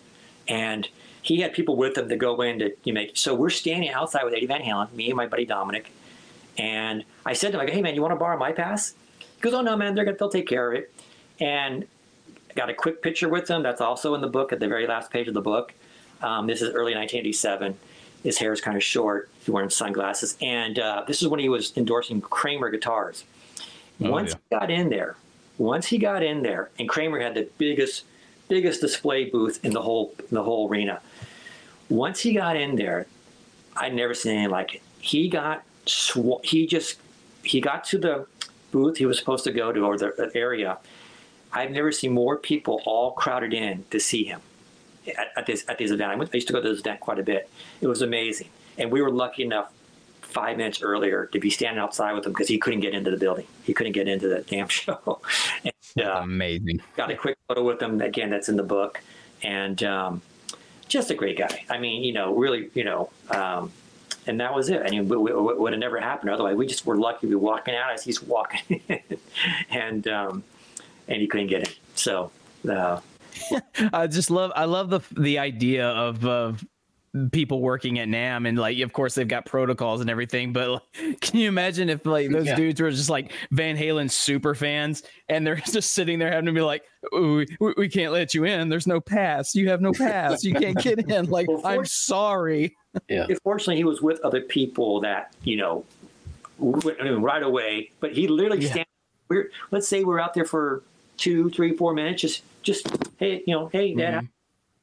and 0.48 0.88
he 1.24 1.40
had 1.40 1.54
people 1.54 1.74
with 1.74 1.96
him 1.96 2.06
to 2.10 2.16
go 2.16 2.42
in 2.42 2.58
to 2.58 2.76
you 2.84 2.92
make. 2.92 3.16
So 3.16 3.34
we're 3.34 3.48
standing 3.48 3.88
outside 3.90 4.24
with 4.24 4.34
Eddie 4.34 4.46
Van 4.46 4.60
Halen, 4.60 4.92
me 4.92 5.06
and 5.08 5.16
my 5.16 5.26
buddy 5.26 5.46
Dominic, 5.46 5.90
and 6.58 7.02
I 7.24 7.32
said 7.32 7.52
to 7.52 7.58
him, 7.58 7.62
I 7.62 7.66
go, 7.66 7.72
"Hey 7.72 7.80
man, 7.80 7.94
you 7.94 8.02
want 8.02 8.12
to 8.12 8.16
borrow 8.16 8.38
my 8.38 8.52
pass?" 8.52 8.94
He 9.18 9.40
goes, 9.40 9.54
"Oh 9.54 9.62
no, 9.62 9.74
man, 9.74 9.94
they're 9.94 10.04
gonna, 10.04 10.18
they'll 10.18 10.28
take 10.28 10.46
care 10.46 10.70
of 10.70 10.78
it." 10.78 10.92
And 11.40 11.86
I 12.50 12.54
got 12.54 12.68
a 12.68 12.74
quick 12.74 13.02
picture 13.02 13.30
with 13.30 13.48
him. 13.48 13.62
That's 13.62 13.80
also 13.80 14.14
in 14.14 14.20
the 14.20 14.28
book 14.28 14.52
at 14.52 14.60
the 14.60 14.68
very 14.68 14.86
last 14.86 15.10
page 15.10 15.26
of 15.26 15.34
the 15.34 15.40
book. 15.40 15.72
Um, 16.22 16.46
this 16.46 16.60
is 16.60 16.68
early 16.68 16.94
1987. 16.94 17.76
His 18.22 18.36
hair 18.36 18.52
is 18.52 18.60
kind 18.60 18.76
of 18.76 18.82
short. 18.82 19.30
He's 19.38 19.48
wearing 19.48 19.70
sunglasses, 19.70 20.36
and 20.42 20.78
uh, 20.78 21.04
this 21.06 21.22
is 21.22 21.28
when 21.28 21.40
he 21.40 21.48
was 21.48 21.74
endorsing 21.74 22.20
Kramer 22.20 22.68
guitars. 22.68 23.24
Oh, 24.02 24.10
once 24.10 24.32
yeah. 24.32 24.36
he 24.50 24.56
got 24.56 24.70
in 24.70 24.90
there, 24.90 25.16
once 25.56 25.86
he 25.86 25.96
got 25.96 26.22
in 26.22 26.42
there, 26.42 26.68
and 26.78 26.86
Kramer 26.86 27.18
had 27.18 27.34
the 27.34 27.48
biggest 27.56 28.04
biggest 28.48 28.80
display 28.80 29.24
booth 29.24 29.64
in 29.64 29.72
the 29.72 29.82
whole 29.82 30.14
in 30.18 30.34
the 30.34 30.42
whole 30.42 30.68
arena. 30.68 31.00
Once 31.88 32.20
he 32.20 32.34
got 32.34 32.56
in 32.56 32.76
there, 32.76 33.06
I'd 33.76 33.94
never 33.94 34.14
seen 34.14 34.32
anything 34.32 34.50
like 34.50 34.74
it. 34.76 34.82
He 35.00 35.28
got 35.28 35.62
sw- 35.86 36.42
he 36.42 36.66
just 36.66 36.98
he 37.42 37.60
got 37.60 37.84
to 37.84 37.98
the 37.98 38.26
booth 38.70 38.96
he 38.96 39.06
was 39.06 39.18
supposed 39.18 39.44
to 39.44 39.52
go 39.52 39.72
to 39.72 39.80
or 39.80 39.96
the 39.98 40.30
area. 40.34 40.78
I've 41.52 41.70
never 41.70 41.92
seen 41.92 42.12
more 42.12 42.36
people 42.36 42.82
all 42.84 43.12
crowded 43.12 43.54
in 43.54 43.84
to 43.90 44.00
see 44.00 44.24
him 44.24 44.40
at, 45.06 45.32
at 45.36 45.46
this 45.46 45.64
at 45.68 45.78
this 45.78 45.90
event. 45.90 46.10
I, 46.10 46.16
went, 46.16 46.30
I 46.32 46.36
used 46.36 46.46
to 46.48 46.52
go 46.52 46.60
to 46.60 46.68
this 46.68 46.80
event 46.80 47.00
quite 47.00 47.18
a 47.18 47.22
bit. 47.22 47.48
It 47.80 47.86
was 47.86 48.02
amazing, 48.02 48.48
and 48.78 48.90
we 48.90 49.02
were 49.02 49.10
lucky 49.10 49.42
enough 49.42 49.72
five 50.34 50.56
minutes 50.56 50.82
earlier 50.82 51.26
to 51.26 51.38
be 51.38 51.48
standing 51.48 51.80
outside 51.80 52.12
with 52.12 52.26
him 52.26 52.32
because 52.32 52.48
he 52.48 52.58
couldn't 52.58 52.80
get 52.80 52.92
into 52.92 53.10
the 53.10 53.16
building. 53.16 53.46
He 53.62 53.72
couldn't 53.72 53.92
get 53.92 54.08
into 54.08 54.28
that 54.28 54.48
damn 54.48 54.68
show. 54.80 55.20
and, 55.64 56.06
uh, 56.06 56.20
amazing. 56.22 56.82
Got 56.96 57.10
a 57.10 57.16
quick 57.16 57.38
photo 57.48 57.62
with 57.62 57.80
him. 57.80 58.00
Again, 58.00 58.30
that's 58.30 58.48
in 58.48 58.56
the 58.56 58.64
book. 58.64 59.00
And 59.42 59.82
um, 59.84 60.22
just 60.88 61.10
a 61.10 61.14
great 61.14 61.38
guy. 61.38 61.64
I 61.70 61.78
mean, 61.78 62.02
you 62.02 62.12
know, 62.12 62.34
really, 62.34 62.70
you 62.74 62.84
know, 62.84 63.10
um, 63.30 63.72
and 64.26 64.40
that 64.40 64.54
was 64.54 64.68
it. 64.70 64.82
I 64.84 64.90
mean, 64.90 65.00
it 65.00 65.58
would 65.58 65.72
have 65.72 65.80
never 65.80 66.00
happened 66.00 66.30
otherwise. 66.30 66.56
We 66.56 66.66
just 66.66 66.86
were 66.86 66.96
lucky 66.96 67.26
to 67.26 67.26
be 67.28 67.34
walking 67.34 67.74
out 67.74 67.92
as 67.92 68.02
he's 68.02 68.22
walking 68.22 68.80
in, 68.88 69.00
and 69.70 70.08
um, 70.08 70.44
and 71.08 71.20
he 71.20 71.26
couldn't 71.26 71.48
get 71.48 71.68
in. 71.68 71.74
So 71.94 72.30
uh, 72.68 73.00
I 73.92 74.06
just 74.06 74.30
love 74.30 74.52
I 74.56 74.64
love 74.64 74.90
the 74.90 75.00
the 75.20 75.38
idea 75.38 75.88
of 75.88 76.24
of 76.24 76.64
people 77.30 77.60
working 77.60 77.98
at 77.98 78.08
NAMM 78.08 78.48
and 78.48 78.58
like, 78.58 78.78
of 78.80 78.92
course, 78.92 79.14
they've 79.14 79.28
got 79.28 79.46
protocols 79.46 80.00
and 80.00 80.10
everything. 80.10 80.52
But 80.52 80.70
like, 80.70 81.20
can 81.20 81.38
you 81.38 81.48
imagine 81.48 81.88
if 81.88 82.04
like 82.04 82.30
those 82.30 82.46
yeah. 82.46 82.56
dudes 82.56 82.80
were 82.80 82.90
just 82.90 83.10
like 83.10 83.32
Van 83.52 83.76
Halen 83.76 84.10
super 84.10 84.54
fans, 84.54 85.02
and 85.28 85.46
they're 85.46 85.56
just 85.66 85.92
sitting 85.92 86.18
there 86.18 86.30
having 86.30 86.46
to 86.46 86.52
be 86.52 86.60
like, 86.60 86.84
we, 87.12 87.46
we 87.76 87.88
can't 87.88 88.12
let 88.12 88.34
you 88.34 88.44
in. 88.44 88.68
There's 88.68 88.86
no 88.86 89.00
pass. 89.00 89.54
You 89.54 89.68
have 89.68 89.80
no 89.80 89.92
pass. 89.98 90.44
You 90.44 90.54
can't 90.54 90.78
get 90.78 90.98
in. 91.10 91.26
Like, 91.26 91.48
well, 91.48 91.60
I'm 91.64 91.84
sorry. 91.84 92.76
Yeah. 93.08 93.26
Fortunately, 93.42 93.76
he 93.76 93.84
was 93.84 94.02
with 94.02 94.20
other 94.20 94.40
people 94.40 95.00
that 95.00 95.34
you 95.42 95.56
know 95.56 95.84
right 96.58 97.42
away. 97.42 97.90
But 98.00 98.12
he 98.12 98.28
literally 98.28 98.64
yeah. 98.64 98.70
stand. 98.70 98.86
We're 99.28 99.50
let's 99.70 99.88
say 99.88 100.04
we're 100.04 100.20
out 100.20 100.34
there 100.34 100.44
for 100.44 100.82
two, 101.16 101.50
three, 101.50 101.76
four 101.76 101.94
minutes. 101.94 102.20
Just, 102.20 102.42
just 102.62 102.86
hey, 103.18 103.42
you 103.46 103.54
know, 103.54 103.68
hey, 103.68 103.94
Dad. 103.94 104.14
Mm-hmm. 104.14 104.26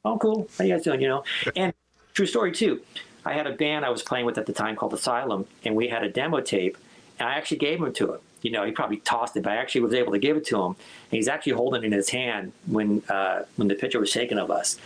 Oh, 0.03 0.17
cool. 0.17 0.49
How 0.57 0.63
you 0.63 0.73
guys 0.73 0.83
doing? 0.83 1.01
You 1.01 1.09
know, 1.09 1.23
and 1.55 1.73
true 2.13 2.25
story 2.25 2.51
too. 2.51 2.81
I 3.25 3.33
had 3.33 3.47
a 3.47 3.51
band 3.51 3.85
I 3.85 3.89
was 3.89 4.01
playing 4.01 4.25
with 4.25 4.37
at 4.37 4.45
the 4.45 4.53
time 4.53 4.75
called 4.75 4.93
Asylum, 4.93 5.45
and 5.63 5.75
we 5.75 5.87
had 5.87 6.03
a 6.03 6.09
demo 6.09 6.41
tape, 6.41 6.77
and 7.19 7.29
I 7.29 7.33
actually 7.35 7.57
gave 7.57 7.79
him 7.79 7.93
to 7.93 8.13
him. 8.13 8.19
You 8.41 8.51
know, 8.51 8.65
he 8.65 8.71
probably 8.71 8.97
tossed 8.97 9.37
it, 9.37 9.43
but 9.43 9.53
I 9.53 9.57
actually 9.57 9.81
was 9.81 9.93
able 9.93 10.11
to 10.13 10.19
give 10.19 10.35
it 10.35 10.45
to 10.47 10.59
him. 10.59 10.71
And 10.71 10.75
he's 11.11 11.27
actually 11.27 11.53
holding 11.53 11.83
it 11.83 11.85
in 11.85 11.91
his 11.91 12.09
hand 12.09 12.53
when 12.65 13.03
uh, 13.07 13.43
when 13.55 13.67
the 13.67 13.75
picture 13.75 13.99
was 13.99 14.11
taken 14.11 14.39
of 14.39 14.49
us. 14.49 14.77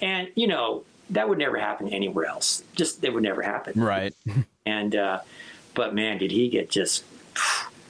And 0.00 0.28
you 0.36 0.46
know, 0.46 0.84
that 1.10 1.28
would 1.28 1.38
never 1.38 1.58
happen 1.58 1.88
anywhere 1.88 2.26
else. 2.26 2.62
Just 2.76 3.02
it 3.02 3.12
would 3.12 3.22
never 3.22 3.42
happen. 3.42 3.80
Right. 3.80 4.14
And 4.64 4.94
uh, 4.94 5.18
but 5.74 5.92
man, 5.92 6.18
did 6.18 6.30
he 6.30 6.48
get 6.48 6.70
just 6.70 7.04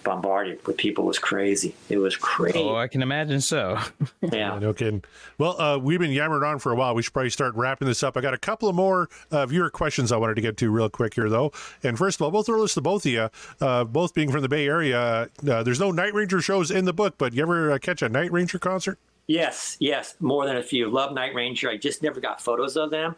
bombarded 0.03 0.67
with 0.67 0.77
people? 0.77 1.05
Was 1.05 1.19
crazy. 1.19 1.75
It 1.89 1.99
was 1.99 2.17
crazy. 2.17 2.59
Oh, 2.59 2.77
I 2.77 2.89
can 2.89 3.03
imagine 3.03 3.41
so. 3.41 3.79
yeah. 4.21 4.59
No 4.59 4.73
kidding. 4.73 5.03
Well, 5.39 5.61
uh, 5.61 5.79
we've 5.79 5.99
been 5.99 6.11
yammering 6.11 6.43
on 6.43 6.59
for 6.59 6.73
a 6.73 6.75
while. 6.75 6.95
We 6.95 7.03
should 7.03 7.13
probably 7.13 7.31
start 7.31 7.55
wrapping 7.55 7.89
this 7.89 8.03
up. 8.03 8.17
I 8.17 8.21
got 8.21 8.35
a 8.35 8.39
couple 8.39 8.69
of 8.69 8.75
more 8.75 9.09
uh, 9.31 9.47
viewer 9.47 9.71
questions 9.71 10.13
I 10.13 10.17
wanted 10.17 10.35
to 10.35 10.41
get 10.41 10.57
to 10.59 10.71
real 10.71 10.89
quick 10.89 11.15
here, 11.15 11.29
though. 11.29 11.53
And 11.83 11.99
first 11.99 12.19
of 12.21 12.23
all, 12.23 12.31
both 12.31 12.47
throw 12.47 12.61
this 12.61 12.75
to 12.75 12.81
both 12.81 13.07
of 13.07 13.13
you, 13.13 13.29
uh, 13.61 13.85
both 13.85 14.15
being 14.15 14.31
from 14.31 14.43
the 14.43 14.49
Bay 14.49 14.67
Area. 14.67 15.29
Uh, 15.47 15.63
there's 15.63 15.81
no 15.81 15.91
Night 15.91 16.15
Ranger 16.15 16.41
shows 16.41 16.71
in 16.71 16.85
the 16.85 16.93
book, 16.93 17.15
but 17.19 17.35
you 17.35 17.43
ever 17.43 17.73
uh, 17.73 17.79
catch 17.79 18.03
a 18.03 18.09
Night 18.09 18.33
Ranger 18.33 18.59
concert? 18.59 18.99
Yes, 19.27 19.77
yes, 19.79 20.17
more 20.21 20.47
than 20.47 20.57
a 20.57 20.63
few. 20.63 20.91
Love 20.91 21.13
Night 21.13 21.35
Ranger. 21.35 21.71
I 21.71 21.77
just 21.77 22.03
never 22.03 22.21
got 22.21 22.41
photos 22.41 22.77
of 22.77 22.91
them. 22.91 23.15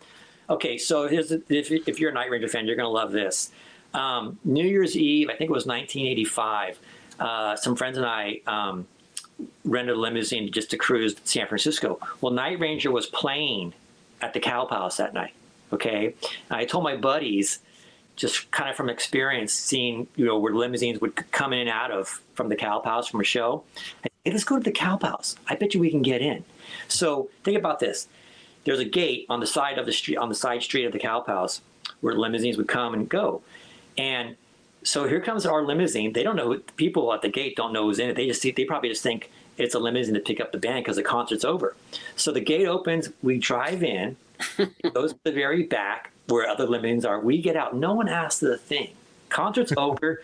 Okay, 0.49 0.76
so 0.76 1.09
here's 1.09 1.32
if, 1.32 1.49
if 1.49 1.99
you're 1.99 2.11
a 2.11 2.14
Night 2.14 2.30
Ranger 2.30 2.49
fan, 2.49 2.66
you're 2.66 2.76
going 2.76 2.87
to 2.87 2.91
love 2.91 3.12
this. 3.12 3.51
Um, 3.95 4.38
New 4.45 4.66
Year's 4.66 4.97
Eve, 4.97 5.28
I 5.28 5.36
think 5.36 5.51
it 5.51 5.55
was 5.55 5.66
1985. 5.66 6.78
Uh, 7.18 7.57
some 7.57 7.76
friends 7.76 7.97
and 7.97 8.05
I 8.07 8.40
um, 8.47 8.86
rented 9.64 9.97
a 9.97 9.99
limousine 9.99 10.51
just 10.53 10.70
to 10.70 10.76
cruise 10.76 11.14
San 11.24 11.47
Francisco. 11.47 11.99
Well, 12.20 12.32
Night 12.32 12.59
Ranger 12.59 12.90
was 12.90 13.07
playing 13.07 13.72
at 14.20 14.34
the 14.34 14.40
Cow 14.40 14.64
Palace 14.64 14.97
that 14.97 15.14
night. 15.14 15.34
Okay, 15.72 16.14
I 16.51 16.64
told 16.66 16.84
my 16.84 16.97
buddies, 16.97 17.59
just 18.16 18.51
kind 18.53 18.70
of 18.70 18.76
from 18.76 18.88
experience, 18.88 19.53
seeing 19.53 20.07
you 20.14 20.24
know 20.24 20.38
where 20.38 20.55
limousines 20.55 21.01
would 21.01 21.16
come 21.32 21.53
in 21.53 21.61
and 21.61 21.68
out 21.68 21.90
of 21.90 22.20
from 22.34 22.49
the 22.49 22.57
Cow 22.57 22.78
Palace 22.78 23.09
from 23.09 23.20
a 23.20 23.24
show. 23.24 23.64
Hey, 24.03 24.30
let's 24.30 24.45
go 24.45 24.57
to 24.57 24.62
the 24.62 24.72
Cow 24.72 24.97
Palace. 24.97 25.36
I 25.49 25.57
bet 25.57 25.74
you 25.74 25.80
we 25.80 25.90
can 25.90 26.03
get 26.03 26.20
in. 26.20 26.45
So 26.88 27.28
think 27.42 27.59
about 27.59 27.80
this. 27.80 28.09
There's 28.64 28.78
a 28.78 28.84
gate 28.84 29.26
on 29.28 29.40
the 29.40 29.47
side 29.47 29.78
of 29.78 29.86
the 29.86 29.92
street, 29.92 30.16
on 30.16 30.28
the 30.28 30.34
side 30.34 30.62
street 30.62 30.84
of 30.84 30.92
the 30.92 30.99
Cow 30.99 31.20
Palace, 31.20 31.61
where 32.01 32.14
limousines 32.14 32.57
would 32.57 32.68
come 32.68 32.95
and 32.95 33.09
go. 33.09 33.42
And 33.97 34.36
so 34.82 35.09
here 35.09 35.20
comes 35.20 35.47
our 35.47 35.62
limousine. 35.62 36.12
They 36.12 36.22
don't 36.22 36.36
know 36.36 36.59
people 36.76 37.12
at 37.12 37.22
the 37.22 37.28
gate 37.28 37.57
don't 37.57 37.72
know 37.72 37.84
who's 37.84 37.99
in 37.99 38.11
it. 38.11 38.16
They 38.16 38.26
just 38.26 38.42
see, 38.42 38.51
they 38.51 38.64
probably 38.64 38.90
just 38.90 39.03
think 39.03 39.30
it's 39.57 39.74
a 39.74 39.78
limousine 39.78 40.14
to 40.14 40.20
pick 40.20 40.40
up 40.40 40.53
the 40.53 40.59
band 40.59 40.84
because 40.84 40.97
the 40.97 41.03
concert's 41.03 41.45
over. 41.45 41.74
So 42.16 42.32
the 42.32 42.40
gate 42.40 42.66
opens, 42.66 43.11
we 43.22 43.38
drive 43.38 43.82
in, 43.82 44.16
goes 44.92 45.12
to 45.12 45.18
the 45.24 45.32
very 45.32 45.64
back 45.64 46.12
where 46.26 46.49
other 46.49 46.66
limousines 46.66 47.05
are. 47.05 47.20
We 47.20 47.40
get 47.40 47.57
out. 47.57 47.76
No 47.76 47.95
one 47.95 48.09
asks 48.09 48.40
the 48.40 48.59
thing. 48.59 48.90
Concert's 49.28 49.72
over. 49.76 50.22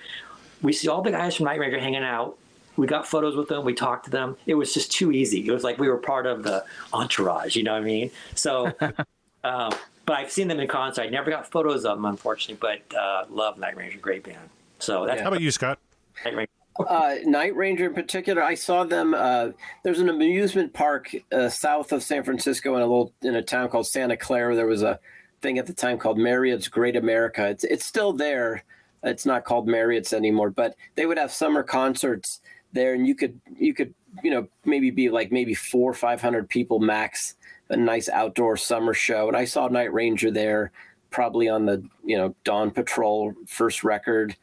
We 0.62 0.72
see 0.72 0.88
all 0.88 1.02
the 1.02 1.10
guys 1.10 1.36
from 1.36 1.46
Night 1.46 1.58
Ranger 1.58 1.78
hanging 1.78 2.02
out. 2.02 2.36
We 2.76 2.86
got 2.86 3.06
photos 3.06 3.36
with 3.36 3.48
them. 3.48 3.64
We 3.64 3.74
talked 3.74 4.04
to 4.06 4.10
them. 4.10 4.36
It 4.46 4.54
was 4.54 4.72
just 4.72 4.92
too 4.92 5.12
easy. 5.12 5.46
It 5.46 5.50
was 5.50 5.64
like 5.64 5.78
we 5.78 5.88
were 5.88 5.98
part 5.98 6.26
of 6.26 6.42
the 6.42 6.64
entourage. 6.92 7.56
You 7.56 7.62
know 7.62 7.72
what 7.72 7.82
I 7.82 7.84
mean? 7.84 8.10
So 8.34 8.72
um, 9.44 9.72
but 10.11 10.18
I've 10.18 10.32
seen 10.32 10.48
them 10.48 10.58
in 10.58 10.66
concert. 10.66 11.02
I 11.02 11.08
never 11.08 11.30
got 11.30 11.48
photos 11.48 11.84
of 11.84 11.96
them, 11.96 12.04
unfortunately, 12.04 12.58
but 12.61 12.98
uh, 12.98 13.26
love 13.30 13.58
Night 13.58 13.76
Ranger, 13.76 13.98
great 13.98 14.24
band. 14.24 14.50
So 14.80 15.06
that's 15.06 15.20
how 15.20 15.28
about 15.28 15.40
you, 15.40 15.52
Scott? 15.52 15.78
Night 16.24 16.34
Ranger. 16.34 16.50
Uh, 16.80 17.14
Night 17.26 17.54
Ranger 17.54 17.86
in 17.86 17.94
particular, 17.94 18.42
I 18.42 18.56
saw 18.56 18.82
them. 18.82 19.14
Uh, 19.14 19.50
there's 19.84 20.00
an 20.00 20.08
amusement 20.08 20.72
park 20.72 21.14
uh, 21.30 21.48
south 21.48 21.92
of 21.92 22.02
San 22.02 22.24
Francisco 22.24 22.74
in 22.74 22.82
a 22.82 22.86
little 22.86 23.12
in 23.22 23.36
a 23.36 23.42
town 23.42 23.68
called 23.68 23.86
Santa 23.86 24.16
Clara. 24.16 24.56
There 24.56 24.66
was 24.66 24.82
a 24.82 24.98
thing 25.42 25.61
at 25.61 25.66
the 25.66 25.72
time 25.72 25.96
called 25.96 26.18
Marriott's 26.18 26.66
Great 26.66 26.96
America. 26.96 27.46
It's 27.46 27.62
it's 27.62 27.86
still 27.86 28.12
there. 28.12 28.64
It's 29.04 29.26
not 29.26 29.44
called 29.44 29.68
Marriott's 29.68 30.12
anymore, 30.12 30.50
but 30.50 30.74
they 30.96 31.06
would 31.06 31.18
have 31.18 31.30
summer 31.30 31.62
concerts 31.62 32.40
there, 32.72 32.94
and 32.94 33.06
you 33.06 33.14
could 33.14 33.40
you 33.56 33.74
could 33.74 33.94
you 34.24 34.32
know 34.32 34.48
maybe 34.64 34.90
be 34.90 35.08
like 35.08 35.30
maybe 35.30 35.54
four 35.54 35.88
or 35.88 35.94
five 35.94 36.20
hundred 36.20 36.48
people 36.48 36.80
max 36.80 37.36
a 37.70 37.76
nice 37.76 38.08
outdoor 38.08 38.56
summer 38.56 38.92
show. 38.92 39.28
And 39.28 39.36
I 39.36 39.44
saw 39.44 39.68
Night 39.68 39.92
Ranger 39.92 40.30
there, 40.30 40.72
probably 41.10 41.48
on 41.48 41.66
the 41.66 41.82
you 42.04 42.16
know 42.16 42.34
Dawn 42.44 42.70
Patrol 42.70 43.32
first 43.46 43.82
record. 43.82 44.36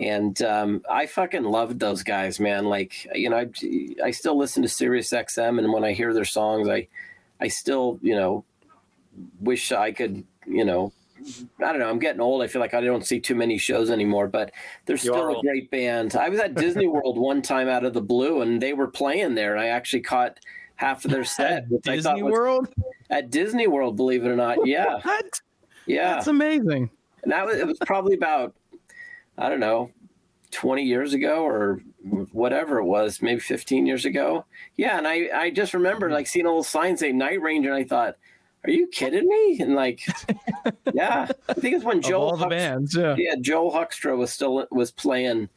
And 0.00 0.40
um, 0.42 0.82
I 0.90 1.06
fucking 1.06 1.44
loved 1.44 1.78
those 1.78 2.02
guys, 2.02 2.40
man. 2.40 2.66
Like 2.66 3.06
you 3.14 3.30
know, 3.30 3.36
I, 3.38 3.48
I 4.04 4.10
still 4.10 4.36
listen 4.36 4.62
to 4.62 4.68
Sirius 4.68 5.10
XM, 5.10 5.58
and 5.58 5.72
when 5.72 5.84
I 5.84 5.92
hear 5.92 6.12
their 6.12 6.24
songs, 6.24 6.68
I 6.68 6.88
I 7.40 7.48
still 7.48 7.98
you 8.02 8.14
know 8.14 8.44
wish 9.40 9.72
I 9.72 9.92
could 9.92 10.24
you 10.46 10.64
know 10.64 10.92
I 11.60 11.72
don't 11.72 11.78
know. 11.78 11.88
I'm 11.88 11.98
getting 11.98 12.20
old. 12.20 12.42
I 12.42 12.46
feel 12.46 12.60
like 12.60 12.74
I 12.74 12.80
don't 12.80 13.06
see 13.06 13.20
too 13.20 13.34
many 13.34 13.56
shows 13.56 13.90
anymore, 13.90 14.28
but 14.28 14.52
they're 14.84 14.96
still 14.96 15.38
a 15.38 15.40
great 15.40 15.70
band. 15.70 16.16
I 16.16 16.28
was 16.28 16.38
at 16.40 16.54
Disney 16.54 16.86
World 16.86 17.16
one 17.16 17.40
time 17.40 17.68
out 17.68 17.84
of 17.84 17.94
the 17.94 18.02
blue, 18.02 18.42
and 18.42 18.60
they 18.60 18.72
were 18.72 18.88
playing 18.88 19.34
there. 19.34 19.52
And 19.52 19.60
I 19.62 19.68
actually 19.68 20.02
caught 20.02 20.38
half 20.76 21.04
of 21.04 21.10
their 21.10 21.24
set. 21.24 21.64
At 21.72 21.82
Disney 21.82 22.22
World? 22.22 22.68
At 23.10 23.30
Disney 23.30 23.66
World, 23.66 23.96
believe 23.96 24.24
it 24.24 24.28
or 24.28 24.36
not. 24.36 24.66
Yeah. 24.66 24.98
What? 25.04 25.40
Yeah. 25.86 26.14
That's 26.14 26.28
amazing. 26.28 26.88
And 27.22 27.32
that 27.32 27.44
was, 27.44 27.56
it 27.56 27.66
was 27.66 27.78
probably 27.84 28.14
about, 28.14 28.54
I 29.36 29.50
don't 29.50 29.60
know, 29.60 29.90
20 30.52 30.82
years 30.82 31.12
ago 31.12 31.44
or 31.44 31.82
whatever 32.32 32.78
it 32.78 32.84
was, 32.84 33.20
maybe 33.20 33.40
15 33.40 33.84
years 33.84 34.06
ago. 34.06 34.46
Yeah. 34.76 34.96
And 34.96 35.06
I, 35.06 35.28
I 35.34 35.50
just 35.50 35.74
remember 35.74 36.10
like 36.10 36.26
seeing 36.26 36.46
a 36.46 36.48
little 36.48 36.64
sign 36.64 36.96
say 36.96 37.12
Night 37.12 37.42
Ranger, 37.42 37.70
and 37.70 37.84
I 37.84 37.86
thought, 37.86 38.16
are 38.64 38.70
you 38.70 38.86
kidding 38.86 39.28
me? 39.28 39.60
And 39.60 39.74
like, 39.74 40.00
yeah, 40.94 41.28
I 41.48 41.54
think 41.54 41.76
it's 41.76 41.84
when 41.84 42.00
Joel 42.00 42.30
all 42.30 42.36
the 42.36 42.46
bands, 42.46 42.96
yeah. 42.96 43.14
yeah, 43.18 43.34
Joel 43.40 43.70
Hoekstra 43.70 44.16
was 44.16 44.32
still 44.32 44.66
was 44.70 44.90
playing, 44.90 45.48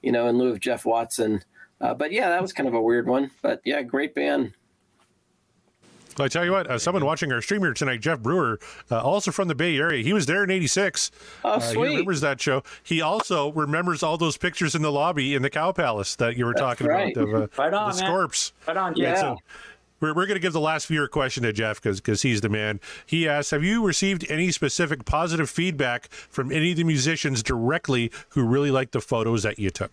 you 0.00 0.12
know, 0.12 0.28
in 0.28 0.38
lieu 0.38 0.48
of 0.48 0.60
Jeff 0.60 0.84
Watson. 0.84 1.42
Uh, 1.80 1.94
but 1.94 2.12
yeah, 2.12 2.28
that 2.28 2.40
was 2.40 2.52
kind 2.52 2.68
of 2.68 2.74
a 2.74 2.80
weird 2.80 3.08
one. 3.08 3.30
But 3.42 3.60
yeah, 3.64 3.82
great 3.82 4.14
band. 4.14 4.52
Well, 6.16 6.26
I 6.26 6.28
tell 6.28 6.44
you 6.44 6.52
what, 6.52 6.66
uh, 6.66 6.78
someone 6.78 7.04
watching 7.04 7.32
our 7.32 7.40
stream 7.40 7.62
here 7.62 7.72
tonight, 7.72 8.00
Jeff 8.00 8.20
Brewer, 8.20 8.58
uh, 8.90 9.00
also 9.00 9.30
from 9.30 9.48
the 9.48 9.54
Bay 9.54 9.76
Area, 9.76 10.02
he 10.02 10.12
was 10.12 10.26
there 10.26 10.44
in 10.44 10.50
'86. 10.50 11.10
Oh, 11.44 11.58
sweet! 11.58 11.74
he 11.74 11.96
remembers 11.96 12.20
that 12.20 12.40
show. 12.40 12.62
He 12.82 13.00
also 13.00 13.52
remembers 13.52 14.02
all 14.02 14.18
those 14.18 14.36
pictures 14.36 14.74
in 14.74 14.82
the 14.82 14.92
lobby 14.92 15.34
in 15.34 15.42
the 15.42 15.50
Cow 15.50 15.72
Palace 15.72 16.16
that 16.16 16.36
you 16.36 16.44
were 16.44 16.52
That's 16.52 16.60
talking 16.60 16.86
right. 16.86 17.16
about. 17.16 17.28
Of, 17.28 17.34
uh, 17.34 17.46
right 17.62 17.74
on, 17.74 17.90
the 17.90 18.02
Scorps. 18.02 18.52
Right 18.66 18.76
on, 18.76 18.94
yeah. 18.96 19.14
So 19.14 19.38
we're, 20.00 20.14
we're 20.14 20.26
going 20.26 20.36
to 20.36 20.40
give 20.40 20.52
the 20.52 20.60
last 20.60 20.88
viewer 20.88 21.08
question 21.08 21.44
to 21.44 21.52
Jeff 21.52 21.80
because 21.80 22.00
because 22.00 22.22
he's 22.22 22.40
the 22.40 22.48
man. 22.48 22.80
He 23.06 23.28
asks, 23.28 23.50
"Have 23.52 23.64
you 23.64 23.86
received 23.86 24.26
any 24.28 24.50
specific 24.50 25.04
positive 25.04 25.48
feedback 25.48 26.10
from 26.10 26.52
any 26.52 26.72
of 26.72 26.76
the 26.76 26.84
musicians 26.84 27.42
directly 27.42 28.10
who 28.30 28.42
really 28.44 28.70
liked 28.70 28.92
the 28.92 29.00
photos 29.00 29.44
that 29.44 29.58
you 29.58 29.70
took?" 29.70 29.92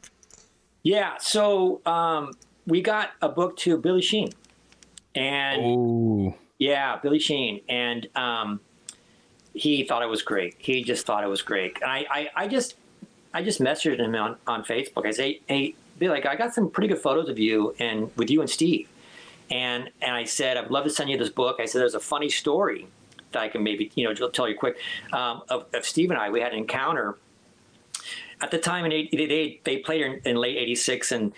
Yeah. 0.84 1.17
So 1.20 1.82
um, 1.86 2.32
we 2.65 2.82
got 2.82 3.11
a 3.22 3.30
book 3.30 3.55
to 3.57 3.78
Billy 3.78 4.01
Sheehan. 4.01 4.32
And 5.16 5.62
Ooh. 5.64 6.36
yeah, 6.57 6.97
Billy 6.97 7.20
Sheehan. 7.20 7.62
And 7.68 8.07
um, 8.16 8.60
he 9.53 9.84
thought 9.84 10.01
it 10.01 10.10
was 10.10 10.22
great. 10.22 10.55
He 10.57 10.84
just 10.84 11.05
thought 11.05 11.24
it 11.24 11.28
was 11.28 11.41
great. 11.41 11.78
And 11.82 11.91
I, 11.91 12.05
I, 12.10 12.30
I 12.36 12.47
just 12.47 12.76
I 13.34 13.43
just 13.43 13.60
messaged 13.60 13.99
him 13.99 14.16
on, 14.16 14.38
on 14.47 14.64
Facebook. 14.64 15.05
I 15.05 15.12
say, 15.12 15.41
hey, 15.47 15.76
Billy, 15.99 16.12
like, 16.12 16.26
I 16.26 16.36
got 16.36 16.53
some 16.53 16.70
pretty 16.70 16.88
good 16.88 16.99
photos 16.99 17.30
of 17.30 17.38
you 17.38 17.76
and 17.80 18.12
with 18.16 18.30
you 18.30 18.41
and 18.41 18.49
Steve. 18.49 18.88
And 19.51 19.89
and 20.01 20.16
I 20.16 20.26
said, 20.26 20.57
I'd 20.57 20.72
love 20.72 20.84
to 20.86 20.89
send 20.89 21.10
you 21.10 21.18
this 21.18 21.30
book. 21.30 21.57
I 21.60 21.66
said, 21.66 21.82
there's 21.82 21.95
a 21.95 21.99
funny 21.99 22.30
story 22.30 22.88
that 23.32 23.41
I 23.41 23.47
can 23.47 23.64
maybe, 23.64 23.91
you 23.95 24.05
know, 24.05 24.30
tell 24.30 24.49
you 24.49 24.57
quick. 24.57 24.78
Um, 25.14 25.43
of, 25.49 25.66
of 25.74 25.86
Steve 25.86 26.10
and 26.10 26.20
I, 26.20 26.30
we 26.30 26.41
had 26.41 26.53
an 26.53 26.60
encounter 26.60 27.16
at 28.41 28.51
the 28.51 28.57
time 28.57 28.86
in 28.86 28.91
80, 28.91 29.26
they, 29.28 29.60
they 29.64 29.78
played 29.78 30.01
in, 30.01 30.22
in 30.26 30.38
late 30.38 30.57
86 30.57 31.12
and 31.12 31.34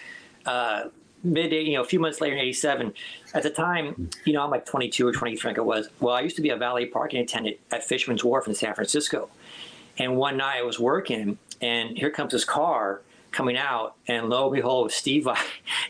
uh, 0.46 0.86
mid, 1.24 1.52
you 1.52 1.74
know, 1.74 1.82
a 1.82 1.86
few 1.86 2.00
months 2.00 2.22
later 2.22 2.36
in 2.36 2.42
87, 2.42 2.94
at 3.34 3.44
the 3.44 3.50
time, 3.50 4.10
you 4.26 4.34
know, 4.34 4.44
I'm 4.44 4.50
like 4.50 4.66
22 4.66 5.08
or 5.08 5.12
23, 5.12 5.50
I 5.50 5.52
think 5.52 5.58
it 5.58 5.66
was. 5.66 5.90
Well, 6.00 6.16
I 6.16 6.22
used 6.22 6.36
to 6.38 6.42
be 6.42 6.50
a 6.50 6.58
valet 6.58 6.86
parking 6.86 7.22
attendant 7.22 7.58
at 7.72 7.84
Fisherman's 7.84 8.24
Wharf 8.24 8.48
in 8.48 8.56
San 8.56 8.74
Francisco. 8.74 9.30
And 9.98 10.18
one 10.18 10.38
night 10.38 10.58
I 10.58 10.64
was 10.64 10.80
working, 10.80 11.38
and 11.62 11.98
here 11.98 12.10
comes 12.10 12.32
this 12.32 12.46
car 12.46 13.02
coming 13.32 13.58
out, 13.58 13.96
and 14.08 14.30
lo 14.30 14.48
and 14.48 14.56
behold, 14.56 14.82
it 14.86 14.86
was 14.86 14.96
Steve 14.96 15.24
Vai. 15.26 15.38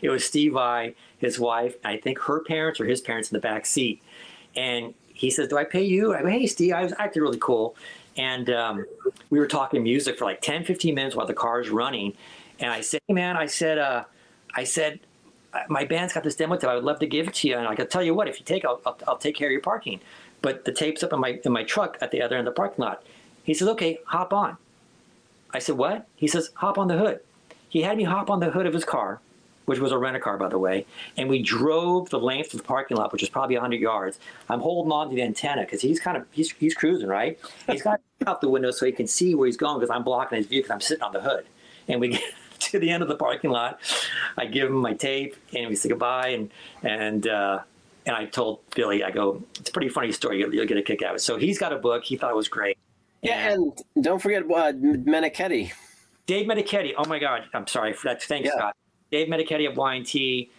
It 0.00 0.10
was 0.10 0.24
Steve 0.24 0.52
Vai, 0.52 0.94
his 1.18 1.38
wife, 1.38 1.76
I 1.84 1.96
think 1.96 2.18
her 2.20 2.40
parents 2.40 2.80
or 2.80 2.86
his 2.86 3.00
parents 3.00 3.30
in 3.30 3.36
the 3.36 3.40
back 3.40 3.66
seat. 3.66 4.02
And 4.56 4.94
he 5.14 5.30
says, 5.30 5.48
"Do 5.48 5.56
I 5.56 5.64
pay 5.64 5.82
you?" 5.82 6.14
I 6.14 6.22
go, 6.22 6.28
"Hey, 6.28 6.46
Steve, 6.46 6.74
I 6.74 6.82
was 6.82 6.92
acting 6.98 7.22
really 7.22 7.38
cool," 7.38 7.76
and 8.16 8.50
um, 8.50 8.84
we 9.30 9.38
were 9.38 9.46
talking 9.46 9.82
music 9.82 10.18
for 10.18 10.24
like 10.24 10.40
10, 10.40 10.64
15 10.64 10.94
minutes 10.94 11.16
while 11.16 11.26
the 11.26 11.34
car 11.34 11.60
is 11.60 11.70
running, 11.70 12.14
and 12.58 12.70
I 12.70 12.80
said, 12.80 13.00
"Hey, 13.06 13.14
man," 13.14 13.36
I 13.36 13.46
said, 13.46 13.78
uh, 13.78 14.04
"I 14.54 14.64
said." 14.64 15.00
My 15.68 15.84
band's 15.84 16.12
got 16.12 16.24
this 16.24 16.36
demo 16.36 16.56
tape. 16.56 16.70
I 16.70 16.74
would 16.74 16.84
love 16.84 16.98
to 17.00 17.06
give 17.06 17.28
it 17.28 17.34
to 17.34 17.48
you, 17.48 17.58
and 17.58 17.68
I 17.68 17.74
could 17.74 17.90
tell 17.90 18.02
you 18.02 18.14
what. 18.14 18.28
If 18.28 18.40
you 18.40 18.44
take, 18.44 18.64
I'll, 18.64 18.80
I'll, 18.86 18.98
I'll 19.06 19.18
take 19.18 19.34
care 19.36 19.48
of 19.48 19.52
your 19.52 19.60
parking. 19.60 20.00
But 20.40 20.64
the 20.64 20.72
tape's 20.72 21.02
up 21.02 21.12
in 21.12 21.20
my 21.20 21.40
in 21.44 21.52
my 21.52 21.62
truck 21.62 21.98
at 22.00 22.10
the 22.10 22.22
other 22.22 22.36
end 22.36 22.48
of 22.48 22.54
the 22.54 22.58
parking 22.58 22.82
lot. 22.84 23.04
He 23.44 23.54
says, 23.54 23.68
"Okay, 23.68 23.98
hop 24.06 24.32
on." 24.32 24.56
I 25.52 25.58
said, 25.58 25.76
"What?" 25.76 26.06
He 26.16 26.26
says, 26.26 26.50
"Hop 26.54 26.78
on 26.78 26.88
the 26.88 26.98
hood." 26.98 27.20
He 27.68 27.82
had 27.82 27.96
me 27.96 28.04
hop 28.04 28.28
on 28.28 28.40
the 28.40 28.50
hood 28.50 28.66
of 28.66 28.74
his 28.74 28.84
car, 28.84 29.20
which 29.66 29.78
was 29.78 29.92
a 29.92 29.98
rent 29.98 30.16
a 30.16 30.20
car, 30.20 30.36
by 30.36 30.48
the 30.48 30.58
way, 30.58 30.84
and 31.16 31.28
we 31.28 31.42
drove 31.42 32.10
the 32.10 32.18
length 32.18 32.52
of 32.52 32.60
the 32.60 32.66
parking 32.66 32.96
lot, 32.96 33.12
which 33.12 33.22
is 33.22 33.28
probably 33.28 33.56
100 33.56 33.80
yards. 33.80 34.18
I'm 34.48 34.60
holding 34.60 34.92
on 34.92 35.10
to 35.10 35.14
the 35.14 35.22
antenna 35.22 35.62
because 35.62 35.80
he's 35.80 36.00
kind 36.00 36.16
of 36.16 36.26
he's 36.32 36.52
he's 36.52 36.74
cruising 36.74 37.08
right. 37.08 37.38
He's 37.70 37.82
got 37.82 38.00
out 38.26 38.40
the 38.40 38.48
window 38.48 38.70
so 38.70 38.86
he 38.86 38.92
can 38.92 39.06
see 39.06 39.34
where 39.34 39.46
he's 39.46 39.56
going 39.56 39.78
because 39.78 39.90
I'm 39.90 40.04
blocking 40.04 40.38
his 40.38 40.46
view 40.46 40.60
because 40.60 40.70
I'm 40.70 40.80
sitting 40.80 41.02
on 41.02 41.12
the 41.12 41.20
hood. 41.20 41.46
And 41.88 42.00
we 42.00 42.08
get 42.08 42.22
to 42.72 42.78
the 42.78 42.90
end 42.90 43.02
of 43.02 43.08
the 43.08 43.16
parking 43.16 43.50
lot. 43.50 43.80
I 44.36 44.46
give 44.46 44.68
him 44.68 44.76
my 44.76 44.94
tape 44.94 45.36
and 45.54 45.68
we 45.68 45.76
say 45.76 45.88
goodbye 45.88 46.28
and 46.28 46.50
and. 46.82 47.26
Uh, 47.26 47.60
and 48.04 48.16
I 48.16 48.24
told 48.24 48.58
Billy, 48.74 49.04
I 49.04 49.12
go, 49.12 49.44
it's 49.60 49.70
a 49.70 49.72
pretty 49.72 49.88
funny 49.88 50.10
story. 50.10 50.40
You'll, 50.40 50.52
you'll 50.52 50.66
get 50.66 50.76
a 50.76 50.82
kick 50.82 51.02
out 51.02 51.10
of 51.10 51.16
it. 51.16 51.20
So 51.20 51.36
he's 51.36 51.56
got 51.56 51.72
a 51.72 51.76
book. 51.76 52.02
He 52.02 52.16
thought 52.16 52.32
it 52.32 52.36
was 52.36 52.48
great. 52.48 52.76
Yeah, 53.22 53.52
and, 53.52 53.80
and 53.94 54.04
don't 54.04 54.20
forget 54.20 54.42
uh, 54.42 54.72
Menichetti. 54.72 55.70
Dave 56.26 56.46
Menichetti. 56.46 56.94
Oh 56.96 57.04
my 57.04 57.18
God, 57.18 57.44
I'm 57.54 57.66
sorry 57.66 57.92
for 57.92 58.08
that. 58.08 58.22
Thanks, 58.22 58.48
yeah. 58.48 58.56
Scott. 58.56 58.76
Dave 59.12 59.28
Menichetti 59.28 59.70
of 59.70 59.76
Y&T, 59.76 60.50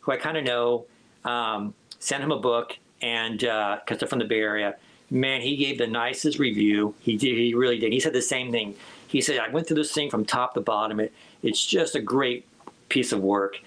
who 0.00 0.12
I 0.12 0.16
kind 0.16 0.36
of 0.36 0.44
know, 0.44 0.84
um, 1.24 1.74
sent 1.98 2.22
him 2.22 2.30
a 2.30 2.38
book, 2.38 2.76
and 3.00 3.38
because 3.38 3.80
uh, 3.80 3.96
they're 3.96 4.08
from 4.08 4.20
the 4.20 4.24
Bay 4.24 4.40
Area, 4.40 4.76
man, 5.10 5.40
he 5.40 5.56
gave 5.56 5.78
the 5.78 5.86
nicest 5.86 6.38
review. 6.38 6.94
He 7.00 7.16
did. 7.16 7.36
He 7.36 7.54
really 7.54 7.78
did. 7.78 7.92
He 7.92 8.00
said 8.00 8.12
the 8.12 8.22
same 8.22 8.52
thing. 8.52 8.76
He 9.12 9.20
said, 9.20 9.38
"I 9.38 9.48
went 9.48 9.68
through 9.68 9.76
this 9.76 9.92
thing 9.92 10.10
from 10.10 10.24
top 10.24 10.54
to 10.54 10.60
bottom. 10.60 10.98
It, 10.98 11.12
it's 11.42 11.64
just 11.64 11.94
a 11.94 12.00
great 12.00 12.46
piece 12.88 13.12
of 13.12 13.20
work." 13.20 13.58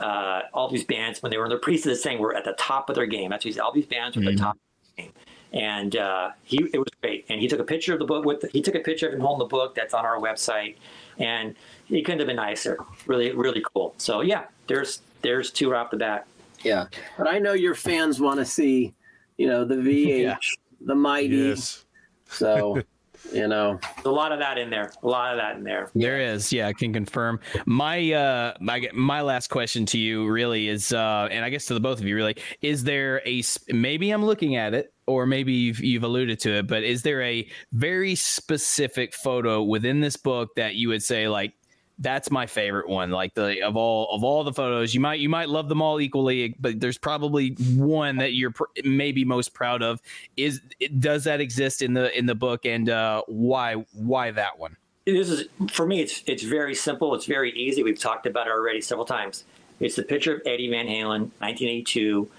uh, 0.00 0.42
all 0.54 0.68
these 0.68 0.84
bands 0.84 1.22
when 1.22 1.30
they 1.30 1.38
were 1.38 1.44
in 1.44 1.50
the 1.50 1.58
priest 1.58 1.86
of 1.86 1.92
the 1.92 1.98
thing 1.98 2.18
were 2.18 2.34
at 2.34 2.44
the 2.44 2.54
top 2.54 2.88
of 2.88 2.96
their 2.96 3.06
game. 3.06 3.30
That's 3.30 3.44
what 3.44 3.50
he 3.50 3.52
said. 3.52 3.60
All 3.60 3.72
these 3.72 3.86
bands 3.86 4.16
were 4.16 4.22
mm-hmm. 4.22 4.30
at 4.30 4.36
the 4.36 4.42
top 4.42 4.54
of 4.54 4.60
the 4.96 5.02
game. 5.02 5.12
And 5.52 5.96
uh, 5.96 6.30
he 6.44 6.68
it 6.72 6.78
was 6.78 6.88
great. 7.02 7.26
And 7.28 7.40
he 7.40 7.48
took 7.48 7.60
a 7.60 7.64
picture 7.64 7.92
of 7.92 7.98
the 7.98 8.04
book 8.04 8.24
with 8.24 8.40
the, 8.40 8.48
he 8.48 8.62
took 8.62 8.74
a 8.74 8.80
picture 8.80 9.08
of 9.08 9.14
him 9.14 9.20
holding 9.20 9.40
the 9.40 9.50
book 9.50 9.74
that's 9.74 9.94
on 9.94 10.06
our 10.06 10.18
website. 10.18 10.76
And 11.18 11.54
he 11.86 12.02
couldn't 12.02 12.20
have 12.20 12.28
been 12.28 12.36
nicer. 12.36 12.78
Really, 13.06 13.32
really 13.32 13.62
cool. 13.74 13.94
So 13.98 14.22
yeah, 14.22 14.44
there's 14.68 15.02
there's 15.22 15.50
two 15.50 15.70
right 15.70 15.80
off 15.80 15.90
the 15.90 15.96
bat. 15.96 16.26
Yeah. 16.62 16.86
But 17.18 17.28
I 17.28 17.38
know 17.38 17.52
your 17.52 17.74
fans 17.74 18.20
want 18.20 18.38
to 18.38 18.44
see, 18.44 18.94
you 19.38 19.48
know, 19.48 19.64
the 19.64 19.74
VH, 19.74 20.22
yeah. 20.22 20.36
the 20.80 20.94
mighty. 20.94 21.36
Yes. 21.36 21.84
So 22.28 22.80
you 23.32 23.48
know. 23.48 23.78
A 24.04 24.10
lot 24.10 24.32
of 24.32 24.38
that 24.38 24.58
in 24.58 24.70
there. 24.70 24.92
A 25.02 25.06
lot 25.06 25.32
of 25.32 25.38
that 25.38 25.56
in 25.56 25.64
there. 25.64 25.90
There 25.94 26.20
is. 26.20 26.52
Yeah 26.52 26.68
i 26.68 26.72
can 26.72 26.92
confirm. 26.92 27.40
My 27.66 28.12
uh 28.12 28.54
my 28.60 28.88
my 28.92 29.20
last 29.20 29.48
question 29.48 29.86
to 29.86 29.98
you 29.98 30.28
really 30.28 30.68
is 30.68 30.92
uh 30.92 31.28
and 31.30 31.44
i 31.44 31.50
guess 31.50 31.66
to 31.66 31.74
the 31.74 31.80
both 31.80 32.00
of 32.00 32.06
you 32.06 32.14
really 32.14 32.36
is 32.62 32.84
there 32.84 33.22
a 33.26 33.42
maybe 33.68 34.10
i'm 34.10 34.24
looking 34.24 34.56
at 34.56 34.74
it 34.74 34.92
or 35.06 35.26
maybe 35.26 35.52
you've, 35.52 35.80
you've 35.80 36.04
alluded 36.04 36.38
to 36.40 36.58
it 36.58 36.66
but 36.66 36.84
is 36.84 37.02
there 37.02 37.22
a 37.22 37.48
very 37.72 38.14
specific 38.14 39.12
photo 39.14 39.62
within 39.62 40.00
this 40.00 40.16
book 40.16 40.50
that 40.54 40.76
you 40.76 40.88
would 40.88 41.02
say 41.02 41.28
like 41.28 41.52
that's 42.00 42.30
my 42.30 42.46
favorite 42.46 42.88
one. 42.88 43.10
Like 43.10 43.34
the 43.34 43.62
of 43.62 43.76
all 43.76 44.08
of 44.10 44.24
all 44.24 44.42
the 44.42 44.52
photos, 44.52 44.94
you 44.94 45.00
might 45.00 45.20
you 45.20 45.28
might 45.28 45.48
love 45.48 45.68
them 45.68 45.82
all 45.82 46.00
equally, 46.00 46.54
but 46.58 46.80
there's 46.80 46.98
probably 46.98 47.50
one 47.76 48.16
that 48.16 48.32
you're 48.32 48.50
pr- 48.50 48.64
maybe 48.84 49.24
most 49.24 49.52
proud 49.52 49.82
of. 49.82 50.00
Is 50.36 50.60
does 50.98 51.24
that 51.24 51.40
exist 51.40 51.82
in 51.82 51.92
the 51.92 52.16
in 52.18 52.26
the 52.26 52.34
book, 52.34 52.64
and 52.64 52.88
uh, 52.88 53.22
why 53.26 53.84
why 53.92 54.30
that 54.30 54.58
one? 54.58 54.76
This 55.04 55.28
is 55.28 55.48
for 55.70 55.86
me. 55.86 56.00
It's 56.00 56.22
it's 56.26 56.42
very 56.42 56.74
simple. 56.74 57.14
It's 57.14 57.26
very 57.26 57.52
easy. 57.52 57.82
We've 57.82 57.98
talked 57.98 58.26
about 58.26 58.46
it 58.46 58.50
already 58.50 58.80
several 58.80 59.06
times. 59.06 59.44
It's 59.78 59.96
the 59.96 60.02
picture 60.02 60.34
of 60.34 60.42
Eddie 60.46 60.70
Van 60.70 60.86
Halen, 60.86 61.30
1982. 61.40 62.30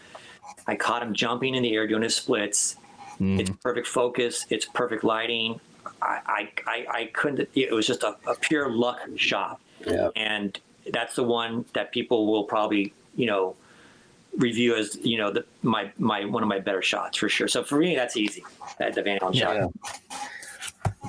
I 0.67 0.75
caught 0.75 1.01
him 1.01 1.13
jumping 1.13 1.55
in 1.55 1.63
the 1.63 1.73
air 1.73 1.87
doing 1.87 2.03
his 2.03 2.15
splits. 2.15 2.75
Mm. 3.19 3.39
It's 3.39 3.49
perfect 3.63 3.87
focus. 3.87 4.45
It's 4.49 4.65
perfect 4.65 5.03
lighting. 5.03 5.59
I, 6.01 6.49
I, 6.65 6.85
I 6.89 7.05
couldn't. 7.13 7.49
It 7.53 7.71
was 7.71 7.87
just 7.87 8.03
a, 8.03 8.15
a 8.27 8.35
pure 8.35 8.69
luck 8.69 8.99
shot, 9.15 9.59
yeah. 9.85 10.09
and 10.15 10.59
that's 10.91 11.15
the 11.15 11.23
one 11.23 11.65
that 11.73 11.91
people 11.91 12.31
will 12.31 12.43
probably 12.43 12.93
you 13.15 13.27
know 13.27 13.55
review 14.37 14.75
as 14.75 14.97
you 15.01 15.17
know 15.17 15.31
the, 15.31 15.45
my 15.61 15.91
my 15.97 16.25
one 16.25 16.43
of 16.43 16.49
my 16.49 16.59
better 16.59 16.81
shots 16.81 17.17
for 17.17 17.29
sure. 17.29 17.47
So 17.47 17.63
for 17.63 17.77
me, 17.77 17.95
that's 17.95 18.17
easy. 18.17 18.43
That 18.79 18.93
the 18.93 19.03
Van 19.03 19.19
Halen 19.19 19.35
yeah. 19.35 19.67
shot. 19.67 21.01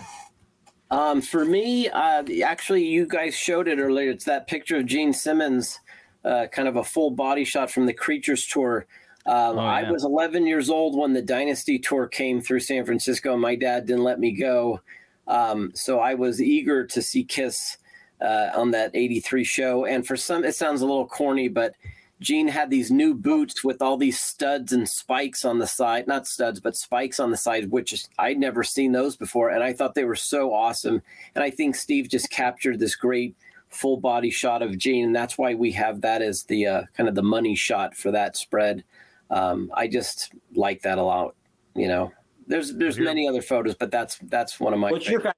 Um, 0.90 1.22
for 1.22 1.46
me, 1.46 1.88
uh, 1.88 2.22
actually, 2.44 2.84
you 2.84 3.06
guys 3.06 3.34
showed 3.34 3.66
it 3.66 3.78
earlier. 3.78 4.10
It's 4.10 4.26
that 4.26 4.46
picture 4.46 4.76
of 4.76 4.84
Gene 4.84 5.14
Simmons, 5.14 5.80
uh, 6.22 6.48
kind 6.52 6.68
of 6.68 6.76
a 6.76 6.84
full 6.84 7.10
body 7.10 7.44
shot 7.44 7.70
from 7.70 7.86
the 7.86 7.94
Creatures 7.94 8.46
tour. 8.46 8.86
Um, 9.24 9.58
oh. 9.58 9.62
I 9.62 9.90
was 9.90 10.04
11 10.04 10.46
years 10.46 10.68
old 10.68 10.96
when 10.96 11.12
the 11.12 11.22
Dynasty 11.22 11.78
tour 11.78 12.06
came 12.06 12.40
through 12.40 12.60
San 12.60 12.84
Francisco. 12.84 13.36
My 13.36 13.54
dad 13.54 13.86
didn't 13.86 14.04
let 14.04 14.18
me 14.18 14.32
go. 14.32 14.80
Um, 15.28 15.70
so 15.74 16.00
I 16.00 16.14
was 16.14 16.42
eager 16.42 16.84
to 16.86 17.02
see 17.02 17.24
Kiss 17.24 17.78
uh, 18.20 18.50
on 18.54 18.70
that 18.72 18.90
83 18.94 19.44
show. 19.44 19.84
And 19.84 20.06
for 20.06 20.16
some, 20.16 20.44
it 20.44 20.54
sounds 20.54 20.80
a 20.80 20.86
little 20.86 21.06
corny, 21.06 21.48
but 21.48 21.74
Gene 22.20 22.48
had 22.48 22.70
these 22.70 22.90
new 22.90 23.14
boots 23.14 23.64
with 23.64 23.82
all 23.82 23.96
these 23.96 24.18
studs 24.18 24.72
and 24.72 24.88
spikes 24.88 25.44
on 25.44 25.58
the 25.58 25.66
side, 25.66 26.06
not 26.06 26.26
studs, 26.26 26.60
but 26.60 26.76
spikes 26.76 27.18
on 27.18 27.30
the 27.30 27.36
side, 27.36 27.70
which 27.70 28.06
I'd 28.18 28.38
never 28.38 28.62
seen 28.62 28.92
those 28.92 29.16
before. 29.16 29.50
And 29.50 29.62
I 29.62 29.72
thought 29.72 29.94
they 29.94 30.04
were 30.04 30.16
so 30.16 30.54
awesome. 30.54 31.02
And 31.34 31.42
I 31.42 31.50
think 31.50 31.74
Steve 31.74 32.08
just 32.08 32.30
captured 32.30 32.78
this 32.78 32.94
great 32.94 33.34
full 33.68 33.96
body 33.96 34.30
shot 34.30 34.62
of 34.62 34.78
Gene. 34.78 35.06
And 35.06 35.16
that's 35.16 35.36
why 35.36 35.54
we 35.54 35.72
have 35.72 36.00
that 36.02 36.22
as 36.22 36.44
the 36.44 36.66
uh, 36.66 36.82
kind 36.96 37.08
of 37.08 37.16
the 37.16 37.22
money 37.22 37.56
shot 37.56 37.96
for 37.96 38.12
that 38.12 38.36
spread 38.36 38.84
um, 39.32 39.70
I 39.74 39.88
just 39.88 40.32
like 40.54 40.82
that 40.82 40.98
a 40.98 41.02
lot. 41.02 41.34
You 41.74 41.88
know, 41.88 42.12
there's 42.46 42.74
there's 42.74 42.98
many 42.98 43.26
other 43.26 43.42
photos, 43.42 43.74
but 43.74 43.90
that's 43.90 44.18
that's 44.18 44.60
one 44.60 44.72
of 44.72 44.78
my. 44.78 44.90
What's 44.90 45.06
favorite. 45.06 45.34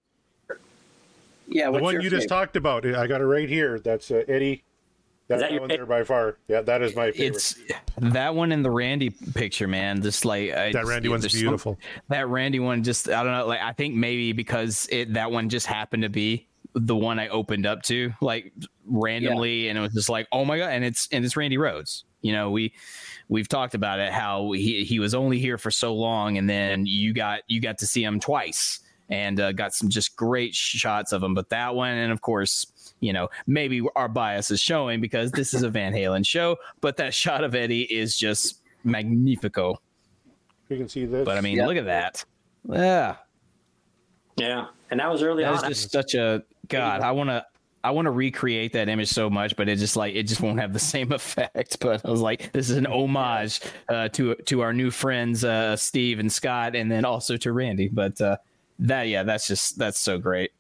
your? 0.48 0.58
Yeah, 1.46 1.70
the 1.70 1.78
one 1.78 1.94
you 1.94 2.02
favorite? 2.02 2.18
just 2.18 2.28
talked 2.28 2.56
about. 2.56 2.84
I 2.86 3.06
got 3.06 3.20
it 3.20 3.26
right 3.26 3.48
here. 3.48 3.78
That's 3.78 4.10
uh, 4.10 4.24
Eddie. 4.28 4.64
That's 5.28 5.40
that, 5.40 5.52
that 5.52 5.60
one 5.60 5.68
there 5.68 5.86
by 5.86 6.02
far. 6.04 6.36
Yeah, 6.48 6.60
that 6.62 6.82
is 6.82 6.94
my 6.94 7.10
favorite. 7.12 7.36
It's 7.36 7.56
that 7.98 8.34
one 8.34 8.52
in 8.52 8.62
the 8.62 8.70
Randy 8.70 9.10
picture, 9.10 9.68
man. 9.68 10.02
Just 10.02 10.24
like 10.24 10.52
I, 10.52 10.72
that 10.72 10.84
Randy 10.84 11.08
one's 11.08 11.32
beautiful. 11.32 11.74
Some, 11.74 12.02
that 12.08 12.28
Randy 12.28 12.60
one, 12.60 12.82
just 12.82 13.08
I 13.08 13.22
don't 13.22 13.32
know. 13.32 13.46
Like 13.46 13.60
I 13.60 13.72
think 13.72 13.94
maybe 13.94 14.32
because 14.32 14.88
it 14.90 15.14
that 15.14 15.30
one 15.30 15.48
just 15.48 15.66
happened 15.66 16.02
to 16.02 16.10
be 16.10 16.48
the 16.74 16.96
one 16.96 17.18
I 17.18 17.28
opened 17.28 17.64
up 17.64 17.82
to 17.82 18.12
like 18.20 18.52
randomly, 18.84 19.64
yeah. 19.64 19.70
and 19.70 19.78
it 19.78 19.80
was 19.80 19.92
just 19.94 20.08
like, 20.08 20.26
oh 20.32 20.44
my 20.44 20.58
god! 20.58 20.70
And 20.70 20.84
it's 20.84 21.08
and 21.12 21.24
it's 21.24 21.36
Randy 21.36 21.56
Rhoads. 21.56 22.02
You 22.20 22.32
know, 22.32 22.50
we 22.50 22.74
we've 23.28 23.48
talked 23.48 23.74
about 23.74 24.00
it 24.00 24.12
how 24.12 24.52
he 24.52 24.84
he 24.84 24.98
was 24.98 25.14
only 25.14 25.38
here 25.38 25.58
for 25.58 25.70
so 25.70 25.94
long, 25.94 26.38
and 26.38 26.48
then 26.48 26.86
you 26.86 27.12
got 27.12 27.40
you 27.46 27.60
got 27.60 27.78
to 27.78 27.86
see 27.86 28.02
him 28.02 28.20
twice 28.20 28.80
and 29.10 29.38
uh, 29.38 29.52
got 29.52 29.74
some 29.74 29.88
just 29.88 30.16
great 30.16 30.54
shots 30.54 31.12
of 31.12 31.22
him. 31.22 31.34
But 31.34 31.50
that 31.50 31.74
one, 31.74 31.90
and 31.90 32.12
of 32.12 32.20
course, 32.20 32.94
you 33.00 33.12
know, 33.12 33.28
maybe 33.46 33.82
our 33.96 34.08
bias 34.08 34.50
is 34.50 34.60
showing 34.60 35.00
because 35.00 35.30
this 35.32 35.54
is 35.54 35.62
a 35.62 35.68
Van 35.68 35.92
Halen 35.92 36.26
show, 36.26 36.56
but 36.80 36.96
that 36.96 37.14
shot 37.14 37.44
of 37.44 37.54
Eddie 37.54 37.82
is 37.82 38.16
just 38.16 38.62
magnifico. 38.82 39.80
You 40.68 40.78
can 40.78 40.88
see 40.88 41.04
this. 41.04 41.24
But 41.24 41.36
I 41.36 41.40
mean, 41.40 41.58
look 41.58 41.76
at 41.76 41.84
that. 41.84 42.24
Yeah. 42.68 43.16
Yeah. 44.36 44.66
And 44.90 45.00
that 45.00 45.10
was 45.10 45.22
early 45.22 45.42
that 45.44 45.50
on. 45.52 45.60
That 45.60 45.68
was 45.68 45.78
just 45.78 45.92
such 45.92 46.14
a 46.14 46.42
God. 46.68 47.00
I 47.00 47.12
want 47.12 47.30
to 47.30 47.44
I 47.84 47.90
want 47.90 48.06
to 48.06 48.10
recreate 48.10 48.72
that 48.72 48.88
image 48.88 49.10
so 49.10 49.28
much, 49.28 49.56
but 49.56 49.68
it 49.68 49.76
just 49.76 49.94
like 49.94 50.14
it 50.14 50.24
just 50.24 50.40
won't 50.40 50.58
have 50.58 50.72
the 50.72 50.78
same 50.94 51.12
effect. 51.12 51.78
But 51.80 52.04
I 52.04 52.10
was 52.10 52.20
like, 52.20 52.50
this 52.52 52.70
is 52.70 52.76
an 52.76 52.86
homage 52.86 53.60
uh, 53.88 54.08
to 54.08 54.34
to 54.34 54.62
our 54.62 54.72
new 54.72 54.90
friends 54.90 55.44
uh, 55.44 55.76
Steve 55.76 56.18
and 56.18 56.32
Scott, 56.32 56.74
and 56.74 56.90
then 56.90 57.04
also 57.04 57.36
to 57.36 57.52
Randy. 57.52 57.88
But 57.88 58.20
uh, 58.20 58.38
that 58.80 59.08
yeah, 59.08 59.22
that's 59.22 59.46
just 59.46 59.78
that's 59.78 59.98
so 59.98 60.18
great 60.18 60.50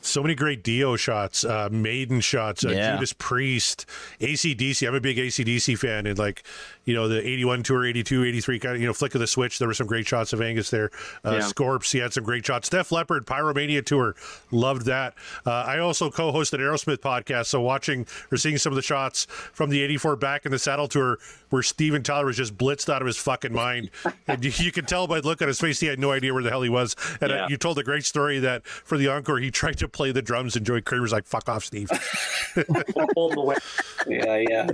so 0.00 0.22
many 0.22 0.34
great 0.34 0.62
Dio 0.62 0.96
shots, 0.96 1.44
uh, 1.44 1.68
Maiden 1.70 2.20
shots, 2.20 2.64
uh, 2.64 2.70
yeah. 2.70 2.94
Judas 2.94 3.12
Priest, 3.12 3.86
ACDC. 4.20 4.86
I'm 4.86 4.94
a 4.94 5.00
big 5.00 5.16
ACDC 5.16 5.78
fan, 5.78 6.06
and 6.06 6.18
like 6.18 6.42
you 6.84 6.94
know 6.94 7.08
the 7.08 7.26
81 7.26 7.62
tour, 7.62 7.86
82, 7.86 8.24
83 8.24 8.58
kind 8.58 8.74
of 8.76 8.80
you 8.80 8.86
know 8.86 8.92
flick 8.92 9.14
of 9.14 9.20
the 9.20 9.26
switch. 9.26 9.58
There 9.58 9.68
were 9.68 9.74
some 9.74 9.86
great 9.86 10.06
shots 10.06 10.32
of 10.32 10.40
Angus 10.40 10.70
there. 10.70 10.90
Uh, 11.24 11.32
yeah. 11.32 11.40
Scorps, 11.40 11.92
he 11.92 11.98
had 11.98 12.12
some 12.12 12.24
great 12.24 12.46
shots. 12.46 12.68
Def 12.68 12.90
Leppard, 12.92 13.26
Pyromania 13.26 13.84
tour, 13.84 14.14
loved 14.50 14.86
that. 14.86 15.14
Uh, 15.44 15.50
I 15.50 15.78
also 15.78 16.10
co-hosted 16.10 16.60
Aerosmith 16.60 16.98
podcast, 16.98 17.46
so 17.46 17.60
watching 17.60 18.06
or 18.32 18.36
seeing 18.36 18.58
some 18.58 18.72
of 18.72 18.76
the 18.76 18.82
shots 18.82 19.26
from 19.52 19.70
the 19.70 19.82
84 19.82 20.16
Back 20.16 20.46
in 20.46 20.52
the 20.52 20.58
Saddle 20.58 20.88
tour 20.88 21.18
where 21.50 21.62
Steven 21.62 22.02
Tyler 22.02 22.26
was 22.26 22.36
just 22.36 22.56
blitzed 22.56 22.92
out 22.92 23.02
of 23.02 23.06
his 23.06 23.16
fucking 23.16 23.52
mind, 23.52 23.90
and 24.26 24.44
you, 24.44 24.52
you, 24.56 24.72
could 24.72 24.86
tell 24.86 25.06
by 25.06 25.20
the 25.20 25.26
look 25.26 25.42
on 25.42 25.48
his 25.48 25.60
face 25.60 25.80
he 25.80 25.86
had 25.86 25.98
no 25.98 26.12
idea 26.12 26.32
where 26.32 26.42
the 26.42 26.50
hell 26.50 26.62
he 26.62 26.68
was. 26.68 26.94
And 27.20 27.32
uh, 27.32 27.34
yeah. 27.34 27.46
you 27.48 27.56
told 27.56 27.78
a 27.78 27.82
great 27.82 28.04
story 28.04 28.38
that 28.40 28.66
for 28.66 28.98
the 28.98 29.08
encore 29.08 29.38
he 29.38 29.50
tried 29.50 29.78
to 29.78 29.87
play 29.88 30.12
the 30.12 30.22
drums, 30.22 30.56
and 30.56 30.64
Joey 30.64 30.82
Kramer's 30.82 31.12
like, 31.12 31.26
"Fuck 31.26 31.48
off, 31.48 31.64
Steve." 31.64 31.90
yeah, 34.06 34.44
yeah. 34.48 34.68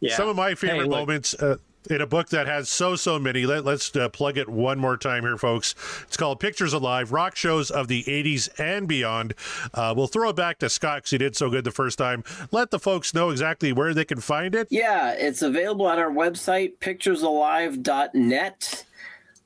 yeah. 0.00 0.16
Some 0.16 0.28
of 0.28 0.36
my 0.36 0.54
favorite 0.54 0.82
hey, 0.82 0.88
moments. 0.88 1.34
Uh, 1.34 1.56
in 1.90 2.00
a 2.00 2.06
book 2.06 2.28
that 2.30 2.46
has 2.46 2.68
so 2.68 2.94
so 2.96 3.18
many. 3.18 3.46
Let, 3.46 3.66
us 3.66 3.94
uh, 3.96 4.08
plug 4.08 4.38
it 4.38 4.48
one 4.48 4.78
more 4.78 4.96
time 4.96 5.22
here, 5.22 5.36
folks. 5.36 5.74
It's 6.04 6.16
called 6.16 6.40
Pictures 6.40 6.72
Alive: 6.72 7.12
Rock 7.12 7.36
Shows 7.36 7.70
of 7.70 7.88
the 7.88 8.04
'80s 8.04 8.48
and 8.58 8.88
Beyond. 8.88 9.34
Uh, 9.72 9.94
we'll 9.96 10.06
throw 10.06 10.28
it 10.30 10.36
back 10.36 10.58
to 10.60 10.70
Scott 10.70 10.98
because 10.98 11.10
he 11.10 11.18
did 11.18 11.36
so 11.36 11.50
good 11.50 11.64
the 11.64 11.70
first 11.70 11.98
time. 11.98 12.24
Let 12.50 12.70
the 12.70 12.78
folks 12.78 13.14
know 13.14 13.30
exactly 13.30 13.72
where 13.72 13.94
they 13.94 14.04
can 14.04 14.20
find 14.20 14.54
it. 14.54 14.68
Yeah, 14.70 15.12
it's 15.12 15.42
available 15.42 15.88
at 15.88 15.98
our 15.98 16.10
website, 16.10 16.78
picturesalive.net. 16.78 18.84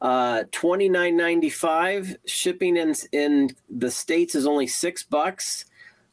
Uh, 0.01 0.45
twenty 0.53 0.89
nine 0.89 1.17
ninety 1.17 1.51
five. 1.51 2.17
Shipping 2.27 2.77
in 2.77 2.95
in 3.13 3.51
the 3.69 3.91
states 3.91 4.35
is 4.35 4.47
only 4.47 4.67
six 4.67 5.03
bucks. 5.03 5.65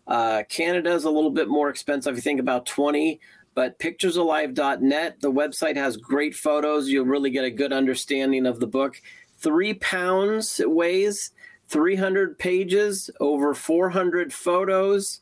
Uh, 0.08 0.44
Canada 0.50 0.92
is 0.92 1.04
a 1.04 1.10
little 1.10 1.32
bit 1.32 1.48
more 1.48 1.70
expensive. 1.70 2.16
You 2.16 2.22
think 2.22 2.40
about 2.40 2.66
twenty 2.66 3.20
but 3.56 3.80
picturesalive.net, 3.80 5.22
the 5.22 5.32
website 5.32 5.78
has 5.78 5.96
great 5.96 6.36
photos. 6.36 6.90
You'll 6.90 7.06
really 7.06 7.30
get 7.30 7.46
a 7.46 7.50
good 7.50 7.72
understanding 7.72 8.46
of 8.46 8.60
the 8.60 8.68
book. 8.68 9.02
Three 9.40 9.74
pounds 9.76 10.60
it 10.60 10.70
weighs, 10.70 11.32
300 11.70 12.38
pages, 12.38 13.10
over 13.22 13.54
400 13.54 14.34
photos, 14.34 15.22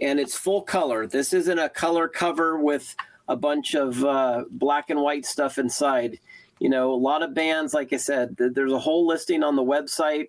and 0.00 0.20
it's 0.20 0.36
full 0.36 0.62
color. 0.62 1.06
This 1.08 1.32
isn't 1.32 1.58
a 1.58 1.68
color 1.68 2.06
cover 2.06 2.56
with 2.56 2.94
a 3.28 3.36
bunch 3.36 3.74
of 3.74 4.02
uh, 4.04 4.44
black 4.50 4.88
and 4.88 5.00
white 5.00 5.26
stuff 5.26 5.58
inside. 5.58 6.18
You 6.62 6.68
know, 6.68 6.92
a 6.92 6.94
lot 6.94 7.24
of 7.24 7.34
bands, 7.34 7.74
like 7.74 7.92
I 7.92 7.96
said, 7.96 8.36
there's 8.38 8.70
a 8.70 8.78
whole 8.78 9.04
listing 9.04 9.42
on 9.42 9.56
the 9.56 9.64
website, 9.64 10.28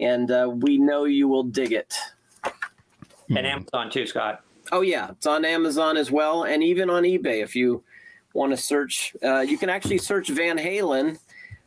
and 0.00 0.28
uh, 0.28 0.50
we 0.52 0.76
know 0.76 1.04
you 1.04 1.28
will 1.28 1.44
dig 1.44 1.70
it. 1.70 1.94
And 3.28 3.46
Amazon 3.46 3.88
too, 3.88 4.04
Scott. 4.04 4.42
Oh 4.72 4.80
yeah, 4.80 5.10
it's 5.10 5.28
on 5.28 5.44
Amazon 5.44 5.96
as 5.96 6.10
well, 6.10 6.42
and 6.42 6.64
even 6.64 6.90
on 6.90 7.04
eBay 7.04 7.44
if 7.44 7.54
you 7.54 7.84
want 8.34 8.50
to 8.50 8.56
search. 8.56 9.14
Uh, 9.22 9.38
you 9.38 9.56
can 9.56 9.70
actually 9.70 9.98
search 9.98 10.30
Van 10.30 10.58
Halen 10.58 11.20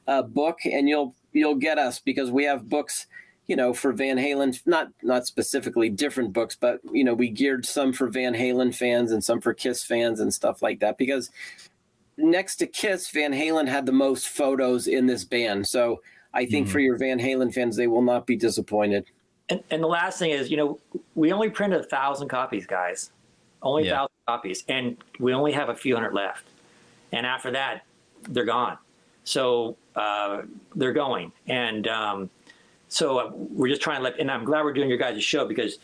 uh, 0.10 0.24
book, 0.24 0.60
and 0.66 0.90
you'll 0.90 1.16
you'll 1.32 1.56
get 1.56 1.78
us 1.78 2.02
because 2.02 2.30
we 2.30 2.44
have 2.44 2.68
books. 2.68 3.08
You 3.48 3.56
know, 3.56 3.74
for 3.74 3.94
Van 3.94 4.18
Halen, 4.18 4.60
not 4.66 4.90
not 5.02 5.26
specifically 5.26 5.90
different 5.90 6.34
books, 6.34 6.58
but 6.60 6.82
you 6.92 7.06
know, 7.06 7.14
we 7.14 7.30
geared 7.30 7.66
some 7.66 7.94
for 7.94 8.10
Van 8.10 8.34
Halen 8.34 8.76
fans 8.76 9.14
and 9.14 9.24
some 9.24 9.40
for 9.40 9.54
Kiss 9.54 9.86
fans 9.86 10.20
and 10.20 10.34
stuff 10.34 10.62
like 10.62 10.82
that. 10.82 10.98
Because 10.98 11.30
next 12.18 12.58
to 12.58 12.68
Kiss, 12.68 13.10
Van 13.10 13.34
Halen 13.34 13.68
had 13.68 13.86
the 13.86 13.92
most 13.92 14.30
photos 14.30 14.88
in 14.88 15.06
this 15.06 15.24
band. 15.24 15.68
So 15.68 16.02
I 16.34 16.46
think 16.46 16.66
mm-hmm. 16.66 16.74
for 16.74 16.80
your 16.80 16.98
Van 16.98 17.20
Halen 17.20 17.54
fans, 17.54 17.76
they 17.76 17.88
will 17.88 18.02
not 18.02 18.26
be 18.26 18.36
disappointed. 18.36 19.06
And, 19.50 19.64
and 19.70 19.84
the 19.84 19.88
last 19.88 20.20
thing 20.20 20.32
is, 20.32 20.50
you 20.50 20.58
know, 20.58 20.80
we 21.16 21.32
only 21.34 21.50
printed 21.50 21.82
a 21.82 21.84
thousand 21.84 22.30
copies, 22.30 22.66
guys. 22.66 23.12
Only 23.62 23.84
a 23.84 23.86
yeah. 23.88 23.92
thousand 23.98 24.12
copies, 24.28 24.64
and 24.70 24.98
we 25.20 25.34
only 25.34 25.52
have 25.52 25.70
a 25.70 25.76
few 25.76 25.94
hundred 25.94 26.14
left. 26.14 26.46
And 27.12 27.26
after 27.26 27.52
that, 27.52 27.84
they're 28.30 28.46
gone. 28.46 28.78
So 29.24 29.78
uh, 29.96 30.44
they're 30.76 30.94
going, 30.94 31.32
and 31.48 31.88
um, 31.88 32.30
so 32.88 33.20
uh, 33.20 33.32
we're 33.34 33.68
just 33.68 33.82
trying 33.82 33.98
to 33.98 34.04
let. 34.04 34.20
And 34.20 34.32
I'm 34.32 34.46
glad 34.46 34.64
we're 34.64 34.74
doing 34.74 34.90
your 34.90 34.98
guys' 34.98 35.24
show 35.24 35.48
because 35.48 35.78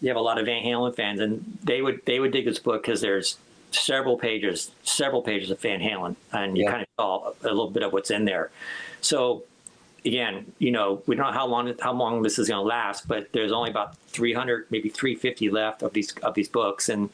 you 0.00 0.08
have 0.08 0.16
a 0.16 0.20
lot 0.20 0.38
of 0.38 0.46
Van 0.46 0.62
Halen 0.62 0.96
fans, 0.96 1.20
and 1.20 1.58
they 1.62 1.82
would 1.82 2.00
they 2.06 2.20
would 2.20 2.32
dig 2.32 2.46
this 2.46 2.58
book 2.58 2.82
because 2.82 3.02
there's 3.02 3.36
several 3.70 4.18
pages, 4.18 4.70
several 4.82 5.22
pages 5.22 5.50
of 5.50 5.60
Van 5.60 5.80
Halen, 5.80 6.16
and 6.32 6.56
you 6.56 6.64
yeah. 6.64 6.70
kind 6.70 6.82
of 6.82 6.88
saw 6.96 7.32
a 7.42 7.48
little 7.48 7.70
bit 7.70 7.82
of 7.82 7.92
what's 7.92 8.10
in 8.10 8.24
there. 8.24 8.50
So 9.00 9.44
again, 10.04 10.52
you 10.58 10.70
know, 10.70 11.02
we 11.06 11.16
don't 11.16 11.26
know 11.26 11.32
how 11.32 11.46
long 11.46 11.72
how 11.80 11.92
long 11.92 12.22
this 12.22 12.38
is 12.38 12.48
going 12.48 12.62
to 12.62 12.66
last, 12.66 13.06
but 13.08 13.32
there's 13.32 13.52
only 13.52 13.70
about 13.70 13.96
300, 14.08 14.66
maybe 14.70 14.88
350 14.88 15.50
left 15.50 15.82
of 15.82 15.92
these 15.92 16.12
of 16.22 16.34
these 16.34 16.48
books, 16.48 16.88
and 16.88 17.10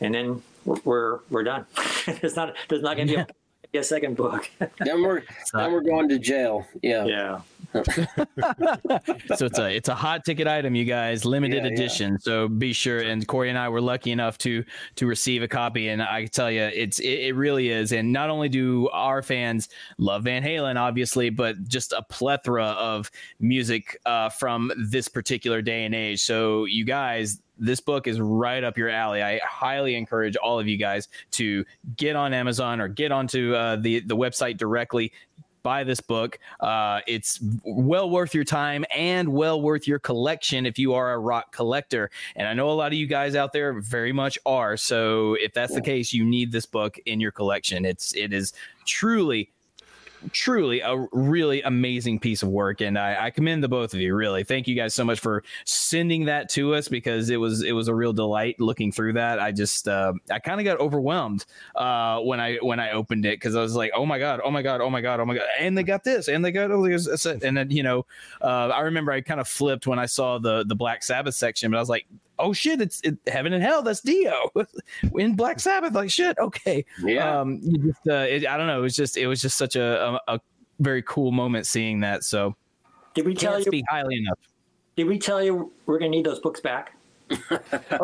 and 0.00 0.14
then 0.14 0.42
we're 0.64 0.80
we're, 0.84 1.18
we're 1.30 1.42
done. 1.42 1.66
there's 2.20 2.36
not 2.36 2.54
there's 2.68 2.82
not 2.82 2.96
going 2.96 3.08
to 3.08 3.14
be 3.14 3.20
a 3.20 3.26
a 3.74 3.82
second 3.82 4.16
book. 4.16 4.50
then 4.78 5.02
we're 5.02 5.22
then 5.52 5.72
we're 5.72 5.82
going 5.82 6.08
to 6.08 6.18
jail. 6.18 6.66
Yeah. 6.82 7.04
Yeah. 7.04 7.40
so 7.74 9.44
it's 9.46 9.58
a 9.58 9.76
it's 9.76 9.88
a 9.90 9.94
hot 9.94 10.24
ticket 10.24 10.46
item, 10.46 10.74
you 10.74 10.86
guys, 10.86 11.26
limited 11.26 11.64
yeah, 11.64 11.70
edition. 11.70 12.12
Yeah. 12.12 12.18
So 12.20 12.48
be 12.48 12.72
sure. 12.72 13.00
And 13.00 13.26
Corey 13.26 13.50
and 13.50 13.58
I 13.58 13.68
were 13.68 13.80
lucky 13.80 14.10
enough 14.10 14.38
to 14.38 14.64
to 14.96 15.06
receive 15.06 15.42
a 15.42 15.48
copy, 15.48 15.88
and 15.88 16.02
I 16.02 16.24
tell 16.26 16.50
you, 16.50 16.62
it's 16.62 16.98
it, 16.98 17.06
it 17.08 17.34
really 17.34 17.68
is. 17.68 17.92
And 17.92 18.12
not 18.12 18.30
only 18.30 18.48
do 18.48 18.88
our 18.88 19.22
fans 19.22 19.68
love 19.98 20.24
Van 20.24 20.42
Halen, 20.42 20.76
obviously, 20.76 21.28
but 21.28 21.62
just 21.68 21.92
a 21.92 22.02
plethora 22.02 22.64
of 22.64 23.10
music 23.38 23.98
uh, 24.06 24.30
from 24.30 24.72
this 24.78 25.08
particular 25.08 25.60
day 25.60 25.84
and 25.84 25.94
age. 25.94 26.22
So 26.22 26.64
you 26.64 26.84
guys, 26.84 27.40
this 27.58 27.80
book 27.80 28.06
is 28.06 28.20
right 28.20 28.62
up 28.62 28.78
your 28.78 28.88
alley. 28.88 29.22
I 29.22 29.40
highly 29.44 29.94
encourage 29.94 30.36
all 30.36 30.58
of 30.58 30.66
you 30.68 30.76
guys 30.76 31.08
to 31.32 31.64
get 31.96 32.16
on 32.16 32.32
Amazon 32.32 32.80
or 32.80 32.88
get 32.88 33.12
onto 33.12 33.54
uh, 33.54 33.76
the 33.76 34.00
the 34.00 34.16
website 34.16 34.56
directly. 34.56 35.12
Buy 35.64 35.84
this 35.84 36.00
book. 36.00 36.38
Uh, 36.60 37.00
it's 37.06 37.40
well 37.64 38.08
worth 38.08 38.32
your 38.32 38.44
time 38.44 38.84
and 38.94 39.28
well 39.28 39.60
worth 39.60 39.86
your 39.86 39.98
collection 39.98 40.64
if 40.64 40.78
you 40.78 40.94
are 40.94 41.12
a 41.12 41.18
rock 41.18 41.52
collector. 41.52 42.10
And 42.36 42.46
I 42.46 42.54
know 42.54 42.70
a 42.70 42.72
lot 42.72 42.92
of 42.92 42.98
you 42.98 43.06
guys 43.06 43.34
out 43.34 43.52
there 43.52 43.78
very 43.80 44.12
much 44.12 44.38
are. 44.46 44.76
So 44.76 45.34
if 45.34 45.52
that's 45.52 45.74
the 45.74 45.82
case, 45.82 46.12
you 46.12 46.24
need 46.24 46.52
this 46.52 46.64
book 46.64 46.96
in 47.06 47.20
your 47.20 47.32
collection. 47.32 47.84
It's 47.84 48.14
it 48.14 48.32
is 48.32 48.52
truly 48.86 49.50
truly 50.32 50.80
a 50.80 51.06
really 51.12 51.62
amazing 51.62 52.18
piece 52.18 52.42
of 52.42 52.48
work 52.48 52.80
and 52.80 52.98
I, 52.98 53.26
I, 53.26 53.30
commend 53.30 53.62
the 53.62 53.68
both 53.68 53.94
of 53.94 54.00
you 54.00 54.14
really. 54.14 54.44
Thank 54.44 54.66
you 54.66 54.74
guys 54.74 54.94
so 54.94 55.04
much 55.04 55.20
for 55.20 55.44
sending 55.64 56.24
that 56.26 56.48
to 56.50 56.74
us 56.74 56.88
because 56.88 57.30
it 57.30 57.36
was 57.36 57.62
it 57.62 57.72
was 57.72 57.88
a 57.88 57.94
real 57.94 58.12
delight 58.12 58.56
looking 58.58 58.90
through 58.90 59.14
that. 59.14 59.38
I 59.38 59.52
just 59.52 59.88
uh, 59.88 60.12
i 60.30 60.38
kind 60.38 60.60
of 60.60 60.64
got 60.64 60.80
overwhelmed 60.80 61.44
uh, 61.76 62.20
when 62.20 62.40
i 62.40 62.56
when 62.56 62.80
i 62.80 62.92
opened 62.92 63.24
it 63.26 63.36
because 63.38 63.56
i 63.56 63.60
was 63.60 63.74
like 63.74 63.90
oh 63.94 64.06
my 64.06 64.18
god 64.18 64.40
oh 64.44 64.50
my 64.50 64.62
god 64.62 64.80
oh 64.80 64.90
my 64.90 65.00
god 65.00 65.20
oh 65.20 65.24
my 65.24 65.34
god 65.34 65.44
and 65.58 65.76
they 65.76 65.82
got 65.82 66.04
this 66.04 66.28
and 66.28 66.44
they 66.44 66.50
got 66.50 66.70
oh, 66.70 66.84
and 66.84 67.56
then 67.56 67.70
you 67.70 67.82
know 67.82 68.06
uh, 68.42 68.68
i 68.68 68.80
remember 68.80 69.12
i 69.12 69.20
kind 69.20 69.40
of 69.40 69.48
flipped 69.48 69.86
when 69.86 69.98
i 69.98 70.06
saw 70.06 70.38
the 70.38 70.64
the 70.64 70.74
black 70.74 71.02
sabbath 71.02 71.34
section 71.34 71.70
but 71.70 71.76
i 71.76 71.80
was 71.80 71.88
like 71.88 72.06
oh 72.38 72.52
shit, 72.52 72.80
it's 72.80 73.00
it, 73.02 73.18
heaven 73.26 73.52
and 73.52 73.62
hell. 73.62 73.82
That's 73.82 74.00
Dio 74.00 74.50
in 75.16 75.34
Black 75.34 75.60
Sabbath. 75.60 75.94
Like 75.94 76.10
shit. 76.10 76.38
Okay. 76.38 76.84
Yeah. 77.02 77.40
Um, 77.40 77.60
just, 77.62 78.06
uh, 78.08 78.26
it, 78.28 78.46
I 78.46 78.56
don't 78.56 78.66
know. 78.66 78.78
It 78.78 78.82
was 78.82 78.96
just 78.96 79.16
it 79.16 79.26
was 79.26 79.40
just 79.40 79.56
such 79.56 79.76
a, 79.76 80.20
a, 80.28 80.34
a 80.34 80.40
very 80.80 81.02
cool 81.02 81.32
moment 81.32 81.66
seeing 81.66 82.00
that. 82.00 82.24
So 82.24 82.56
did 83.14 83.26
we 83.26 83.34
tell 83.34 83.58
you 83.58 83.64
speak 83.64 83.84
highly 83.88 84.16
enough? 84.16 84.38
Did 84.96 85.06
we 85.06 85.18
tell 85.18 85.42
you 85.42 85.72
we're 85.86 85.98
gonna 85.98 86.10
need 86.10 86.26
those 86.26 86.40
books 86.40 86.60
back? 86.60 86.94
oh, 87.30 87.38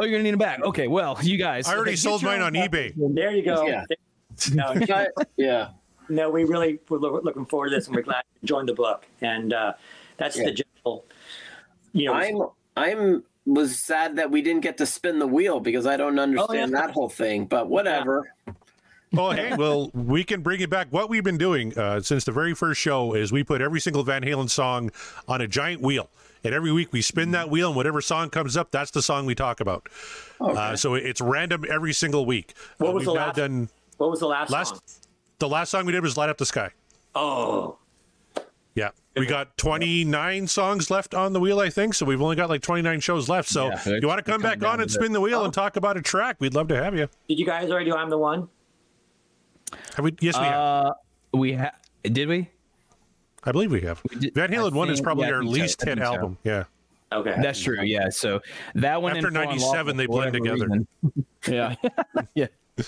you're 0.02 0.10
gonna 0.10 0.22
need 0.22 0.32
them 0.32 0.38
back. 0.38 0.62
Okay. 0.62 0.88
Well, 0.88 1.18
you 1.22 1.38
guys. 1.38 1.66
I 1.66 1.76
already 1.76 1.96
sold 1.96 2.22
mine 2.22 2.42
on 2.42 2.52
eBay. 2.52 2.92
There 2.96 3.30
you 3.32 3.44
go. 3.44 3.66
Yeah. 3.66 3.84
No, 4.52 4.74
yeah. 5.36 5.68
No, 6.08 6.30
we 6.30 6.44
really 6.44 6.80
were 6.88 6.98
looking 6.98 7.46
forward 7.46 7.70
to 7.70 7.76
this, 7.76 7.86
and 7.86 7.96
we're 7.96 8.02
glad 8.02 8.22
you 8.42 8.46
joined 8.46 8.68
the 8.68 8.74
book. 8.74 9.06
And 9.20 9.52
uh, 9.52 9.74
that's 10.16 10.36
yeah. 10.36 10.44
the 10.44 10.50
general. 10.52 11.04
You 11.92 12.06
know, 12.06 12.14
I'm 12.14 12.42
I'm 12.76 13.24
was 13.46 13.78
sad 13.78 14.16
that 14.16 14.30
we 14.30 14.42
didn't 14.42 14.62
get 14.62 14.78
to 14.78 14.86
spin 14.86 15.18
the 15.18 15.26
wheel 15.26 15.60
because 15.60 15.86
I 15.86 15.96
don't 15.96 16.18
understand 16.18 16.74
oh, 16.74 16.78
yeah. 16.78 16.86
that 16.86 16.90
whole 16.92 17.08
thing. 17.08 17.46
But 17.46 17.68
whatever. 17.68 18.32
Yeah. 18.46 18.54
Oh, 19.16 19.30
hey, 19.30 19.54
well, 19.56 19.90
we 19.94 20.24
can 20.24 20.40
bring 20.40 20.60
it 20.60 20.70
back. 20.70 20.88
What 20.90 21.08
we've 21.08 21.22
been 21.22 21.38
doing 21.38 21.76
uh, 21.78 22.00
since 22.00 22.24
the 22.24 22.32
very 22.32 22.52
first 22.52 22.80
show 22.80 23.14
is 23.14 23.30
we 23.30 23.44
put 23.44 23.60
every 23.60 23.80
single 23.80 24.02
Van 24.02 24.22
Halen 24.22 24.50
song 24.50 24.90
on 25.28 25.40
a 25.40 25.46
giant 25.46 25.82
wheel. 25.82 26.10
And 26.42 26.52
every 26.52 26.72
week 26.72 26.92
we 26.92 27.00
spin 27.00 27.30
that 27.30 27.48
wheel, 27.48 27.68
and 27.68 27.76
whatever 27.76 28.00
song 28.02 28.28
comes 28.28 28.56
up, 28.56 28.70
that's 28.70 28.90
the 28.90 29.02
song 29.02 29.24
we 29.24 29.34
talk 29.34 29.60
about. 29.60 29.88
Okay. 30.40 30.58
Uh, 30.58 30.76
so 30.76 30.94
it's 30.94 31.20
random 31.20 31.64
every 31.70 31.94
single 31.94 32.26
week. 32.26 32.54
What 32.78 32.90
uh, 32.90 32.92
was 32.92 33.04
the 33.04 33.12
last? 33.12 33.36
Done, 33.36 33.68
what 33.96 34.10
was 34.10 34.20
the 34.20 34.26
last? 34.26 34.50
Last, 34.50 34.68
song? 34.70 34.80
the 35.38 35.48
last 35.48 35.70
song 35.70 35.86
we 35.86 35.92
did 35.92 36.02
was 36.02 36.18
"Light 36.18 36.28
Up 36.28 36.36
the 36.36 36.44
Sky." 36.44 36.70
Oh, 37.14 37.64
yeah, 37.64 37.74
we 39.16 39.26
got 39.26 39.56
29 39.56 40.46
songs 40.46 40.90
left 40.90 41.14
on 41.14 41.32
the 41.32 41.40
wheel, 41.40 41.60
I 41.60 41.70
think. 41.70 41.94
So 41.94 42.04
we've 42.06 42.20
only 42.20 42.36
got 42.36 42.48
like 42.48 42.62
29 42.62 43.00
shows 43.00 43.28
left. 43.28 43.48
So 43.48 43.68
yeah, 43.68 43.98
you 44.00 44.06
want 44.06 44.24
to 44.24 44.30
come 44.30 44.42
back 44.42 44.62
on 44.64 44.80
and 44.80 44.90
spin 44.90 45.12
the 45.12 45.20
wheel 45.20 45.40
oh. 45.40 45.44
and 45.44 45.54
talk 45.54 45.76
about 45.76 45.96
a 45.96 46.02
track? 46.02 46.36
We'd 46.40 46.54
love 46.54 46.68
to 46.68 46.82
have 46.82 46.96
you. 46.96 47.08
Did 47.28 47.38
you 47.38 47.46
guys 47.46 47.70
already 47.70 47.90
do 47.90 47.96
"I'm 47.96 48.10
the 48.10 48.18
One"? 48.18 48.48
Have 49.96 50.04
we? 50.04 50.14
Yes, 50.20 50.38
we 50.38 50.44
uh, 50.44 50.84
have. 50.84 50.92
We 51.32 51.52
have. 51.52 51.74
Did 52.02 52.28
we? 52.28 52.50
I 53.44 53.52
believe 53.52 53.70
we 53.70 53.82
have. 53.82 54.02
We 54.10 54.16
did, 54.16 54.34
Van 54.34 54.50
Halen 54.50 54.72
One 54.72 54.90
is 54.90 55.00
probably 55.00 55.28
yeah, 55.28 55.34
our 55.34 55.44
least 55.44 55.80
so. 55.80 55.86
hit 55.86 55.98
album. 55.98 56.38
So. 56.44 56.50
Yeah. 56.50 56.64
Okay. 57.12 57.34
That's 57.40 57.60
true. 57.60 57.82
Yeah. 57.82 58.08
So 58.08 58.40
that 58.74 59.00
one 59.00 59.16
after 59.16 59.30
'97 59.30 59.96
they 59.96 60.06
blend 60.06 60.32
together. 60.32 60.68
yeah. 61.48 61.74
yeah 62.34 62.46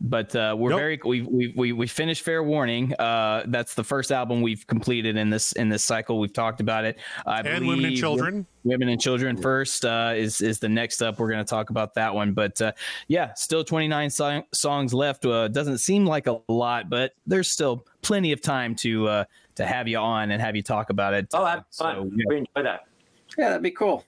but 0.00 0.34
uh, 0.34 0.54
we're 0.58 0.70
nope. 0.70 0.78
very 0.78 1.00
we 1.04 1.22
we 1.22 1.52
we 1.56 1.72
we 1.72 1.86
finished 1.86 2.22
Fair 2.22 2.42
Warning. 2.42 2.92
Uh, 2.94 3.44
that's 3.46 3.74
the 3.74 3.84
first 3.84 4.12
album 4.12 4.42
we've 4.42 4.66
completed 4.66 5.16
in 5.16 5.30
this 5.30 5.52
in 5.52 5.68
this 5.68 5.82
cycle. 5.82 6.18
We've 6.18 6.32
talked 6.32 6.60
about 6.60 6.84
it. 6.84 6.98
I 7.26 7.40
and 7.40 7.66
Women 7.66 7.86
and 7.86 7.96
Children. 7.96 8.46
Women 8.64 8.88
and 8.88 9.00
Children 9.00 9.36
first 9.36 9.84
uh, 9.84 10.12
is 10.16 10.40
is 10.40 10.58
the 10.58 10.68
next 10.68 11.02
up. 11.02 11.18
We're 11.18 11.30
going 11.30 11.44
to 11.44 11.48
talk 11.48 11.70
about 11.70 11.94
that 11.94 12.14
one. 12.14 12.32
But 12.32 12.60
uh, 12.60 12.72
yeah, 13.08 13.34
still 13.34 13.64
29 13.64 14.10
so- 14.10 14.42
songs 14.52 14.94
left. 14.94 15.24
Uh, 15.24 15.48
doesn't 15.48 15.78
seem 15.78 16.06
like 16.06 16.26
a 16.26 16.40
lot, 16.48 16.88
but 16.88 17.12
there's 17.26 17.50
still 17.50 17.86
plenty 18.02 18.32
of 18.32 18.40
time 18.40 18.74
to 18.76 19.08
uh, 19.08 19.24
to 19.56 19.66
have 19.66 19.88
you 19.88 19.98
on 19.98 20.30
and 20.30 20.40
have 20.40 20.56
you 20.56 20.62
talk 20.62 20.90
about 20.90 21.14
it. 21.14 21.28
Oh, 21.32 21.44
that's 21.44 21.76
so, 21.76 21.84
fun. 21.84 22.12
Yeah. 22.16 22.24
We 22.28 22.36
enjoy 22.38 22.62
that. 22.62 22.86
Yeah, 23.38 23.48
that'd 23.48 23.62
be 23.62 23.70
cool. 23.70 24.04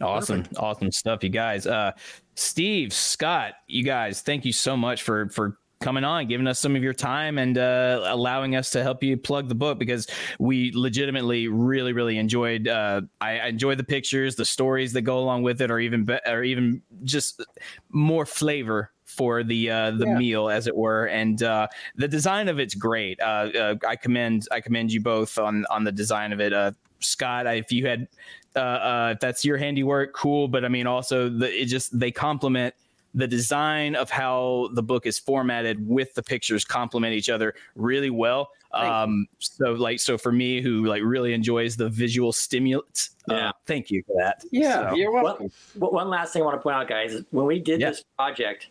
Awesome, 0.00 0.42
Perfect. 0.42 0.58
awesome 0.58 0.90
stuff, 0.90 1.22
you 1.22 1.28
guys. 1.28 1.66
Uh, 1.66 1.92
Steve, 2.34 2.92
Scott, 2.92 3.54
you 3.66 3.84
guys, 3.84 4.22
thank 4.22 4.44
you 4.44 4.52
so 4.52 4.76
much 4.76 5.02
for 5.02 5.28
for 5.28 5.58
coming 5.82 6.04
on, 6.04 6.28
giving 6.28 6.46
us 6.46 6.58
some 6.58 6.76
of 6.76 6.82
your 6.82 6.94
time, 6.94 7.38
and 7.38 7.58
uh, 7.58 8.02
allowing 8.06 8.56
us 8.56 8.70
to 8.70 8.82
help 8.82 9.02
you 9.02 9.16
plug 9.16 9.48
the 9.48 9.54
book 9.54 9.78
because 9.78 10.06
we 10.38 10.72
legitimately 10.74 11.48
really, 11.48 11.92
really 11.92 12.16
enjoyed. 12.16 12.68
Uh, 12.68 13.02
I, 13.20 13.40
I 13.40 13.46
enjoy 13.48 13.74
the 13.74 13.84
pictures, 13.84 14.36
the 14.36 14.44
stories 14.44 14.92
that 14.94 15.02
go 15.02 15.18
along 15.18 15.42
with 15.42 15.60
it, 15.60 15.70
or 15.70 15.78
even 15.78 16.04
be- 16.04 16.20
or 16.26 16.42
even 16.42 16.82
just 17.04 17.44
more 17.90 18.24
flavor 18.24 18.92
for 19.04 19.42
the 19.42 19.70
uh, 19.70 19.90
the 19.90 20.06
yeah. 20.06 20.18
meal, 20.18 20.48
as 20.48 20.66
it 20.66 20.76
were. 20.76 21.06
And 21.06 21.42
uh, 21.42 21.68
the 21.96 22.08
design 22.08 22.48
of 22.48 22.58
it's 22.58 22.74
great. 22.74 23.20
Uh, 23.20 23.50
uh, 23.54 23.74
I 23.86 23.96
commend 23.96 24.46
I 24.50 24.60
commend 24.60 24.92
you 24.92 25.02
both 25.02 25.36
on 25.38 25.66
on 25.68 25.84
the 25.84 25.92
design 25.92 26.32
of 26.32 26.40
it. 26.40 26.52
Uh, 26.52 26.72
Scott, 27.00 27.46
if 27.46 27.72
you 27.72 27.86
had 27.86 28.08
uh, 28.56 28.58
uh, 28.58 29.10
if 29.14 29.20
that's 29.20 29.44
your 29.44 29.56
handiwork, 29.56 30.12
cool. 30.12 30.48
But 30.48 30.64
I 30.64 30.68
mean, 30.68 30.86
also 30.86 31.28
the 31.28 31.50
it 31.50 31.66
just 31.66 31.98
they 31.98 32.10
complement 32.10 32.74
the 33.14 33.26
design 33.26 33.94
of 33.94 34.10
how 34.10 34.70
the 34.72 34.82
book 34.82 35.06
is 35.06 35.18
formatted 35.18 35.86
with 35.86 36.14
the 36.14 36.22
pictures 36.22 36.64
complement 36.64 37.14
each 37.14 37.28
other 37.28 37.54
really 37.76 38.10
well. 38.10 38.50
Um, 38.72 39.26
so 39.38 39.72
like, 39.72 40.00
so 40.00 40.16
for 40.16 40.32
me 40.32 40.62
who 40.62 40.86
like 40.86 41.02
really 41.04 41.34
enjoys 41.34 41.76
the 41.76 41.90
visual 41.90 42.32
stimulants, 42.32 43.10
uh, 43.30 43.34
yeah. 43.34 43.48
Uh, 43.50 43.52
thank 43.66 43.90
you 43.90 44.02
for 44.06 44.16
that. 44.18 44.42
Yeah, 44.50 44.90
so. 44.90 44.96
you're 44.96 45.12
welcome. 45.12 45.50
One, 45.74 45.92
one, 45.92 46.08
last 46.08 46.32
thing 46.32 46.40
I 46.40 46.46
want 46.46 46.56
to 46.56 46.62
point 46.62 46.76
out, 46.76 46.88
guys, 46.88 47.12
is 47.12 47.24
when 47.32 47.44
we 47.44 47.58
did 47.58 47.80
yeah. 47.80 47.90
this 47.90 48.02
project, 48.16 48.68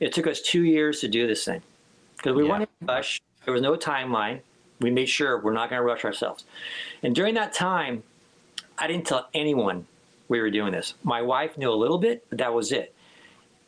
it 0.00 0.12
took 0.12 0.26
us 0.26 0.40
two 0.40 0.64
years 0.64 1.00
to 1.00 1.08
do 1.08 1.28
this 1.28 1.44
thing 1.44 1.62
because 2.16 2.34
we 2.34 2.42
yeah. 2.42 2.48
wanted 2.48 2.68
to 2.80 2.86
rush. 2.86 3.22
There 3.44 3.52
was 3.52 3.62
no 3.62 3.76
timeline. 3.76 4.40
We 4.80 4.90
made 4.90 5.08
sure 5.08 5.40
we're 5.40 5.52
not 5.52 5.70
going 5.70 5.80
to 5.80 5.86
rush 5.86 6.04
ourselves. 6.04 6.44
And 7.02 7.14
during 7.14 7.34
that 7.34 7.52
time, 7.52 8.02
I 8.78 8.86
didn't 8.86 9.06
tell 9.06 9.28
anyone 9.34 9.86
we 10.28 10.40
were 10.40 10.50
doing 10.50 10.72
this. 10.72 10.94
My 11.02 11.22
wife 11.22 11.56
knew 11.56 11.70
a 11.70 11.74
little 11.74 11.98
bit, 11.98 12.24
but 12.28 12.38
that 12.38 12.52
was 12.52 12.72
it. 12.72 12.94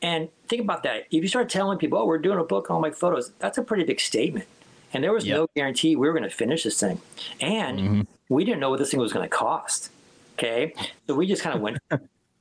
And 0.03 0.29
think 0.49 0.63
about 0.63 0.83
that. 0.85 1.07
If 1.11 1.23
you 1.23 1.29
start 1.29 1.49
telling 1.49 1.79
people, 1.79 1.99
"Oh, 1.99 2.07
we're 2.07 2.19
doing 2.19 2.39
a 2.39 2.45
book 2.45 2.71
on 2.71 2.77
all 2.77 2.81
my 2.81 2.91
photos," 2.91 3.33
that's 3.39 3.59
a 3.59 3.63
pretty 3.63 3.85
big 3.85 4.01
statement. 4.01 4.47
And 4.93 5.05
there 5.05 5.13
was 5.13 5.27
yep. 5.27 5.37
no 5.37 5.47
guarantee 5.55 5.95
we 5.95 6.07
were 6.07 6.13
going 6.13 6.29
to 6.29 6.35
finish 6.35 6.65
this 6.65 6.81
thing, 6.81 7.01
and 7.41 7.79
mm-hmm. 7.79 8.01
we 8.29 8.45
didn't 8.45 8.61
know 8.61 8.71
what 8.71 8.79
this 8.79 8.91
thing 8.91 9.01
was 9.01 9.13
going 9.13 9.29
to 9.29 9.35
cost. 9.35 9.91
Okay, 10.35 10.75
so 11.07 11.15
we 11.15 11.27
just 11.27 11.43
kind 11.43 11.55
of 11.55 11.61
went, 11.61 11.79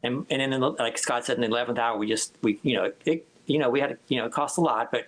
and 0.04 0.26
and 0.30 0.54
then 0.54 0.62
like 0.62 0.98
Scott 0.98 1.26
said, 1.26 1.36
in 1.36 1.42
the 1.42 1.48
eleventh 1.48 1.78
hour, 1.78 1.98
we 1.98 2.08
just 2.08 2.34
we 2.42 2.60
you 2.64 2.76
know 2.76 2.94
it 3.06 3.28
you 3.50 3.58
know, 3.58 3.70
we 3.70 3.80
had, 3.82 3.98
you 4.08 4.18
know, 4.18 4.26
it 4.26 4.32
cost 4.32 4.58
a 4.58 4.62
lot, 4.62 4.92
but 4.92 5.08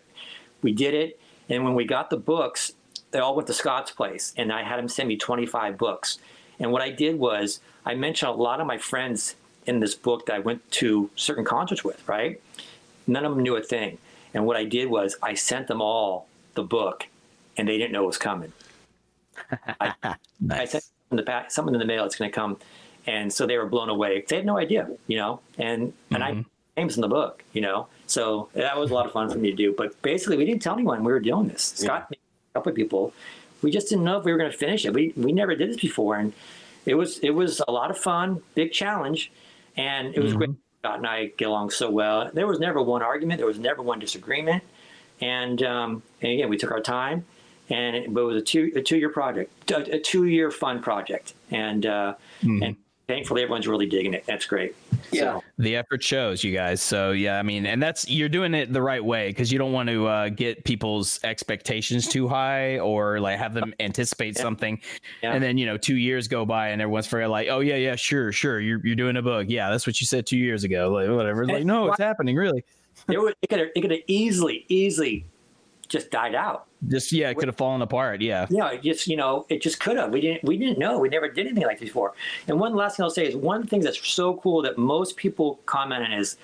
we 0.61 0.71
did 0.71 0.93
it. 0.93 1.19
And 1.47 1.63
when 1.63 1.75
we 1.75 1.85
got 1.85 2.09
the 2.09 2.17
books, 2.17 2.73
they 3.11 3.19
all 3.19 3.35
went 3.35 3.47
to 3.47 3.53
Scott's 3.53 3.91
place, 3.91 4.33
and 4.35 4.51
I 4.51 4.63
had 4.63 4.79
him 4.79 4.87
send 4.87 5.07
me 5.07 5.17
25 5.17 5.77
books. 5.77 6.17
And 6.61 6.71
what 6.71 6.81
I 6.81 6.89
did 6.89 7.19
was 7.19 7.59
I 7.85 7.95
mentioned 7.95 8.29
a 8.29 8.33
lot 8.33 8.61
of 8.61 8.67
my 8.67 8.77
friends 8.77 9.35
in 9.65 9.79
this 9.79 9.95
book 9.95 10.25
that 10.27 10.35
I 10.35 10.39
went 10.39 10.69
to 10.71 11.09
certain 11.15 11.45
concerts 11.45 11.83
with, 11.83 12.07
right? 12.07 12.41
None 13.07 13.25
of 13.25 13.35
them 13.35 13.43
knew 13.43 13.55
a 13.55 13.61
thing. 13.61 13.97
And 14.33 14.45
what 14.45 14.57
I 14.57 14.63
did 14.63 14.89
was 14.89 15.17
I 15.21 15.33
sent 15.33 15.67
them 15.67 15.81
all 15.81 16.27
the 16.53 16.63
book, 16.63 17.07
and 17.57 17.67
they 17.67 17.77
didn't 17.77 17.91
know 17.91 18.03
it 18.03 18.07
was 18.07 18.17
coming. 18.17 18.53
I, 19.79 19.93
nice. 20.39 20.59
I 20.59 20.65
sent 20.65 20.83
them 21.09 21.17
the 21.17 21.23
back, 21.23 21.51
something 21.51 21.73
in 21.73 21.79
the 21.79 21.85
mail. 21.85 22.05
It's 22.05 22.15
going 22.15 22.31
to 22.31 22.35
come, 22.35 22.57
and 23.07 23.31
so 23.31 23.45
they 23.45 23.57
were 23.57 23.65
blown 23.65 23.89
away. 23.89 24.23
They 24.27 24.37
had 24.37 24.45
no 24.45 24.57
idea, 24.57 24.89
you 25.07 25.17
know. 25.17 25.41
And 25.57 25.87
mm-hmm. 25.87 26.15
and 26.15 26.23
I 26.23 26.31
mm-hmm. 26.31 26.41
names 26.77 26.95
in 26.95 27.01
the 27.01 27.07
book, 27.07 27.43
you 27.53 27.61
know. 27.61 27.87
So 28.07 28.49
that 28.53 28.77
was 28.77 28.91
a 28.91 28.93
lot 28.93 29.05
of 29.05 29.11
fun 29.11 29.29
for 29.29 29.37
me 29.37 29.51
to 29.51 29.55
do. 29.55 29.73
But 29.77 30.01
basically, 30.01 30.37
we 30.37 30.45
didn't 30.45 30.61
tell 30.61 30.73
anyone 30.73 31.03
we 31.03 31.11
were 31.11 31.19
doing 31.19 31.47
this. 31.47 31.73
Scott, 31.75 32.07
yeah. 32.09 32.17
a 32.53 32.59
couple 32.59 32.69
of 32.69 32.75
people, 32.75 33.13
we 33.61 33.71
just 33.71 33.89
didn't 33.89 34.03
know 34.03 34.17
if 34.17 34.25
we 34.25 34.31
were 34.31 34.37
going 34.37 34.51
to 34.51 34.57
finish 34.57 34.85
it. 34.85 34.93
We 34.93 35.13
we 35.15 35.31
never 35.31 35.55
did 35.55 35.69
this 35.69 35.79
before, 35.79 36.17
and 36.17 36.33
it 36.85 36.95
was 36.95 37.19
it 37.19 37.31
was 37.31 37.61
a 37.67 37.71
lot 37.71 37.91
of 37.91 37.97
fun, 37.97 38.41
big 38.55 38.71
challenge, 38.71 39.31
and 39.77 40.15
it 40.15 40.19
was 40.21 40.31
mm-hmm. 40.31 40.37
great. 40.39 40.49
Scott 40.79 40.97
and 40.97 41.05
I 41.05 41.25
get 41.37 41.47
along 41.47 41.69
so 41.69 41.91
well. 41.91 42.31
There 42.33 42.47
was 42.47 42.59
never 42.59 42.81
one 42.81 43.03
argument. 43.03 43.37
There 43.37 43.45
was 43.45 43.59
never 43.59 43.83
one 43.83 43.99
disagreement, 43.99 44.63
and 45.19 45.61
um, 45.61 46.01
and 46.21 46.31
again, 46.31 46.49
we 46.49 46.57
took 46.57 46.71
our 46.71 46.81
time, 46.81 47.25
and 47.69 47.95
it, 47.95 48.13
but 48.13 48.21
it 48.21 48.23
was 48.23 48.37
a 48.37 48.45
two 48.45 48.71
a 48.75 48.81
two 48.81 48.97
year 48.97 49.09
project, 49.09 49.71
a, 49.71 49.95
a 49.95 49.99
two 49.99 50.25
year 50.25 50.49
fun 50.49 50.81
project, 50.81 51.35
and 51.51 51.85
uh, 51.85 52.15
mm-hmm. 52.41 52.63
and 52.63 52.75
thankfully 53.07 53.43
everyone's 53.43 53.67
really 53.67 53.85
digging 53.85 54.15
it. 54.15 54.25
That's 54.25 54.45
great. 54.45 54.75
Yeah. 55.11 55.19
So. 55.19 55.43
The 55.57 55.75
effort 55.75 56.03
shows, 56.03 56.43
you 56.43 56.53
guys. 56.53 56.81
So 56.81 57.11
yeah, 57.11 57.39
I 57.39 57.43
mean, 57.43 57.65
and 57.65 57.81
that's 57.81 58.09
you're 58.09 58.29
doing 58.29 58.53
it 58.53 58.71
the 58.73 58.81
right 58.81 59.03
way 59.03 59.29
because 59.29 59.51
you 59.51 59.59
don't 59.59 59.71
want 59.71 59.89
to 59.89 60.07
uh, 60.07 60.29
get 60.29 60.63
people's 60.63 61.19
expectations 61.23 62.07
too 62.07 62.27
high 62.27 62.79
or 62.79 63.19
like 63.19 63.37
have 63.37 63.53
them 63.53 63.73
anticipate 63.79 64.35
yeah. 64.35 64.41
something, 64.41 64.81
yeah. 65.21 65.33
and 65.33 65.43
then 65.43 65.57
you 65.57 65.65
know 65.65 65.77
two 65.77 65.97
years 65.97 66.27
go 66.27 66.45
by 66.45 66.69
and 66.69 66.81
everyone's 66.81 67.07
for 67.07 67.27
like, 67.27 67.47
oh 67.49 67.59
yeah, 67.59 67.75
yeah, 67.75 67.95
sure, 67.95 68.31
sure, 68.31 68.59
you're 68.59 68.85
you're 68.85 68.95
doing 68.95 69.17
a 69.17 69.21
book. 69.21 69.47
Yeah, 69.49 69.69
that's 69.69 69.85
what 69.85 69.99
you 70.01 70.07
said 70.07 70.25
two 70.25 70.37
years 70.37 70.63
ago. 70.63 70.91
Like 70.91 71.09
whatever. 71.09 71.45
Like 71.45 71.65
no, 71.65 71.87
it's 71.87 71.99
happening 71.99 72.35
really. 72.35 72.63
it 73.09 73.19
would 73.19 73.35
it 73.41 73.47
could 73.47 73.59
it 73.59 73.81
could 73.81 73.91
have 73.91 74.01
easily 74.07 74.65
easily 74.67 75.25
just 75.91 76.09
died 76.09 76.33
out. 76.33 76.67
Just 76.87 77.11
yeah, 77.11 77.29
it 77.29 77.37
could 77.37 77.47
have 77.49 77.57
fallen 77.57 77.81
apart. 77.81 78.21
Yeah. 78.21 78.47
Yeah, 78.49 78.71
it 78.71 78.81
just 78.81 79.07
you 79.07 79.17
know, 79.17 79.45
it 79.49 79.61
just 79.61 79.79
could 79.79 79.97
have. 79.97 80.11
We 80.11 80.21
didn't 80.21 80.43
we 80.43 80.57
didn't 80.57 80.79
know. 80.79 80.97
We 80.97 81.09
never 81.09 81.27
did 81.27 81.45
anything 81.45 81.65
like 81.65 81.79
this 81.79 81.89
before. 81.89 82.13
And 82.47 82.59
one 82.59 82.73
last 82.73 82.97
thing 82.97 83.03
I'll 83.03 83.09
say 83.09 83.27
is 83.27 83.35
one 83.35 83.67
thing 83.67 83.81
that's 83.81 84.07
so 84.07 84.37
cool 84.37 84.61
that 84.63 84.77
most 84.77 85.17
people 85.17 85.59
comment 85.65 86.03
on 86.03 86.13
is 86.13 86.37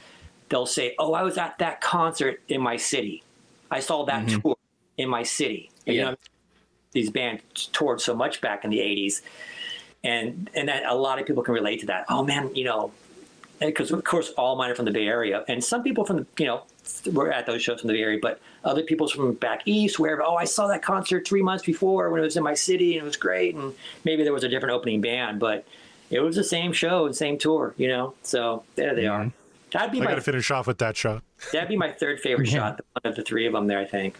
they'll 0.49 0.65
say, 0.65 0.95
"Oh, 0.99 1.13
I 1.13 1.23
was 1.23 1.37
at 1.37 1.57
that 1.59 1.81
concert 1.81 2.41
in 2.49 2.61
my 2.61 2.75
city. 2.75 3.23
I 3.71 3.79
saw 3.79 4.05
that 4.05 4.25
mm-hmm. 4.25 4.41
tour 4.41 4.57
in 4.97 5.09
my 5.09 5.23
city." 5.23 5.71
And, 5.87 5.95
yeah. 5.95 6.01
You 6.01 6.11
know, 6.11 6.17
these 6.91 7.09
bands 7.09 7.69
toured 7.71 8.01
so 8.01 8.13
much 8.13 8.41
back 8.41 8.65
in 8.65 8.69
the 8.69 8.79
'80s, 8.79 9.21
and 10.03 10.49
and 10.53 10.67
that 10.67 10.83
a 10.85 10.95
lot 10.95 11.19
of 11.19 11.25
people 11.25 11.41
can 11.41 11.53
relate 11.53 11.79
to 11.79 11.85
that. 11.87 12.05
Oh 12.09 12.23
man, 12.23 12.53
you 12.53 12.65
know, 12.65 12.91
because 13.59 13.91
of 13.91 14.03
course 14.03 14.31
all 14.31 14.57
mine 14.57 14.71
are 14.71 14.75
from 14.75 14.85
the 14.85 14.91
Bay 14.91 15.07
Area, 15.07 15.45
and 15.47 15.63
some 15.63 15.83
people 15.83 16.03
from 16.05 16.17
the 16.17 16.25
you 16.37 16.45
know 16.45 16.63
were 17.11 17.31
at 17.31 17.45
those 17.45 17.61
shows 17.61 17.81
from 17.81 17.87
the 17.87 17.93
Bay 17.93 18.01
Area, 18.01 18.19
but 18.21 18.39
other 18.63 18.83
people 18.83 19.07
from 19.07 19.33
back 19.33 19.61
east, 19.65 19.99
where 19.99 20.21
oh 20.23 20.35
I 20.35 20.45
saw 20.45 20.67
that 20.67 20.81
concert 20.81 21.27
three 21.27 21.41
months 21.41 21.65
before 21.65 22.09
when 22.09 22.21
it 22.21 22.25
was 22.25 22.37
in 22.37 22.43
my 22.43 22.53
city 22.53 22.97
and 22.97 23.03
it 23.03 23.05
was 23.05 23.17
great, 23.17 23.55
and 23.55 23.73
maybe 24.03 24.23
there 24.23 24.33
was 24.33 24.43
a 24.43 24.49
different 24.49 24.73
opening 24.73 25.01
band, 25.01 25.39
but 25.39 25.65
it 26.09 26.19
was 26.19 26.35
the 26.35 26.43
same 26.43 26.73
show 26.73 27.05
and 27.05 27.15
same 27.15 27.37
tour, 27.37 27.73
you 27.77 27.87
know. 27.87 28.13
So 28.23 28.63
there 28.75 28.95
they 28.95 29.07
are. 29.07 29.21
Mm-hmm. 29.21 29.29
That'd 29.71 29.91
be 29.91 29.99
I 29.99 30.05
my, 30.05 30.11
gotta 30.11 30.21
finish 30.21 30.49
off 30.51 30.67
with 30.67 30.77
that 30.77 30.95
shot. 30.95 31.23
That'd 31.51 31.69
be 31.69 31.75
my 31.75 31.91
third 31.91 32.19
favorite 32.19 32.47
shot, 32.47 32.81
one 32.93 33.11
of 33.11 33.15
the 33.15 33.23
three 33.23 33.45
of 33.45 33.53
them 33.53 33.67
there, 33.67 33.79
I 33.79 33.85
think. 33.85 34.15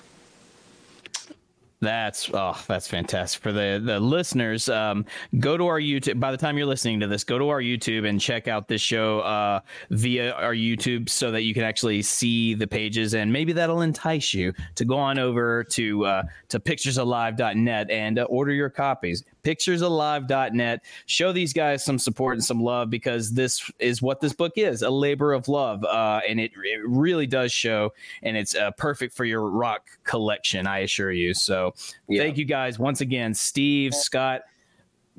That's 1.79 2.31
oh, 2.33 2.59
that's 2.67 2.87
fantastic 2.87 3.41
for 3.41 3.51
the 3.51 3.79
the 3.83 3.99
listeners. 3.99 4.67
Um, 4.67 5.05
go 5.39 5.57
to 5.57 5.67
our 5.67 5.79
YouTube. 5.79 6.19
By 6.19 6.31
the 6.31 6.37
time 6.37 6.57
you're 6.57 6.65
listening 6.65 6.99
to 7.01 7.07
this, 7.07 7.23
go 7.23 7.37
to 7.37 7.49
our 7.49 7.61
YouTube 7.61 8.09
and 8.09 8.19
check 8.19 8.47
out 8.47 8.67
this 8.67 8.81
show 8.81 9.19
uh, 9.19 9.59
via 9.91 10.31
our 10.33 10.55
YouTube 10.55 11.07
so 11.07 11.29
that 11.29 11.43
you 11.43 11.53
can 11.53 11.63
actually 11.63 12.01
see 12.01 12.55
the 12.55 12.65
pages, 12.65 13.13
and 13.13 13.31
maybe 13.31 13.53
that'll 13.53 13.81
entice 13.81 14.33
you 14.33 14.53
to 14.73 14.85
go 14.85 14.97
on 14.97 15.19
over 15.19 15.63
to 15.65 16.03
uh, 16.05 16.23
to 16.49 16.59
picturesalive.net 16.59 17.91
and 17.91 18.17
uh, 18.17 18.23
order 18.23 18.53
your 18.53 18.71
copies 18.71 19.23
picturesalive.net. 19.48 20.84
Show 21.06 21.32
these 21.32 21.53
guys 21.53 21.84
some 21.84 21.98
support 21.98 22.36
and 22.36 22.44
some 22.44 22.61
love 22.61 22.90
because 22.90 23.32
this 23.32 23.72
is 23.80 24.02
what 24.02 24.19
this 24.19 24.34
book 24.34 24.53
is 24.57 24.82
a 24.82 24.90
labor 24.90 25.32
of 25.32 25.48
love. 25.48 25.84
Uh, 25.86 26.19
and 26.28 26.40
it, 26.40 26.52
it 26.64 26.82
really 26.86 27.26
does 27.26 27.52
show, 27.52 27.94
and 28.24 28.36
it's 28.36 28.56
uh, 28.56 28.72
perfect 28.72 29.15
for 29.15 29.24
your 29.24 29.49
rock 29.49 29.88
collection, 30.03 30.68
I 30.68 30.80
assure 30.80 31.11
you. 31.11 31.34
So 31.34 31.74
yeah. 32.10 32.22
thank 32.22 32.38
you 32.38 32.44
guys 32.44 32.78
once 32.78 32.99
again, 32.99 33.34
Steve, 33.34 33.95
Scott. 33.95 34.41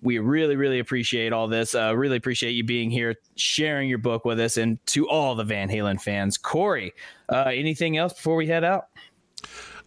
We 0.01 0.19
really, 0.19 0.55
really 0.55 0.79
appreciate 0.79 1.33
all 1.33 1.49
this. 1.49 1.75
Uh, 1.75 1.97
really 1.97 2.17
appreciate 2.17 2.53
you 2.53 2.63
being 2.63 2.91
here, 2.91 3.17
sharing 3.35 3.89
your 3.89 3.99
book 3.99 4.25
with 4.25 4.39
us, 4.39 4.57
and 4.59 4.85
to 4.89 5.09
all 5.09 5.35
the 5.35 5.43
Van 5.43 5.69
Halen 5.69 6.01
fans. 6.01 6.39
Corey, 6.39 6.93
uh, 7.31 7.51
anything 7.53 7.97
else 7.97 8.13
before 8.13 8.37
we 8.37 8.47
head 8.47 8.63
out? 8.63 8.89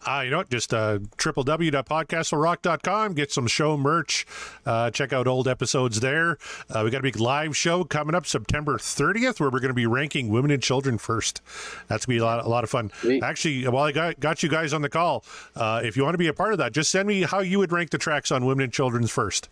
Uh, 0.06 0.22
you 0.24 0.30
know 0.30 0.38
what? 0.38 0.50
Just 0.50 0.72
uh, 0.74 0.98
www.podcastwillrock.com. 1.18 3.14
Get 3.14 3.32
some 3.32 3.46
show 3.46 3.76
merch. 3.76 4.26
Uh, 4.66 4.90
check 4.90 5.12
out 5.12 5.26
old 5.26 5.46
episodes 5.48 6.00
there. 6.00 6.38
Uh, 6.70 6.82
we 6.84 6.90
got 6.90 6.98
a 6.98 7.02
big 7.02 7.20
live 7.20 7.56
show 7.56 7.84
coming 7.84 8.14
up 8.14 8.26
September 8.26 8.76
30th 8.78 9.40
where 9.40 9.50
we're 9.50 9.60
going 9.60 9.68
to 9.68 9.74
be 9.74 9.86
ranking 9.86 10.28
women 10.28 10.50
and 10.50 10.62
children 10.62 10.98
first. 10.98 11.40
That's 11.88 12.06
going 12.06 12.16
to 12.16 12.20
be 12.20 12.22
a 12.22 12.24
lot, 12.24 12.44
a 12.44 12.48
lot 12.48 12.64
of 12.64 12.70
fun. 12.70 12.90
Sweet. 13.00 13.22
Actually, 13.22 13.66
while 13.68 13.84
I 13.84 13.92
got, 13.92 14.20
got 14.20 14.42
you 14.42 14.48
guys 14.48 14.72
on 14.72 14.82
the 14.82 14.88
call, 14.88 15.24
uh, 15.54 15.80
if 15.84 15.96
you 15.96 16.04
want 16.04 16.14
to 16.14 16.18
be 16.18 16.28
a 16.28 16.32
part 16.34 16.52
of 16.52 16.58
that, 16.58 16.72
just 16.72 16.90
send 16.90 17.06
me 17.06 17.22
how 17.22 17.40
you 17.40 17.58
would 17.58 17.72
rank 17.72 17.90
the 17.90 17.98
tracks 17.98 18.32
on 18.32 18.44
women 18.44 18.64
and 18.64 18.72
children's 18.72 19.10
first 19.10 19.48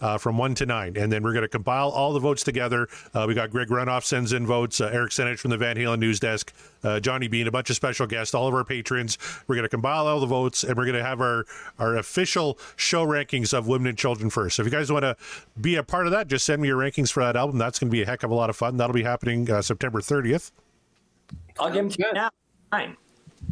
uh, 0.00 0.18
from 0.18 0.38
one 0.38 0.54
to 0.56 0.66
nine. 0.66 0.96
And 0.96 1.10
then 1.10 1.22
we're 1.22 1.32
going 1.32 1.42
to 1.42 1.48
compile 1.48 1.88
all 1.88 2.12
the 2.12 2.20
votes 2.20 2.42
together. 2.42 2.88
Uh, 3.14 3.24
we 3.26 3.34
got 3.34 3.50
Greg 3.50 3.68
Renoff 3.68 4.04
sends 4.04 4.32
in 4.32 4.46
votes, 4.46 4.80
uh, 4.80 4.90
Eric 4.92 5.12
Senich 5.12 5.38
from 5.38 5.50
the 5.50 5.56
Van 5.56 5.76
Halen 5.76 5.98
News 5.98 6.20
Desk, 6.20 6.52
uh, 6.84 7.00
Johnny 7.00 7.28
Bean, 7.28 7.46
a 7.46 7.50
bunch 7.50 7.70
of 7.70 7.76
special 7.76 8.06
guests, 8.06 8.34
all 8.34 8.46
of 8.46 8.54
our 8.54 8.64
patrons. 8.64 9.18
We're 9.46 9.56
going 9.56 9.64
to 9.64 9.68
compile 9.68 10.06
all 10.06 10.20
the 10.20 10.26
votes 10.26 10.64
and 10.64 10.76
we're 10.76 10.84
going 10.84 10.98
to 10.98 11.04
have 11.04 11.20
our, 11.20 11.46
our 11.78 11.96
official 11.96 12.58
show 12.76 13.06
rankings 13.06 13.56
of 13.56 13.66
women 13.66 13.88
and 13.88 13.98
children 13.98 14.30
first. 14.30 14.56
So 14.56 14.62
if 14.62 14.66
you 14.66 14.72
guys 14.72 14.92
want 14.92 15.04
to 15.04 15.16
be 15.60 15.76
a 15.76 15.82
part 15.82 16.06
of 16.06 16.12
that, 16.12 16.28
just 16.28 16.46
send 16.46 16.62
me 16.62 16.68
your 16.68 16.78
rankings 16.78 17.10
for 17.10 17.22
that 17.22 17.36
album. 17.36 17.58
That's 17.58 17.78
going 17.78 17.88
to 17.88 17.92
be 17.92 18.02
a 18.02 18.06
heck 18.06 18.22
of 18.22 18.30
a 18.30 18.34
lot 18.34 18.50
of 18.50 18.56
fun. 18.56 18.76
That'll 18.76 18.94
be 18.94 19.02
happening 19.02 19.50
uh, 19.50 19.62
September 19.62 20.00
30th. 20.00 20.50
I'll 21.58 21.68
give 21.68 21.76
them 21.76 21.88
to 21.90 21.96
you 21.98 22.12
now. 22.12 22.30
Fine. 22.70 22.96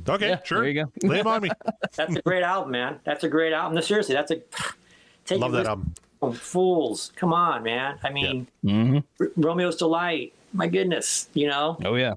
Okay, 0.09 0.31
yeah, 0.31 0.43
sure. 0.43 0.61
There 0.61 0.69
you 0.69 0.85
go. 0.85 1.09
Lay 1.09 1.19
them 1.19 1.27
on 1.27 1.43
me. 1.43 1.51
that's 1.97 2.17
a 2.17 2.23
great 2.23 2.43
album, 2.43 2.73
man. 2.73 3.01
That's 3.05 3.25
a 3.25 3.29
great 3.29 3.53
album. 3.53 3.75
No, 3.75 3.81
seriously, 3.81 4.15
that's 4.15 4.31
a. 4.31 4.37
Take 5.25 5.41
Love 5.41 5.53
that 5.53 5.67
album. 5.67 5.95
Fools. 6.33 7.13
Come 7.17 7.33
on, 7.33 7.63
man. 7.63 7.99
I 8.03 8.11
mean, 8.11 8.47
mm-hmm. 8.65 9.25
Romeo's 9.41 9.77
Delight. 9.77 10.33
My 10.53 10.69
goodness, 10.69 11.29
you 11.35 11.49
know. 11.49 11.77
Oh 11.85 11.95
yeah. 11.97 12.15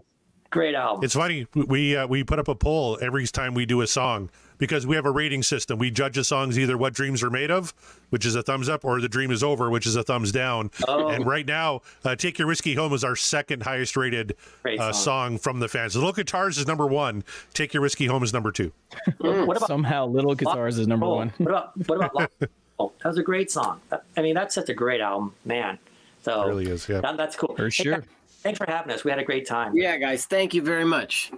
Great 0.49 0.75
album. 0.75 1.03
It's 1.03 1.15
funny 1.15 1.45
we 1.53 1.95
uh, 1.97 2.07
we 2.07 2.23
put 2.23 2.39
up 2.39 2.47
a 2.47 2.55
poll 2.55 2.97
every 3.01 3.27
time 3.27 3.53
we 3.53 3.65
do 3.65 3.81
a 3.81 3.87
song 3.87 4.29
because 4.57 4.87
we 4.87 4.95
have 4.95 5.05
a 5.05 5.11
rating 5.11 5.43
system. 5.43 5.77
We 5.77 5.91
judge 5.91 6.15
the 6.15 6.23
song's 6.23 6.57
either 6.57 6.77
what 6.77 6.93
dreams 6.93 7.21
are 7.21 7.29
made 7.29 7.51
of, 7.51 7.73
which 8.11 8.25
is 8.25 8.33
a 8.35 8.41
thumbs 8.41 8.69
up, 8.69 8.85
or 8.85 9.01
the 9.01 9.09
dream 9.09 9.29
is 9.29 9.43
over, 9.43 9.69
which 9.69 9.85
is 9.85 9.95
a 9.95 10.03
thumbs 10.03 10.31
down. 10.31 10.71
Oh. 10.87 11.09
And 11.09 11.25
right 11.25 11.45
now, 11.45 11.81
uh, 12.05 12.15
"Take 12.15 12.39
Your 12.39 12.47
Whiskey 12.47 12.75
Home" 12.75 12.93
is 12.93 13.03
our 13.03 13.15
second 13.15 13.63
highest 13.63 13.97
rated 13.97 14.35
Great 14.63 14.79
uh, 14.79 14.93
song. 14.93 15.03
song 15.03 15.37
from 15.37 15.59
the 15.59 15.67
fans. 15.67 15.95
Little 15.95 16.13
Guitars 16.13 16.57
is 16.57 16.65
number 16.65 16.87
one. 16.87 17.23
"Take 17.53 17.73
Your 17.73 17.81
Whiskey 17.81 18.05
Home" 18.05 18.23
is 18.23 18.31
number 18.31 18.51
two. 18.51 18.71
what 19.17 19.57
about 19.57 19.67
Somehow, 19.67 20.05
Little 20.05 20.33
Guitars 20.35 20.77
is 20.77 20.87
number 20.87 21.07
one. 21.07 21.33
What 21.39 21.49
about 21.49 21.87
what 21.87 21.95
about 21.97 22.15
Lock- 22.15 22.49
Oh, 22.79 22.91
that 23.01 23.09
was 23.09 23.17
a 23.17 23.23
great 23.23 23.49
song. 23.51 23.81
I 24.15 24.21
mean, 24.21 24.35
that's 24.35 24.53
such 24.55 24.69
a 24.69 24.73
great 24.73 25.01
album, 25.01 25.33
man. 25.45 25.79
So 26.23 26.43
It 26.43 26.47
really 26.47 26.65
is, 26.69 26.87
yeah. 26.87 27.01
that, 27.01 27.17
that's 27.17 27.35
cool. 27.35 27.55
For 27.55 27.65
Hey, 27.65 27.69
sure. 27.69 27.93
guys, 27.95 28.03
thanks 28.43 28.57
for 28.59 28.65
having 28.69 28.91
us. 28.93 29.03
We 29.03 29.11
had 29.11 29.19
a 29.19 29.23
great 29.23 29.47
time. 29.47 29.75
Yeah, 29.75 29.97
guys, 29.97 30.25
thank 30.25 30.53
you 30.53 30.61
very 30.61 30.85
much. 30.85 31.31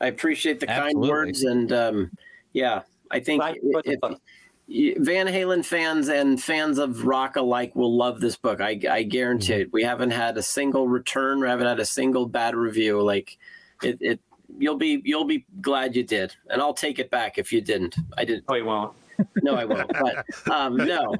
I 0.00 0.06
appreciate 0.08 0.60
the 0.60 0.68
Absolutely. 0.68 1.08
kind 1.08 1.10
words, 1.10 1.42
and 1.44 1.72
um, 1.72 2.10
yeah, 2.52 2.82
I 3.10 3.20
think 3.20 3.40
Glad 3.42 3.56
you 3.56 3.80
if- 3.84 4.00
Van 5.02 5.26
Halen 5.26 5.64
fans 5.64 6.08
and 6.08 6.42
fans 6.42 6.78
of 6.78 7.04
rock 7.06 7.36
alike 7.36 7.74
will 7.76 7.94
love 7.94 8.20
this 8.20 8.36
book. 8.36 8.60
I, 8.60 8.80
I 8.90 9.02
guarantee 9.02 9.52
Mm-hmm. 9.52 9.60
it. 9.62 9.72
We 9.72 9.82
haven't 9.82 10.12
had 10.12 10.36
a 10.38 10.42
single 10.42 10.88
return. 10.88 11.40
We 11.40 11.48
haven't 11.48 11.66
had 11.66 11.80
a 11.80 11.84
single 11.84 12.26
bad 12.26 12.54
review. 12.54 13.02
Like 13.02 13.36
it, 13.82 13.98
it, 14.00 14.20
you'll 14.58 14.76
be 14.78 15.02
you'll 15.04 15.24
be 15.26 15.44
glad 15.60 15.94
you 15.94 16.04
did, 16.04 16.34
and 16.48 16.62
I'll 16.62 16.72
take 16.74 16.98
it 16.98 17.10
back 17.10 17.38
if 17.38 17.52
you 17.52 17.60
didn't. 17.60 17.96
I 18.16 18.24
didn't. 18.24 18.44
Oh, 18.48 18.54
he 18.54 18.62
won't. 18.62 18.92
No, 19.42 19.54
I 19.54 19.64
won't. 19.64 19.90
But 19.92 20.50
um, 20.50 20.76
no. 20.76 21.16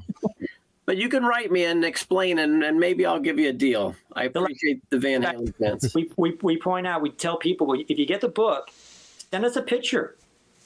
But 0.85 0.97
you 0.97 1.09
can 1.09 1.25
write 1.25 1.53
me 1.53 1.65
and 1.65 1.85
explain, 1.85 2.41
and, 2.41 2.63
and 2.65 2.79
maybe 2.79 3.07
I'll 3.07 3.21
give 3.21 3.39
you 3.39 3.51
a 3.51 3.53
deal. 3.53 3.95
I 4.15 4.25
appreciate 4.25 4.83
the 4.91 4.99
Van 4.99 5.23
Halen 5.23 5.55
fans. 5.57 5.95
We, 5.95 6.11
we, 6.17 6.37
we 6.43 6.57
point 6.59 6.87
out, 6.87 7.03
we 7.03 7.11
tell 7.11 7.37
people 7.37 7.73
if 7.73 7.99
you 7.99 8.05
get 8.05 8.21
the 8.21 8.29
book, 8.29 8.69
send 9.31 9.45
us 9.45 9.57
a 9.57 9.63
picture. 9.63 10.17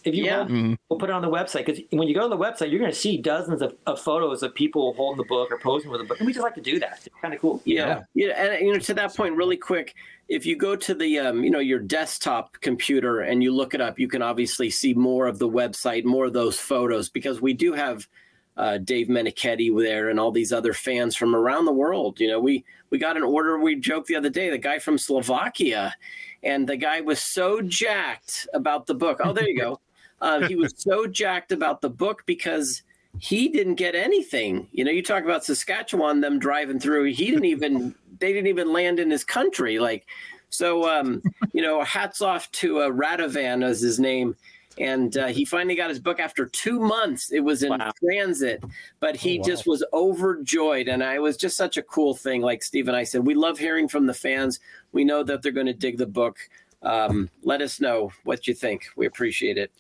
If 0.05 0.15
you 0.15 0.25
Yeah. 0.25 0.47
hold, 0.47 0.79
we'll 0.89 0.99
put 0.99 1.11
it 1.11 1.13
on 1.13 1.21
the 1.21 1.29
website 1.29 1.67
because 1.67 1.81
when 1.91 2.07
you 2.07 2.15
go 2.15 2.23
to 2.23 2.29
the 2.29 2.37
website, 2.43 2.71
you're 2.71 2.79
going 2.79 2.93
to 2.93 2.97
see 2.97 3.19
dozens 3.19 3.61
of, 3.61 3.75
of 3.87 4.01
photos 4.01 4.43
of 4.43 4.55
people 4.55 4.95
holding 4.95 5.19
the 5.19 5.29
book 5.29 5.51
or 5.51 5.59
posing 5.59 5.91
with 5.91 6.01
the 6.01 6.07
book, 6.07 6.19
and 6.19 6.27
we 6.27 6.33
just 6.33 6.45
like 6.45 6.55
to 6.55 6.61
do 6.61 6.79
that. 6.79 7.01
It's 7.05 7.15
kind 7.21 7.35
of 7.35 7.41
cool. 7.41 7.61
Yeah. 7.65 8.05
yeah, 8.15 8.29
and 8.41 8.65
you 8.65 8.73
know, 8.73 8.79
to 8.79 8.95
that 8.95 9.17
point, 9.17 9.35
really 9.35 9.57
quick, 9.57 9.97
if 10.29 10.45
you 10.45 10.57
go 10.57 10.75
to 10.75 10.95
the, 10.95 11.19
um, 11.21 11.45
you 11.45 11.51
know, 11.51 11.61
your 11.61 11.79
desktop 11.79 12.61
computer 12.61 13.21
and 13.21 13.43
you 13.43 13.55
look 13.55 13.75
it 13.75 13.81
up, 13.81 13.99
you 13.99 14.09
can 14.09 14.23
obviously 14.23 14.71
see 14.71 14.93
more 14.93 15.27
of 15.27 15.39
the 15.39 15.49
website, 15.49 16.05
more 16.05 16.27
of 16.27 16.33
those 16.33 16.59
photos, 16.59 17.09
because 17.09 17.41
we 17.41 17.53
do 17.53 17.73
have 17.73 18.09
uh, 18.57 18.79
Dave 18.79 19.09
Menichetti 19.09 19.77
there 19.83 20.09
and 20.09 20.19
all 20.19 20.33
these 20.33 20.53
other 20.53 20.73
fans 20.73 21.15
from 21.15 21.35
around 21.37 21.67
the 21.67 21.73
world. 21.73 22.19
You 22.19 22.29
know, 22.29 22.41
we 22.41 22.65
we 22.91 22.99
got 22.99 23.17
an 23.17 23.23
order. 23.23 23.59
We 23.59 23.77
joked 23.77 24.09
the 24.09 24.17
other 24.17 24.31
day, 24.31 24.51
the 24.51 24.59
guy 24.59 24.79
from 24.79 24.99
Slovakia, 24.99 25.95
and 26.43 26.69
the 26.69 26.77
guy 26.77 27.01
was 27.01 27.21
so 27.21 27.61
jacked 27.61 28.49
about 28.55 28.87
the 28.87 28.95
book. 28.95 29.21
Oh, 29.23 29.33
there 29.33 29.49
you 29.49 29.59
go. 29.59 29.81
Uh, 30.19 30.49
he 30.49 30.57
was 30.57 30.73
so 30.79 31.07
jacked 31.07 31.53
about 31.53 31.83
the 31.83 31.91
book 31.91 32.23
because 32.25 32.83
he 33.19 33.49
didn't 33.49 33.75
get 33.75 33.95
anything. 33.95 34.67
You 34.73 34.83
know, 34.83 34.91
you 34.91 35.03
talk 35.03 35.25
about 35.25 35.45
Saskatchewan, 35.45 36.23
them 36.23 36.39
driving 36.39 36.81
through. 36.81 37.13
He 37.13 37.27
didn't 37.27 37.45
even. 37.45 37.95
They 38.19 38.33
didn't 38.33 38.49
even 38.49 38.73
land 38.73 39.01
in 39.01 39.11
his 39.11 39.25
country. 39.25 39.79
Like, 39.79 40.07
so 40.49 40.89
um, 40.89 41.23
you 41.53 41.63
know, 41.63 41.83
hats 41.83 42.21
off 42.21 42.51
to 42.53 42.81
uh, 42.81 42.91
Radovan 42.91 43.65
as 43.65 43.81
his 43.81 43.99
name. 43.99 44.37
And 44.79 45.17
uh, 45.17 45.29
he 45.29 45.47
finally 45.47 45.75
got 45.75 45.89
his 45.89 45.99
book 45.99 46.21
after 46.21 46.45
two 46.45 46.79
months. 46.79 47.33
It 47.33 47.41
was 47.41 47.63
in 47.63 47.73
transit, 47.99 48.63
but 49.01 49.17
he 49.17 49.39
just 49.39 49.67
was 49.67 49.83
overjoyed. 49.95 50.89
And 50.89 51.03
I 51.03 51.19
was 51.19 51.39
just 51.39 51.57
such 51.57 51.79
a 51.79 51.83
cool 51.83 52.15
thing. 52.15 52.43
Like 52.43 52.63
Steve 52.63 52.87
and 52.89 52.97
I 52.97 53.05
said, 53.05 53.25
we 53.25 53.35
love 53.35 53.59
hearing 53.59 53.89
from 53.89 54.05
the 54.05 54.13
fans. 54.13 54.61
We 54.93 55.03
know 55.03 55.23
that 55.23 55.41
they're 55.41 55.53
going 55.53 55.67
to 55.67 55.73
dig 55.73 55.97
the 55.97 56.07
book. 56.07 56.37
Um, 56.83 57.31
let 57.43 57.63
us 57.63 57.81
know 57.81 58.13
what 58.25 58.47
you 58.47 58.53
think. 58.53 58.85
We 58.97 59.07
appreciate 59.07 59.57
it. 59.57 59.73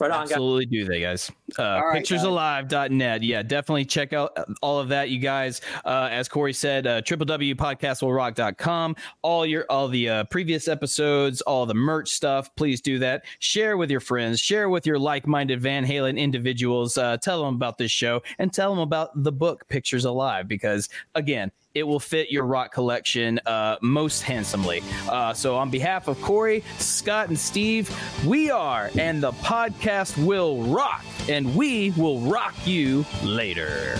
Right 0.00 0.10
on, 0.10 0.20
guys. 0.22 0.32
Absolutely 0.32 0.66
do 0.66 0.84
they, 0.84 1.00
guys. 1.00 1.30
Uh, 1.58 1.62
right, 1.84 2.02
picturesalive.net. 2.02 3.22
Yeah, 3.22 3.42
definitely 3.42 3.84
check 3.84 4.12
out 4.12 4.36
all 4.62 4.78
of 4.78 4.88
that, 4.88 5.10
you 5.10 5.18
guys. 5.18 5.60
Uh, 5.84 6.08
as 6.10 6.28
Corey 6.28 6.52
said, 6.52 6.86
uh, 6.86 7.02
www.podcastwillrock.com. 7.02 8.96
All 9.22 9.44
your 9.44 9.66
all 9.68 9.88
the 9.88 10.08
uh, 10.08 10.24
previous 10.24 10.68
episodes, 10.68 11.40
all 11.42 11.66
the 11.66 11.74
merch 11.74 12.10
stuff. 12.10 12.54
Please 12.56 12.80
do 12.80 12.98
that. 13.00 13.24
Share 13.38 13.76
with 13.76 13.90
your 13.90 14.00
friends. 14.00 14.40
Share 14.40 14.68
with 14.68 14.86
your 14.86 14.98
like-minded 14.98 15.60
Van 15.60 15.84
Halen 15.84 16.18
individuals. 16.18 16.96
Uh, 16.96 17.16
tell 17.18 17.44
them 17.44 17.54
about 17.54 17.78
this 17.78 17.90
show 17.90 18.22
and 18.38 18.52
tell 18.52 18.70
them 18.70 18.80
about 18.80 19.10
the 19.22 19.32
book 19.32 19.68
Pictures 19.68 20.04
Alive 20.04 20.48
because 20.48 20.88
again, 21.14 21.50
it 21.74 21.82
will 21.82 22.00
fit 22.00 22.30
your 22.30 22.44
rock 22.44 22.72
collection 22.72 23.40
uh, 23.46 23.76
most 23.80 24.22
handsomely. 24.22 24.82
Uh, 25.08 25.32
so, 25.34 25.56
on 25.56 25.70
behalf 25.70 26.08
of 26.08 26.20
Corey, 26.22 26.64
Scott, 26.78 27.28
and 27.28 27.38
Steve, 27.38 27.90
we 28.26 28.50
are, 28.50 28.90
and 28.98 29.22
the 29.22 29.32
podcast 29.32 30.22
will 30.24 30.62
rock, 30.64 31.04
and 31.28 31.54
we 31.54 31.90
will 31.92 32.20
rock 32.20 32.54
you 32.66 33.04
later. 33.22 33.98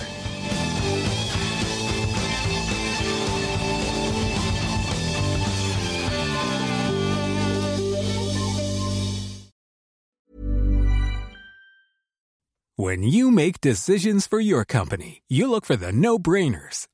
When 12.77 13.03
you 13.03 13.29
make 13.29 13.61
decisions 13.61 14.25
for 14.25 14.39
your 14.39 14.65
company, 14.65 15.21
you 15.27 15.47
look 15.47 15.65
for 15.65 15.75
the 15.75 15.91
no 15.91 16.17
brainers. 16.17 16.87